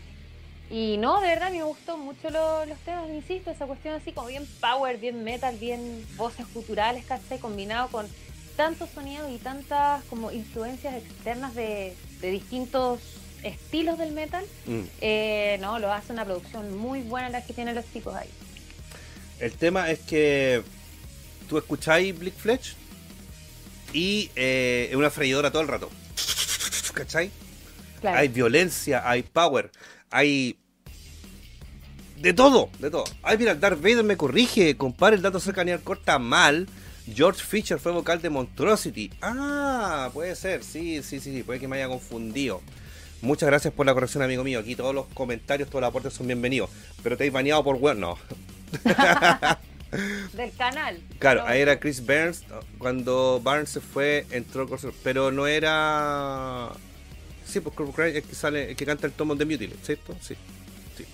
Y 0.71 0.97
no, 0.99 1.21
de 1.21 1.29
verdad 1.29 1.51
me 1.51 1.63
gustó 1.63 1.97
mucho 1.97 2.31
los 2.31 2.79
temas, 2.85 3.09
insisto, 3.11 3.51
esa 3.51 3.67
cuestión 3.67 3.95
así 3.95 4.13
como 4.13 4.29
bien 4.29 4.47
power, 4.61 4.99
bien 4.99 5.23
metal, 5.23 5.57
bien 5.57 6.05
voces 6.17 6.47
culturales, 6.47 7.05
¿cachai? 7.05 7.39
Combinado 7.39 7.89
con 7.89 8.07
tantos 8.57 8.89
sonidos 8.91 9.31
y 9.31 9.39
tantas 9.39 10.03
como 10.05 10.31
influencias 10.31 10.95
externas 10.95 11.55
de, 11.55 11.95
de 12.21 12.31
distintos 12.31 13.01
estilos 13.45 13.99
del 13.99 14.13
metal, 14.13 14.45
mm. 14.67 14.81
eh, 15.01 15.59
no, 15.61 15.79
lo 15.79 15.93
hace 15.93 16.13
una 16.13 16.25
producción 16.25 16.77
muy 16.77 17.03
buena 17.03 17.29
la 17.29 17.45
que 17.45 17.53
tienen 17.53 17.75
los 17.75 17.85
tipos 17.85 18.15
ahí. 18.15 18.29
El 19.39 19.53
tema 19.53 19.91
es 19.91 20.01
que 20.01 20.63
tú 21.49 21.59
escucháis 21.59 22.19
Blick 22.19 22.35
Fletch 22.35 22.75
y 23.93 24.31
eh, 24.35 24.89
es 24.91 24.97
una 24.97 25.11
freidora 25.11 25.51
todo 25.51 25.63
el 25.63 25.69
rato. 25.69 25.91
¿Cachai? 26.95 27.31
Hay 28.03 28.29
violencia, 28.29 29.09
hay 29.09 29.23
power, 29.23 29.71
hay 30.11 30.59
de 32.19 32.33
todo, 32.33 32.71
de 32.79 32.91
todo. 32.91 33.05
Ay, 33.23 33.39
mira, 33.39 33.55
Darth 33.55 33.81
Vader 33.81 34.05
me 34.05 34.17
corrige, 34.17 34.77
compare 34.77 35.17
el 35.17 35.23
dato 35.23 35.41
cercanía 35.41 35.79
corta 35.79 36.19
mal. 36.19 36.69
George 37.13 37.43
Fisher 37.45 37.79
fue 37.79 37.93
vocal 37.93 38.21
de 38.23 38.31
Monstrosity. 38.31 39.11
Ah, 39.21 40.11
puede 40.13 40.35
ser, 40.37 40.65
sí, 40.65 41.03
sí, 41.03 41.21
sí, 41.21 41.33
sí, 41.33 41.43
puede 41.43 41.61
que 41.61 41.69
me 41.69 41.77
haya 41.77 41.89
confundido. 41.89 42.63
Muchas 43.25 43.47
gracias 43.49 43.73
por 43.73 43.87
la 43.87 43.95
corrección, 43.95 44.23
amigo 44.23 44.45
mío. 44.45 44.59
Aquí 44.59 44.77
todos 44.77 44.95
los 44.95 45.07
comentarios, 45.07 45.71
todos 45.71 45.81
los 45.81 45.89
aportes 45.89 46.13
son 46.13 46.27
bienvenidos. 46.27 46.69
Pero 47.03 47.17
te 47.17 47.27
has 47.27 47.33
bañado 47.33 47.65
por 47.65 47.77
web, 47.77 47.97
no. 47.97 48.19
Del 50.35 50.53
canal. 50.59 51.01
Claro, 51.21 51.43
ahí 51.47 51.63
era 51.63 51.81
Chris 51.81 52.05
Burns. 52.05 52.45
Cuando 52.77 53.41
Barnes 53.43 53.71
se 53.71 53.81
fue, 53.81 54.27
entró. 54.31 54.69
Pero 55.03 55.31
no 55.31 55.47
era. 55.47 56.73
Sí, 57.47 57.61
pues 57.61 57.75
Cry 57.75 58.19
es 58.19 58.25
que 58.25 58.35
sale, 58.35 58.71
el 58.71 58.77
que 58.77 58.85
canta 58.85 59.07
el 59.07 59.15
tomo 59.15 59.35
de 59.35 59.47
Mutile, 59.47 59.75
¿cierto? 59.83 60.15
Sí. 60.21 60.37
sí. 60.95 61.07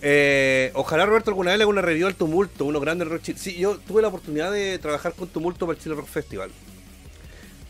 Eh, 0.00 0.70
ojalá 0.74 1.04
Roberto 1.04 1.30
alguna 1.30 1.50
vez 1.50 1.58
le 1.58 1.64
haga 1.64 1.70
una 1.70 1.82
review 1.82 2.06
al 2.06 2.14
tumulto, 2.14 2.64
uno 2.64 2.78
grande 2.78 3.04
rock 3.04 3.22
Sí, 3.34 3.56
yo 3.56 3.78
tuve 3.78 4.02
la 4.02 4.08
oportunidad 4.08 4.52
de 4.52 4.78
trabajar 4.78 5.14
con 5.14 5.26
tumulto 5.26 5.66
para 5.66 5.76
el 5.76 5.82
Chile 5.82 5.96
Rock 5.96 6.06
Festival. 6.06 6.50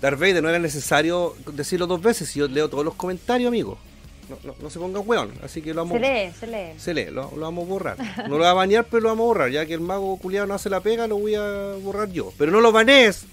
Darth 0.01 0.19
Vader 0.19 0.43
no 0.43 0.49
era 0.49 0.59
necesario 0.59 1.35
decirlo 1.53 1.87
dos 1.87 2.01
veces. 2.01 2.29
Si 2.29 2.39
yo 2.39 2.49
leo 2.49 2.69
todos 2.69 2.85
los 2.85 2.95
comentarios, 2.95 3.49
amigo. 3.49 3.79
No, 4.61 4.69
se 4.69 4.79
ponga 4.79 5.01
weón, 5.01 5.33
así 5.43 5.63
que 5.63 5.73
lo 5.73 5.87
vamos 5.87 5.99
Se 5.99 6.01
lee, 6.01 6.33
se 6.39 6.47
lee. 6.47 6.79
Se 6.79 6.95
lee, 6.95 7.07
lo, 7.07 7.31
vamos 7.31 7.65
a 7.65 7.69
borrar. 7.69 7.97
No 8.29 8.37
lo 8.37 8.45
va 8.45 8.51
a 8.51 8.55
bañar, 8.55 8.85
pero 8.85 9.05
lo 9.05 9.09
vamos 9.09 9.25
a 9.25 9.27
borrar. 9.27 9.51
Ya 9.51 9.65
que 9.65 9.73
el 9.73 9.81
mago 9.81 10.19
culiado 10.19 10.47
no 10.47 10.55
hace 10.55 10.69
la 10.69 10.81
pega, 10.81 11.07
lo 11.07 11.17
voy 11.17 11.35
a 11.35 11.77
borrar 11.83 12.11
yo. 12.11 12.33
Pero 12.37 12.53
no 12.53 12.61
lo 12.61 12.71
banees, 12.71 13.25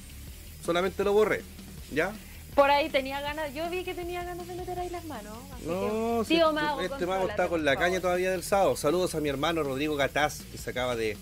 solamente 0.66 1.04
lo 1.04 1.12
borré. 1.12 1.44
¿Ya? 1.92 2.14
Por 2.56 2.72
ahí 2.72 2.90
tenía 2.90 3.20
ganas, 3.20 3.54
yo 3.54 3.70
vi 3.70 3.84
que 3.84 3.94
tenía 3.94 4.24
ganas 4.24 4.48
de 4.48 4.56
meter 4.56 4.80
ahí 4.80 4.90
las 4.90 5.04
manos. 5.04 5.38
no, 5.66 6.22
este, 6.22 6.40
mago, 6.54 6.80
este 6.80 7.06
mago 7.06 7.28
está 7.28 7.50
con 7.50 7.66
la 7.66 7.76
caña 7.76 8.00
todavía 8.00 8.32
del 8.32 8.44
sábado. 8.44 8.78
Saludos 8.78 9.14
a 9.16 9.20
mi 9.20 9.28
hermano 9.28 9.64
Rodrigo 9.64 9.98
Gataz, 9.98 10.44
que 10.50 10.58
se 10.58 10.70
acaba 10.70 10.96
de, 10.96 11.18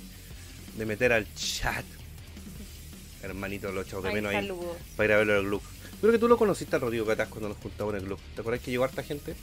de 0.77 0.85
meter 0.85 1.11
al 1.11 1.25
chat 1.33 1.83
hermanito 3.23 3.71
lo 3.71 3.81
echado 3.81 4.01
de 4.01 4.13
menos 4.13 4.33
ahí 4.33 4.49
para 4.95 5.05
ir 5.05 5.13
a 5.13 5.17
verlo 5.17 5.33
en 5.33 5.39
el 5.39 5.45
club. 5.47 5.61
Creo 5.99 6.11
que 6.11 6.19
tú 6.19 6.27
lo 6.27 6.37
conociste 6.37 6.75
al 6.75 6.81
Rodrigo 6.81 7.05
Catás 7.05 7.29
cuando 7.29 7.49
nos 7.49 7.57
juntamos 7.57 7.93
en 7.93 8.01
el 8.01 8.05
club. 8.05 8.19
¿Te 8.35 8.41
acuerdas 8.41 8.61
que 8.63 8.71
llegó 8.71 8.83
harta 8.83 9.03
gente? 9.03 9.35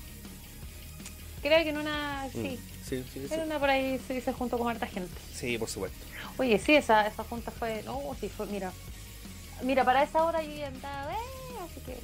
Creo 1.42 1.62
que 1.64 1.70
en 1.70 1.78
una. 1.78 2.28
Mm, 2.34 2.42
sí. 2.42 2.60
sí, 2.86 3.04
sí, 3.12 3.26
En 3.30 3.40
una 3.40 3.58
por 3.58 3.70
ahí 3.70 3.98
se, 4.06 4.20
se 4.20 4.32
juntó 4.32 4.58
con 4.58 4.68
harta 4.68 4.86
gente. 4.86 5.14
Sí, 5.34 5.56
por 5.56 5.70
supuesto. 5.70 5.98
Oye, 6.36 6.58
sí, 6.58 6.74
esa, 6.74 7.06
esa 7.06 7.24
junta 7.24 7.50
fue. 7.50 7.82
No, 7.84 7.98
sí, 8.20 8.28
fue. 8.28 8.46
Mira. 8.46 8.72
Mira, 9.62 9.84
para 9.84 10.02
esa 10.02 10.22
hora 10.24 10.42
yo 10.42 10.54
ya 10.54 10.68
andaba. 10.68 11.12
Eh, 11.12 11.16
así 11.64 11.80
que 11.86 11.96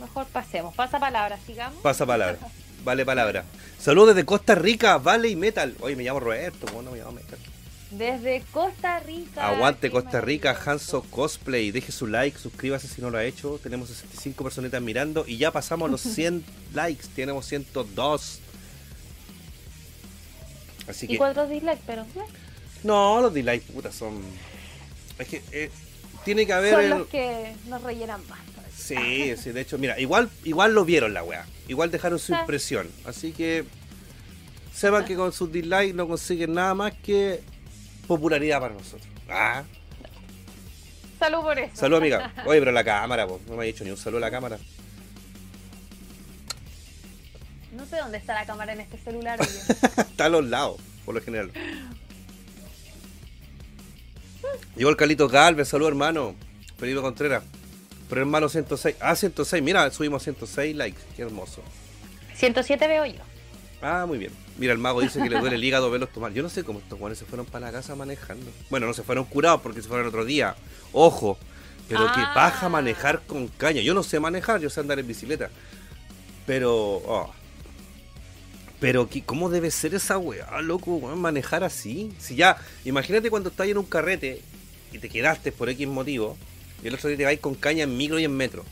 mejor 0.00 0.26
pasemos. 0.26 0.74
Pasa 0.74 1.00
palabra, 1.00 1.38
sigamos. 1.44 1.82
Pasa 1.82 2.06
palabra. 2.06 2.38
Vale 2.84 3.04
palabra. 3.04 3.44
Saludos 3.78 4.14
desde 4.14 4.26
Costa 4.26 4.54
Rica, 4.54 4.98
Vale 4.98 5.28
y 5.28 5.36
Metal. 5.36 5.74
Oye, 5.80 5.96
me 5.96 6.04
llamo 6.04 6.20
Roberto, 6.20 6.66
bueno, 6.72 6.90
me 6.90 6.98
llamo 6.98 7.12
Metal. 7.12 7.38
Desde 7.98 8.42
Costa 8.52 8.98
Rica. 9.00 9.48
Aguante 9.48 9.90
Costa 9.90 10.20
Rica, 10.20 10.58
Hanso 10.64 11.02
Cosplay. 11.02 11.70
Deje 11.70 11.92
su 11.92 12.06
like, 12.06 12.38
suscríbase 12.38 12.88
si 12.88 13.00
no 13.00 13.10
lo 13.10 13.18
ha 13.18 13.24
hecho. 13.24 13.60
Tenemos 13.62 13.88
65 13.88 14.42
personitas 14.42 14.82
mirando 14.82 15.24
y 15.26 15.36
ya 15.36 15.50
pasamos 15.52 15.90
los 15.90 16.00
100 16.02 16.44
likes. 16.72 17.06
Tenemos 17.14 17.46
102. 17.46 18.40
Así 20.88 21.06
que... 21.06 21.14
¿Y 21.14 21.16
cuatro 21.16 21.46
dislikes? 21.46 21.82
Pero... 21.86 22.04
No, 22.82 23.20
los 23.20 23.32
dislikes, 23.32 23.72
puta, 23.72 23.92
son... 23.92 24.20
Es 25.18 25.28
que 25.28 25.42
eh, 25.52 25.70
tiene 26.24 26.46
que 26.46 26.52
haber... 26.52 26.74
Son 26.74 26.98
los 26.98 27.08
que 27.08 27.54
nos 27.68 27.82
rellenan 27.82 28.20
más. 28.28 28.40
Sí, 28.76 29.34
sí, 29.36 29.52
de 29.52 29.60
hecho, 29.60 29.78
mira, 29.78 29.98
igual, 29.98 30.28
igual 30.42 30.74
lo 30.74 30.84
vieron 30.84 31.14
la 31.14 31.22
weá. 31.22 31.46
Igual 31.68 31.90
dejaron 31.90 32.18
su 32.18 32.34
impresión. 32.34 32.90
Así 33.06 33.32
que 33.32 33.64
sepan 34.74 35.04
que 35.04 35.14
con 35.14 35.32
sus 35.32 35.50
dislikes 35.50 35.94
no 35.94 36.08
consiguen 36.08 36.52
nada 36.54 36.74
más 36.74 36.92
que 36.92 37.40
popularidad 38.06 38.60
para 38.60 38.74
nosotros. 38.74 39.06
Ah. 39.28 39.62
Salud 41.18 41.40
por 41.40 41.58
eso. 41.58 41.76
Salud, 41.76 41.98
amiga. 41.98 42.32
Oye, 42.46 42.58
pero 42.58 42.72
la 42.72 42.84
cámara, 42.84 43.26
no 43.26 43.56
me 43.56 43.62
ha 43.62 43.66
dicho 43.66 43.84
ni 43.84 43.90
un 43.90 43.96
saludo 43.96 44.18
a 44.18 44.20
la 44.22 44.30
cámara. 44.30 44.58
No 47.72 47.86
sé 47.86 47.96
dónde 47.96 48.18
está 48.18 48.34
la 48.34 48.46
cámara 48.46 48.72
en 48.72 48.80
este 48.80 48.98
celular. 48.98 49.40
está 49.96 50.26
a 50.26 50.28
los 50.28 50.44
lados, 50.44 50.80
por 51.04 51.14
lo 51.14 51.20
general. 51.20 51.50
Llegó 54.76 54.90
el 54.90 54.96
Calito 54.96 55.28
Galvez, 55.28 55.68
salud 55.68 55.88
hermano. 55.88 56.34
Felipe 56.78 57.00
Contreras. 57.00 57.42
Pero 58.08 58.20
hermano 58.20 58.48
106. 58.48 58.96
Ah, 59.00 59.16
106. 59.16 59.62
Mira, 59.62 59.90
subimos 59.90 60.22
106 60.22 60.76
likes. 60.76 61.00
Qué 61.16 61.22
hermoso. 61.22 61.62
107 62.34 62.86
veo 62.86 63.06
yo. 63.06 63.33
Ah, 63.86 64.06
muy 64.06 64.16
bien. 64.16 64.32
Mira, 64.56 64.72
el 64.72 64.78
mago 64.78 65.02
dice 65.02 65.22
que 65.22 65.28
le 65.28 65.38
duele 65.38 65.56
el 65.56 65.64
hígado 65.64 65.90
verlos 65.90 66.10
tomar. 66.10 66.32
Yo 66.32 66.42
no 66.42 66.48
sé 66.48 66.64
cómo 66.64 66.78
estos 66.78 66.98
guanes 66.98 67.18
se 67.18 67.26
fueron 67.26 67.44
para 67.44 67.66
la 67.66 67.72
casa 67.72 67.94
manejando. 67.94 68.50
Bueno, 68.70 68.86
no 68.86 68.94
se 68.94 69.02
fueron 69.02 69.26
curados 69.26 69.60
porque 69.60 69.82
se 69.82 69.88
fueron 69.88 70.06
otro 70.06 70.24
día. 70.24 70.56
Ojo, 70.92 71.36
pero 71.86 72.06
que 72.06 72.20
ah. 72.20 72.32
baja 72.34 72.70
manejar 72.70 73.20
con 73.26 73.48
caña. 73.48 73.82
Yo 73.82 73.92
no 73.92 74.02
sé 74.02 74.18
manejar, 74.20 74.62
yo 74.62 74.70
sé 74.70 74.80
andar 74.80 74.98
en 74.98 75.06
bicicleta. 75.06 75.50
Pero, 76.46 76.72
oh. 76.74 77.34
Pero, 78.80 79.06
¿cómo 79.26 79.50
debe 79.50 79.70
ser 79.70 79.94
esa 79.94 80.16
weá, 80.16 80.62
loco? 80.62 80.98
manejar 81.14 81.62
así. 81.62 82.14
Si 82.18 82.36
ya, 82.36 82.56
imagínate 82.86 83.28
cuando 83.28 83.50
estás 83.50 83.68
en 83.68 83.76
un 83.76 83.84
carrete 83.84 84.40
y 84.92 84.98
te 84.98 85.10
quedaste 85.10 85.52
por 85.52 85.68
X 85.68 85.86
motivo, 85.88 86.38
y 86.82 86.88
el 86.88 86.94
otro 86.94 87.08
día 87.08 87.18
te 87.18 87.24
vais 87.24 87.40
con 87.40 87.54
caña 87.54 87.84
en 87.84 87.98
micro 87.98 88.18
y 88.18 88.24
en 88.24 88.34
metro. 88.34 88.64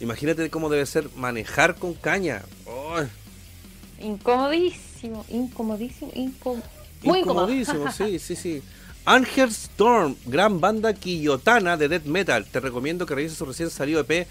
Imagínate 0.00 0.48
cómo 0.48 0.70
debe 0.70 0.86
ser 0.86 1.10
manejar 1.16 1.74
con 1.74 1.92
caña. 1.92 2.42
Oh. 2.64 3.02
Incomodísimo, 4.02 5.24
incomodísimo, 5.28 6.10
muy 7.02 7.20
incomodísimo, 7.20 7.90
sí, 7.96 8.18
sí, 8.18 8.36
sí. 8.36 8.62
Angel 9.04 9.48
Storm, 9.48 10.16
gran 10.26 10.60
banda 10.60 10.94
quillotana 10.94 11.76
de 11.76 11.88
death 11.88 12.04
metal. 12.04 12.46
Te 12.46 12.60
recomiendo 12.60 13.04
que 13.04 13.14
revises 13.14 13.36
su 13.36 13.44
recién 13.44 13.68
salido 13.68 14.00
EP 14.00 14.28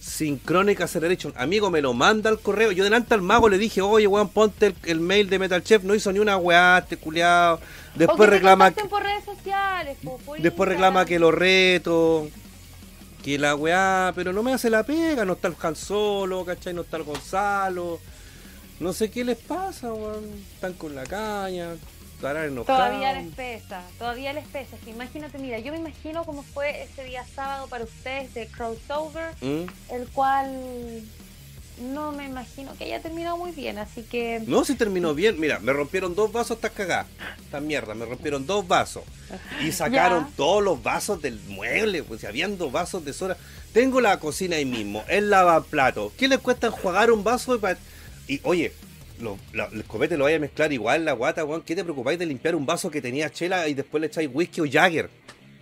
Synchronic 0.00 0.80
Acceleration. 0.80 1.32
Amigo, 1.36 1.70
me 1.70 1.80
lo 1.80 1.94
manda 1.94 2.28
al 2.28 2.38
correo. 2.40 2.72
Yo 2.72 2.84
delante 2.84 3.14
al 3.14 3.22
mago 3.22 3.48
le 3.48 3.56
dije, 3.56 3.80
oye, 3.80 4.06
weón, 4.06 4.28
ponte 4.28 4.74
el, 4.84 5.00
mail 5.00 5.30
de 5.30 5.38
Metal 5.38 5.62
Chef. 5.62 5.84
No 5.84 5.94
hizo 5.94 6.12
ni 6.12 6.18
una 6.18 6.36
weá, 6.36 6.78
este 6.78 6.98
culiado. 6.98 7.60
Después 7.94 8.28
reclama. 8.28 8.70
Que, 8.72 8.84
por 8.84 9.02
redes 9.02 9.24
sociales, 9.24 9.96
después 10.38 10.68
reclama 10.68 11.06
que 11.06 11.18
lo 11.18 11.30
reto. 11.30 12.28
que 13.22 13.38
la 13.38 13.54
weá, 13.54 14.12
pero 14.14 14.32
no 14.32 14.42
me 14.42 14.52
hace 14.52 14.68
la 14.68 14.82
pega, 14.82 15.24
no 15.24 15.34
está 15.34 15.48
el 15.48 15.56
Han 15.62 15.76
Solo, 15.76 16.44
¿cachai? 16.44 16.74
No 16.74 16.82
está 16.82 16.98
el 16.98 17.04
Gonzalo. 17.04 18.00
No 18.80 18.92
sé 18.92 19.10
qué 19.10 19.24
les 19.24 19.36
pasa, 19.38 19.92
weón. 19.92 20.24
Están 20.54 20.72
con 20.72 20.94
la 20.94 21.04
caña, 21.04 21.74
estarán 22.16 22.46
enojados. 22.46 22.80
Todavía 22.88 23.12
les 23.12 23.34
pesa, 23.34 23.82
todavía 23.98 24.32
les 24.32 24.46
pesa. 24.48 24.76
Es 24.76 24.82
que 24.82 24.90
imagínate, 24.90 25.38
mira, 25.38 25.58
yo 25.58 25.70
me 25.72 25.78
imagino 25.78 26.24
cómo 26.24 26.42
fue 26.42 26.82
ese 26.84 27.04
día 27.04 27.24
sábado 27.34 27.66
para 27.68 27.84
ustedes 27.84 28.32
de 28.34 28.46
crossover, 28.48 29.34
¿Mm? 29.42 29.64
el 29.92 30.08
cual 30.08 31.02
no 31.82 32.12
me 32.12 32.26
imagino 32.26 32.74
que 32.76 32.84
haya 32.84 33.00
terminado 33.00 33.38
muy 33.38 33.52
bien, 33.52 33.78
así 33.78 34.02
que... 34.02 34.42
No, 34.46 34.64
si 34.66 34.74
terminó 34.74 35.14
bien. 35.14 35.40
Mira, 35.40 35.58
me 35.60 35.72
rompieron 35.72 36.14
dos 36.14 36.30
vasos 36.30 36.56
estas 36.56 36.72
cagadas. 36.72 37.06
Esta 37.42 37.60
mierda, 37.60 37.94
me 37.94 38.04
rompieron 38.04 38.46
dos 38.46 38.66
vasos. 38.68 39.02
Y 39.64 39.72
sacaron 39.72 40.24
Ya. 40.24 40.30
todos 40.36 40.62
los 40.62 40.82
vasos 40.82 41.22
del 41.22 41.38
mueble. 41.48 42.02
Pues 42.02 42.20
si 42.22 42.26
habían 42.26 42.58
dos 42.58 42.70
vasos 42.72 43.02
de 43.04 43.12
soda. 43.14 43.36
Tengo 43.72 44.00
la 44.00 44.18
cocina 44.18 44.56
ahí 44.56 44.64
mismo, 44.64 45.04
el 45.08 45.30
lavaplato. 45.30 46.12
¿Qué 46.18 46.28
les 46.28 46.38
cuesta 46.40 46.66
enjuagar 46.66 47.10
un 47.12 47.22
vaso? 47.24 47.54
Y, 47.54 47.58
pa- 47.58 47.76
y, 48.34 48.40
oye, 48.44 48.72
lo, 49.20 49.38
la- 49.52 49.68
el 49.72 49.84
copete 49.84 50.16
lo 50.16 50.24
vaya 50.24 50.36
a 50.36 50.40
mezclar 50.40 50.72
igual 50.72 51.04
la 51.04 51.12
guata, 51.12 51.44
weón. 51.44 51.62
¿Qué 51.62 51.74
te 51.74 51.82
preocupáis 51.84 52.18
de 52.18 52.26
limpiar 52.26 52.54
un 52.54 52.66
vaso 52.66 52.90
que 52.90 53.02
tenía 53.02 53.30
chela 53.30 53.68
y 53.68 53.74
después 53.74 54.00
le 54.00 54.06
echáis 54.06 54.30
whisky 54.32 54.60
o 54.60 54.64
Jagger? 54.70 55.10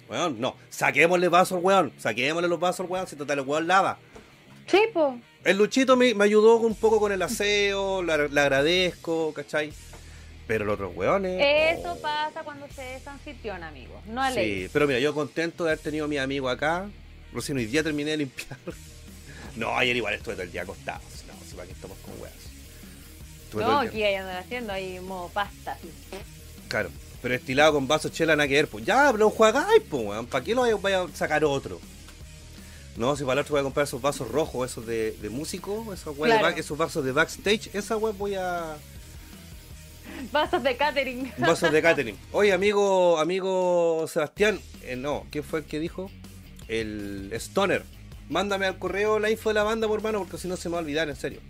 Weón, 0.09 0.40
no. 0.40 0.57
Saquémosle 0.70 1.28
vasos 1.28 1.59
al 1.59 1.65
weón. 1.65 1.93
Saquémosle 1.99 2.49
los 2.49 2.61
vasos 2.61 2.81
al 2.81 2.90
weón. 2.90 3.07
Si 3.07 3.16
total 3.16 3.40
el 3.40 3.45
weón 3.47 3.66
lava. 3.66 3.99
Sí, 4.66 4.81
pues. 4.93 5.15
El 5.45 5.57
Luchito 5.57 5.97
me, 5.97 6.15
me 6.15 6.24
ayudó 6.24 6.57
un 6.57 6.74
poco 6.74 7.01
con 7.01 7.12
el 7.12 7.23
aseo, 7.23 8.03
le, 8.03 8.12
agradezco, 8.12 9.32
¿cachai? 9.32 9.73
Pero 10.47 10.65
los 10.65 10.74
otros 10.74 10.97
weones. 10.97 11.78
Eso 11.78 11.97
pasa 12.01 12.43
cuando 12.43 12.66
se 12.74 12.97
es 12.97 13.07
anfitrión, 13.07 13.62
amigos, 13.62 14.05
no 14.07 14.23
a 14.23 14.31
Sí, 14.32 14.69
pero 14.73 14.86
mira, 14.86 14.99
yo 14.99 15.15
contento 15.15 15.65
de 15.65 15.70
haber 15.70 15.82
tenido 15.82 16.07
a 16.07 16.09
mi 16.09 16.19
amigo 16.19 16.49
acá. 16.49 16.89
Recién 17.32 17.57
hoy 17.59 17.66
día 17.66 17.82
terminé 17.82 18.12
de 18.12 18.16
limpiar. 18.19 18.59
No, 19.57 19.77
ayer 19.77 19.97
igual 19.97 20.15
estuve 20.15 20.35
todo 20.35 20.45
el 20.45 20.53
día 20.53 20.62
acostado. 20.62 21.01
No, 21.27 21.35
si 21.45 21.55
para 21.57 21.66
qué 21.66 21.73
estamos 21.73 21.99
con 21.99 22.15
weas. 22.20 22.32
No, 23.55 23.79
aquí 23.81 24.03
hay 24.03 24.15
andan 24.16 24.37
haciendo 24.37 24.73
ahí 24.73 25.01
modo 25.01 25.29
pasta. 25.29 25.73
así. 25.73 25.89
Claro, 26.69 26.91
pero 27.23 27.35
estilado 27.35 27.73
con 27.75 27.89
vaso 27.89 28.09
chela 28.11 28.37
nada 28.37 28.47
que 28.49 28.55
ver, 28.55 28.69
pues. 28.69 28.85
Ya, 28.85 29.09
pero 29.12 29.31
jugáis, 29.31 29.83
pues, 29.89 30.05
weón. 30.05 30.27
¿Para 30.27 30.45
qué 30.45 30.55
lo 30.55 30.62
vaya, 30.81 31.03
a 31.03 31.09
sacar 31.16 31.45
otro? 31.45 31.81
No, 32.97 33.16
si 33.16 33.23
para 33.23 33.35
el 33.35 33.39
otro 33.41 33.53
voy 33.53 33.61
a 33.61 33.62
comprar 33.62 33.85
esos 33.85 34.03
vasos 34.03 34.29
rojos, 34.29 34.70
esos 34.70 34.85
de, 34.85 35.12
de 35.12 35.31
músico, 35.31 35.93
esos, 35.95 36.16
weas 36.19 36.35
de 36.35 36.39
Claro. 36.41 36.43
back- 36.43 36.59
esos 36.59 36.77
vasos 36.77 37.05
de 37.05 37.12
backstage, 37.12 37.70
esa 37.75 37.97
web 37.97 38.15
voy 38.19 38.35
a. 38.35 38.77
Vasos 40.33 40.62
de 40.62 40.77
catering. 40.77 41.33
Vasos 41.39 41.70
de 41.70 41.81
catering. 41.81 42.19
Oye, 42.33 42.53
amigo, 42.53 43.19
amigo 43.19 44.07
Sebastián, 44.09 44.61
eh, 44.83 44.97
no, 44.97 45.27
¿quién 45.31 45.45
fue 45.45 45.61
el 45.61 45.65
que 45.66 45.79
dijo? 45.79 46.11
El 46.66 47.31
Stoner. 47.35 47.85
Mándame 48.29 48.66
al 48.66 48.79
correo 48.79 49.19
la 49.20 49.31
info 49.31 49.51
de 49.51 49.55
la 49.55 49.62
banda, 49.62 49.87
por 49.87 50.01
hermano, 50.01 50.19
porque 50.19 50.37
si 50.39 50.49
no 50.49 50.57
se 50.57 50.69
me 50.69 50.75
va 50.75 50.81
a 50.81 50.83
olvidar, 50.83 51.09
en 51.09 51.16
serio. 51.16 51.41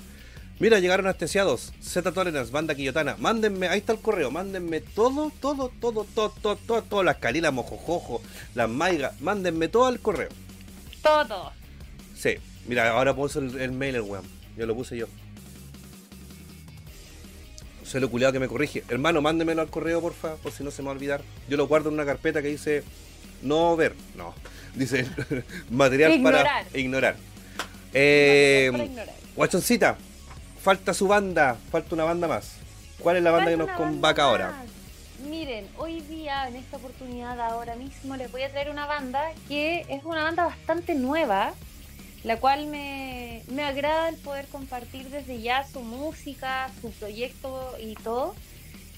Mira, 0.61 0.81
llegaron 0.81 1.07
anestesiados, 1.07 1.73
Z 1.81 2.11
Tolerance, 2.13 2.51
banda 2.51 2.75
quillotana. 2.75 3.17
Mándenme, 3.19 3.69
ahí 3.69 3.79
está 3.79 3.93
el 3.93 4.01
correo, 4.01 4.31
mándenme 4.33 4.81
todo, 4.81 5.31
todo, 5.41 5.71
todo, 5.81 6.05
todo, 6.15 6.31
todo, 6.43 6.57
todo, 6.57 6.83
todo, 6.83 7.03
las 7.05 7.19
calilas, 7.19 7.53
mojojojo, 7.53 8.21
las 8.55 8.69
maigas, 8.69 9.21
mándenme 9.21 9.69
todo 9.69 9.87
al 9.87 10.01
correo. 10.01 10.31
Todo. 11.03 11.53
Sí, 12.17 12.35
mira, 12.67 12.91
ahora 12.91 13.15
puso 13.15 13.39
el, 13.39 13.61
el 13.61 13.71
mail 13.71 13.95
el 13.97 14.01
weón. 14.03 14.25
Yo 14.57 14.67
lo 14.67 14.75
puse 14.75 14.97
yo. 14.97 15.07
Soy 17.85 18.01
lo 18.01 18.11
culiado 18.11 18.33
que 18.33 18.41
me 18.41 18.49
corrige. 18.49 18.83
Hermano, 18.89 19.23
mándemelo 19.23 19.63
al 19.63 19.69
correo, 19.71 20.01
porfa, 20.01 20.35
por 20.37 20.53
si 20.53 20.63
no 20.65 20.71
se 20.71 20.83
me 20.83 20.87
va 20.87 20.93
a 20.93 20.97
olvidar. 20.97 21.23
Yo 21.49 21.57
lo 21.57 21.69
guardo 21.69 21.89
en 21.89 21.95
una 21.95 22.05
carpeta 22.05 22.43
que 22.43 22.49
dice 22.49 22.83
no 23.43 23.77
ver. 23.77 23.95
No. 24.17 24.35
Dice 24.75 25.07
material 25.71 26.13
Ignorar. 26.13 26.45
para 26.45 26.79
ignorar. 26.79 27.17
Eh, 27.95 28.69
Para 28.71 28.85
ignorar. 28.85 29.15
Guachoncita, 29.35 29.97
falta 30.61 30.95
su 30.95 31.09
banda, 31.09 31.57
falta 31.71 31.95
una 31.95 32.05
banda 32.05 32.29
más. 32.29 32.57
¿Cuál 33.01 33.17
es 33.17 33.23
la 33.23 33.31
banda 33.31 33.51
Falta 33.51 33.65
que 33.65 33.79
nos 33.79 34.01
banda 34.01 34.23
ahora? 34.23 34.51
más. 34.51 34.67
Miren, 35.29 35.67
hoy 35.79 36.01
día, 36.03 36.47
en 36.49 36.57
esta 36.57 36.77
oportunidad, 36.77 37.41
ahora 37.41 37.75
mismo, 37.75 38.17
les 38.17 38.31
voy 38.31 38.43
a 38.43 38.51
traer 38.51 38.71
una 38.71 38.87
banda 38.87 39.33
que 39.49 39.85
es 39.89 40.05
una 40.05 40.23
banda 40.23 40.45
bastante 40.45 40.95
nueva, 40.95 41.55
la 42.23 42.39
cual 42.39 42.67
me, 42.67 43.43
me 43.49 43.65
agrada 43.65 44.09
el 44.09 44.17
poder 44.17 44.47
compartir 44.47 45.09
desde 45.11 45.41
ya 45.41 45.67
su 45.67 45.81
música, 45.81 46.71
su 46.81 46.91
proyecto 46.93 47.75
y 47.81 47.95
todo. 47.95 48.35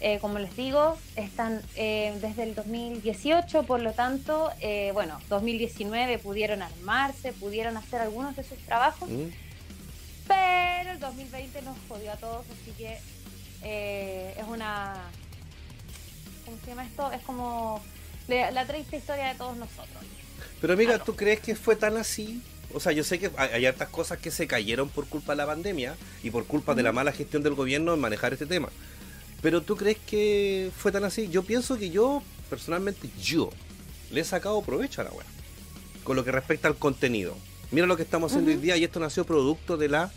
Eh, 0.02 0.18
como 0.18 0.38
les 0.38 0.56
digo, 0.56 0.96
están 1.16 1.60
eh, 1.76 2.16
desde 2.22 2.44
el 2.44 2.54
2018, 2.54 3.64
por 3.64 3.80
lo 3.82 3.92
tanto, 3.92 4.50
eh, 4.60 4.90
bueno, 4.94 5.18
2019 5.28 6.18
pudieron 6.18 6.62
armarse, 6.62 7.34
pudieron 7.34 7.76
hacer 7.76 8.00
algunos 8.00 8.34
de 8.34 8.42
sus 8.42 8.56
trabajos, 8.60 9.10
¿Mm? 9.10 9.26
Pero 10.30 10.92
el 10.92 11.00
2020 11.00 11.62
nos 11.62 11.76
jodió 11.88 12.12
a 12.12 12.16
todos, 12.16 12.44
así 12.46 12.70
que 12.78 12.98
eh, 13.62 14.34
es 14.38 14.44
una. 14.46 14.94
¿Cómo 16.44 16.56
se 16.62 16.66
llama 16.70 16.84
esto? 16.84 17.10
Es 17.12 17.22
como 17.22 17.82
la, 18.28 18.50
la 18.50 18.66
triste 18.66 18.96
historia 18.96 19.28
de 19.28 19.34
todos 19.34 19.56
nosotros. 19.56 20.04
Pero 20.60 20.72
amiga, 20.74 20.90
Claro. 20.92 21.04
¿tú 21.04 21.16
crees 21.16 21.40
que 21.40 21.54
fue 21.56 21.76
tan 21.76 21.96
así? 21.96 22.42
O 22.72 22.80
sea, 22.80 22.92
yo 22.92 23.02
sé 23.02 23.18
que 23.18 23.30
hay, 23.36 23.48
hay 23.50 23.66
hartas 23.66 23.88
cosas 23.88 24.18
que 24.18 24.30
se 24.30 24.46
cayeron 24.46 24.88
por 24.88 25.06
culpa 25.06 25.32
de 25.32 25.36
la 25.38 25.46
pandemia 25.46 25.96
y 26.22 26.30
por 26.30 26.46
culpa 26.46 26.74
de 26.74 26.82
la 26.82 26.92
mala 26.92 27.12
gestión 27.12 27.42
del 27.42 27.54
gobierno 27.54 27.92
en 27.94 28.00
manejar 28.00 28.32
este 28.32 28.46
tema. 28.46 28.68
Pero 29.42 29.62
¿tú 29.62 29.76
crees 29.76 29.96
que 30.06 30.70
fue 30.76 30.92
tan 30.92 31.04
así? 31.04 31.28
Yo 31.28 31.42
pienso 31.42 31.76
que 31.78 31.90
yo, 31.90 32.22
personalmente, 32.48 33.08
yo, 33.20 33.50
le 34.10 34.20
he 34.20 34.24
sacado 34.24 34.60
provecho 34.62 35.00
a 35.00 35.04
la 35.04 35.10
web. 35.10 35.26
Con 36.04 36.14
lo 36.16 36.24
que 36.24 36.30
respecta 36.32 36.68
al 36.68 36.76
contenido. 36.76 37.36
Mira 37.70 37.86
lo 37.86 37.96
que 37.96 38.02
estamos 38.02 38.32
haciendo 38.32 38.50
hoy 38.50 38.56
día 38.56 38.76
y 38.76 38.84
esto 38.84 39.00
nació 39.00 39.24
producto 39.24 39.76
de 39.76 39.88
la 39.88 40.10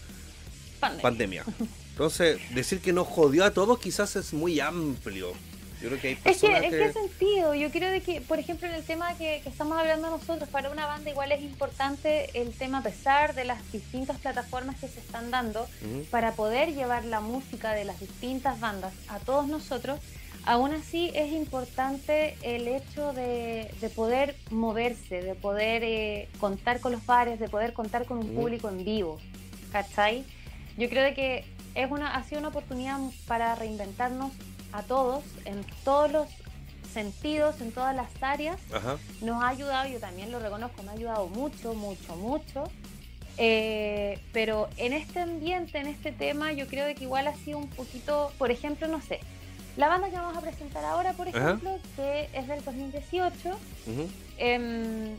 Pandemia. 0.79 1.01
pandemia. 1.01 1.45
Entonces, 1.91 2.39
decir 2.55 2.79
que 2.79 2.91
nos 2.91 3.07
jodió 3.07 3.45
a 3.45 3.51
todos 3.51 3.77
quizás 3.79 4.15
es 4.15 4.33
muy 4.33 4.59
amplio. 4.59 5.33
Yo 5.81 5.89
creo 5.89 6.01
que 6.01 6.07
hay 6.07 6.13
Es 6.13 6.19
que, 6.19 6.47
personas 6.47 6.63
es 6.63 6.69
que 6.71 6.77
¿qué 6.77 6.93
sentido? 6.93 7.53
Yo 7.55 7.69
creo 7.69 7.91
de 7.91 8.01
que, 8.01 8.21
por 8.21 8.39
ejemplo, 8.39 8.67
en 8.67 8.73
el 8.73 8.83
tema 8.83 9.15
que, 9.17 9.41
que 9.43 9.49
estamos 9.49 9.77
hablando 9.77 10.09
nosotros, 10.09 10.47
para 10.49 10.71
una 10.71 10.87
banda 10.87 11.09
igual 11.09 11.31
es 11.33 11.41
importante 11.41 12.29
el 12.41 12.53
tema, 12.53 12.79
a 12.79 12.83
pesar 12.83 13.35
de 13.35 13.43
las 13.43 13.69
distintas 13.71 14.17
plataformas 14.17 14.77
que 14.79 14.87
se 14.87 14.99
están 15.01 15.29
dando, 15.29 15.67
para 16.09 16.33
poder 16.33 16.73
llevar 16.73 17.03
la 17.03 17.19
música 17.19 17.73
de 17.73 17.83
las 17.83 17.99
distintas 17.99 18.59
bandas 18.61 18.93
a 19.09 19.19
todos 19.19 19.47
nosotros, 19.47 19.99
aún 20.45 20.73
así 20.73 21.11
es 21.13 21.31
importante 21.31 22.35
el 22.41 22.67
hecho 22.67 23.13
de, 23.13 23.73
de 23.79 23.89
poder 23.89 24.35
moverse, 24.49 25.21
de 25.21 25.35
poder 25.35 25.83
eh, 25.83 26.29
contar 26.39 26.79
con 26.79 26.91
los 26.91 27.05
bares, 27.05 27.39
de 27.39 27.49
poder 27.49 27.73
contar 27.73 28.05
con 28.05 28.19
un 28.19 28.35
público 28.35 28.69
en 28.69 28.83
vivo, 28.83 29.19
¿cachai? 29.71 30.25
Yo 30.77 30.89
creo 30.89 31.03
de 31.03 31.13
que 31.13 31.45
es 31.75 31.89
una, 31.89 32.15
ha 32.15 32.23
sido 32.23 32.39
una 32.39 32.49
oportunidad 32.49 32.99
para 33.27 33.55
reinventarnos 33.55 34.31
a 34.71 34.83
todos, 34.83 35.23
en 35.45 35.63
todos 35.83 36.11
los 36.11 36.27
sentidos, 36.93 37.59
en 37.61 37.71
todas 37.71 37.95
las 37.95 38.09
áreas, 38.21 38.59
Ajá. 38.71 38.97
nos 39.21 39.43
ha 39.43 39.49
ayudado, 39.49 39.89
yo 39.89 39.99
también 39.99 40.31
lo 40.31 40.39
reconozco, 40.39 40.83
me 40.83 40.89
ha 40.89 40.93
ayudado 40.93 41.27
mucho, 41.27 41.73
mucho, 41.73 42.15
mucho. 42.15 42.65
Eh, 43.37 44.19
pero 44.31 44.69
en 44.77 44.93
este 44.93 45.19
ambiente, 45.19 45.79
en 45.79 45.87
este 45.87 46.11
tema, 46.11 46.53
yo 46.53 46.67
creo 46.67 46.85
de 46.85 46.93
que 46.93 47.05
igual 47.05 47.25
ha 47.27 47.35
sido 47.35 47.57
un 47.57 47.67
poquito, 47.67 48.31
por 48.37 48.51
ejemplo, 48.51 48.87
no 48.87 49.01
sé, 49.01 49.21
la 49.77 49.87
banda 49.87 50.09
que 50.09 50.15
vamos 50.15 50.37
a 50.37 50.41
presentar 50.41 50.83
ahora, 50.85 51.13
por 51.13 51.27
Ajá. 51.27 51.37
ejemplo, 51.37 51.77
que 51.95 52.29
es 52.33 52.47
del 52.47 52.63
2018, 52.63 53.49
Ujú. 53.87 54.09
em, 54.37 55.15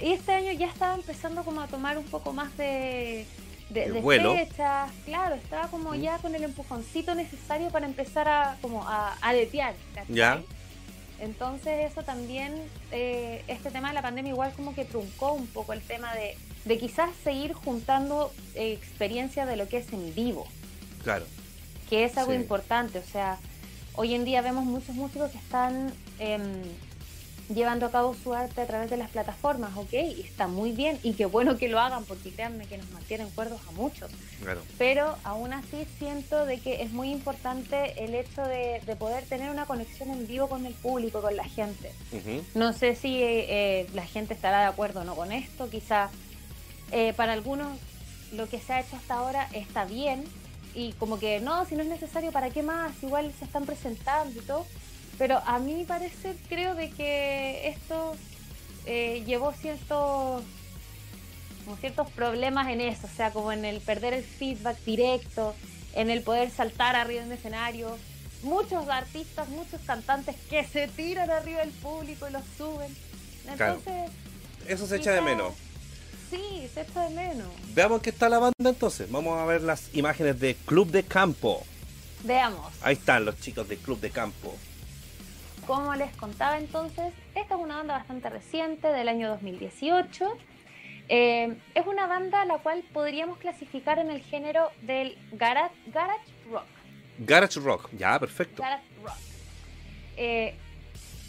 y 0.00 0.12
este 0.12 0.32
año 0.32 0.52
ya 0.52 0.66
estaba 0.66 0.94
empezando 0.94 1.44
como 1.44 1.60
a 1.60 1.66
tomar 1.66 1.98
un 1.98 2.04
poco 2.04 2.32
más 2.32 2.56
de, 2.56 3.26
fechas, 3.72 4.90
claro, 5.04 5.34
estaba 5.34 5.68
como 5.68 5.94
ya 5.94 6.18
con 6.18 6.34
el 6.34 6.44
empujoncito 6.44 7.14
necesario 7.14 7.70
para 7.70 7.86
empezar 7.86 8.28
a 8.28 8.56
como 8.60 8.86
a, 8.86 9.16
a 9.20 9.32
detear. 9.32 9.74
Ya. 10.08 10.42
Entonces 11.20 11.90
eso 11.90 12.02
también, 12.02 12.52
eh, 12.90 13.44
este 13.46 13.70
tema 13.70 13.88
de 13.88 13.94
la 13.94 14.02
pandemia 14.02 14.32
igual 14.32 14.52
como 14.54 14.74
que 14.74 14.84
truncó 14.84 15.32
un 15.32 15.46
poco 15.46 15.72
el 15.72 15.80
tema 15.80 16.12
de, 16.14 16.36
de 16.64 16.78
quizás 16.78 17.10
seguir 17.22 17.52
juntando 17.52 18.32
eh, 18.56 18.72
experiencia 18.72 19.46
de 19.46 19.56
lo 19.56 19.68
que 19.68 19.78
es 19.78 19.92
en 19.92 20.14
vivo, 20.14 20.46
Claro. 21.04 21.24
Que 21.92 22.04
es 22.04 22.16
algo 22.16 22.32
Sí. 22.32 22.38
importante. 22.38 22.98
O 23.00 23.04
sea, 23.04 23.36
hoy 23.96 24.14
en 24.14 24.24
día 24.24 24.40
vemos 24.40 24.64
muchos 24.64 24.94
músicos 24.96 25.30
que 25.30 25.36
están 25.36 25.92
em, 26.18 26.42
llevando 27.54 27.84
a 27.84 27.90
cabo 27.90 28.14
su 28.14 28.32
arte 28.32 28.62
a 28.62 28.66
través 28.66 28.88
de 28.88 28.96
las 28.96 29.10
plataformas, 29.10 29.76
¿ok? 29.76 29.92
Y 29.92 30.22
está 30.22 30.46
muy 30.46 30.72
bien 30.72 30.98
y 31.02 31.12
qué 31.12 31.26
bueno 31.26 31.58
que 31.58 31.68
lo 31.68 31.78
hagan 31.78 32.02
porque 32.06 32.30
créanme 32.30 32.64
que 32.64 32.78
nos 32.78 32.88
mantienen 32.92 33.28
cuerdos 33.30 33.60
a 33.68 33.72
muchos 33.72 34.10
Claro. 34.42 34.62
pero 34.78 35.16
aún 35.24 35.52
así 35.52 35.86
siento 35.98 36.46
de 36.46 36.60
que 36.60 36.80
es 36.82 36.92
muy 36.92 37.10
importante 37.12 38.02
el 38.02 38.14
hecho 38.14 38.40
de, 38.42 38.80
de 38.86 38.96
poder 38.96 39.24
tener 39.24 39.50
una 39.50 39.66
conexión 39.66 40.08
en 40.10 40.26
vivo 40.26 40.48
con 40.48 40.64
el 40.64 40.72
público, 40.72 41.20
con 41.20 41.36
la 41.36 41.44
gente. 41.44 41.92
No 42.54 42.72
sé 42.72 42.94
si 42.94 43.22
eh, 43.22 43.46
eh, 43.82 43.86
la 43.92 44.06
gente 44.06 44.32
estará 44.32 44.60
de 44.60 44.66
acuerdo 44.66 45.00
o 45.00 45.04
no 45.04 45.14
con 45.14 45.30
esto, 45.30 45.68
quizá 45.68 46.08
eh, 46.90 47.12
para 47.14 47.34
algunos 47.34 47.76
lo 48.32 48.48
que 48.48 48.60
se 48.60 48.72
ha 48.72 48.80
hecho 48.80 48.96
hasta 48.96 49.14
ahora 49.16 49.46
está 49.52 49.84
bien 49.84 50.24
y 50.74 50.92
como 50.94 51.18
que 51.18 51.40
no, 51.40 51.64
si 51.66 51.74
no 51.74 51.82
es 51.82 51.88
necesario, 51.88 52.32
¿para 52.32 52.50
qué 52.50 52.62
más? 52.62 52.92
Igual 53.02 53.32
se 53.38 53.44
están 53.44 53.66
presentando 53.66 54.40
y 54.40 54.44
todo. 54.44 54.66
Pero 55.18 55.38
a 55.44 55.58
mi 55.58 55.84
parecer 55.84 56.36
creo 56.48 56.74
de 56.74 56.90
que 56.90 57.68
esto 57.68 58.16
eh, 58.86 59.22
llevó 59.26 59.52
ciertos, 59.52 60.42
como 61.64 61.76
ciertos 61.76 62.10
problemas 62.10 62.68
en 62.68 62.80
eso, 62.80 63.06
o 63.06 63.14
sea, 63.14 63.30
como 63.30 63.52
en 63.52 63.64
el 63.64 63.80
perder 63.80 64.14
el 64.14 64.24
feedback 64.24 64.78
directo, 64.84 65.54
en 65.94 66.10
el 66.10 66.22
poder 66.22 66.50
saltar 66.50 66.96
arriba 66.96 67.20
de 67.20 67.26
un 67.26 67.32
escenario. 67.32 67.98
Muchos 68.42 68.88
artistas, 68.88 69.48
muchos 69.50 69.80
cantantes 69.82 70.34
que 70.50 70.64
se 70.64 70.88
tiran 70.88 71.30
arriba 71.30 71.60
del 71.60 71.70
público 71.70 72.26
y 72.28 72.32
los 72.32 72.42
suben. 72.56 72.92
Entonces, 73.46 74.10
Eso 74.66 74.86
se 74.86 74.96
echa 74.96 75.12
de 75.12 75.20
menos. 75.20 75.54
Sí, 76.32 76.66
se 76.72 76.80
echa 76.80 77.02
de 77.02 77.14
menos. 77.14 77.48
Veamos 77.74 78.00
qué 78.00 78.08
está 78.08 78.30
la 78.30 78.38
banda 78.38 78.70
entonces. 78.70 79.10
Vamos 79.10 79.38
a 79.38 79.44
ver 79.44 79.60
las 79.60 79.94
imágenes 79.94 80.40
de 80.40 80.54
Club 80.54 80.90
de 80.90 81.02
Campo. 81.02 81.62
Veamos. 82.24 82.72
Ahí 82.82 82.94
están 82.94 83.26
los 83.26 83.38
chicos 83.38 83.68
de 83.68 83.76
Club 83.76 84.00
de 84.00 84.08
Campo. 84.08 84.56
Como 85.66 85.94
les 85.94 86.16
contaba 86.16 86.56
entonces, 86.56 87.12
esta 87.34 87.54
es 87.54 87.60
una 87.60 87.76
banda 87.76 87.98
bastante 87.98 88.30
reciente 88.30 88.88
del 88.88 89.08
año 89.10 89.28
2018. 89.28 90.38
Eh, 91.10 91.54
es 91.74 91.86
una 91.86 92.06
banda 92.06 92.46
la 92.46 92.56
cual 92.60 92.82
podríamos 92.94 93.36
clasificar 93.36 93.98
en 93.98 94.10
el 94.10 94.22
género 94.22 94.70
del 94.80 95.18
garage, 95.32 95.74
garage 95.88 96.32
rock. 96.50 96.64
Garage 97.18 97.60
Rock. 97.60 97.90
Ya, 97.92 98.18
perfecto. 98.18 98.62
Garage 98.62 98.84
rock. 99.04 99.16
Eh, 100.16 100.54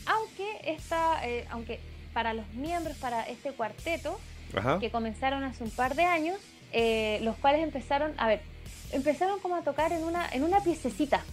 aunque 0.05 0.61
esta, 0.63 1.27
eh, 1.27 1.45
aunque 1.49 1.81
para 2.13 2.33
los 2.33 2.47
miembros, 2.53 2.95
para 2.97 3.23
este 3.23 3.51
cuarteto, 3.51 4.17
Ajá. 4.55 4.79
que 4.79 4.89
comenzaron 4.91 5.43
hace 5.43 5.63
un 5.63 5.71
par 5.71 5.95
de 5.95 6.03
años, 6.03 6.37
eh, 6.71 7.19
los 7.23 7.35
cuales 7.37 7.63
empezaron, 7.63 8.13
a 8.17 8.27
ver, 8.27 8.41
empezaron 8.91 9.39
como 9.39 9.55
a 9.55 9.61
tocar 9.61 9.91
en 9.91 10.03
una, 10.03 10.27
en 10.31 10.43
una 10.43 10.59
piececita. 10.61 11.23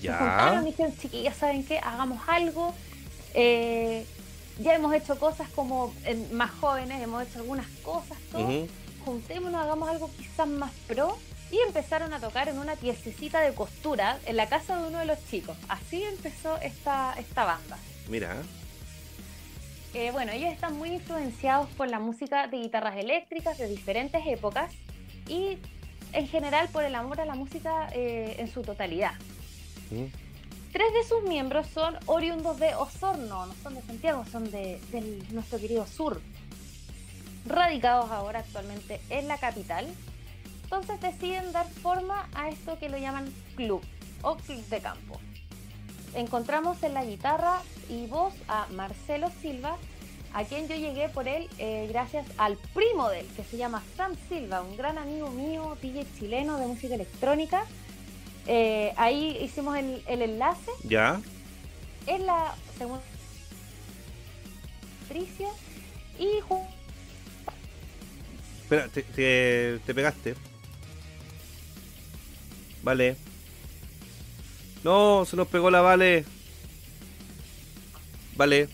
Se 0.00 0.08
juntaron 0.08 0.62
Ya. 0.62 0.68
y 0.68 0.70
dijeron, 0.72 0.96
chiquillas, 0.98 1.36
¿saben 1.36 1.64
qué? 1.64 1.78
Hagamos 1.78 2.20
algo. 2.28 2.74
Eh, 3.34 4.04
ya 4.58 4.74
hemos 4.74 4.94
hecho 4.94 5.18
cosas 5.18 5.48
como 5.50 5.92
más 6.32 6.50
jóvenes, 6.52 7.02
hemos 7.02 7.22
hecho 7.26 7.38
algunas 7.40 7.66
cosas, 7.82 8.16
todo. 8.32 8.42
Ujú. 8.42 8.68
Juntémonos, 9.04 9.60
hagamos 9.62 9.88
algo 9.88 10.10
quizás 10.16 10.48
más 10.48 10.72
pro. 10.86 11.16
Y 11.52 11.58
empezaron 11.58 12.12
a 12.12 12.18
tocar 12.18 12.48
en 12.48 12.58
una 12.58 12.74
piececita 12.74 13.40
de 13.40 13.54
costura 13.54 14.18
en 14.26 14.36
la 14.36 14.48
casa 14.48 14.80
de 14.80 14.88
uno 14.88 14.98
de 14.98 15.04
los 15.06 15.24
chicos. 15.30 15.56
Así 15.68 16.02
empezó 16.02 16.56
esta, 16.56 17.14
esta 17.18 17.44
banda. 17.44 17.78
Mira. 18.08 18.34
Eh, 19.98 20.10
bueno, 20.10 20.30
ellos 20.30 20.52
están 20.52 20.76
muy 20.76 20.90
influenciados 20.90 21.70
por 21.70 21.88
la 21.88 21.98
música 21.98 22.48
de 22.48 22.58
guitarras 22.58 22.98
eléctricas 22.98 23.56
de 23.56 23.66
diferentes 23.66 24.26
épocas 24.26 24.70
y 25.26 25.56
en 26.12 26.28
general 26.28 26.68
por 26.68 26.84
el 26.84 26.94
amor 26.94 27.18
a 27.18 27.24
la 27.24 27.34
música 27.34 27.88
eh, 27.94 28.36
en 28.38 28.46
su 28.52 28.60
totalidad. 28.60 29.12
Tres 29.88 30.92
de 30.92 31.02
sus 31.08 31.22
miembros 31.26 31.66
son 31.68 31.96
oriundos 32.04 32.58
de 32.58 32.74
Osorno, 32.74 33.46
no 33.46 33.54
son 33.62 33.74
de 33.74 33.80
Santiago, 33.80 34.26
son 34.30 34.50
de, 34.50 34.78
del 34.92 35.24
nuestro 35.32 35.58
querido 35.58 35.86
sur, 35.86 36.20
radicados 37.46 38.10
ahora 38.10 38.40
actualmente 38.40 39.00
en 39.08 39.28
la 39.28 39.38
capital. 39.38 39.86
Entonces 40.64 41.00
deciden 41.00 41.52
dar 41.52 41.70
forma 41.70 42.28
a 42.34 42.50
esto 42.50 42.78
que 42.78 42.90
lo 42.90 42.98
llaman 42.98 43.32
club 43.54 43.80
o 44.20 44.36
club 44.36 44.62
de 44.66 44.78
campo. 44.78 45.18
Encontramos 46.16 46.82
en 46.82 46.94
la 46.94 47.04
guitarra 47.04 47.60
y 47.90 48.06
voz 48.06 48.32
a 48.48 48.66
Marcelo 48.72 49.30
Silva, 49.42 49.76
a 50.32 50.44
quien 50.44 50.66
yo 50.66 50.74
llegué 50.74 51.10
por 51.10 51.28
él 51.28 51.46
eh, 51.58 51.86
gracias 51.90 52.26
al 52.38 52.56
primo 52.72 53.10
de 53.10 53.20
él, 53.20 53.26
que 53.36 53.44
se 53.44 53.58
llama 53.58 53.82
Sam 53.98 54.16
Silva, 54.26 54.62
un 54.62 54.78
gran 54.78 54.96
amigo 54.96 55.30
mío, 55.30 55.76
DJ 55.82 56.06
chileno 56.18 56.56
de 56.56 56.66
música 56.68 56.94
electrónica. 56.94 57.66
Eh, 58.46 58.94
ahí 58.96 59.36
hicimos 59.42 59.76
el, 59.76 60.02
el 60.06 60.22
enlace. 60.22 60.70
Ya. 60.84 61.20
Es 62.06 62.20
la 62.20 62.54
segunda 62.78 63.02
Patricia 65.02 65.48
y 66.18 66.40
Espera, 68.62 68.88
te, 68.88 69.02
te, 69.02 69.80
te 69.84 69.94
pegaste. 69.94 70.34
Vale. 72.82 73.16
No, 74.86 75.24
se 75.24 75.34
nos 75.34 75.48
pegó 75.48 75.68
la 75.68 75.80
Vale. 75.80 76.24
Vale. 78.36 78.68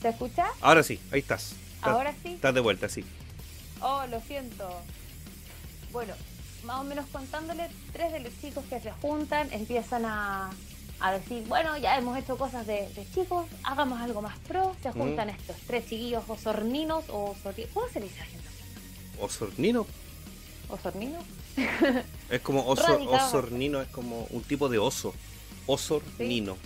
¿se 0.00 0.10
escucha? 0.10 0.46
Ahora 0.60 0.84
sí, 0.84 1.00
ahí 1.10 1.18
estás. 1.18 1.56
Estás, 1.74 1.92
Ahora 1.92 2.14
sí. 2.22 2.34
estás 2.34 2.54
de 2.54 2.60
vuelta, 2.60 2.88
sí. 2.88 3.04
Oh, 3.80 4.04
lo 4.08 4.20
siento. 4.20 4.80
Bueno, 5.90 6.14
más 6.62 6.78
o 6.82 6.84
menos 6.84 7.04
contándole, 7.10 7.68
tres 7.92 8.12
de 8.12 8.20
los 8.20 8.32
chicos 8.40 8.64
que 8.70 8.78
se 8.78 8.92
juntan 8.92 9.52
empiezan 9.52 10.04
a, 10.04 10.50
a 11.00 11.12
decir, 11.14 11.42
bueno, 11.48 11.76
ya 11.78 11.98
hemos 11.98 12.16
hecho 12.16 12.38
cosas 12.38 12.64
de, 12.68 12.88
de 12.94 13.10
chicos, 13.12 13.46
hagamos 13.64 14.00
algo 14.00 14.22
más 14.22 14.38
pro. 14.46 14.76
Se 14.84 14.92
juntan 14.92 15.30
estos 15.30 15.56
tres 15.66 15.82
chiquillos 15.88 16.22
osorninos 16.28 17.06
o 17.08 17.34
osorni- 17.34 17.66
¿Cómo 17.74 17.88
se 17.88 17.98
le 17.98 18.06
dice 18.06 18.20
a 18.20 18.24
la 18.24 18.30
gente? 18.30 18.48
Osornino. 19.20 19.84
¿Osorninos? 20.68 21.24
Es 22.30 22.40
como 22.40 22.66
oso, 22.66 23.00
osornino, 23.08 23.80
es 23.80 23.88
como 23.88 24.26
un 24.30 24.42
tipo 24.42 24.68
de 24.68 24.78
oso. 24.78 25.14
Osornino. 25.66 26.56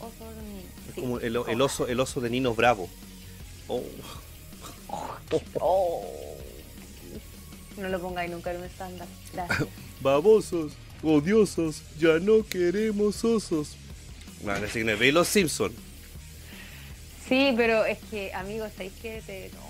Oso- 0.00 0.06
osorninos. 0.06 0.64
Es 0.88 0.94
Sí. 0.94 1.00
como 1.00 1.18
el, 1.20 1.36
el 1.36 1.60
oso, 1.62 1.86
el 1.88 1.98
oso 2.00 2.20
de 2.20 2.30
Nino 2.30 2.54
Bravo. 2.54 2.88
Oh. 3.68 3.82
Oh. 5.60 6.04
No 7.78 7.88
lo 7.88 7.98
pongáis 8.00 8.30
nunca 8.30 8.50
en 8.52 8.58
un 8.58 8.64
estándar. 8.64 9.08
Gracias. 9.32 9.66
Babosos, 10.02 10.72
odiosos, 11.02 11.82
ya 11.98 12.18
no 12.18 12.44
queremos 12.46 13.24
osos. 13.24 13.76
No 14.44 14.68
sé, 14.68 14.82
¿veis 14.84 15.14
los 15.14 15.28
Simpsons? 15.28 15.74
Sí, 17.26 17.54
pero 17.56 17.86
es 17.86 17.98
que, 18.10 18.34
amigos, 18.34 18.70
¿sabéis 18.72 18.92
que 19.00 19.22
te.? 19.24 19.50
No. 19.54 19.60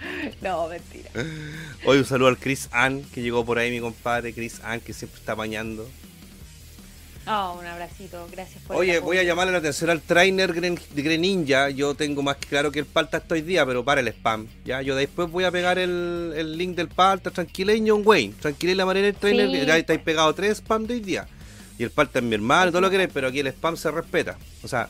no, 0.42 0.68
mentira. 0.68 1.10
Hoy 1.84 1.98
un 1.98 2.04
saludo 2.04 2.28
al 2.28 2.38
Chris 2.38 2.68
Ann, 2.72 3.02
que 3.12 3.22
llegó 3.22 3.44
por 3.44 3.58
ahí, 3.58 3.70
mi 3.70 3.80
compadre 3.80 4.32
Chris 4.32 4.60
Ann, 4.62 4.80
que 4.80 4.92
siempre 4.92 5.18
está 5.18 5.34
bañando. 5.34 5.88
Oh, 7.30 7.58
un 7.60 7.66
abracito, 7.66 8.26
gracias 8.32 8.62
por 8.62 8.76
Oye, 8.76 9.00
voy 9.00 9.18
a 9.18 9.22
llamarle 9.22 9.52
la 9.52 9.58
atención 9.58 9.90
al 9.90 10.00
trainer 10.00 10.54
Gren- 10.54 10.80
Greninja. 10.94 11.68
Yo 11.68 11.94
tengo 11.94 12.22
más 12.22 12.36
claro 12.36 12.72
que 12.72 12.78
el 12.78 12.86
palta 12.86 13.18
estoy 13.18 13.42
día, 13.42 13.66
pero 13.66 13.84
para 13.84 14.00
el 14.00 14.08
spam. 14.08 14.46
Ya, 14.64 14.80
yo 14.80 14.96
después 14.96 15.30
voy 15.30 15.44
a 15.44 15.50
pegar 15.50 15.78
el, 15.78 16.32
el 16.34 16.56
link 16.56 16.74
del 16.74 16.88
palta. 16.88 17.30
Tranquileño, 17.30 17.96
Wayne. 17.96 18.32
Tranquile 18.40 18.74
la 18.74 18.86
manera 18.86 19.06
del 19.08 19.14
trainer. 19.16 19.50
Sí. 19.50 19.66
Ya 19.66 19.76
estáis 19.76 20.00
pegado 20.00 20.34
tres 20.34 20.52
spam 20.58 20.86
de 20.86 20.94
hoy 20.94 21.00
día. 21.00 21.28
Y 21.78 21.82
el 21.82 21.90
palta 21.90 22.18
es 22.20 22.24
mi 22.24 22.34
hermano, 22.34 22.70
todo 22.72 22.80
lo 22.80 22.88
que 22.88 22.94
queréis, 22.94 23.10
pero 23.12 23.28
aquí 23.28 23.40
el 23.40 23.48
spam 23.48 23.76
se 23.76 23.90
respeta. 23.90 24.38
O 24.62 24.68
sea, 24.68 24.88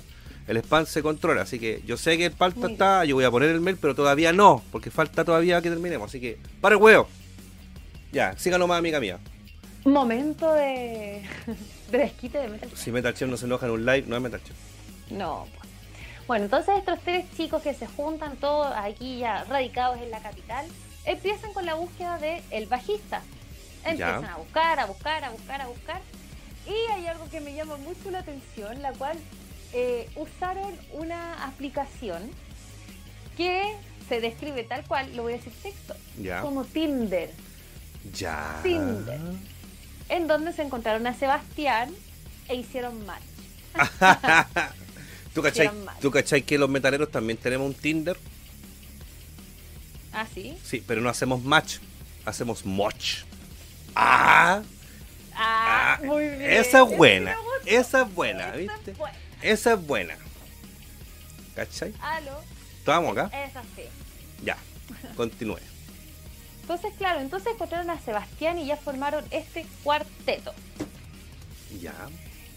el 0.49 0.57
spam 0.59 0.87
se 0.87 1.03
controla. 1.03 1.43
Así 1.43 1.59
que 1.59 1.83
yo 1.87 1.97
sé 1.97 2.16
que 2.19 2.27
el 2.27 2.33
palta 2.33 2.66
está. 2.69 3.05
Yo 3.05 3.15
voy 3.15 3.25
a 3.25 3.31
poner 3.31 3.51
el 3.51 3.61
mail, 3.61 3.77
pero 3.81 3.95
todavía 3.95 4.33
no, 4.33 4.62
porque 4.73 4.91
falta 4.91 5.25
todavía 5.25 5.61
que 5.62 5.69
terminemos. 5.70 6.09
Así 6.11 6.20
que, 6.20 6.39
para 6.61 6.75
el 6.77 6.83
huevo. 6.83 7.09
Ya, 8.12 8.37
siga 8.39 8.57
nomás, 8.59 8.79
amiga 8.79 8.99
mía. 9.01 9.19
Momento 9.85 10.53
de. 10.55 11.23
de 11.91 11.99
desquite 11.99 12.39
de 12.39 12.49
Metal 12.49 12.70
Si 12.75 12.91
Metal 12.91 13.15
Chef 13.15 13.29
no 13.29 13.37
se 13.37 13.47
enoja 13.47 13.66
en 13.66 13.73
un 13.73 13.87
live, 13.87 14.05
no 14.07 14.16
es 14.16 14.23
Metal 14.23 14.43
Chef. 14.43 14.57
No, 15.11 15.47
pues. 15.57 15.69
Bueno, 16.27 16.45
entonces 16.45 16.75
estos 16.79 16.99
tres 17.05 17.25
chicos 17.37 17.62
que 17.62 17.73
se 17.75 17.87
juntan 17.87 18.37
todos 18.37 18.70
aquí 18.77 19.19
ya 19.20 19.45
radicados 19.45 19.99
en 20.03 20.11
la 20.11 20.20
capital, 20.20 20.66
empiezan 21.07 21.53
con 21.55 21.65
la 21.65 21.75
búsqueda 21.75 22.19
del 22.19 22.43
el 22.51 22.66
bajista. 22.66 23.23
Empiezan 23.85 24.23
Ya. 24.23 24.35
a 24.35 24.37
buscar, 24.37 24.79
a 24.81 24.87
buscar, 24.87 25.25
a 25.25 25.31
buscar, 25.31 25.61
a 25.62 25.66
buscar. 25.69 26.01
Y 26.66 26.93
hay 26.93 27.07
algo 27.07 27.29
que 27.31 27.41
me 27.41 27.55
llama 27.55 27.77
mucho 27.77 28.11
la 28.11 28.19
atención, 28.19 28.83
la 28.83 28.93
cual 28.93 29.16
eh, 29.73 30.09
usaron 30.16 30.74
una 30.93 31.45
aplicación 31.47 32.31
que 33.36 33.62
se 34.09 34.20
describe 34.20 34.65
tal 34.65 34.85
cual, 34.86 35.15
lo 35.15 35.23
voy 35.24 35.35
a 35.35 35.36
decir 35.36 35.53
texto, 35.62 35.95
Ya. 36.20 36.40
como 36.40 36.65
Tinder, 36.65 37.31
Ya. 38.15 38.61
Tinder. 38.62 39.20
en 40.09 40.27
donde 40.27 40.53
se 40.53 40.62
encontraron 40.62 41.07
a 41.07 41.15
Sebastián 41.15 41.95
e 42.49 42.55
hicieron 42.57 43.05
match. 43.05 43.23
¿Tú 45.35 45.43
cachai, 45.43 45.66
Hicieron. 45.66 45.86
¿Tú 46.01 46.11
cachai 46.11 46.43
que 46.43 46.57
los 46.59 46.69
metaleros 46.70 47.11
también 47.11 47.36
tenemos 47.39 47.66
un 47.66 47.74
Tinder? 47.74 48.16
¿Ah, 50.12 50.27
sí? 50.32 50.57
Sí, 50.65 50.82
pero 50.86 51.01
no 51.01 51.11
hacemos 51.11 51.45
match, 51.45 51.77
hacemos 52.24 52.65
moch. 52.65 53.24
¡Ah! 53.95 54.62
Ah, 55.35 55.99
Ah, 56.01 56.01
muy 56.05 56.24
bien. 56.24 56.43
esa 56.51 56.82
es 56.82 56.97
buena, 56.97 57.36
esa 57.65 58.03
es 58.03 58.15
buena, 58.15 58.51
¿viste? 58.53 58.90
es 58.93 58.99
buena. 58.99 59.16
Esa 59.43 59.74
es 59.74 59.86
buena. 59.86 60.16
¿Cachai? 61.55 61.93
Aló, 62.01 62.40
Estamos 62.78 63.16
acá. 63.16 63.44
esa 63.44 63.62
sí. 63.77 63.82
Ya. 64.44 64.56
Continúe. 65.16 65.59
Entonces, 66.62 66.93
claro, 66.98 67.20
entonces 67.20 67.52
encontraron 67.55 67.90
a 67.90 67.98
Sebastián 68.01 68.59
y 68.59 68.66
ya 68.66 68.77
formaron 68.77 69.24
este 69.31 69.66
cuarteto. 69.82 70.52
Ya. 71.81 71.94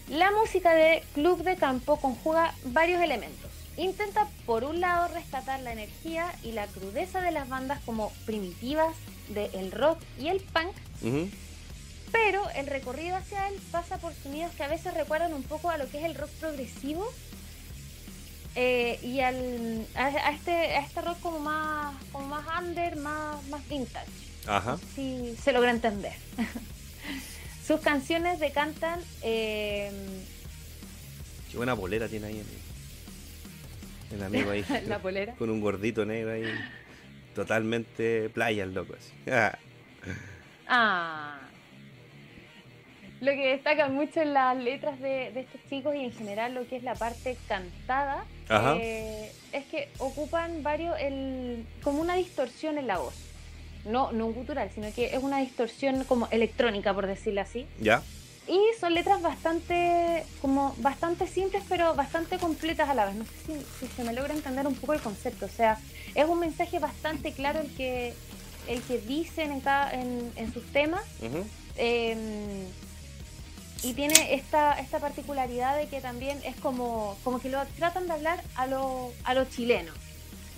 La 0.08 0.30
música 0.32 0.72
de 0.74 1.02
Club 1.14 1.42
de 1.42 1.56
Campo 1.56 1.98
conjuga 2.00 2.54
varios 2.64 3.00
elementos. 3.02 3.50
Intenta, 3.76 4.28
por 4.44 4.64
un 4.64 4.80
lado, 4.80 5.08
rescatar 5.14 5.60
la 5.60 5.72
energía 5.72 6.34
y 6.42 6.52
la 6.52 6.66
crudeza 6.66 7.22
de 7.22 7.30
las 7.30 7.48
bandas 7.48 7.80
como 7.86 8.12
primitivas 8.26 8.94
del 9.28 9.72
rock 9.72 9.98
y 10.18 10.28
el 10.28 10.40
punk, 10.42 10.72
Ujú. 11.02 11.30
Pero 12.12 12.48
el 12.50 12.66
recorrido 12.66 13.16
hacia 13.16 13.48
él 13.48 13.54
pasa 13.70 13.98
por 13.98 14.12
sonidos 14.14 14.52
que 14.54 14.62
a 14.62 14.68
veces 14.68 14.94
recuerdan 14.94 15.32
un 15.32 15.42
poco 15.42 15.70
a 15.70 15.78
lo 15.78 15.88
que 15.88 15.98
es 15.98 16.04
el 16.04 16.14
rock 16.14 16.30
progresivo 16.40 17.10
eh, 18.54 18.98
y 19.02 19.20
al, 19.20 19.86
a, 19.94 20.30
este, 20.30 20.52
a 20.52 20.80
este 20.80 21.00
rock 21.00 21.18
como 21.20 21.38
más, 21.38 21.94
como 22.12 22.26
más 22.28 22.44
under, 22.62 22.96
más, 22.96 23.42
más 23.48 23.66
vintage. 23.68 24.10
Ajá. 24.46 24.78
Si 24.94 25.34
se 25.42 25.52
logra 25.52 25.70
entender. 25.70 26.12
Sus 27.66 27.80
canciones 27.80 28.40
decantan. 28.40 29.00
Eh, 29.22 29.90
Qué 31.50 31.56
buena 31.56 31.74
bolera 31.74 32.08
tiene 32.08 32.26
ahí 32.26 32.42
el, 34.10 34.16
el 34.16 34.22
amigo 34.22 34.50
ahí. 34.50 34.64
La 34.86 34.98
polera. 34.98 35.34
Con 35.34 35.48
un 35.48 35.60
gordito 35.60 36.04
negro 36.04 36.32
ahí. 36.32 36.44
Totalmente 37.34 38.28
playa 38.30 38.64
el 38.64 38.74
loco 38.74 38.94
así. 38.98 39.12
Ah. 40.74 41.41
Lo 43.22 43.30
que 43.30 43.52
destaca 43.52 43.86
mucho 43.86 44.20
en 44.20 44.34
las 44.34 44.56
letras 44.56 44.98
de, 44.98 45.30
de 45.30 45.40
estos 45.42 45.60
chicos 45.70 45.94
y 45.94 46.00
en 46.00 46.12
general 46.12 46.54
lo 46.54 46.66
que 46.66 46.74
es 46.74 46.82
la 46.82 46.96
parte 46.96 47.36
cantada 47.46 48.24
eh, 48.50 49.30
es 49.52 49.64
que 49.66 49.88
ocupan 49.98 50.64
varios 50.64 50.98
el, 50.98 51.64
como 51.84 52.00
una 52.00 52.16
distorsión 52.16 52.78
en 52.78 52.88
la 52.88 52.98
voz. 52.98 53.14
No, 53.84 54.10
no 54.10 54.26
un 54.26 54.32
gutural, 54.32 54.70
sino 54.74 54.92
que 54.92 55.14
es 55.14 55.22
una 55.22 55.38
distorsión 55.38 56.02
como 56.02 56.26
electrónica, 56.32 56.92
por 56.92 57.06
decirlo 57.06 57.42
así. 57.42 57.64
¿Ya? 57.78 58.02
Y 58.48 58.58
son 58.80 58.92
letras 58.92 59.22
bastante, 59.22 60.24
como 60.40 60.74
bastante 60.78 61.28
simples, 61.28 61.62
pero 61.68 61.94
bastante 61.94 62.38
completas 62.38 62.88
a 62.88 62.94
la 62.94 63.06
vez. 63.06 63.14
No 63.14 63.24
sé 63.24 63.30
si, 63.46 63.86
si 63.86 63.94
se 63.94 64.02
me 64.02 64.12
logra 64.12 64.34
entender 64.34 64.66
un 64.66 64.74
poco 64.74 64.94
el 64.94 65.00
concepto. 65.00 65.46
O 65.46 65.48
sea, 65.48 65.78
es 66.16 66.24
un 66.24 66.40
mensaje 66.40 66.80
bastante 66.80 67.30
claro 67.30 67.60
el 67.60 67.72
que, 67.76 68.14
el 68.66 68.82
que 68.82 68.98
dicen 68.98 69.52
en, 69.52 69.60
cada, 69.60 69.92
en, 69.92 70.32
en 70.34 70.52
sus 70.52 70.64
temas. 70.72 71.04
Eh, 71.76 72.66
y 73.82 73.94
tiene 73.94 74.34
esta, 74.34 74.78
esta 74.78 74.98
particularidad 75.00 75.76
de 75.76 75.88
que 75.88 76.00
también 76.00 76.38
es 76.44 76.56
como, 76.56 77.16
como 77.24 77.40
que 77.40 77.48
lo 77.48 77.64
tratan 77.78 78.06
de 78.06 78.12
hablar 78.12 78.42
a 78.54 78.66
lo, 78.66 79.12
a 79.24 79.34
lo 79.34 79.44
chileno. 79.46 79.92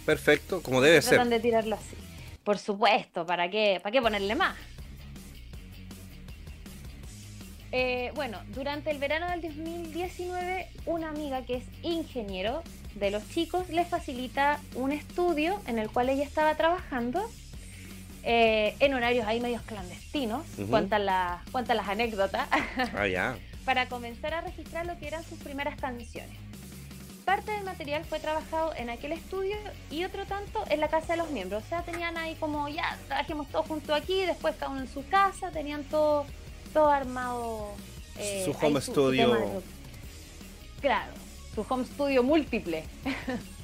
Perfecto, 0.05 0.63
como 0.63 0.81
debe 0.81 1.01
ser. 1.01 1.15
Tratan 1.15 1.31
de 1.31 1.41
tirarlo 1.41 1.77
así. 1.77 1.97
Por 2.45 2.59
supuesto, 2.59 3.25
¿para 3.25 3.51
qué, 3.51 3.81
¿para 3.83 3.93
qué 3.93 4.03
ponerle 4.03 4.35
más? 4.35 4.57
Eh, 7.73 8.13
bueno, 8.15 8.39
durante 8.55 8.91
el 8.91 8.99
verano 8.99 9.29
del 9.31 9.41
2019, 9.41 10.69
una 10.87 11.09
amiga 11.09 11.45
que 11.45 11.57
es 11.57 11.65
ingeniero 11.83 12.63
de 12.95 13.11
los 13.11 13.29
chicos 13.31 13.69
le 13.71 13.85
facilita 13.85 14.61
un 14.75 14.93
estudio 14.93 15.61
en 15.67 15.79
el 15.79 15.91
cual 15.91 16.09
ella 16.09 16.23
estaba 16.23 16.55
trabajando 16.55 17.29
eh, 18.25 18.75
en 18.81 18.95
horarios 18.95 19.27
ahí 19.27 19.41
medios 19.41 19.63
clandestinos, 19.63 20.45
Ujú. 20.59 20.69
cuentan, 20.69 21.07
las 21.07 21.43
cuentan 21.51 21.77
las 21.77 21.89
anécdotas, 21.89 22.49
Ah, 22.97 23.07
ya. 23.07 23.37
para 23.65 23.87
comenzar 23.89 24.35
a 24.35 24.41
registrar 24.41 24.87
lo 24.87 24.99
que 24.99 25.07
eran 25.09 25.23
sus 25.25 25.39
primeras 25.39 25.79
canciones. 25.81 26.37
Parte 27.25 27.53
del 27.53 27.65
material 27.65 28.05
fue 28.05 28.21
trabajado 28.21 28.75
en 28.77 28.91
aquel 28.91 29.13
estudio 29.13 29.57
y 29.91 30.05
otro 30.05 30.27
tanto 30.27 30.63
en 30.69 30.79
la 30.81 30.89
casa 30.89 31.15
de 31.15 31.17
los 31.17 31.31
miembros. 31.31 31.65
O 31.65 31.69
sea, 31.71 31.83
tenían 31.83 32.19
ahí 32.19 32.35
como 32.35 32.69
ya, 32.69 32.99
trabajemos 33.09 33.49
todos 33.49 33.67
juntos 33.67 33.97
aquí, 33.99 34.27
después 34.27 34.55
cada 34.57 34.73
uno 34.73 34.83
en 34.83 34.89
su 34.93 35.07
casa, 35.09 35.51
tenían 35.51 35.85
todo, 35.85 36.27
todo 36.75 36.91
armado. 36.91 37.69
eh, 38.19 38.43
Su 38.45 38.51
ahí 38.51 38.71
home 38.71 38.81
studio. 38.83 39.63
Claro, 40.83 41.13
su 41.55 41.65
home 41.69 41.85
studio 41.87 42.23
múltiple. 42.23 42.85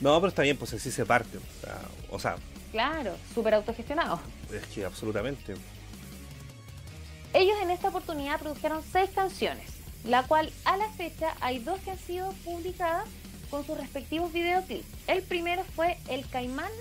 No, 0.00 0.20
pero 0.20 0.28
está 0.28 0.42
bien, 0.42 0.56
pues 0.56 0.72
así 0.74 0.90
se 0.90 1.06
parte. 1.06 1.38
O 1.38 1.60
sea, 1.60 1.80
o 2.10 2.18
sea, 2.18 2.36
Claro, 2.74 3.16
súper 3.32 3.54
autogestionado. 3.54 4.18
es 4.52 4.66
que 4.66 4.84
absolutamente. 4.84 5.54
Ellos 7.32 7.56
en 7.62 7.70
esta 7.70 7.86
oportunidad 7.86 8.40
produjeron 8.40 8.82
seis 8.90 9.10
canciones, 9.14 9.70
la 10.02 10.24
cual 10.24 10.50
a 10.64 10.76
la 10.76 10.88
fecha 10.88 11.36
hay 11.40 11.60
dos 11.60 11.78
que 11.82 11.92
han 11.92 11.98
sido 12.00 12.32
publicadas 12.44 13.08
con 13.48 13.64
sus 13.64 13.78
respectivos 13.78 14.32
videoclips. 14.32 14.86
El 15.06 15.22
primero 15.22 15.62
fue 15.76 15.98
El 16.08 16.28
Caimán 16.28 16.72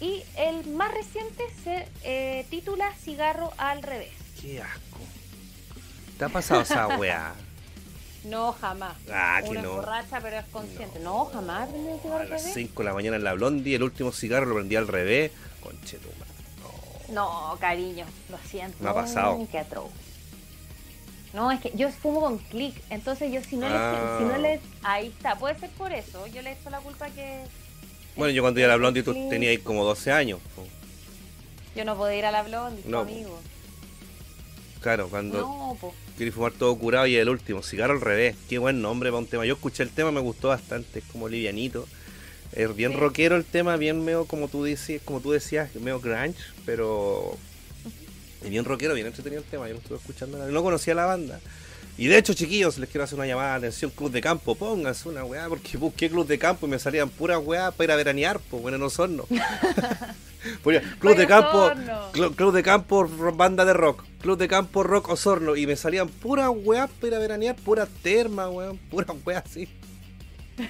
y 0.00 0.22
el 0.36 0.64
más 0.68 0.94
reciente 0.94 1.42
se 1.64 1.88
eh, 2.04 2.46
titula 2.48 2.92
Cigarro 2.94 3.52
al 3.58 3.82
revés. 3.82 4.12
Qué 4.40 4.62
asco. 4.62 5.00
¿Te 6.20 6.24
ha 6.24 6.28
pasado 6.28 6.60
esa 6.60 6.86
weá? 6.98 7.34
No, 8.26 8.52
jamás. 8.52 8.96
Ah, 9.12 9.40
que 9.42 9.50
Una 9.50 9.62
no. 9.62 9.74
borracha, 9.74 10.20
pero 10.20 10.36
es 10.38 10.44
consciente. 10.46 10.98
No, 11.00 11.26
jamás 11.26 11.68
el 11.72 12.00
cigarro 12.00 12.16
A 12.16 12.24
las 12.24 12.28
revés. 12.42 12.54
5 12.54 12.82
de 12.82 12.88
la 12.88 12.94
mañana 12.94 13.16
en 13.16 13.24
la 13.24 13.34
blondie, 13.34 13.76
el 13.76 13.82
último 13.82 14.10
cigarro 14.12 14.46
lo 14.46 14.54
prendí 14.56 14.74
al 14.76 14.88
revés. 14.88 15.30
Conchetuma. 15.62 16.24
No, 17.10 17.56
cariño, 17.60 18.04
lo 18.30 18.38
siento. 18.48 18.76
Me 18.82 18.90
ha 18.90 18.94
pasado. 18.94 19.46
Qué 19.50 19.58
atroz. 19.60 19.90
No, 21.32 21.52
es 21.52 21.60
que 21.60 21.70
yo 21.74 21.88
fumo 21.90 22.20
con 22.20 22.38
clic, 22.38 22.74
entonces 22.90 23.30
yo 23.30 23.42
si 23.44 23.56
no, 23.56 23.66
Ah. 23.68 24.16
le, 24.20 24.24
si 24.26 24.32
no 24.32 24.38
le... 24.38 24.60
Ahí 24.82 25.08
está, 25.08 25.36
puede 25.36 25.58
ser 25.58 25.70
por 25.70 25.92
eso. 25.92 26.26
Yo 26.28 26.40
le 26.42 26.52
echo 26.52 26.70
la 26.70 26.78
culpa 26.80 27.08
que... 27.10 27.44
Bueno, 28.16 28.32
yo 28.32 28.42
cuando 28.42 28.58
iba 28.58 28.68
a 28.68 28.70
la 28.72 28.76
blondie 28.76 29.02
tú 29.02 29.12
tenías 29.12 29.50
ahí 29.50 29.58
como 29.58 29.84
12 29.84 30.10
años. 30.10 30.40
Yo 31.76 31.84
no 31.84 31.94
puedo 31.96 32.10
ir 32.12 32.24
a 32.24 32.30
la 32.32 32.42
blondie, 32.42 32.82
No, 32.86 33.00
amigo. 33.00 33.38
Claro, 34.80 35.08
cuando 35.08 35.38
No, 35.40 35.76
po. 35.80 35.94
Quería 36.16 36.32
fumar 36.32 36.52
todo 36.52 36.74
curado 36.76 37.06
y 37.06 37.16
el 37.16 37.28
último, 37.28 37.62
cigarro 37.62 37.94
al 37.94 38.00
revés. 38.00 38.36
Qué 38.48 38.58
buen 38.58 38.80
nombre 38.82 39.10
para 39.10 39.18
un 39.18 39.26
tema. 39.26 39.44
Yo 39.46 39.54
escuché 39.54 39.82
el 39.82 39.90
tema, 39.90 40.10
me 40.12 40.20
gustó 40.20 40.48
bastante, 40.48 41.00
es 41.00 41.04
como 41.06 41.28
livianito. 41.28 41.86
Es 42.52 42.74
bien 42.74 42.92
Sí. 42.92 42.98
rockero 42.98 43.36
el 43.36 43.44
tema, 43.44 43.76
bien 43.76 44.04
medio 44.04 44.24
como 44.24 44.48
tú 44.48 44.64
dices, 44.64 45.02
como 45.04 45.20
tú 45.20 45.32
decías, 45.32 45.74
medio 45.74 46.00
grunge, 46.00 46.34
pero 46.64 47.36
es 48.42 48.48
bien 48.50 48.64
rockero, 48.64 48.94
bien 48.94 49.06
entretenido 49.08 49.42
el 49.42 49.48
tema. 49.48 49.66
Yo 49.68 49.74
lo 49.74 49.80
estuve 49.80 49.98
escuchando, 49.98 50.38
no 50.50 50.62
conocía 50.62 50.94
la 50.94 51.04
banda. 51.06 51.40
Y 51.98 52.08
de 52.08 52.18
hecho, 52.18 52.34
chiquillos, 52.34 52.76
les 52.78 52.90
quiero 52.90 53.04
hacer 53.04 53.16
una 53.18 53.26
llamada 53.26 53.52
de 53.52 53.56
atención, 53.68 53.90
Club 53.90 54.10
de 54.10 54.20
Campo, 54.20 54.54
pónganse 54.54 55.08
una 55.08 55.24
weá, 55.24 55.48
porque 55.48 55.78
busqué 55.78 56.10
Club 56.10 56.26
de 56.26 56.38
Campo 56.38 56.66
y 56.66 56.70
me 56.70 56.78
salían 56.78 57.08
puras 57.08 57.40
weá 57.42 57.70
para 57.70 57.84
ir 57.84 57.90
a 57.92 57.96
veranear, 57.96 58.38
pues 58.50 58.62
bueno, 58.62 58.76
no 58.76 58.90
son, 58.90 59.16
no. 59.16 59.26
Club 60.98 61.16
de 61.16 61.26
Campo, 61.26 61.70
Club 62.36 62.52
de 62.52 62.62
Campo, 62.62 63.06
banda 63.34 63.64
de 63.64 63.72
rock. 63.72 64.04
Club 64.20 64.38
de 64.38 64.48
Campo, 64.48 64.82
rock 64.82 65.08
Osorno. 65.10 65.56
Y 65.56 65.66
me 65.66 65.76
salían 65.76 66.08
puras 66.08 66.50
weas 66.54 66.90
para 66.90 67.08
ir 67.08 67.14
a 67.14 67.18
veranear, 67.18 67.56
puras 67.56 67.88
termas, 68.02 68.48
weón. 68.50 68.78
Puras 68.90 69.16
weas 69.24 69.44
así. 69.44 69.68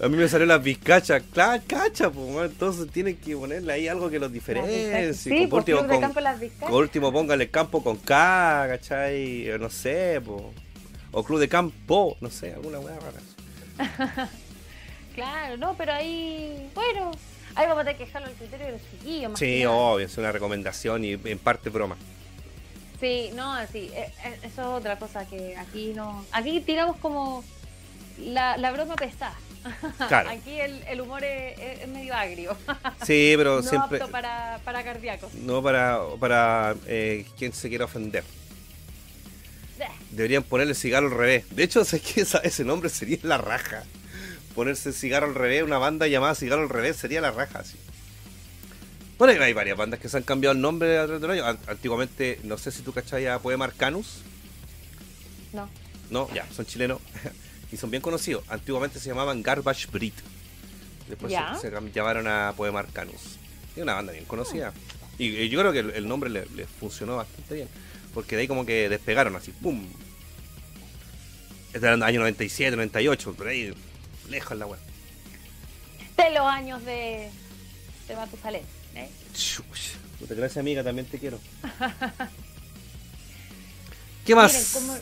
A 0.00 0.08
mí 0.08 0.16
me 0.16 0.28
salió 0.28 0.44
las 0.46 0.60
bizcachas. 0.62 1.22
Claro, 1.32 1.62
cacha, 1.66 2.10
pues. 2.10 2.50
Entonces 2.50 2.90
tienen 2.90 3.16
que 3.16 3.36
ponerle 3.36 3.72
ahí 3.72 3.86
algo 3.86 4.10
que 4.10 4.18
los 4.18 4.32
diferencie. 4.32 5.14
Sí, 5.14 5.30
Con- 5.30 5.48
por 5.50 5.58
último, 5.60 5.78
Club 5.78 5.88
de 5.88 5.94
con- 5.94 6.00
Campo 6.02 6.20
Las 6.20 6.40
Vizcachas. 6.40 6.70
por 6.70 6.82
último, 6.82 7.12
póngale 7.12 7.48
campo 7.48 7.82
con 7.82 7.96
K, 7.98 8.66
¿cachai? 8.70 9.48
No 9.60 9.70
sé, 9.70 10.20
po. 10.24 10.52
O 11.12 11.22
Club 11.22 11.38
de 11.38 11.48
Campo, 11.48 12.16
no 12.20 12.28
sé, 12.28 12.52
alguna 12.54 12.80
wea 12.80 12.98
rara. 12.98 14.28
Claro, 15.14 15.56
no, 15.56 15.76
pero 15.78 15.92
ahí... 15.92 16.68
Bueno, 16.74 17.12
ahí 17.56 17.66
vamos 17.66 17.82
a 17.82 17.84
tener 17.84 17.96
que 17.98 18.06
dejarlo 18.06 18.28
al 18.28 18.34
criterio 18.34 18.66
de 18.66 18.72
los 18.72 18.82
chiquillos. 18.90 19.30
más 19.32 19.38
Sí, 19.38 19.64
obvio, 19.66 20.06
es 20.06 20.16
una 20.18 20.32
recomendación 20.32 21.04
y 21.04 21.12
en 21.12 21.38
parte 21.38 21.70
broma. 21.70 21.96
Sí, 23.00 23.30
no, 23.34 23.56
sí, 23.72 23.90
eh, 23.94 24.10
eh, 24.24 24.38
eso 24.42 24.62
es 24.62 24.66
otra 24.80 24.98
cosa 24.98 25.26
que 25.28 25.56
aquí 25.56 25.92
no... 25.94 26.24
Aquí 26.32 26.60
tiramos 26.60 26.96
como 26.98 27.44
la, 28.18 28.56
la 28.56 28.70
broma 28.72 28.94
pesada. 28.96 29.34
Claro. 30.08 30.30
Aquí 30.30 30.60
el, 30.60 30.82
el 30.84 31.00
humor 31.00 31.22
es, 31.24 31.86
medio 31.88 32.14
agrio. 32.14 32.56
Sí, 33.04 33.34
pero 33.36 33.56
no 33.56 33.68
siempre. 33.68 33.98
apto 33.98 34.10
para, 34.10 34.60
para 34.64 34.82
cardíacos. 34.84 35.34
No 35.34 35.62
para, 35.62 36.00
para 36.20 36.76
eh, 36.86 37.26
quien 37.36 37.52
se 37.52 37.68
quiera 37.68 37.84
ofender. 37.86 38.24
Deberían 40.10 40.44
ponerle 40.44 40.74
cigarro 40.74 41.08
al 41.08 41.12
revés. 41.14 41.44
De 41.50 41.64
hecho, 41.64 41.82
que 41.84 42.20
esa- 42.20 42.38
ese 42.38 42.64
nombre 42.64 42.88
sería 42.88 43.18
la 43.22 43.36
raja. 43.38 43.82
Ponerse 44.54 44.92
cigarro 44.92 45.26
al 45.26 45.34
revés, 45.34 45.62
una 45.62 45.78
banda 45.78 46.06
llamada 46.06 46.34
cigarro 46.34 46.62
al 46.62 46.68
revés 46.68 46.96
sería 46.96 47.20
la 47.20 47.30
raja, 47.32 47.60
así. 47.60 47.76
Bueno, 49.18 49.42
hay 49.42 49.52
varias 49.52 49.76
bandas 49.76 50.00
que 50.00 50.08
se 50.08 50.16
han 50.16 50.22
cambiado 50.22 50.54
el 50.54 50.60
nombre 50.60 50.98
a 50.98 51.04
través 51.04 51.20
de 51.20 51.26
los 51.28 51.34
años. 51.36 51.46
An- 51.46 51.58
Antiguamente, 51.70 52.40
no 52.44 52.58
sé 52.58 52.70
si 52.70 52.82
tú 52.82 52.92
cachai 52.92 53.26
a 53.26 53.38
Poema 53.38 53.64
Arcanus. 53.64 54.22
No. 55.52 55.68
No, 56.10 56.28
ya, 56.34 56.46
son 56.52 56.66
chilenos. 56.66 57.00
y 57.72 57.76
son 57.76 57.90
bien 57.90 58.02
conocidos. 58.02 58.44
Antiguamente 58.48 58.98
se 58.98 59.08
llamaban 59.08 59.42
Garbage 59.42 59.86
Breed. 59.92 60.12
Después 61.08 61.32
se, 61.60 61.70
llamaron 61.92 62.26
a 62.26 62.54
Poema 62.56 62.80
Arcanus. 62.80 63.38
Es 63.76 63.82
una 63.82 63.94
banda 63.94 64.12
bien 64.12 64.24
conocida. 64.24 64.72
Y, 65.18 65.28
y 65.28 65.48
yo 65.48 65.60
creo 65.60 65.72
que 65.72 65.80
el, 65.80 65.90
el 65.90 66.08
nombre 66.08 66.30
le, 66.30 66.46
le 66.54 66.66
funcionó 66.66 67.16
bastante 67.16 67.54
bien. 67.54 67.68
Porque 68.12 68.36
de 68.36 68.42
ahí 68.42 68.48
como 68.48 68.64
que 68.66 68.88
despegaron 68.88 69.36
así, 69.36 69.52
¡pum! 69.52 69.84
Este 71.72 71.78
era 71.86 71.94
el 71.94 72.02
año 72.02 72.20
97, 72.20 72.76
98, 72.76 73.34
por 73.34 73.48
ahí, 73.48 73.74
lejos 74.28 74.56
la 74.58 74.66
web. 74.66 74.78
De 76.16 76.30
los 76.30 76.46
años 76.46 76.84
de, 76.84 77.30
de 78.08 78.16
Matusalén. 78.16 78.62
¿eh? 78.94 79.08
Puta, 80.18 80.34
gracias 80.34 80.58
amiga, 80.58 80.82
también 80.84 81.06
te 81.06 81.18
quiero. 81.18 81.38
¿Qué 84.24 84.34
más? 84.34 84.52
Miren, 84.52 84.66
como- 84.72 84.98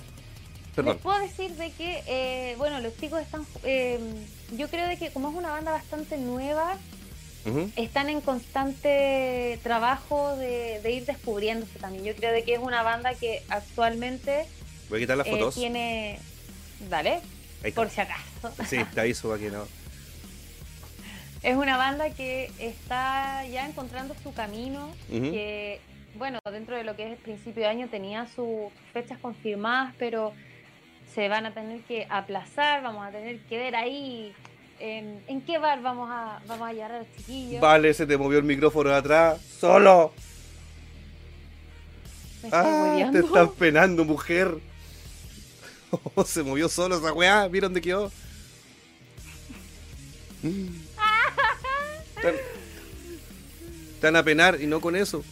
Perdón. 0.74 0.94
Les 0.94 1.02
puedo 1.02 1.18
decir 1.20 1.50
de 1.56 1.70
que, 1.72 2.02
eh, 2.06 2.54
bueno, 2.56 2.80
los 2.80 2.96
chicos 2.96 3.20
están, 3.20 3.46
eh, 3.62 4.00
yo 4.56 4.68
creo 4.68 4.88
de 4.88 4.96
que 4.96 5.10
como 5.10 5.28
es 5.28 5.34
una 5.36 5.50
banda 5.50 5.70
bastante 5.72 6.16
nueva, 6.16 6.78
están 7.76 8.08
en 8.08 8.20
constante 8.20 9.58
trabajo 9.64 10.36
de, 10.36 10.80
de 10.80 10.92
ir 10.92 11.04
descubriéndose 11.04 11.78
también. 11.78 12.04
Yo 12.04 12.14
creo 12.16 12.32
de 12.32 12.42
que 12.44 12.54
es 12.54 12.60
una 12.60 12.82
banda 12.82 13.14
que 13.14 13.42
actualmente 13.48 14.46
Voy 14.88 14.98
a 14.98 15.02
quitar 15.02 15.16
las 15.18 15.26
eh, 15.26 15.30
fotos. 15.30 15.54
tiene... 15.56 16.18
Dale. 16.88 17.20
Por 17.70 17.88
si 17.88 18.00
acaso. 18.00 18.52
Sí, 18.66 18.78
te 18.94 19.00
aviso 19.00 19.28
para 19.28 19.40
que 19.40 19.50
no. 19.50 19.64
Es 21.42 21.56
una 21.56 21.76
banda 21.76 22.10
que 22.10 22.52
está 22.60 23.44
ya 23.46 23.66
encontrando 23.66 24.14
su 24.22 24.32
camino, 24.32 24.90
que, 25.10 25.80
bueno, 26.14 26.38
dentro 26.52 26.76
de 26.76 26.84
lo 26.84 26.94
que 26.94 27.06
es 27.06 27.10
el 27.12 27.16
principio 27.16 27.64
de 27.64 27.68
año 27.68 27.88
tenía 27.88 28.28
sus 28.28 28.70
fechas 28.92 29.18
confirmadas, 29.18 29.92
pero 29.98 30.32
se 31.12 31.28
van 31.28 31.46
a 31.46 31.52
tener 31.52 31.80
que 31.80 32.06
aplazar, 32.08 32.82
vamos 32.84 33.04
a 33.04 33.10
tener 33.10 33.40
que 33.40 33.58
ver 33.58 33.74
ahí 33.74 34.32
en, 34.78 35.20
en 35.26 35.40
qué 35.40 35.58
bar 35.58 35.82
vamos 35.82 36.08
a, 36.12 36.40
vamos 36.46 36.68
a 36.68 36.72
llevar 36.72 36.92
a 36.92 36.98
los 37.00 37.08
chiquillos. 37.16 37.60
Vale, 37.60 37.92
se 37.92 38.06
te 38.06 38.16
movió 38.16 38.38
el 38.38 38.44
micrófono 38.44 38.90
de 38.90 38.96
atrás. 38.96 39.40
¡Solo! 39.40 40.12
Me 42.44 42.50
¡Ah! 42.52 43.08
Te 43.10 43.18
están 43.18 43.50
penando, 43.52 44.04
mujer. 44.04 44.58
se 46.26 46.42
movió 46.42 46.68
solo 46.68 46.96
esa 46.98 47.12
weá. 47.12 47.48
¿Vieron 47.48 47.72
dónde 47.72 47.80
quedó? 47.80 48.12
Están, 52.16 52.34
están 53.94 54.16
a 54.16 54.22
penar 54.22 54.60
y 54.60 54.66
no 54.66 54.80
con 54.80 54.94
eso. 54.96 55.24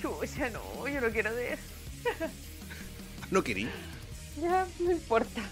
Chucha, 0.00 0.50
no, 0.50 0.86
yo 0.88 1.00
no 1.00 1.10
quiero 1.10 1.34
de 1.34 1.54
eso. 1.54 1.62
No 3.28 3.42
querí. 3.42 3.68
Ya, 4.40 4.68
no 4.78 4.92
importa. 4.92 5.42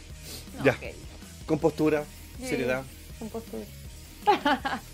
No, 0.58 0.64
Ya. 0.64 0.78
Con 1.44 1.58
postura, 1.58 2.04
seriedad. 2.40 2.84
Con 3.18 3.28
postura. 3.30 3.64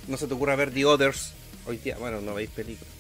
No 0.08 0.16
se 0.16 0.26
te 0.26 0.32
ocurra 0.32 0.56
ver 0.56 0.72
The 0.72 0.86
Others. 0.86 1.32
Hoy 1.66 1.76
día, 1.76 1.98
bueno, 1.98 2.22
no 2.22 2.34
veis 2.34 2.48
películas. 2.48 2.92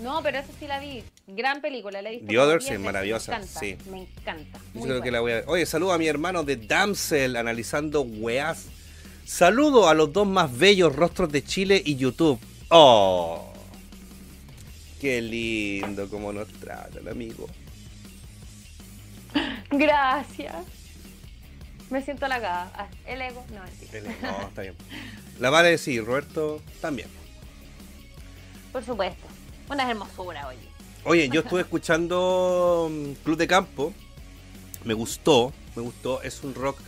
No, 0.00 0.22
pero 0.22 0.38
esa 0.38 0.48
sí 0.58 0.66
la 0.66 0.80
vi. 0.80 1.04
Gran 1.26 1.60
película, 1.62 2.02
la 2.02 2.10
he 2.10 2.12
visto. 2.16 2.26
The 2.28 2.38
Others 2.38 2.64
10 2.66 2.74
es 2.74 2.80
maravillosa, 2.80 3.32
Me 3.32 3.36
encanta, 3.44 3.60
sí. 3.60 3.76
me 3.90 4.00
encanta. 4.02 4.58
Yo 4.74 4.82
creo 4.82 5.00
que 5.02 5.10
la 5.10 5.20
voy 5.20 5.32
a 5.32 5.44
Oye, 5.46 5.64
saludo 5.66 5.92
a 5.92 5.98
mi 5.98 6.06
hermano 6.06 6.42
de 6.44 6.56
Damsel 6.56 7.36
analizando 7.36 8.02
weas. 8.02 8.66
Saludo 9.24 9.88
a 9.88 9.94
los 9.94 10.12
dos 10.12 10.26
más 10.26 10.54
bellos 10.56 10.94
rostros 10.94 11.32
de 11.32 11.42
Chile 11.42 11.82
y 11.84 11.96
YouTube. 11.96 12.38
Oh. 12.68 13.50
Qué 15.00 15.22
lindo 15.22 16.08
como 16.10 16.32
nos 16.32 16.48
tratan, 16.48 17.08
amigo. 17.08 17.48
Gracias. 19.70 20.54
Me 21.90 22.02
siento 22.02 22.26
halagada. 22.26 22.70
Ah, 22.74 22.86
el 23.06 23.20
ego, 23.22 23.44
no, 23.52 23.62
mentira. 23.62 23.98
Él- 23.98 24.16
No, 24.22 24.48
está 24.48 24.62
bien. 24.62 24.74
La 25.38 25.50
vale 25.50 25.76
sí, 25.78 26.00
Roberto 26.00 26.60
también. 26.80 27.08
Por 28.72 28.84
supuesto. 28.84 29.26
Una 29.70 29.88
hermosura, 29.90 30.48
oye. 30.48 30.73
Oye, 31.04 31.28
yo 31.28 31.40
estuve 31.40 31.60
escuchando 31.62 32.88
mm, 32.90 33.12
Club 33.24 33.36
de 33.36 33.46
Campo. 33.46 33.92
Me 34.84 34.94
gustó, 34.94 35.52
me 35.76 35.82
gustó. 35.82 36.22
Es 36.22 36.42
un 36.42 36.54
rock 36.54 36.78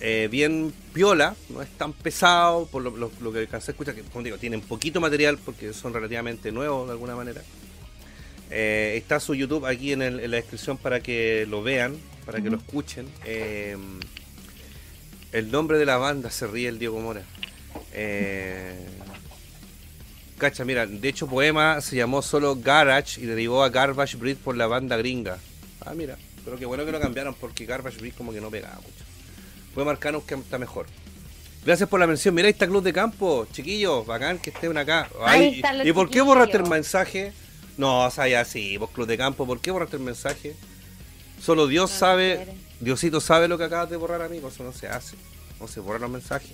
eh, 0.00 0.28
bien 0.30 0.72
piola, 0.92 1.36
no 1.48 1.62
es 1.62 1.68
tan 1.70 1.92
pesado 1.92 2.66
por 2.66 2.82
lo, 2.82 2.90
lo- 2.96 3.12
lo 3.20 3.32
que 3.32 3.38
alcancé 3.40 3.70
a 3.70 3.72
escuchar. 3.72 3.94
Que, 3.94 4.02
como 4.02 4.24
digo, 4.24 4.38
tienen 4.38 4.60
poquito 4.60 5.00
material 5.00 5.38
porque 5.38 5.72
son 5.72 5.94
relativamente 5.94 6.50
nuevos 6.50 6.86
de 6.86 6.92
alguna 6.92 7.14
manera. 7.14 7.42
Eh, 8.50 8.94
está 8.96 9.18
su 9.20 9.34
YouTube 9.34 9.64
aquí 9.66 9.92
en, 9.92 10.02
el- 10.02 10.20
en 10.20 10.30
la 10.30 10.36
descripción 10.38 10.76
para 10.76 11.00
que 11.00 11.46
lo 11.48 11.62
vean, 11.62 11.96
para 12.26 12.40
que 12.40 12.50
lo 12.50 12.56
escuchen. 12.56 13.06
Eh, 13.24 13.76
el 15.32 15.50
nombre 15.50 15.78
de 15.78 15.86
la 15.86 15.96
banda 15.96 16.30
se 16.30 16.46
ríe 16.46 16.68
el 16.68 16.78
Diego 16.78 17.00
Mora. 17.00 17.22
Cacha, 20.42 20.64
mira, 20.64 20.88
de 20.88 21.08
hecho 21.08 21.28
Poema 21.28 21.80
se 21.80 21.94
llamó 21.94 22.20
solo 22.20 22.56
Garage 22.56 23.20
y 23.20 23.26
derivó 23.26 23.62
a 23.62 23.68
Garbage 23.68 24.16
Breed 24.16 24.38
por 24.38 24.56
la 24.56 24.66
banda 24.66 24.96
gringa. 24.96 25.38
Ah, 25.86 25.94
mira, 25.94 26.18
pero 26.44 26.58
qué 26.58 26.66
bueno 26.66 26.84
que 26.84 26.90
lo 26.90 26.98
cambiaron 26.98 27.32
porque 27.34 27.64
Garbage 27.64 27.98
Breed 27.98 28.14
como 28.18 28.32
que 28.32 28.40
no 28.40 28.50
pegaba 28.50 28.74
mucho. 28.74 29.04
Poema 29.72 29.92
Arcanus 29.92 30.24
que 30.24 30.34
está 30.34 30.58
mejor. 30.58 30.86
Gracias 31.64 31.88
por 31.88 32.00
la 32.00 32.08
mención. 32.08 32.34
Mira, 32.34 32.46
ahí 32.48 32.52
está 32.54 32.66
Club 32.66 32.82
de 32.82 32.92
Campo, 32.92 33.46
chiquillos, 33.52 34.04
bacán 34.04 34.40
que 34.40 34.50
estén 34.50 34.76
acá. 34.76 35.08
Ay, 35.24 35.62
¿Y 35.84 35.92
por 35.92 36.10
qué 36.10 36.20
borraste 36.20 36.56
el 36.56 36.68
mensaje? 36.68 37.32
No, 37.78 38.06
o 38.06 38.10
sea, 38.10 38.26
ya 38.26 38.44
sí, 38.44 38.76
vos 38.78 38.90
Club 38.90 39.06
de 39.06 39.16
Campo, 39.16 39.46
¿por 39.46 39.60
qué 39.60 39.70
borraste 39.70 39.94
el 39.94 40.02
mensaje? 40.02 40.56
Solo 41.40 41.68
Dios 41.68 41.88
No, 41.92 41.98
sabe. 41.98 42.48
Diosito 42.80 43.20
sabe 43.20 43.46
lo 43.46 43.58
que 43.58 43.64
acabas 43.64 43.90
de 43.90 43.96
borrar, 43.96 44.22
amigo. 44.22 44.48
Eso 44.48 44.64
no 44.64 44.72
se 44.72 44.88
hace. 44.88 45.14
No 45.60 45.68
se 45.68 45.78
borran 45.78 46.02
los 46.02 46.10
mensajes. 46.10 46.50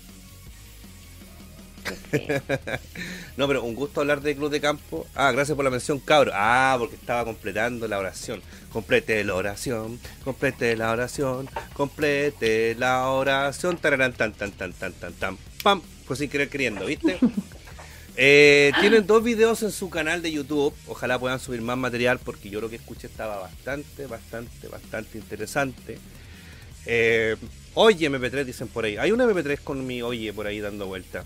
No, 3.37 3.47
pero 3.47 3.63
un 3.63 3.77
gusto 3.77 4.01
hablar 4.01 4.21
de 4.21 4.35
Club 4.35 4.51
de 4.51 4.61
Campo. 4.61 5.07
Ah, 5.15 5.31
gracias 5.31 5.55
por 5.55 5.65
la 5.65 5.71
mención, 5.71 6.01
cabro. 6.01 6.33
Ah, 6.35 6.75
porque 6.77 6.97
estaba 6.97 7.25
completando 7.25 7.87
la 7.87 7.99
oración. 8.01 8.43
Complete 8.73 9.23
la 9.23 9.37
oración, 9.37 10.01
complete 10.25 10.77
la 10.77 10.91
oración, 10.91 11.49
complete 11.73 12.75
la 12.75 13.09
oración. 13.09 13.77
Tararán, 13.77 14.13
tan, 14.13 14.33
tan, 14.33 14.51
tan, 14.51 14.73
tan, 14.73 14.93
tan, 14.93 15.13
tan, 15.13 15.39
pam. 15.63 15.81
Pues 16.07 16.19
sin 16.19 16.29
querer 16.29 16.49
queriendo, 16.49 16.85
¿viste? 16.87 17.19
Eh, 18.21 18.73
tienen 18.81 19.07
dos 19.07 19.23
videos 19.23 19.63
en 19.63 19.71
su 19.71 19.91
canal 19.91 20.23
de 20.23 20.33
YouTube. 20.33 20.75
Ojalá 20.89 21.21
puedan 21.21 21.39
subir 21.39 21.63
más 21.63 21.79
material 21.79 22.19
porque 22.19 22.51
yo 22.51 22.61
lo 22.61 22.69
que 22.69 22.75
escuché 22.75 23.07
estaba 23.07 23.39
bastante, 23.39 24.07
bastante, 24.07 24.67
bastante 24.67 25.19
interesante. 25.19 26.01
Eh, 26.85 27.37
oye, 27.75 28.11
MP3 28.11 28.45
dicen 28.45 28.67
por 28.67 28.85
ahí. 28.85 28.97
Hay 28.97 29.13
un 29.13 29.21
MP3 29.21 29.61
con 29.63 29.87
mi 29.87 30.03
oye 30.03 30.33
por 30.33 30.49
ahí 30.49 30.59
dando 30.59 30.87
vuelta. 30.89 31.25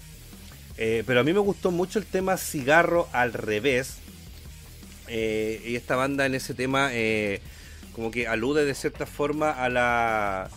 Eh, 0.78 1.04
pero 1.06 1.20
a 1.20 1.24
mí 1.24 1.32
me 1.32 1.38
gustó 1.38 1.70
mucho 1.70 1.98
el 1.98 2.06
tema 2.06 2.36
Cigarro 2.36 3.08
al 3.12 3.32
revés. 3.32 3.98
Eh, 5.08 5.62
y 5.66 5.76
esta 5.76 5.96
banda 5.96 6.24
en 6.24 6.34
ese 6.34 6.54
tema 6.54 6.90
eh, 6.92 7.42
como 7.92 8.10
que 8.10 8.26
alude 8.26 8.64
de 8.64 8.74
cierta 8.74 9.04
forma 9.04 9.50
a 9.50 9.68
la, 9.68 10.48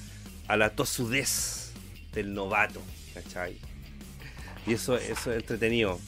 a 0.47 0.57
la 0.57 0.69
tosudez 0.69 1.71
del 2.13 2.33
novato. 2.33 2.81
¿Cachai? 3.13 3.57
Y 4.67 4.73
eso, 4.73 4.97
eso 4.97 5.31
es 5.31 5.37
entretenido. 5.37 5.99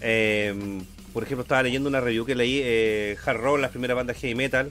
Eh, 0.00 0.82
por 1.12 1.24
ejemplo, 1.24 1.42
estaba 1.42 1.62
leyendo 1.62 1.88
una 1.88 2.00
review 2.00 2.24
que 2.24 2.34
leí, 2.34 3.16
Hard 3.24 3.38
Rock, 3.38 3.58
las 3.58 3.70
primeras 3.70 3.96
bandas 3.96 4.16
heavy 4.18 4.34
metal, 4.34 4.70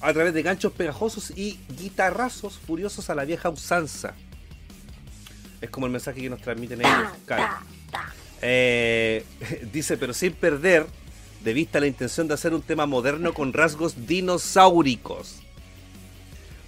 a 0.00 0.12
través 0.12 0.32
de 0.32 0.42
ganchos 0.42 0.72
pegajosos 0.72 1.32
y 1.36 1.58
guitarrazos 1.78 2.58
furiosos 2.58 3.10
a 3.10 3.14
la 3.14 3.24
vieja 3.24 3.50
usanza. 3.50 4.14
Es 5.64 5.70
como 5.70 5.86
el 5.86 5.92
mensaje 5.92 6.20
que 6.20 6.30
nos 6.30 6.40
transmiten 6.40 6.80
ellos. 6.80 7.08
claro. 7.26 7.44
Eh, 8.42 9.24
dice, 9.72 9.96
pero 9.96 10.12
sin 10.12 10.32
perder 10.34 10.86
de 11.42 11.52
vista 11.54 11.80
la 11.80 11.86
intención 11.86 12.28
de 12.28 12.34
hacer 12.34 12.52
un 12.54 12.62
tema 12.62 12.86
moderno 12.86 13.32
con 13.34 13.52
rasgos 13.52 14.06
dinosauricos. 14.06 15.40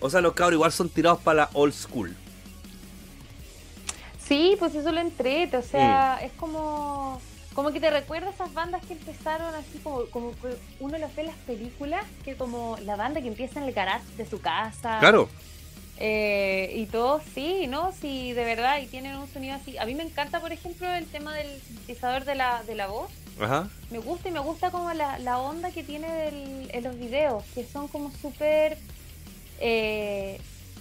O 0.00 0.10
sea, 0.10 0.20
los 0.20 0.32
cabros 0.34 0.54
igual 0.56 0.72
son 0.72 0.88
tirados 0.88 1.20
para 1.20 1.36
la 1.42 1.50
old 1.54 1.72
school. 1.74 2.14
Sí, 4.26 4.56
pues 4.58 4.74
eso 4.74 4.90
lo 4.92 5.00
entrete, 5.00 5.56
o 5.56 5.60
Mm. 5.60 5.64
sea, 5.64 6.18
es 6.22 6.32
como 6.32 7.20
como 7.54 7.72
que 7.72 7.80
te 7.80 7.88
recuerda 7.88 8.28
a 8.28 8.32
esas 8.32 8.52
bandas 8.52 8.84
que 8.84 8.92
empezaron 8.92 9.54
así 9.54 9.78
como 9.82 10.04
como 10.10 10.32
que 10.32 10.58
uno 10.78 10.98
los 10.98 11.14
ve 11.14 11.22
en 11.22 11.28
las 11.28 11.36
películas, 11.46 12.04
que 12.22 12.34
como 12.36 12.76
la 12.84 12.96
banda 12.96 13.22
que 13.22 13.28
empieza 13.28 13.60
en 13.60 13.66
el 13.66 13.72
garage 13.72 14.04
de 14.18 14.26
su 14.28 14.40
casa. 14.42 14.98
Claro. 15.00 15.30
Eh, 15.98 16.72
y 16.76 16.86
todo, 16.86 17.20
sí, 17.34 17.66
¿no? 17.68 17.90
Sí, 17.92 18.32
de 18.32 18.44
verdad, 18.44 18.80
y 18.82 18.86
tienen 18.86 19.16
un 19.16 19.28
sonido 19.28 19.54
así. 19.54 19.78
A 19.78 19.86
mí 19.86 19.94
me 19.94 20.02
encanta, 20.02 20.40
por 20.40 20.52
ejemplo, 20.52 20.90
el 20.92 21.06
tema 21.06 21.34
del 21.34 21.60
sintetizador 21.62 22.24
de 22.24 22.34
la, 22.34 22.62
de 22.64 22.74
la 22.74 22.86
voz. 22.86 23.10
Ajá. 23.40 23.68
Me 23.90 23.98
gusta 23.98 24.28
y 24.28 24.32
me 24.32 24.40
gusta 24.40 24.70
como 24.70 24.92
la, 24.92 25.18
la 25.18 25.38
onda 25.38 25.70
que 25.70 25.82
tiene 25.82 26.10
del- 26.12 26.70
en 26.72 26.84
los 26.84 26.98
videos, 26.98 27.44
que 27.54 27.64
son 27.64 27.88
como 27.88 28.10
súper, 28.12 28.76
eh, 29.60 30.38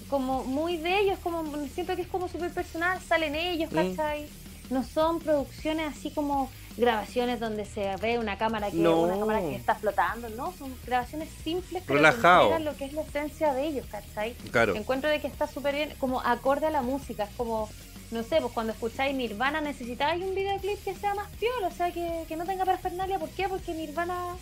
como 0.10 0.44
muy 0.44 0.78
de 0.78 1.00
ellos, 1.00 1.18
como 1.24 1.44
siento 1.68 1.96
que 1.96 2.02
es 2.04 2.08
como 2.08 2.28
súper 2.28 2.52
personal, 2.52 3.00
salen 3.02 3.36
ellos, 3.36 3.72
Mm. 3.72 3.76
¿cachai? 3.96 4.28
No 4.70 4.84
son 4.84 5.20
producciones 5.20 5.96
así 5.98 6.12
como 6.12 6.50
grabaciones 6.78 7.40
donde 7.40 7.66
se 7.66 7.96
ve 7.98 8.20
una 8.20 8.38
cámara 8.38 8.70
que 8.70 8.78
No. 8.78 9.02
una 9.02 9.18
cámara 9.18 9.40
que 9.40 9.56
está 9.56 9.76
flotando, 9.76 10.30
no, 10.30 10.54
son 10.58 10.76
grabaciones 10.86 11.30
simples 11.44 11.84
pero 11.86 12.00
Relajado. 12.00 12.50
que 12.58 12.60
lo 12.60 12.76
que 12.76 12.86
es 12.86 12.94
la 12.94 13.02
esencia 13.02 13.54
de 13.54 13.66
ellos, 13.68 13.86
¿cachai? 13.90 14.34
Claro. 14.52 14.76
Encuentro 14.76 15.10
de 15.10 15.20
que 15.22 15.28
está 15.28 15.48
súper 15.48 15.76
bien, 15.76 15.94
como 16.00 16.22
acorde 16.22 16.66
a 16.68 16.72
la 16.72 16.82
música, 16.82 17.24
es 17.24 17.30
como, 17.38 17.70
no 18.12 18.24
sé, 18.24 18.42
pues 18.42 18.52
cuando 18.54 18.74
escucháis 18.74 19.16
Nirvana 19.16 19.62
necesitáis 19.62 20.22
un 20.24 20.36
videoclip 20.36 20.84
que 20.84 20.96
sea 20.96 21.16
más 21.16 21.30
piola, 21.40 21.68
o 21.68 21.72
sea, 21.72 21.92
que, 21.92 22.26
que 22.28 22.36
no 22.36 22.46
tenga 22.46 22.66
parafernalia, 22.66 23.20
¿por 23.20 23.30
qué? 23.30 23.48
Porque 23.48 23.74
Nirvana 23.74 24.36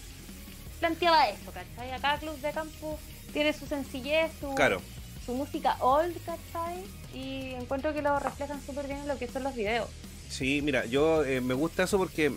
planteaba 0.79 1.27
eso, 1.29 1.51
¿cachai? 1.53 1.91
Acá 1.91 2.17
Club 2.17 2.37
de 2.39 2.51
Campo 2.51 2.99
tiene 3.31 3.53
su 3.53 3.65
sencillez, 3.67 4.31
su, 4.39 4.53
Claro. 4.55 4.81
su 5.25 5.33
música 5.33 5.77
old, 5.79 6.15
¿cachai? 6.25 6.83
Y 7.13 7.53
encuentro 7.53 7.93
que 7.93 8.01
lo 8.01 8.17
reflejan 8.19 8.59
súper 8.65 8.87
bien 8.87 8.99
en 8.99 9.07
lo 9.07 9.17
que 9.17 9.27
son 9.27 9.43
los 9.43 9.53
videos. 9.55 9.87
Sí, 10.33 10.63
mira, 10.63 10.85
yo 10.85 11.23
eh, 11.23 11.41
me 11.41 11.53
gusta 11.53 11.83
eso 11.83 11.99
porque, 11.99 12.31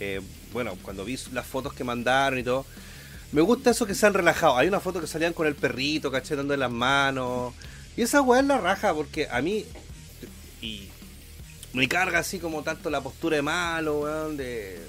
eh, 0.00 0.20
bueno, 0.52 0.76
cuando 0.82 1.04
vi 1.04 1.16
las 1.32 1.46
fotos 1.46 1.72
que 1.72 1.84
mandaron 1.84 2.40
y 2.40 2.42
todo, 2.42 2.66
me 3.30 3.42
gusta 3.42 3.70
eso 3.70 3.86
que 3.86 3.94
se 3.94 4.06
han 4.06 4.14
relajado. 4.14 4.56
Hay 4.56 4.66
una 4.66 4.80
foto 4.80 5.00
que 5.00 5.06
salían 5.06 5.32
con 5.32 5.46
el 5.46 5.54
perrito, 5.54 6.10
caché, 6.10 6.34
dando 6.34 6.56
las 6.56 6.70
manos. 6.70 7.54
Y 7.96 8.02
esa 8.02 8.22
weá 8.22 8.40
es 8.40 8.46
la 8.46 8.58
raja 8.58 8.92
porque 8.92 9.28
a 9.30 9.40
mí, 9.40 9.64
y 10.60 10.88
me 11.74 11.86
carga 11.86 12.18
así 12.18 12.40
como 12.40 12.64
tanto 12.64 12.90
la 12.90 13.00
postura 13.00 13.36
de 13.36 13.42
malo, 13.42 14.00
weón, 14.00 14.36
de... 14.36 14.82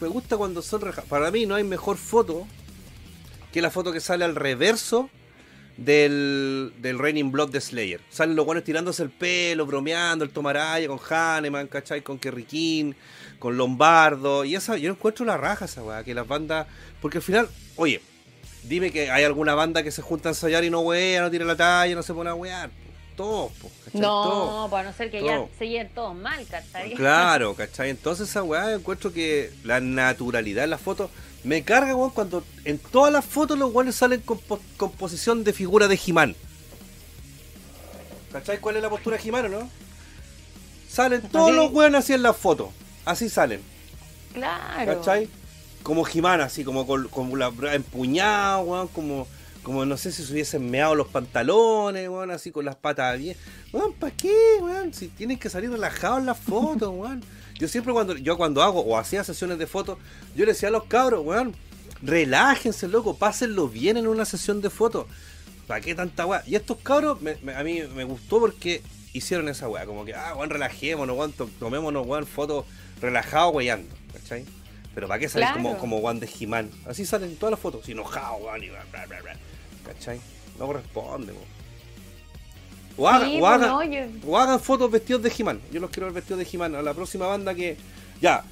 me 0.00 0.08
gusta 0.08 0.38
cuando 0.38 0.62
son... 0.62 0.80
Para 1.10 1.30
mí 1.30 1.44
no 1.44 1.56
hay 1.56 1.64
mejor 1.64 1.98
foto 1.98 2.46
que 3.52 3.60
la 3.60 3.70
foto 3.70 3.92
que 3.92 4.00
sale 4.00 4.24
al 4.24 4.34
reverso 4.34 5.10
del, 5.80 6.74
del 6.78 6.98
Raining 6.98 7.32
Blood 7.32 7.50
de 7.50 7.60
Slayer. 7.60 8.00
Salen 8.10 8.36
los 8.36 8.44
buenos 8.44 8.64
tirándose 8.64 9.02
el 9.02 9.10
pelo, 9.10 9.64
bromeando, 9.64 10.24
el 10.24 10.30
Tomaraya 10.30 10.86
con 10.86 11.00
Hanneman, 11.08 11.66
¿cachai? 11.68 12.02
Con 12.02 12.18
Kerry 12.18 12.44
King, 12.44 12.92
con 13.38 13.56
Lombardo. 13.56 14.44
Y 14.44 14.54
esa, 14.54 14.76
yo 14.76 14.90
encuentro 14.90 15.24
la 15.24 15.38
raja 15.38 15.64
esa 15.64 15.82
weá, 15.82 16.04
que 16.04 16.14
las 16.14 16.28
bandas. 16.28 16.66
Porque 17.00 17.18
al 17.18 17.22
final, 17.22 17.48
oye, 17.76 18.02
dime 18.62 18.92
que 18.92 19.10
hay 19.10 19.24
alguna 19.24 19.54
banda 19.54 19.82
que 19.82 19.90
se 19.90 20.02
junta 20.02 20.28
a 20.28 20.32
ensayar 20.32 20.64
y 20.64 20.70
no 20.70 20.80
wea, 20.80 21.22
no 21.22 21.30
tira 21.30 21.46
la 21.46 21.56
talla, 21.56 21.94
no 21.94 22.02
se 22.02 22.12
pone 22.12 22.28
a 22.28 22.34
wear. 22.34 22.70
Todos, 23.16 23.52
No, 23.92 24.68
para 24.70 24.90
no 24.90 24.96
ser 24.96 25.10
que 25.10 25.22
ya 25.22 25.44
se 25.58 25.68
lleven 25.68 25.90
todos 25.94 26.14
mal, 26.14 26.46
¿cachai? 26.46 26.94
Claro, 26.94 27.54
¿cachai? 27.54 27.90
Entonces 27.90 28.28
esa 28.28 28.42
weá 28.42 28.72
encuentro 28.72 29.12
que 29.12 29.50
la 29.62 29.80
naturalidad 29.80 30.64
en 30.64 30.70
las 30.70 30.80
fotos 30.80 31.10
me 31.42 31.62
carga, 31.62 31.94
weón, 31.94 32.10
cuando 32.10 32.44
en 32.64 32.78
todas 32.78 33.12
las 33.12 33.24
fotos 33.24 33.58
los 33.58 33.72
weones 33.72 33.94
salen 33.94 34.20
con 34.20 34.38
composición 34.76 35.42
de 35.44 35.52
figura 35.52 35.88
de 35.88 35.96
Jimán. 35.96 36.36
¿Cachai 38.32 38.60
cuál 38.60 38.76
es 38.76 38.82
la 38.82 38.90
postura 38.90 39.16
de 39.16 39.22
Jimán 39.22 39.46
o 39.46 39.48
no? 39.48 39.70
Salen 40.88 41.22
todos 41.22 41.54
los 41.54 41.72
weones 41.72 42.00
así 42.00 42.12
en 42.12 42.22
las 42.22 42.36
fotos. 42.36 42.68
Así 43.04 43.28
salen. 43.28 43.60
Claro. 44.34 44.98
¿Cachai? 44.98 45.28
Como 45.82 46.04
Jimán, 46.04 46.40
así, 46.40 46.62
como 46.62 46.86
con, 46.86 47.08
la 47.38 47.74
empuñada, 47.74 48.60
weón, 48.60 48.88
como, 48.88 49.26
como 49.62 49.86
no 49.86 49.96
sé 49.96 50.12
si 50.12 50.22
se 50.24 50.32
hubiesen 50.32 50.70
meado 50.70 50.94
los 50.94 51.08
pantalones, 51.08 52.08
weón, 52.08 52.30
así 52.30 52.50
con 52.50 52.66
las 52.66 52.76
patas 52.76 53.18
bien. 53.18 53.36
Weón, 53.72 53.94
¿para 53.94 54.14
qué, 54.14 54.58
weón? 54.60 54.92
Si 54.92 55.08
tienen 55.08 55.38
que 55.38 55.48
salir 55.48 55.70
relajados 55.70 56.20
en 56.20 56.26
las 56.26 56.38
fotos, 56.38 56.90
weón. 56.94 57.24
Yo 57.60 57.68
siempre 57.68 57.92
cuando, 57.92 58.16
yo 58.16 58.38
cuando 58.38 58.62
hago 58.62 58.80
o 58.80 58.96
hacía 58.96 59.22
sesiones 59.22 59.58
de 59.58 59.66
fotos, 59.66 59.98
yo 60.34 60.46
le 60.46 60.52
decía 60.52 60.70
a 60.70 60.72
los 60.72 60.84
cabros, 60.84 61.24
weón, 61.24 61.54
relájense, 62.00 62.88
loco, 62.88 63.18
pásenlo 63.18 63.68
bien 63.68 63.98
en 63.98 64.08
una 64.08 64.24
sesión 64.24 64.62
de 64.62 64.70
fotos. 64.70 65.04
¿Para 65.66 65.82
qué 65.82 65.94
tanta 65.94 66.24
weá? 66.24 66.42
Y 66.46 66.54
estos 66.54 66.78
cabros, 66.78 67.18
a 67.54 67.62
mí 67.62 67.82
me 67.94 68.04
gustó 68.04 68.40
porque 68.40 68.82
hicieron 69.12 69.46
esa 69.50 69.68
weá, 69.68 69.84
como 69.84 70.06
que, 70.06 70.14
ah, 70.14 70.34
weón, 70.34 70.48
relajémonos, 70.48 71.14
weón, 71.14 71.34
tomémonos, 71.58 72.06
weón, 72.06 72.26
fotos 72.26 72.64
relajados, 72.98 73.54
weyando, 73.54 73.94
¿cachai? 74.14 74.46
Pero 74.94 75.06
¿para 75.06 75.20
qué 75.20 75.28
salir 75.28 75.48
como, 75.52 75.76
como 75.76 75.98
weón 75.98 76.18
de 76.18 76.26
Jimán? 76.26 76.70
Así 76.86 77.04
salen 77.04 77.36
todas 77.36 77.50
las 77.50 77.60
fotos, 77.60 77.86
enojado, 77.90 78.36
weón, 78.36 78.64
y 78.64 78.70
bla, 78.70 78.86
bla, 78.90 79.04
bla, 79.06 79.36
¿cachai? 79.84 80.18
No 80.58 80.66
corresponde, 80.66 81.32
weón. 81.32 81.59
O, 83.00 84.36
hagan, 84.36 84.60
fotos 84.60 84.90
vestidos 84.90 85.22
de 85.22 85.32
He-Man. 85.36 85.58
Yo 85.72 85.80
los 85.80 85.90
quiero 85.90 86.06
ver 86.06 86.16
vestidos 86.16 86.38
de 86.40 86.48
He-Man. 86.52 86.74
A 86.74 86.82
la 86.82 86.92
próxima 86.92 87.26
banda 87.26 87.54
que. 87.54 87.78
Ya, 88.20 88.44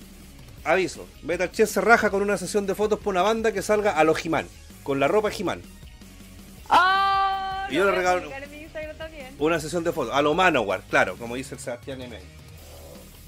aviso. 0.64 1.06
Metal 1.22 1.52
Chen 1.52 1.66
se 1.66 1.82
raja 1.82 2.08
con 2.08 2.22
una 2.22 2.38
sesión 2.38 2.66
de 2.66 2.74
fotos 2.74 2.98
por 2.98 3.12
una 3.12 3.20
banda 3.20 3.52
que 3.52 3.60
salga 3.60 3.92
a 3.92 4.04
los 4.04 4.24
He-Man. 4.24 4.46
Con 4.82 5.00
la 5.00 5.06
ropa 5.06 5.30
He-Man. 5.30 5.60
¡Oh! 6.70 7.70
Y 7.70 7.74
yo 7.74 7.84
le 7.84 7.92
regalo. 7.92 8.30
Una 9.38 9.60
sesión 9.60 9.84
de 9.84 9.92
fotos. 9.92 10.14
A 10.14 10.22
lo 10.22 10.32
Manowar, 10.32 10.82
claro, 10.88 11.16
como 11.16 11.34
dice 11.34 11.54
el 11.54 11.60
Sebastián 11.60 12.00
M. 12.00 12.18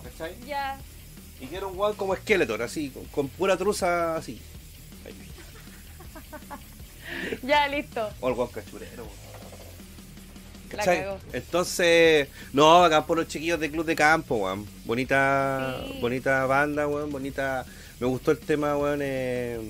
¿Cachai? 0.02 0.34
Ya. 0.46 0.78
Y 1.38 1.46
quiero 1.48 1.68
un 1.68 1.76
guan 1.76 1.92
como 1.94 2.16
Skeletor, 2.16 2.62
así, 2.62 2.92
con, 3.12 3.28
pura 3.28 3.58
truza 3.58 4.16
así. 4.16 4.40
ya, 7.42 7.68
listo. 7.68 8.08
O 8.20 8.28
el 8.28 8.34
guan 8.34 8.48
cachurero, 8.48 9.06
entonces, 11.32 12.28
no, 12.52 12.84
acá 12.84 13.06
por 13.06 13.18
los 13.18 13.28
chiquillos 13.28 13.60
de 13.60 13.70
Club 13.70 13.84
de 13.84 13.96
Campo, 13.96 14.36
weón. 14.36 14.66
Bonita, 14.84 15.76
bonita 16.00 16.46
banda, 16.46 16.86
weón, 16.86 17.10
bonita. 17.10 17.64
Me 17.98 18.06
gustó 18.06 18.30
el 18.30 18.38
tema, 18.38 18.76
weón. 18.76 19.00
Eh... 19.02 19.60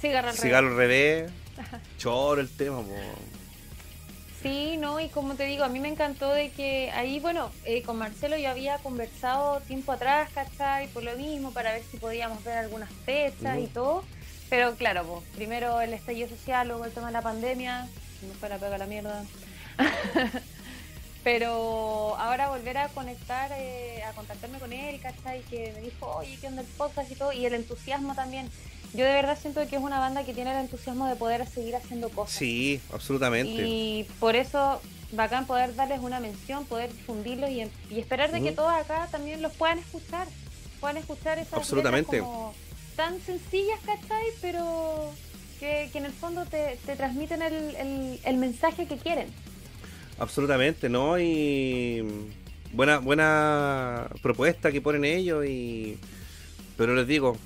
Cigarro 0.00 0.30
al 0.30 0.36
Cigarro 0.36 0.68
al 0.68 0.76
revés. 0.76 1.30
Choro 1.98 2.40
el 2.40 2.48
tema, 2.48 2.78
weón. 2.80 3.32
Sí, 4.42 4.76
no, 4.76 4.98
y 4.98 5.08
como 5.08 5.34
te 5.36 5.44
digo, 5.44 5.62
a 5.62 5.68
mí 5.68 5.78
me 5.78 5.88
encantó 5.88 6.32
de 6.32 6.50
que 6.50 6.90
ahí, 6.90 7.20
bueno, 7.20 7.52
eh, 7.64 7.82
con 7.82 7.96
Marcelo 7.96 8.36
yo 8.36 8.50
había 8.50 8.78
conversado 8.78 9.60
tiempo 9.60 9.92
atrás, 9.92 10.30
¿cachai? 10.34 10.88
Por 10.88 11.04
lo 11.04 11.16
mismo, 11.16 11.52
para 11.52 11.72
ver 11.72 11.82
si 11.88 11.96
podíamos 11.96 12.42
ver 12.42 12.58
algunas 12.58 12.90
fechas 13.04 13.58
y 13.60 13.68
todo. 13.68 14.02
Pero 14.50 14.74
claro, 14.74 15.04
pues, 15.04 15.22
primero 15.36 15.80
el 15.80 15.94
estallido 15.94 16.28
social, 16.28 16.66
luego 16.66 16.84
el 16.84 16.90
tema 16.90 17.06
de 17.06 17.12
la 17.12 17.22
pandemia, 17.22 17.88
me 18.26 18.34
fue 18.34 18.48
la 18.48 18.58
pega 18.58 18.76
la 18.78 18.86
mierda. 18.86 19.24
Pero 21.24 22.16
ahora 22.18 22.48
volver 22.48 22.78
a 22.78 22.88
conectar, 22.88 23.50
eh, 23.56 24.02
a 24.02 24.12
contactarme 24.12 24.58
con 24.58 24.72
él, 24.72 25.00
¿cachai? 25.00 25.42
Que 25.42 25.72
me 25.74 25.80
dijo, 25.80 26.06
oye, 26.16 26.36
¿qué 26.40 26.48
onda 26.48 26.62
el 26.62 26.68
podcast 26.68 27.10
y 27.12 27.14
todo? 27.14 27.32
Y 27.32 27.46
el 27.46 27.54
entusiasmo 27.54 28.14
también. 28.14 28.50
Yo 28.92 29.04
de 29.04 29.12
verdad 29.12 29.38
siento 29.40 29.66
que 29.68 29.76
es 29.76 29.82
una 29.82 30.00
banda 30.00 30.24
que 30.24 30.34
tiene 30.34 30.50
el 30.50 30.58
entusiasmo 30.58 31.06
de 31.06 31.16
poder 31.16 31.46
seguir 31.46 31.76
haciendo 31.76 32.08
cosas. 32.08 32.34
Sí, 32.34 32.80
absolutamente. 32.92 33.66
Y 33.66 34.04
por 34.18 34.34
eso 34.34 34.80
bacán 35.12 35.46
poder 35.46 35.74
darles 35.76 36.00
una 36.00 36.18
mención, 36.18 36.64
poder 36.66 36.92
difundirlos 36.92 37.50
y, 37.50 37.70
esperar 37.98 38.32
de 38.32 38.42
que 38.42 38.52
todos 38.52 38.72
acá 38.72 39.08
también 39.10 39.42
los 39.42 39.52
puedan 39.52 39.78
escuchar. 39.78 40.26
Puedan 40.80 40.96
escuchar 40.96 41.38
esas 41.38 41.54
absolutamente. 41.54 42.18
como 42.18 42.52
tan 42.96 43.20
sencillas, 43.20 43.78
¿cachai? 43.86 44.26
Pero 44.40 45.12
que, 45.60 45.88
en 45.94 46.04
el 46.04 46.12
fondo 46.12 46.44
te, 46.46 46.76
transmiten 46.96 47.42
el, 47.42 48.18
el 48.24 48.36
mensaje 48.36 48.86
que 48.86 48.96
quieren. 48.96 49.28
Absolutamente, 50.18 50.88
¿no? 50.88 51.18
Y 51.18 52.04
buena, 52.72 52.98
buena 52.98 54.08
propuesta 54.22 54.72
que 54.72 54.80
ponen 54.80 55.04
ellos 55.04 55.44
y... 55.46 55.98
Pero 56.76 56.94
les 56.94 57.06
digo, 57.06 57.36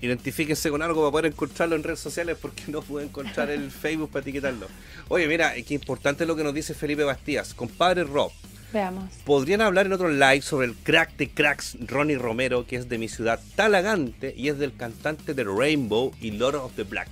identifíquense 0.00 0.70
con 0.70 0.82
algo 0.82 1.00
para 1.00 1.10
poder 1.12 1.26
encontrarlo 1.26 1.76
en 1.76 1.82
redes 1.82 2.00
sociales 2.00 2.36
porque 2.40 2.64
no 2.68 2.82
pude 2.82 3.04
encontrar 3.04 3.50
el 3.50 3.70
Facebook 3.70 4.10
para 4.10 4.22
etiquetarlo. 4.22 4.66
Oye, 5.08 5.26
mira, 5.28 5.54
qué 5.54 5.74
importante 5.74 6.24
es 6.24 6.28
lo 6.28 6.36
que 6.36 6.44
nos 6.44 6.54
dice 6.54 6.74
Felipe 6.74 7.04
Bastías. 7.04 7.54
Compadre 7.54 8.04
Rob. 8.04 8.32
Veamos. 8.72 9.04
Podrían 9.24 9.60
hablar 9.60 9.84
en 9.84 9.92
otro 9.92 10.08
live 10.08 10.40
sobre 10.40 10.66
el 10.66 10.74
crack 10.74 11.16
de 11.16 11.28
cracks 11.28 11.76
Ronnie 11.86 12.16
Romero, 12.16 12.66
que 12.66 12.76
es 12.76 12.88
de 12.88 12.96
mi 12.96 13.08
ciudad 13.08 13.38
Talagante 13.54 14.32
y 14.34 14.48
es 14.48 14.58
del 14.58 14.74
cantante 14.74 15.34
de 15.34 15.44
Rainbow 15.44 16.12
y 16.20 16.30
Lord 16.30 16.56
of 16.56 16.72
the 16.74 16.84
Black. 16.84 17.08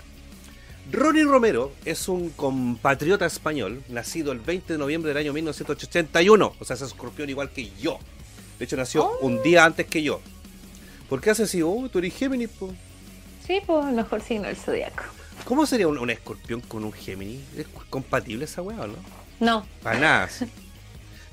Ronnie 0.92 1.22
Romero 1.22 1.72
es 1.84 2.08
un 2.08 2.30
compatriota 2.30 3.24
español, 3.24 3.84
nacido 3.88 4.32
el 4.32 4.40
20 4.40 4.72
de 4.72 4.78
noviembre 4.78 5.10
del 5.10 5.18
año 5.18 5.32
1981. 5.32 6.54
O 6.58 6.64
sea, 6.64 6.74
es 6.74 6.82
escorpión 6.82 7.30
igual 7.30 7.50
que 7.50 7.70
yo. 7.80 7.98
De 8.58 8.64
hecho, 8.64 8.76
nació 8.76 9.06
oh. 9.06 9.18
un 9.20 9.40
día 9.42 9.64
antes 9.64 9.86
que 9.86 10.02
yo. 10.02 10.20
¿Por 11.08 11.20
qué 11.20 11.30
hace 11.30 11.44
así? 11.44 11.62
Oh, 11.62 11.88
tú 11.92 12.00
eres 12.00 12.14
Géminis, 12.14 12.48
po. 12.48 12.72
Sí, 13.46 13.60
pues 13.64 13.86
el 13.86 13.94
mejor 13.94 14.20
signo 14.20 14.48
del 14.48 14.56
zodiaco. 14.56 15.04
¿Cómo 15.44 15.64
sería 15.64 15.86
un, 15.86 16.10
escorpión 16.10 16.60
con 16.60 16.84
un 16.84 16.92
Géminis? 16.92 17.40
¿Es 17.56 17.66
compatible 17.88 18.46
esa 18.46 18.60
weá 18.60 18.80
o 18.80 18.86
no? 18.88 18.96
No. 19.38 19.66
Para 19.84 20.00
nada. 20.00 20.28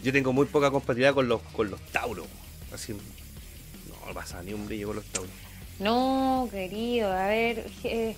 Yo 0.04 0.14
tengo 0.14 0.34
muy 0.34 0.46
poca 0.46 0.70
compatibilidad 0.70 1.16
con 1.16 1.28
los, 1.28 1.42
con 1.42 1.72
los 1.72 1.82
Tauros. 1.92 2.28
Así. 2.72 2.94
No 2.94 4.14
pasa 4.14 4.44
ni 4.44 4.54
un 4.54 4.68
brillo 4.68 4.88
con 4.88 4.98
los 4.98 5.06
Tauros. 5.06 5.47
No, 5.80 6.48
querido, 6.52 7.12
a 7.12 7.28
ver, 7.28 7.66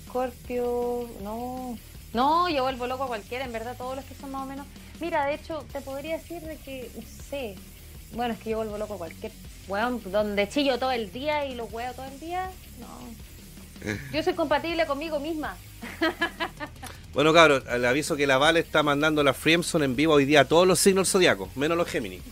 Scorpio, 0.06 1.08
no. 1.22 1.78
No, 2.12 2.48
yo 2.48 2.62
vuelvo 2.62 2.86
loco 2.86 3.04
a 3.04 3.08
cualquiera, 3.08 3.44
en 3.44 3.52
verdad, 3.52 3.76
todos 3.76 3.96
los 3.96 4.04
que 4.04 4.14
son 4.14 4.32
más 4.32 4.42
o 4.42 4.46
menos. 4.46 4.66
Mira, 5.00 5.26
de 5.26 5.34
hecho, 5.34 5.64
te 5.72 5.80
podría 5.80 6.18
decir 6.18 6.40
de 6.42 6.56
que, 6.56 6.90
no 6.96 7.02
sé, 7.28 7.54
bueno, 8.12 8.34
es 8.34 8.40
que 8.40 8.50
yo 8.50 8.56
vuelvo 8.56 8.78
loco 8.78 8.94
a 8.94 8.98
cualquier 8.98 9.32
weón, 9.68 10.00
donde 10.10 10.48
chillo 10.48 10.78
todo 10.78 10.90
el 10.90 11.12
día 11.12 11.44
y 11.46 11.54
lo 11.54 11.66
huevo 11.66 11.94
todo 11.94 12.06
el 12.06 12.18
día, 12.18 12.50
no. 12.80 13.90
Yo 14.12 14.22
soy 14.22 14.34
compatible 14.34 14.86
conmigo 14.86 15.20
misma. 15.20 15.56
Bueno, 17.12 17.32
cabrón, 17.34 17.64
le 17.80 17.88
aviso 17.88 18.14
que 18.14 18.24
la 18.24 18.38
Vale 18.38 18.60
está 18.60 18.84
mandando 18.84 19.24
la 19.24 19.34
Friemson 19.34 19.82
en 19.82 19.96
vivo 19.96 20.14
hoy 20.14 20.24
día 20.24 20.42
a 20.42 20.44
todos 20.44 20.64
los 20.64 20.78
signos 20.78 21.10
zodiacos, 21.10 21.56
menos 21.56 21.76
los 21.76 21.88
Géminis. 21.88 22.22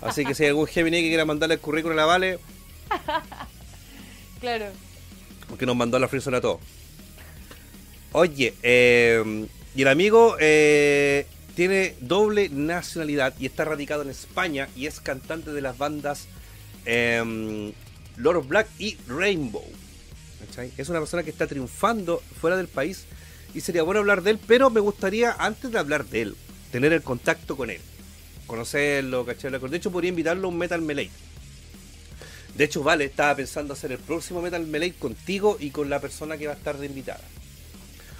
Así 0.00 0.24
que 0.24 0.34
si 0.34 0.42
hay 0.42 0.48
algún 0.48 0.66
Géminis 0.66 1.02
que 1.02 1.08
quiera 1.08 1.24
mandarle 1.24 1.54
el 1.54 1.60
currículum 1.60 1.96
a 1.96 2.00
la 2.00 2.06
Vale, 2.06 2.38
Claro. 4.42 4.66
Porque 5.48 5.66
nos 5.66 5.76
mandó 5.76 5.96
a 5.96 6.00
la 6.00 6.08
frisona 6.08 6.40
todo. 6.40 6.58
Oye, 8.10 8.54
eh, 8.64 9.46
y 9.76 9.82
el 9.82 9.88
amigo 9.88 10.36
eh, 10.40 11.26
tiene 11.54 11.94
doble 12.00 12.48
nacionalidad 12.48 13.34
y 13.38 13.46
está 13.46 13.64
radicado 13.64 14.02
en 14.02 14.10
España 14.10 14.68
y 14.74 14.86
es 14.86 14.98
cantante 14.98 15.52
de 15.52 15.60
las 15.60 15.78
bandas 15.78 16.26
eh, 16.86 17.72
Lord 18.16 18.36
of 18.38 18.48
Black 18.48 18.66
y 18.80 18.96
Rainbow. 19.06 19.64
Es 20.76 20.88
una 20.88 20.98
persona 20.98 21.22
que 21.22 21.30
está 21.30 21.46
triunfando 21.46 22.20
fuera 22.40 22.56
del 22.56 22.66
país 22.66 23.06
y 23.54 23.60
sería 23.60 23.84
bueno 23.84 24.00
hablar 24.00 24.22
de 24.22 24.32
él, 24.32 24.40
pero 24.44 24.70
me 24.70 24.80
gustaría, 24.80 25.36
antes 25.38 25.70
de 25.70 25.78
hablar 25.78 26.04
de 26.04 26.22
él, 26.22 26.36
tener 26.72 26.92
el 26.92 27.02
contacto 27.02 27.56
con 27.56 27.70
él, 27.70 27.80
conocerlo, 28.48 29.24
¿cachai? 29.24 29.52
De 29.52 29.76
hecho, 29.76 29.92
podría 29.92 30.08
invitarlo 30.08 30.48
a 30.48 30.50
un 30.50 30.58
Metal 30.58 30.82
Melee. 30.82 31.10
De 32.54 32.64
hecho, 32.64 32.82
vale, 32.82 33.04
estaba 33.04 33.34
pensando 33.36 33.72
hacer 33.72 33.92
el 33.92 33.98
próximo 33.98 34.42
Metal 34.42 34.64
Melee 34.66 34.92
contigo 34.92 35.56
y 35.58 35.70
con 35.70 35.88
la 35.88 36.00
persona 36.00 36.36
que 36.36 36.46
va 36.46 36.52
a 36.52 36.56
estar 36.56 36.76
de 36.76 36.86
invitada. 36.86 37.22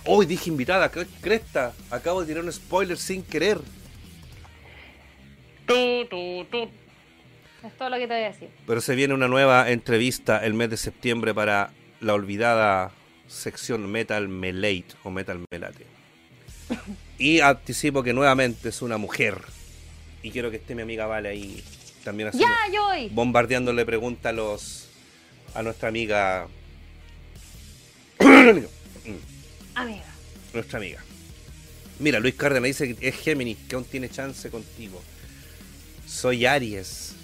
Hoy 0.07 0.27
dije 0.27 0.51
invitada, 0.51 0.91
cresta. 1.21 1.73
Acabo 1.91 2.23
de 2.23 2.27
tirar 2.29 2.43
un 2.43 2.53
spoiler 2.53 2.97
sin 2.97 3.23
querer. 3.23 3.61
Es 7.63 7.77
todo 7.79 7.91
lo 7.91 7.97
que 7.97 8.09
te 8.09 8.15
voy 8.15 8.25
a 8.25 8.33
decir. 8.33 8.49
Pero 8.67 8.81
se 8.81 8.95
viene 8.95 9.15
una 9.15 9.29
nueva 9.29 9.71
entrevista 9.71 10.45
el 10.45 10.55
mes 10.55 10.71
de 10.71 10.77
septiembre 10.77 11.33
para 11.35 11.71
la 12.01 12.15
olvidada 12.15 12.91
sección 13.29 13.91
Metal 13.91 14.29
Melate 14.29 14.87
o 15.05 15.11
Metal 15.11 15.41
Melate. 15.51 15.87
Y 17.19 17.41
anticipo 17.41 18.03
que 18.03 18.13
nuevamente 18.13 18.71
es 18.71 18.83
una 18.83 18.97
mujer. 18.97 19.41
Y 20.23 20.31
quiero 20.31 20.51
que 20.51 20.57
esté 20.57 20.75
mi 20.75 20.83
amiga 20.83 21.07
Vale 21.07 21.29
ahí 21.29 21.63
también 22.03 22.29
haciendo, 22.29 22.49
¡Ya, 22.67 22.73
yo 22.73 22.83
voy! 22.85 23.09
bombardeándole 23.11 23.85
preguntas 23.87 24.31
a 24.31 24.33
los 24.33 24.89
a 25.55 25.63
nuestra 25.63 25.89
amiga 25.89 26.47
Amiga. 29.75 30.05
nuestra 30.53 30.79
amiga. 30.79 31.01
Mira, 31.99 32.21
Luis 32.21 32.35
Cárdenas 32.35 32.67
dice 32.69 32.95
que 32.95 33.09
es 33.09 33.15
Géminis, 33.17 33.59
que 33.69 33.75
aún 33.75 33.85
tiene 33.85 34.09
chance 34.09 34.51
contigo. 34.51 35.01
Soy 36.07 36.47
Aries. 36.47 37.15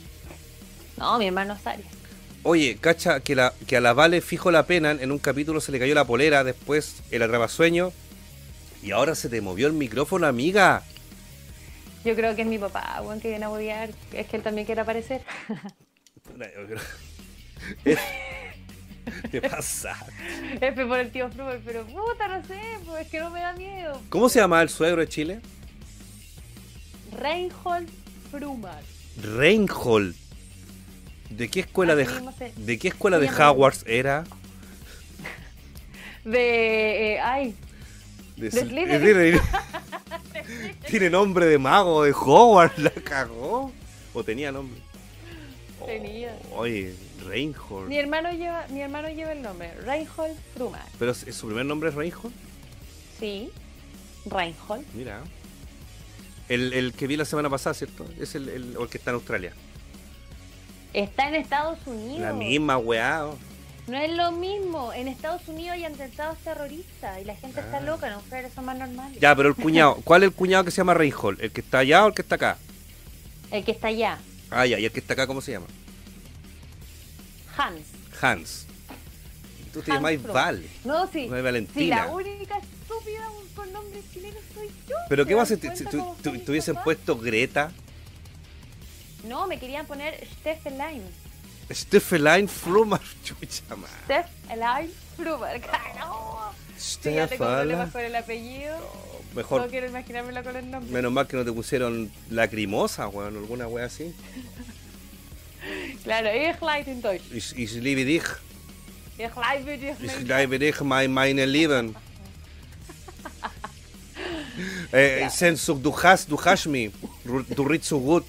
No, 0.97 1.19
mi 1.19 1.27
hermano 1.27 1.55
es 1.55 1.67
Aries. 1.67 1.87
Oye, 2.43 2.77
cacha, 2.81 3.21
que, 3.21 3.35
la, 3.35 3.53
que 3.67 3.77
a 3.77 3.81
la 3.81 3.93
Vale 3.93 4.21
fijo 4.21 4.51
la 4.51 4.67
pena, 4.67 4.93
en 4.93 5.11
un 5.13 5.19
capítulo 5.19 5.61
se 5.61 5.73
le 5.73 5.79
cayó 5.79 5.95
la 5.95 6.05
polera, 6.07 6.45
después 6.45 6.97
el 7.11 7.23
atrapasueño, 7.23 7.93
y 8.83 8.93
ahora 8.93 9.15
se 9.15 9.29
te 9.29 9.41
movió 9.41 9.67
el 9.67 9.73
micrófono, 9.73 10.27
amiga. 10.27 10.85
Yo 12.05 12.15
creo 12.15 12.35
que 12.37 12.43
es 12.43 12.49
mi 12.49 12.59
papá, 12.59 13.01
weón, 13.03 13.21
que 13.21 13.29
viene 13.29 13.45
a 13.45 13.49
bodear. 13.49 13.91
Es 14.13 14.27
que 14.29 14.37
él 14.37 14.43
también 14.43 14.67
quiere 14.67 14.81
aparecer. 14.81 15.23
¿Qué 19.31 19.41
pasa? 19.43 19.97
Es 20.61 20.75
por 20.75 20.99
el 20.99 21.11
tío 21.11 21.31
Fruber, 21.31 21.61
pero 21.65 21.85
puta, 21.87 22.29
no 22.29 22.45
sé, 22.47 22.61
pues 22.85 23.07
es 23.07 23.11
que 23.11 23.21
no 23.21 23.31
me 23.31 23.41
da 23.41 23.53
miedo. 23.55 24.01
¿Cómo 24.11 24.29
se 24.29 24.39
llama 24.39 24.61
el 24.63 24.69
suegro 24.69 25.01
de 25.01 25.09
Chile? 25.09 25.41
Reinhold 27.19 27.89
Frumer. 28.31 28.85
Reinhold. 29.23 30.15
¿De 31.31 31.49
qué 31.49 31.61
escuela 31.61 31.95
de, 31.95 32.03
Así 32.05 32.15
se- 32.39 32.53
de 32.57 32.79
qué 32.79 32.89
escuela 32.89 33.19
de. 33.19 33.29
Hogwarts 33.29 33.85
era? 33.87 34.25
De. 36.25 37.15
eh, 37.15 37.21
ay, 37.21 37.55
De, 38.37 38.51
De. 38.51 39.41
Tiene 40.89 41.11
nombre 41.11 41.47
de 41.47 41.59
mago 41.59 42.03
de 42.05 42.13
Hogwarts, 42.13 42.79
la 42.79 42.91
cagó. 42.91 43.73
¿O 44.15 44.25
tenía 44.25 44.51
nombre? 44.53 44.81
Tenía. 45.87 46.37
Oh, 46.53 46.61
oye, 46.61 46.95
Reinhold. 47.27 47.89
mi 47.89 47.97
hermano 47.99 48.31
lleva, 48.33 48.67
mi 48.69 48.81
hermano 48.83 49.09
lleva 49.09 49.33
el 49.33 49.43
nombre, 49.43 49.73
Reinhold 49.85 50.37
Frumer. 50.55 50.81
¿Pero 50.99 51.15
su 51.15 51.47
primer 51.47 51.65
nombre 51.67 51.89
es 51.91 51.95
Reinhold? 51.95 52.35
Sí, 53.19 53.51
Reinhold. 54.27 54.85
Mira. 54.95 55.21
El, 56.49 56.73
el 56.73 56.93
que 56.95 57.07
vi 57.07 57.17
la 57.17 57.25
semana 57.25 57.49
pasada, 57.51 57.75
¿cierto? 57.75 58.07
Es 58.21 58.35
el, 58.35 58.49
el- 58.49 58.77
el 58.81 58.89
que 58.89 58.99
está 58.99 59.11
en 59.11 59.15
Australia. 59.17 59.53
Está 60.95 61.29
en 61.29 61.35
Estados 61.35 61.79
Unidos. 61.87 62.21
La 62.21 62.33
misma 62.33 62.79
weá. 62.79 63.27
No 63.89 63.97
es 63.97 64.13
lo 64.13 64.33
mismo. 64.33 64.93
En 64.93 65.09
Estados 65.09 65.49
Unidos 65.49 65.73
hay 65.73 65.85
atentados 65.85 66.37
terroristas 66.39 67.21
y 67.21 67.25
la 67.25 67.35
gente 67.35 67.61
está 67.61 67.79
Ah. 67.79 67.81
loca. 67.81 68.07
En 68.07 68.13
Australia 68.15 68.51
son 68.55 68.67
más 68.67 68.77
normales. 68.79 69.19
Ya, 69.21 69.35
pero 69.35 69.49
el 69.49 69.55
cuñado. 69.55 69.97
¿Cuál 70.05 70.23
es 70.23 70.29
el 70.29 70.35
cuñado 70.35 70.65
que 70.65 70.71
se 70.71 70.77
llama 70.79 70.95
Reinhold? 70.95 71.41
¿El 71.41 71.51
que 71.51 71.61
está 71.63 71.79
allá 71.79 72.05
o 72.05 72.09
el 72.09 72.15
que 72.15 72.23
está 72.23 72.35
acá? 72.37 72.59
El 73.51 73.65
que 73.65 73.73
está 73.73 73.89
allá, 73.89 74.19
Ah, 74.51 74.67
ya. 74.67 74.79
¿Y 74.79 74.85
el 74.85 74.93
que 74.93 75.01
está 75.01 75.15
acá 75.15 75.27
cómo 75.27 75.41
se 75.41 75.53
llama? 75.53 75.67
Hans. 77.57 77.83
Hans. 78.21 78.67
Tú 79.73 79.81
te 79.83 79.91
Hans 79.91 79.99
llamáis 80.01 80.21
Fromm. 80.21 80.35
Val. 80.35 80.63
No, 80.85 81.07
sí. 81.11 81.27
No 81.27 81.37
es 81.37 81.41
Sí, 81.41 81.45
Valentina. 81.45 81.97
la 82.07 82.13
única 82.15 82.59
estúpida 82.59 83.29
con 83.55 83.73
nombre 83.73 84.01
chileno 84.13 84.39
soy 84.55 84.69
yo. 84.89 84.97
¿Pero 85.09 85.25
¿Se 85.25 85.29
qué 85.29 85.37
más 85.37 85.49
si, 85.49 85.57
tuviesen 85.57 86.75
papás? 86.75 86.85
puesto 86.85 87.19
Greta? 87.19 87.73
No, 89.25 89.47
me 89.47 89.59
querían 89.59 89.87
poner 89.87 90.15
Steffeline. 91.71 92.47
Steffeline 92.47 92.49
Frumer. 92.49 93.01
Chucha 93.25 93.77
madre. 93.77 93.91
Steffeline 94.05 94.91
Fruber. 95.17 95.61
¡No! 95.99 96.39
Sí, 96.79 97.13
ya 97.13 97.27
tengo 97.27 97.45
problemas 97.45 97.89
Stefala. 97.89 97.93
con 97.93 98.01
el 98.03 98.15
apellido. 98.15 98.77
Mejor, 99.35 99.63
No 99.63 99.67
quiero 99.69 99.89
imaginármelo 99.89 100.45
con 100.45 100.55
el 100.57 100.71
nombre. 100.71 100.93
menos 100.93 101.11
mal 101.13 101.27
que 101.27 101.37
no 101.37 101.45
te 101.45 101.51
pusieron 101.53 102.09
lacrimosa, 102.31 103.09
weón, 103.09 103.37
alguna 103.37 103.67
wea 103.67 103.87
así. 103.87 104.15
Claro, 106.05 106.29
ich 106.33 106.61
leid 106.63 106.87
in 106.87 107.03
Deutsch. 107.03 107.25
Ich, 107.33 107.53
ich 107.59 107.73
liebe 107.75 108.05
dich. 108.05 108.23
Ich 109.19 109.65
mit 109.65 109.83
dich 109.83 109.97
Ich 110.01 110.21
liebe 110.21 110.59
dich, 110.61 110.81
mein, 110.83 111.13
meine 111.13 111.45
Lieben. 111.47 111.97
Äh, 114.93 115.29
Ja. 115.29 115.75
Du 115.83 116.03
hast, 116.03 116.31
du 116.31 116.41
hast 116.45 116.67
mich. 116.67 116.93
Du 117.25 117.63
riechst 117.65 117.89
so 117.89 117.99
gut. 118.01 118.25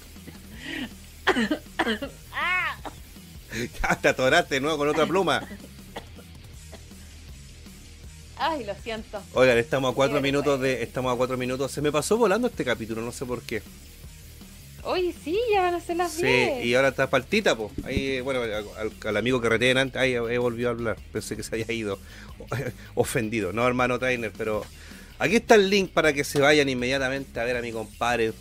¡Ah! 2.32 2.69
Ya 3.82 3.96
te 4.00 4.08
atoraste 4.08 4.56
de 4.56 4.60
nuevo 4.60 4.78
con 4.78 4.88
otra 4.88 5.06
pluma. 5.06 5.46
Ay, 8.36 8.64
lo 8.64 8.74
siento. 8.82 9.22
Oigan, 9.34 9.58
estamos 9.58 9.92
a 9.92 9.94
cuatro 9.94 10.16
Qué 10.16 10.22
minutos 10.22 10.60
de. 10.60 10.82
Estamos 10.82 11.12
a 11.12 11.16
cuatro 11.16 11.36
minutos. 11.36 11.70
Se 11.72 11.82
me 11.82 11.92
pasó 11.92 12.16
volando 12.16 12.48
este 12.48 12.64
capítulo, 12.64 13.02
no 13.02 13.12
sé 13.12 13.26
por 13.26 13.42
qué. 13.42 13.62
Oye, 14.82 15.14
sí, 15.22 15.38
ya 15.52 15.60
van 15.60 15.74
a 15.74 15.80
ser 15.80 15.96
las 15.96 16.12
Sí, 16.12 16.22
10. 16.22 16.64
y 16.64 16.74
ahora 16.74 16.88
está 16.88 17.10
paltita, 17.10 17.54
pues. 17.54 17.70
Ahí, 17.84 18.22
bueno, 18.22 18.40
al, 18.42 18.90
al 19.06 19.16
amigo 19.18 19.38
que 19.42 19.50
reté 19.50 19.72
antes, 19.78 20.00
ahí 20.00 20.14
he 20.14 20.38
volvido 20.38 20.70
a 20.70 20.72
hablar. 20.72 20.96
Pensé 21.12 21.36
que 21.36 21.42
se 21.42 21.54
había 21.54 21.70
ido 21.70 21.98
ofendido. 22.94 23.52
No, 23.52 23.66
hermano 23.66 23.98
Trainer, 23.98 24.32
pero 24.36 24.64
aquí 25.18 25.36
está 25.36 25.56
el 25.56 25.68
link 25.68 25.90
para 25.90 26.14
que 26.14 26.24
se 26.24 26.40
vayan 26.40 26.70
inmediatamente 26.70 27.38
a 27.40 27.44
ver 27.44 27.58
a 27.58 27.60
mi 27.60 27.72
compadre 27.72 28.32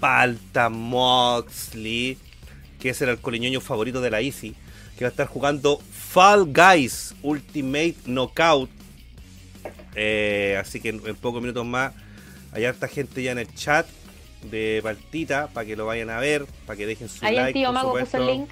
Palta 0.00 0.68
Moxley, 0.68 2.18
que 2.84 2.90
es 2.90 3.00
el 3.00 3.08
alcoholiñoño 3.08 3.62
favorito 3.62 4.02
de 4.02 4.10
la 4.10 4.20
Easy, 4.20 4.54
que 4.98 5.06
va 5.06 5.08
a 5.08 5.10
estar 5.10 5.26
jugando 5.26 5.80
Fall 5.90 6.52
Guys 6.52 7.14
Ultimate 7.22 7.94
Knockout. 8.04 8.68
Eh, 9.94 10.58
así 10.60 10.82
que 10.82 10.90
en, 10.90 11.00
en 11.06 11.16
pocos 11.16 11.40
minutos 11.40 11.64
más 11.64 11.94
hay 12.52 12.66
harta 12.66 12.86
gente 12.86 13.22
ya 13.22 13.32
en 13.32 13.38
el 13.38 13.54
chat 13.54 13.86
de 14.50 14.80
Paltita 14.82 15.46
para 15.46 15.64
que 15.64 15.76
lo 15.76 15.86
vayan 15.86 16.10
a 16.10 16.18
ver, 16.18 16.44
para 16.66 16.76
que 16.76 16.84
dejen 16.84 17.08
su 17.08 17.24
like. 17.24 17.40
el 17.40 17.52
tío 17.54 17.72
Mago 17.72 17.98
puso 17.98 18.18
el 18.18 18.26
link. 18.26 18.50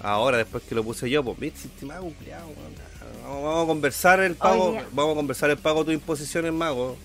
Ahora, 0.00 0.38
después 0.38 0.62
que 0.62 0.74
lo 0.74 0.82
puse 0.82 1.10
yo, 1.10 1.22
pues, 1.22 1.38
viste, 1.38 1.68
este 1.68 1.84
mago, 1.84 2.10
culiao, 2.10 2.46
vamos, 2.46 3.42
vamos 3.42 3.64
a 3.64 3.66
conversar 3.66 4.20
el 4.20 4.34
pago, 4.34 4.78
vamos 4.92 5.12
a 5.12 5.16
conversar 5.16 5.50
el 5.50 5.58
pago 5.58 5.80
de 5.80 5.84
tu 5.84 5.92
imposición 5.92 6.46
en 6.46 6.54
mago. 6.54 6.96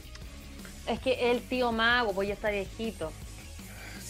Es 0.88 1.02
que 1.02 1.30
el 1.30 1.41
tío 1.41 1.73
Mago, 1.73 2.14
pues 2.14 2.30
ya 2.30 2.35
está 2.35 2.52
viejito. 2.52 3.11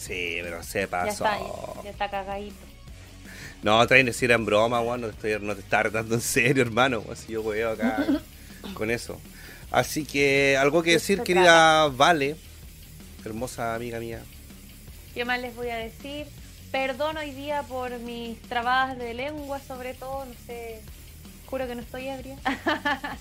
Sí, 0.06 0.38
pero 0.42 0.62
se 0.62 0.80
Ya 0.82 0.86
pasó. 0.88 1.24
está, 1.24 1.82
ya 1.84 1.90
está 1.90 2.10
cagadito. 2.10 2.56
No, 3.62 3.86
traen 3.86 4.12
si 4.12 4.26
era 4.26 4.34
en 4.34 4.44
broma, 4.44 4.80
weón, 4.82 5.00
no 5.00 5.06
te, 5.08 5.14
estoy, 5.14 5.46
no 5.46 5.54
te 5.54 5.60
estaba 5.62 5.84
retando 5.84 6.14
en 6.16 6.20
serio, 6.20 6.62
hermano. 6.62 7.00
weón, 7.00 7.16
Si 7.16 7.32
yo 7.32 7.42
veo 7.42 7.70
acá 7.70 8.04
con 8.74 8.90
eso. 8.90 9.18
Así 9.70 10.04
que, 10.04 10.56
algo 10.58 10.82
que 10.82 10.92
decir, 10.92 11.14
Esto 11.18 11.24
querida 11.24 11.88
Vale, 11.88 12.36
hermosa 13.24 13.74
amiga 13.74 13.98
mía. 13.98 14.22
¿Qué 15.14 15.24
más 15.24 15.40
les 15.40 15.54
voy 15.56 15.70
a 15.70 15.76
decir? 15.76 16.26
Perdón 16.70 17.16
hoy 17.16 17.30
día 17.30 17.62
por 17.62 17.98
mis 18.00 18.40
trabas 18.42 18.98
de 18.98 19.14
lengua, 19.14 19.60
sobre 19.66 19.94
todo, 19.94 20.24
no 20.26 20.34
sé, 20.46 20.80
juro 21.46 21.66
que 21.66 21.74
no 21.76 21.82
estoy 21.82 22.08
ebria. 22.08 22.36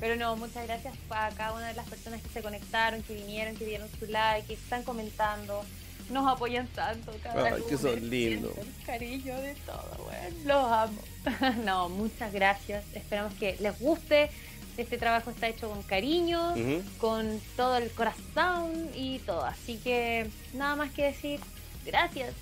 Pero 0.00 0.16
no, 0.16 0.36
muchas 0.36 0.66
gracias 0.66 0.94
a 1.10 1.30
cada 1.30 1.52
una 1.54 1.68
de 1.68 1.74
las 1.74 1.86
personas 1.88 2.20
que 2.22 2.28
se 2.28 2.42
conectaron, 2.42 3.02
que 3.02 3.14
vinieron, 3.14 3.56
que 3.56 3.64
dieron 3.64 3.88
su 3.98 4.06
like, 4.06 4.46
que 4.46 4.54
están 4.54 4.82
comentando, 4.82 5.64
nos 6.10 6.26
apoyan 6.26 6.66
tanto 6.68 7.12
cada 7.22 7.54
Ay, 7.54 7.62
que 7.68 7.76
son 7.76 8.08
lindos. 8.08 8.52
cariño 8.84 9.36
de 9.40 9.54
todo, 9.66 10.06
weón, 10.06 10.46
los 10.46 10.72
amo. 10.72 11.02
no, 11.64 11.88
muchas 11.88 12.32
gracias, 12.32 12.84
esperamos 12.94 13.34
que 13.34 13.56
les 13.60 13.78
guste. 13.78 14.30
Este 14.76 14.98
trabajo 14.98 15.30
está 15.30 15.48
hecho 15.48 15.70
con 15.70 15.82
cariño, 15.82 16.54
con 16.98 17.40
todo 17.56 17.78
el 17.78 17.90
corazón 17.92 18.90
y 18.94 19.20
todo. 19.20 19.42
Así 19.42 19.78
que 19.78 20.26
nada 20.52 20.76
más 20.76 20.90
que 20.92 21.04
decir, 21.04 21.40
gracias. 21.86 22.34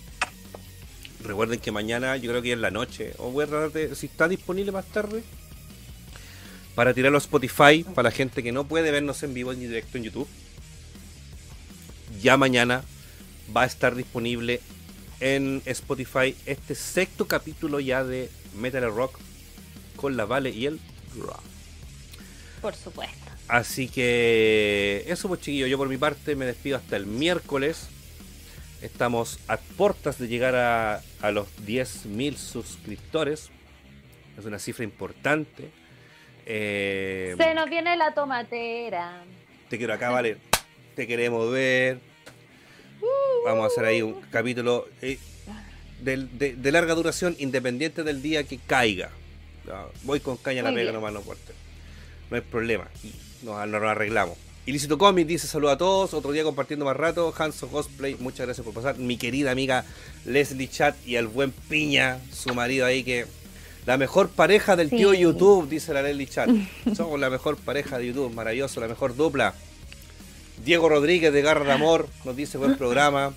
Recuerden 1.22 1.60
que 1.60 1.70
mañana, 1.70 2.16
yo 2.16 2.30
creo 2.30 2.42
que 2.42 2.52
es 2.52 2.58
la 2.58 2.72
noche, 2.72 3.14
o 3.18 3.30
voy 3.30 3.44
a 3.44 3.46
tratar 3.46 3.70
de, 3.70 3.94
si 3.94 4.06
está 4.06 4.26
disponible 4.26 4.72
más 4.72 4.84
tarde, 4.86 5.22
para 6.74 6.92
tirarlo 6.92 7.18
a 7.18 7.20
Spotify, 7.20 7.84
para 7.94 8.08
la 8.08 8.10
gente 8.10 8.42
que 8.42 8.50
no 8.50 8.64
puede 8.64 8.90
vernos 8.90 9.22
en 9.22 9.32
vivo 9.32 9.52
en 9.52 9.60
directo 9.60 9.96
en 9.96 10.04
YouTube. 10.04 10.28
Ya 12.20 12.36
mañana 12.36 12.82
va 13.54 13.62
a 13.62 13.66
estar 13.66 13.94
disponible 13.94 14.60
en 15.20 15.62
Spotify 15.64 16.36
este 16.46 16.74
sexto 16.74 17.26
capítulo 17.26 17.80
ya 17.80 18.04
de 18.04 18.30
Metal 18.56 18.84
Rock 18.94 19.18
con 19.96 20.16
la 20.16 20.24
Vale 20.24 20.50
y 20.50 20.66
el 20.66 20.80
Rock. 21.18 21.42
Por 22.60 22.74
supuesto. 22.74 23.16
Así 23.48 23.88
que 23.88 25.04
eso 25.06 25.28
pues 25.28 25.40
chiquillos, 25.40 25.68
yo 25.68 25.76
por 25.78 25.88
mi 25.88 25.98
parte 25.98 26.34
me 26.34 26.46
despido 26.46 26.76
hasta 26.78 26.96
el 26.96 27.06
miércoles. 27.06 27.88
Estamos 28.82 29.38
a 29.48 29.56
puertas 29.56 30.18
de 30.18 30.28
llegar 30.28 30.54
a, 30.56 31.02
a 31.22 31.30
los 31.30 31.48
10.000 31.66 32.36
suscriptores. 32.36 33.50
Es 34.38 34.44
una 34.44 34.58
cifra 34.58 34.84
importante. 34.84 35.70
Eh, 36.46 37.34
Se 37.38 37.54
nos 37.54 37.70
viene 37.70 37.96
la 37.96 38.12
tomatera. 38.14 39.22
te 39.70 39.78
quiero 39.78 39.94
acá, 39.94 40.10
vale. 40.10 40.36
Te 40.96 41.06
queremos 41.06 41.50
ver. 41.50 42.00
Vamos 43.44 43.64
a 43.64 43.66
hacer 43.66 43.84
ahí 43.84 44.02
un 44.02 44.20
capítulo. 44.30 44.86
eh, 45.02 45.18
de, 46.04 46.54
de, 46.56 46.72
larga 46.72 46.94
duración 46.94 47.34
independiente 47.38 48.02
del 48.02 48.22
día 48.22 48.44
que 48.44 48.58
caiga. 48.58 49.10
voy 50.02 50.20
con 50.20 50.36
caña 50.36 50.60
a 50.60 50.64
la 50.64 50.74
pega 50.74 50.92
nomás, 50.92 51.12
no 51.12 51.20
importa. 51.20 51.52
No 52.30 52.36
hay 52.36 52.42
problema. 52.42 52.88
Nos, 53.42 53.68
lo 53.68 53.88
arreglamos. 53.88 54.36
Ilícito 54.66 54.96
Comic 54.96 55.26
dice 55.26 55.46
saludo 55.46 55.70
a 55.70 55.78
todos. 55.78 56.14
Otro 56.14 56.32
día 56.32 56.42
compartiendo 56.42 56.84
más 56.84 56.96
rato. 56.96 57.34
Hanso 57.36 57.68
Cosplay, 57.68 58.16
muchas 58.18 58.46
gracias 58.46 58.64
por 58.64 58.74
pasar. 58.74 58.98
Mi 58.98 59.16
querida 59.16 59.50
amiga 59.50 59.84
Leslie 60.24 60.68
Chat 60.68 60.96
y 61.06 61.16
al 61.16 61.26
buen 61.26 61.52
Piña, 61.52 62.18
su 62.32 62.54
marido 62.54 62.86
ahí 62.86 63.04
que. 63.04 63.26
La 63.86 63.98
mejor 63.98 64.30
pareja 64.30 64.76
del 64.76 64.88
tío 64.88 65.12
YouTube, 65.12 65.68
dice 65.68 65.92
la 65.92 66.00
Leslie 66.00 66.26
Chat. 66.26 66.48
Somos 66.96 67.20
la 67.20 67.28
mejor 67.28 67.58
pareja 67.58 67.98
de 67.98 68.06
YouTube, 68.06 68.32
maravilloso, 68.32 68.80
la 68.80 68.88
mejor 68.88 69.14
dupla. 69.14 69.54
Diego 70.62 70.88
Rodríguez 70.88 71.32
de 71.32 71.42
Garra 71.42 71.64
de 71.64 71.72
Amor 71.72 72.08
nos 72.24 72.36
dice 72.36 72.58
buen 72.58 72.76
programa. 72.76 73.32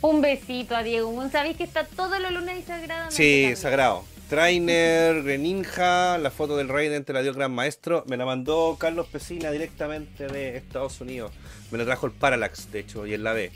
Un 0.00 0.20
besito 0.20 0.76
a 0.76 0.82
Diego. 0.82 1.28
Sabéis 1.30 1.56
que 1.56 1.64
está 1.64 1.84
todos 1.84 2.20
los 2.20 2.32
lunes 2.32 2.64
sagrado. 2.64 3.10
Sí, 3.10 3.54
sagrado. 3.56 4.04
Trainer, 4.28 5.22
Greninja, 5.22 6.18
la 6.18 6.30
foto 6.30 6.56
del 6.56 6.68
Raiden 6.68 7.04
te 7.04 7.12
la 7.12 7.22
dio 7.22 7.30
el 7.30 7.36
gran 7.36 7.52
maestro. 7.52 8.04
Me 8.08 8.16
la 8.16 8.26
mandó 8.26 8.76
Carlos 8.78 9.06
Pesina 9.06 9.50
directamente 9.50 10.26
de 10.26 10.56
Estados 10.56 11.00
Unidos. 11.00 11.32
Me 11.70 11.78
la 11.78 11.84
trajo 11.84 12.06
el 12.06 12.12
Parallax, 12.12 12.72
de 12.72 12.80
hecho, 12.80 13.06
y 13.06 13.14
en 13.14 13.22
la 13.22 13.32
B. 13.32 13.52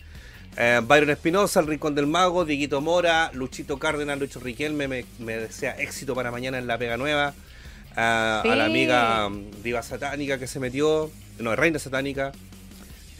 Eh, 0.57 0.81
Byron 0.85 1.11
Espinosa, 1.11 1.61
el 1.61 1.67
Rincón 1.67 1.95
del 1.95 2.07
Mago, 2.07 2.45
Diguito 2.45 2.81
Mora, 2.81 3.31
Luchito 3.35 3.79
Cárdenas, 3.79 4.19
Lucho 4.19 4.41
Riquelme, 4.41 4.89
me, 4.89 5.05
me 5.19 5.37
desea 5.37 5.73
éxito 5.73 6.15
para 6.15 6.31
mañana 6.31 6.59
en 6.59 6.67
la 6.67 6.79
pega 6.79 6.97
nueva. 6.97 7.35
Eh, 7.97 8.01
a 8.01 8.55
la 8.57 8.65
amiga 8.65 9.29
mm, 9.29 9.63
Diva 9.63 9.83
Satánica 9.83 10.39
que 10.39 10.47
se 10.47 10.61
metió, 10.61 11.11
no, 11.39 11.55
Reina 11.57 11.79
Satánica, 11.79 12.33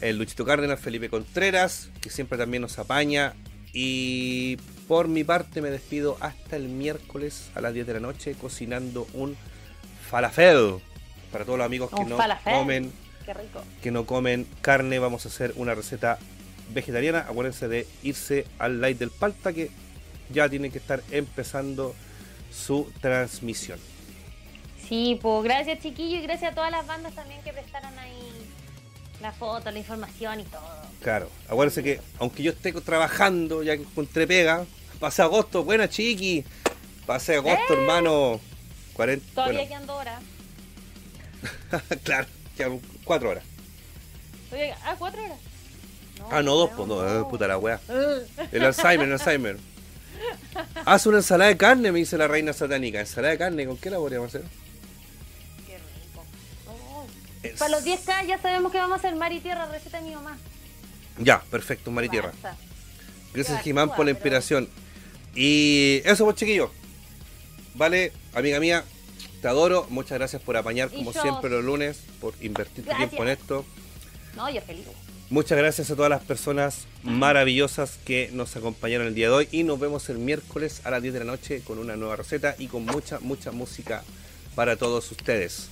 el 0.01 0.17
Luchito 0.17 0.45
Cárdenas, 0.45 0.79
Felipe 0.79 1.09
Contreras, 1.09 1.89
que 2.01 2.09
siempre 2.09 2.37
también 2.37 2.61
nos 2.61 2.77
apaña. 2.79 3.33
Y 3.73 4.57
por 4.87 5.07
mi 5.07 5.23
parte 5.23 5.61
me 5.61 5.69
despido 5.69 6.17
hasta 6.19 6.57
el 6.57 6.67
miércoles 6.67 7.49
a 7.55 7.61
las 7.61 7.73
10 7.73 7.87
de 7.87 7.93
la 7.93 7.99
noche 7.99 8.35
cocinando 8.35 9.07
un 9.13 9.37
falafel. 10.09 10.81
Para 11.31 11.45
todos 11.45 11.57
los 11.57 11.65
amigos 11.65 11.89
que 11.89 12.03
no 12.03 12.17
comen 12.43 12.91
que 13.81 13.91
no 13.91 14.05
comen 14.05 14.47
carne, 14.61 14.99
vamos 14.99 15.25
a 15.25 15.29
hacer 15.29 15.53
una 15.55 15.75
receta 15.75 16.17
vegetariana. 16.73 17.19
Acuérdense 17.19 17.67
de 17.67 17.87
irse 18.03 18.45
al 18.59 18.81
light 18.81 18.97
del 18.97 19.11
palta 19.11 19.53
que 19.53 19.69
ya 20.31 20.49
tiene 20.49 20.69
que 20.69 20.79
estar 20.79 21.01
empezando 21.11 21.95
su 22.51 22.91
transmisión. 22.99 23.79
Sí, 24.87 25.17
pues 25.21 25.43
gracias 25.43 25.79
chiquillos 25.79 26.21
y 26.21 26.23
gracias 26.23 26.51
a 26.51 26.55
todas 26.55 26.71
las 26.71 26.85
bandas 26.85 27.13
también 27.13 27.41
que 27.43 27.53
prestaron 27.53 27.97
ahí 27.97 28.40
la 29.21 29.31
foto, 29.31 29.71
la 29.71 29.79
información 29.79 30.39
y 30.39 30.43
todo. 30.43 30.61
Claro, 31.01 31.29
acuérdense 31.47 31.83
que 31.83 31.99
aunque 32.19 32.43
yo 32.43 32.51
esté 32.51 32.71
trabajando, 32.73 33.63
ya 33.63 33.75
que 33.75 33.83
encontré 33.83 34.27
pega, 34.27 34.65
pase 34.99 35.21
agosto, 35.21 35.63
buena 35.63 35.89
chiqui, 35.89 36.43
pase 37.05 37.35
agosto, 37.35 37.73
¡Eh! 37.73 37.77
hermano. 37.77 38.39
40, 38.93 39.25
Todavía 39.33 39.67
quedan 39.67 39.87
dos 39.87 39.97
horas. 39.99 40.21
claro, 42.03 42.27
quedan 42.57 42.79
cuatro 43.03 43.29
horas. 43.29 43.43
ah, 44.83 44.95
cuatro 44.99 45.23
horas. 45.23 45.37
ah, 46.29 46.41
no, 46.43 46.55
dos, 46.55 46.69
pues 46.75 46.87
no, 46.87 47.21
eh, 47.21 47.25
puta 47.29 47.47
la 47.47 47.57
weá. 47.57 47.79
El 48.51 48.65
Alzheimer, 48.65 49.07
el 49.07 49.13
Alzheimer. 49.13 49.57
Haz 50.85 51.05
una 51.05 51.17
ensalada 51.17 51.49
de 51.49 51.57
carne, 51.57 51.91
me 51.91 51.99
dice 51.99 52.17
la 52.17 52.27
reina 52.27 52.53
satánica. 52.53 52.99
¿Ensalada 52.99 53.31
de 53.31 53.37
carne? 53.39 53.65
¿Con 53.65 53.77
qué 53.77 53.89
la 53.89 53.97
podríamos 53.97 54.27
hacer? 54.27 54.43
Para 57.57 57.71
los 57.71 57.85
10K 57.85 58.27
ya 58.27 58.39
sabemos 58.39 58.71
que 58.71 58.77
vamos 58.77 58.95
a 58.95 58.99
hacer 58.99 59.15
mar 59.15 59.31
y 59.33 59.39
tierra, 59.39 59.65
receta 59.65 59.99
de 59.99 60.07
mi 60.07 60.15
mamá. 60.15 60.37
Ya, 61.17 61.41
perfecto, 61.49 61.91
mar 61.91 62.03
y 62.03 62.09
tierra. 62.09 62.31
Gracias, 63.33 63.61
Jimán, 63.61 63.95
por 63.95 64.05
la 64.05 64.11
inspiración. 64.11 64.69
Y 65.35 66.01
eso, 66.05 66.25
pues, 66.25 66.37
chiquillos. 66.37 66.69
Vale, 67.73 68.11
amiga 68.33 68.59
mía, 68.59 68.83
te 69.41 69.47
adoro. 69.47 69.87
Muchas 69.89 70.17
gracias 70.17 70.41
por 70.41 70.57
apañar, 70.57 70.89
como 70.89 71.13
siempre, 71.13 71.49
los 71.49 71.63
lunes, 71.63 72.01
por 72.19 72.33
invertir 72.41 72.85
tu 72.85 72.95
tiempo 72.95 73.23
en 73.23 73.29
esto. 73.29 73.65
No, 74.35 74.49
yo 74.49 74.61
feliz. 74.61 74.85
Muchas 75.29 75.57
gracias 75.57 75.89
a 75.89 75.95
todas 75.95 76.09
las 76.09 76.23
personas 76.23 76.87
maravillosas 77.03 77.97
que 78.03 78.29
nos 78.33 78.55
acompañaron 78.57 79.07
el 79.07 79.15
día 79.15 79.27
de 79.27 79.33
hoy. 79.33 79.47
Y 79.51 79.63
nos 79.63 79.79
vemos 79.79 80.09
el 80.09 80.17
miércoles 80.17 80.81
a 80.83 80.91
las 80.91 81.01
10 81.01 81.13
de 81.13 81.19
la 81.19 81.25
noche 81.25 81.61
con 81.63 81.79
una 81.79 81.95
nueva 81.95 82.17
receta 82.17 82.55
y 82.59 82.67
con 82.67 82.85
mucha, 82.85 83.19
mucha 83.21 83.51
música 83.51 84.03
para 84.55 84.75
todos 84.75 85.09
ustedes. 85.09 85.69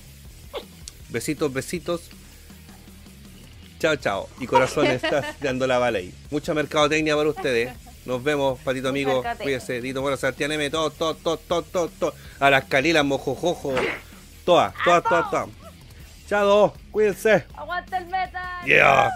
Besitos, 1.10 1.52
besitos. 1.52 2.02
Chao, 3.78 3.96
chao. 3.96 4.28
Y 4.38 4.46
corazones 4.46 5.02
dando 5.40 5.66
la 5.66 5.78
bala 5.78 5.98
ahí. 5.98 6.14
Mucha 6.30 6.54
mercadotecnia 6.54 7.16
para 7.16 7.28
ustedes. 7.28 7.72
Nos 8.06 8.22
vemos, 8.22 8.58
patito 8.60 8.88
amigo. 8.88 9.22
Cuídese, 9.42 9.80
Dito 9.80 10.00
Bueno, 10.00 10.16
Sebastián 10.16 10.52
M, 10.52 10.70
todo, 10.70 10.90
todo, 10.90 11.14
todo, 11.14 11.36
todo, 11.36 11.62
todo, 11.62 11.88
todo. 11.88 12.14
A 12.38 12.50
las 12.50 12.64
calilas, 12.64 13.04
mojojojo. 13.04 13.74
Todas, 14.44 14.74
todas, 14.84 15.02
todas, 15.04 15.30
todas. 15.30 15.48
Chao, 16.28 16.74
cuídense. 16.90 17.44
Aguanta 17.56 17.98
el 17.98 18.06
metal. 18.06 18.64
Yeah. 18.64 19.10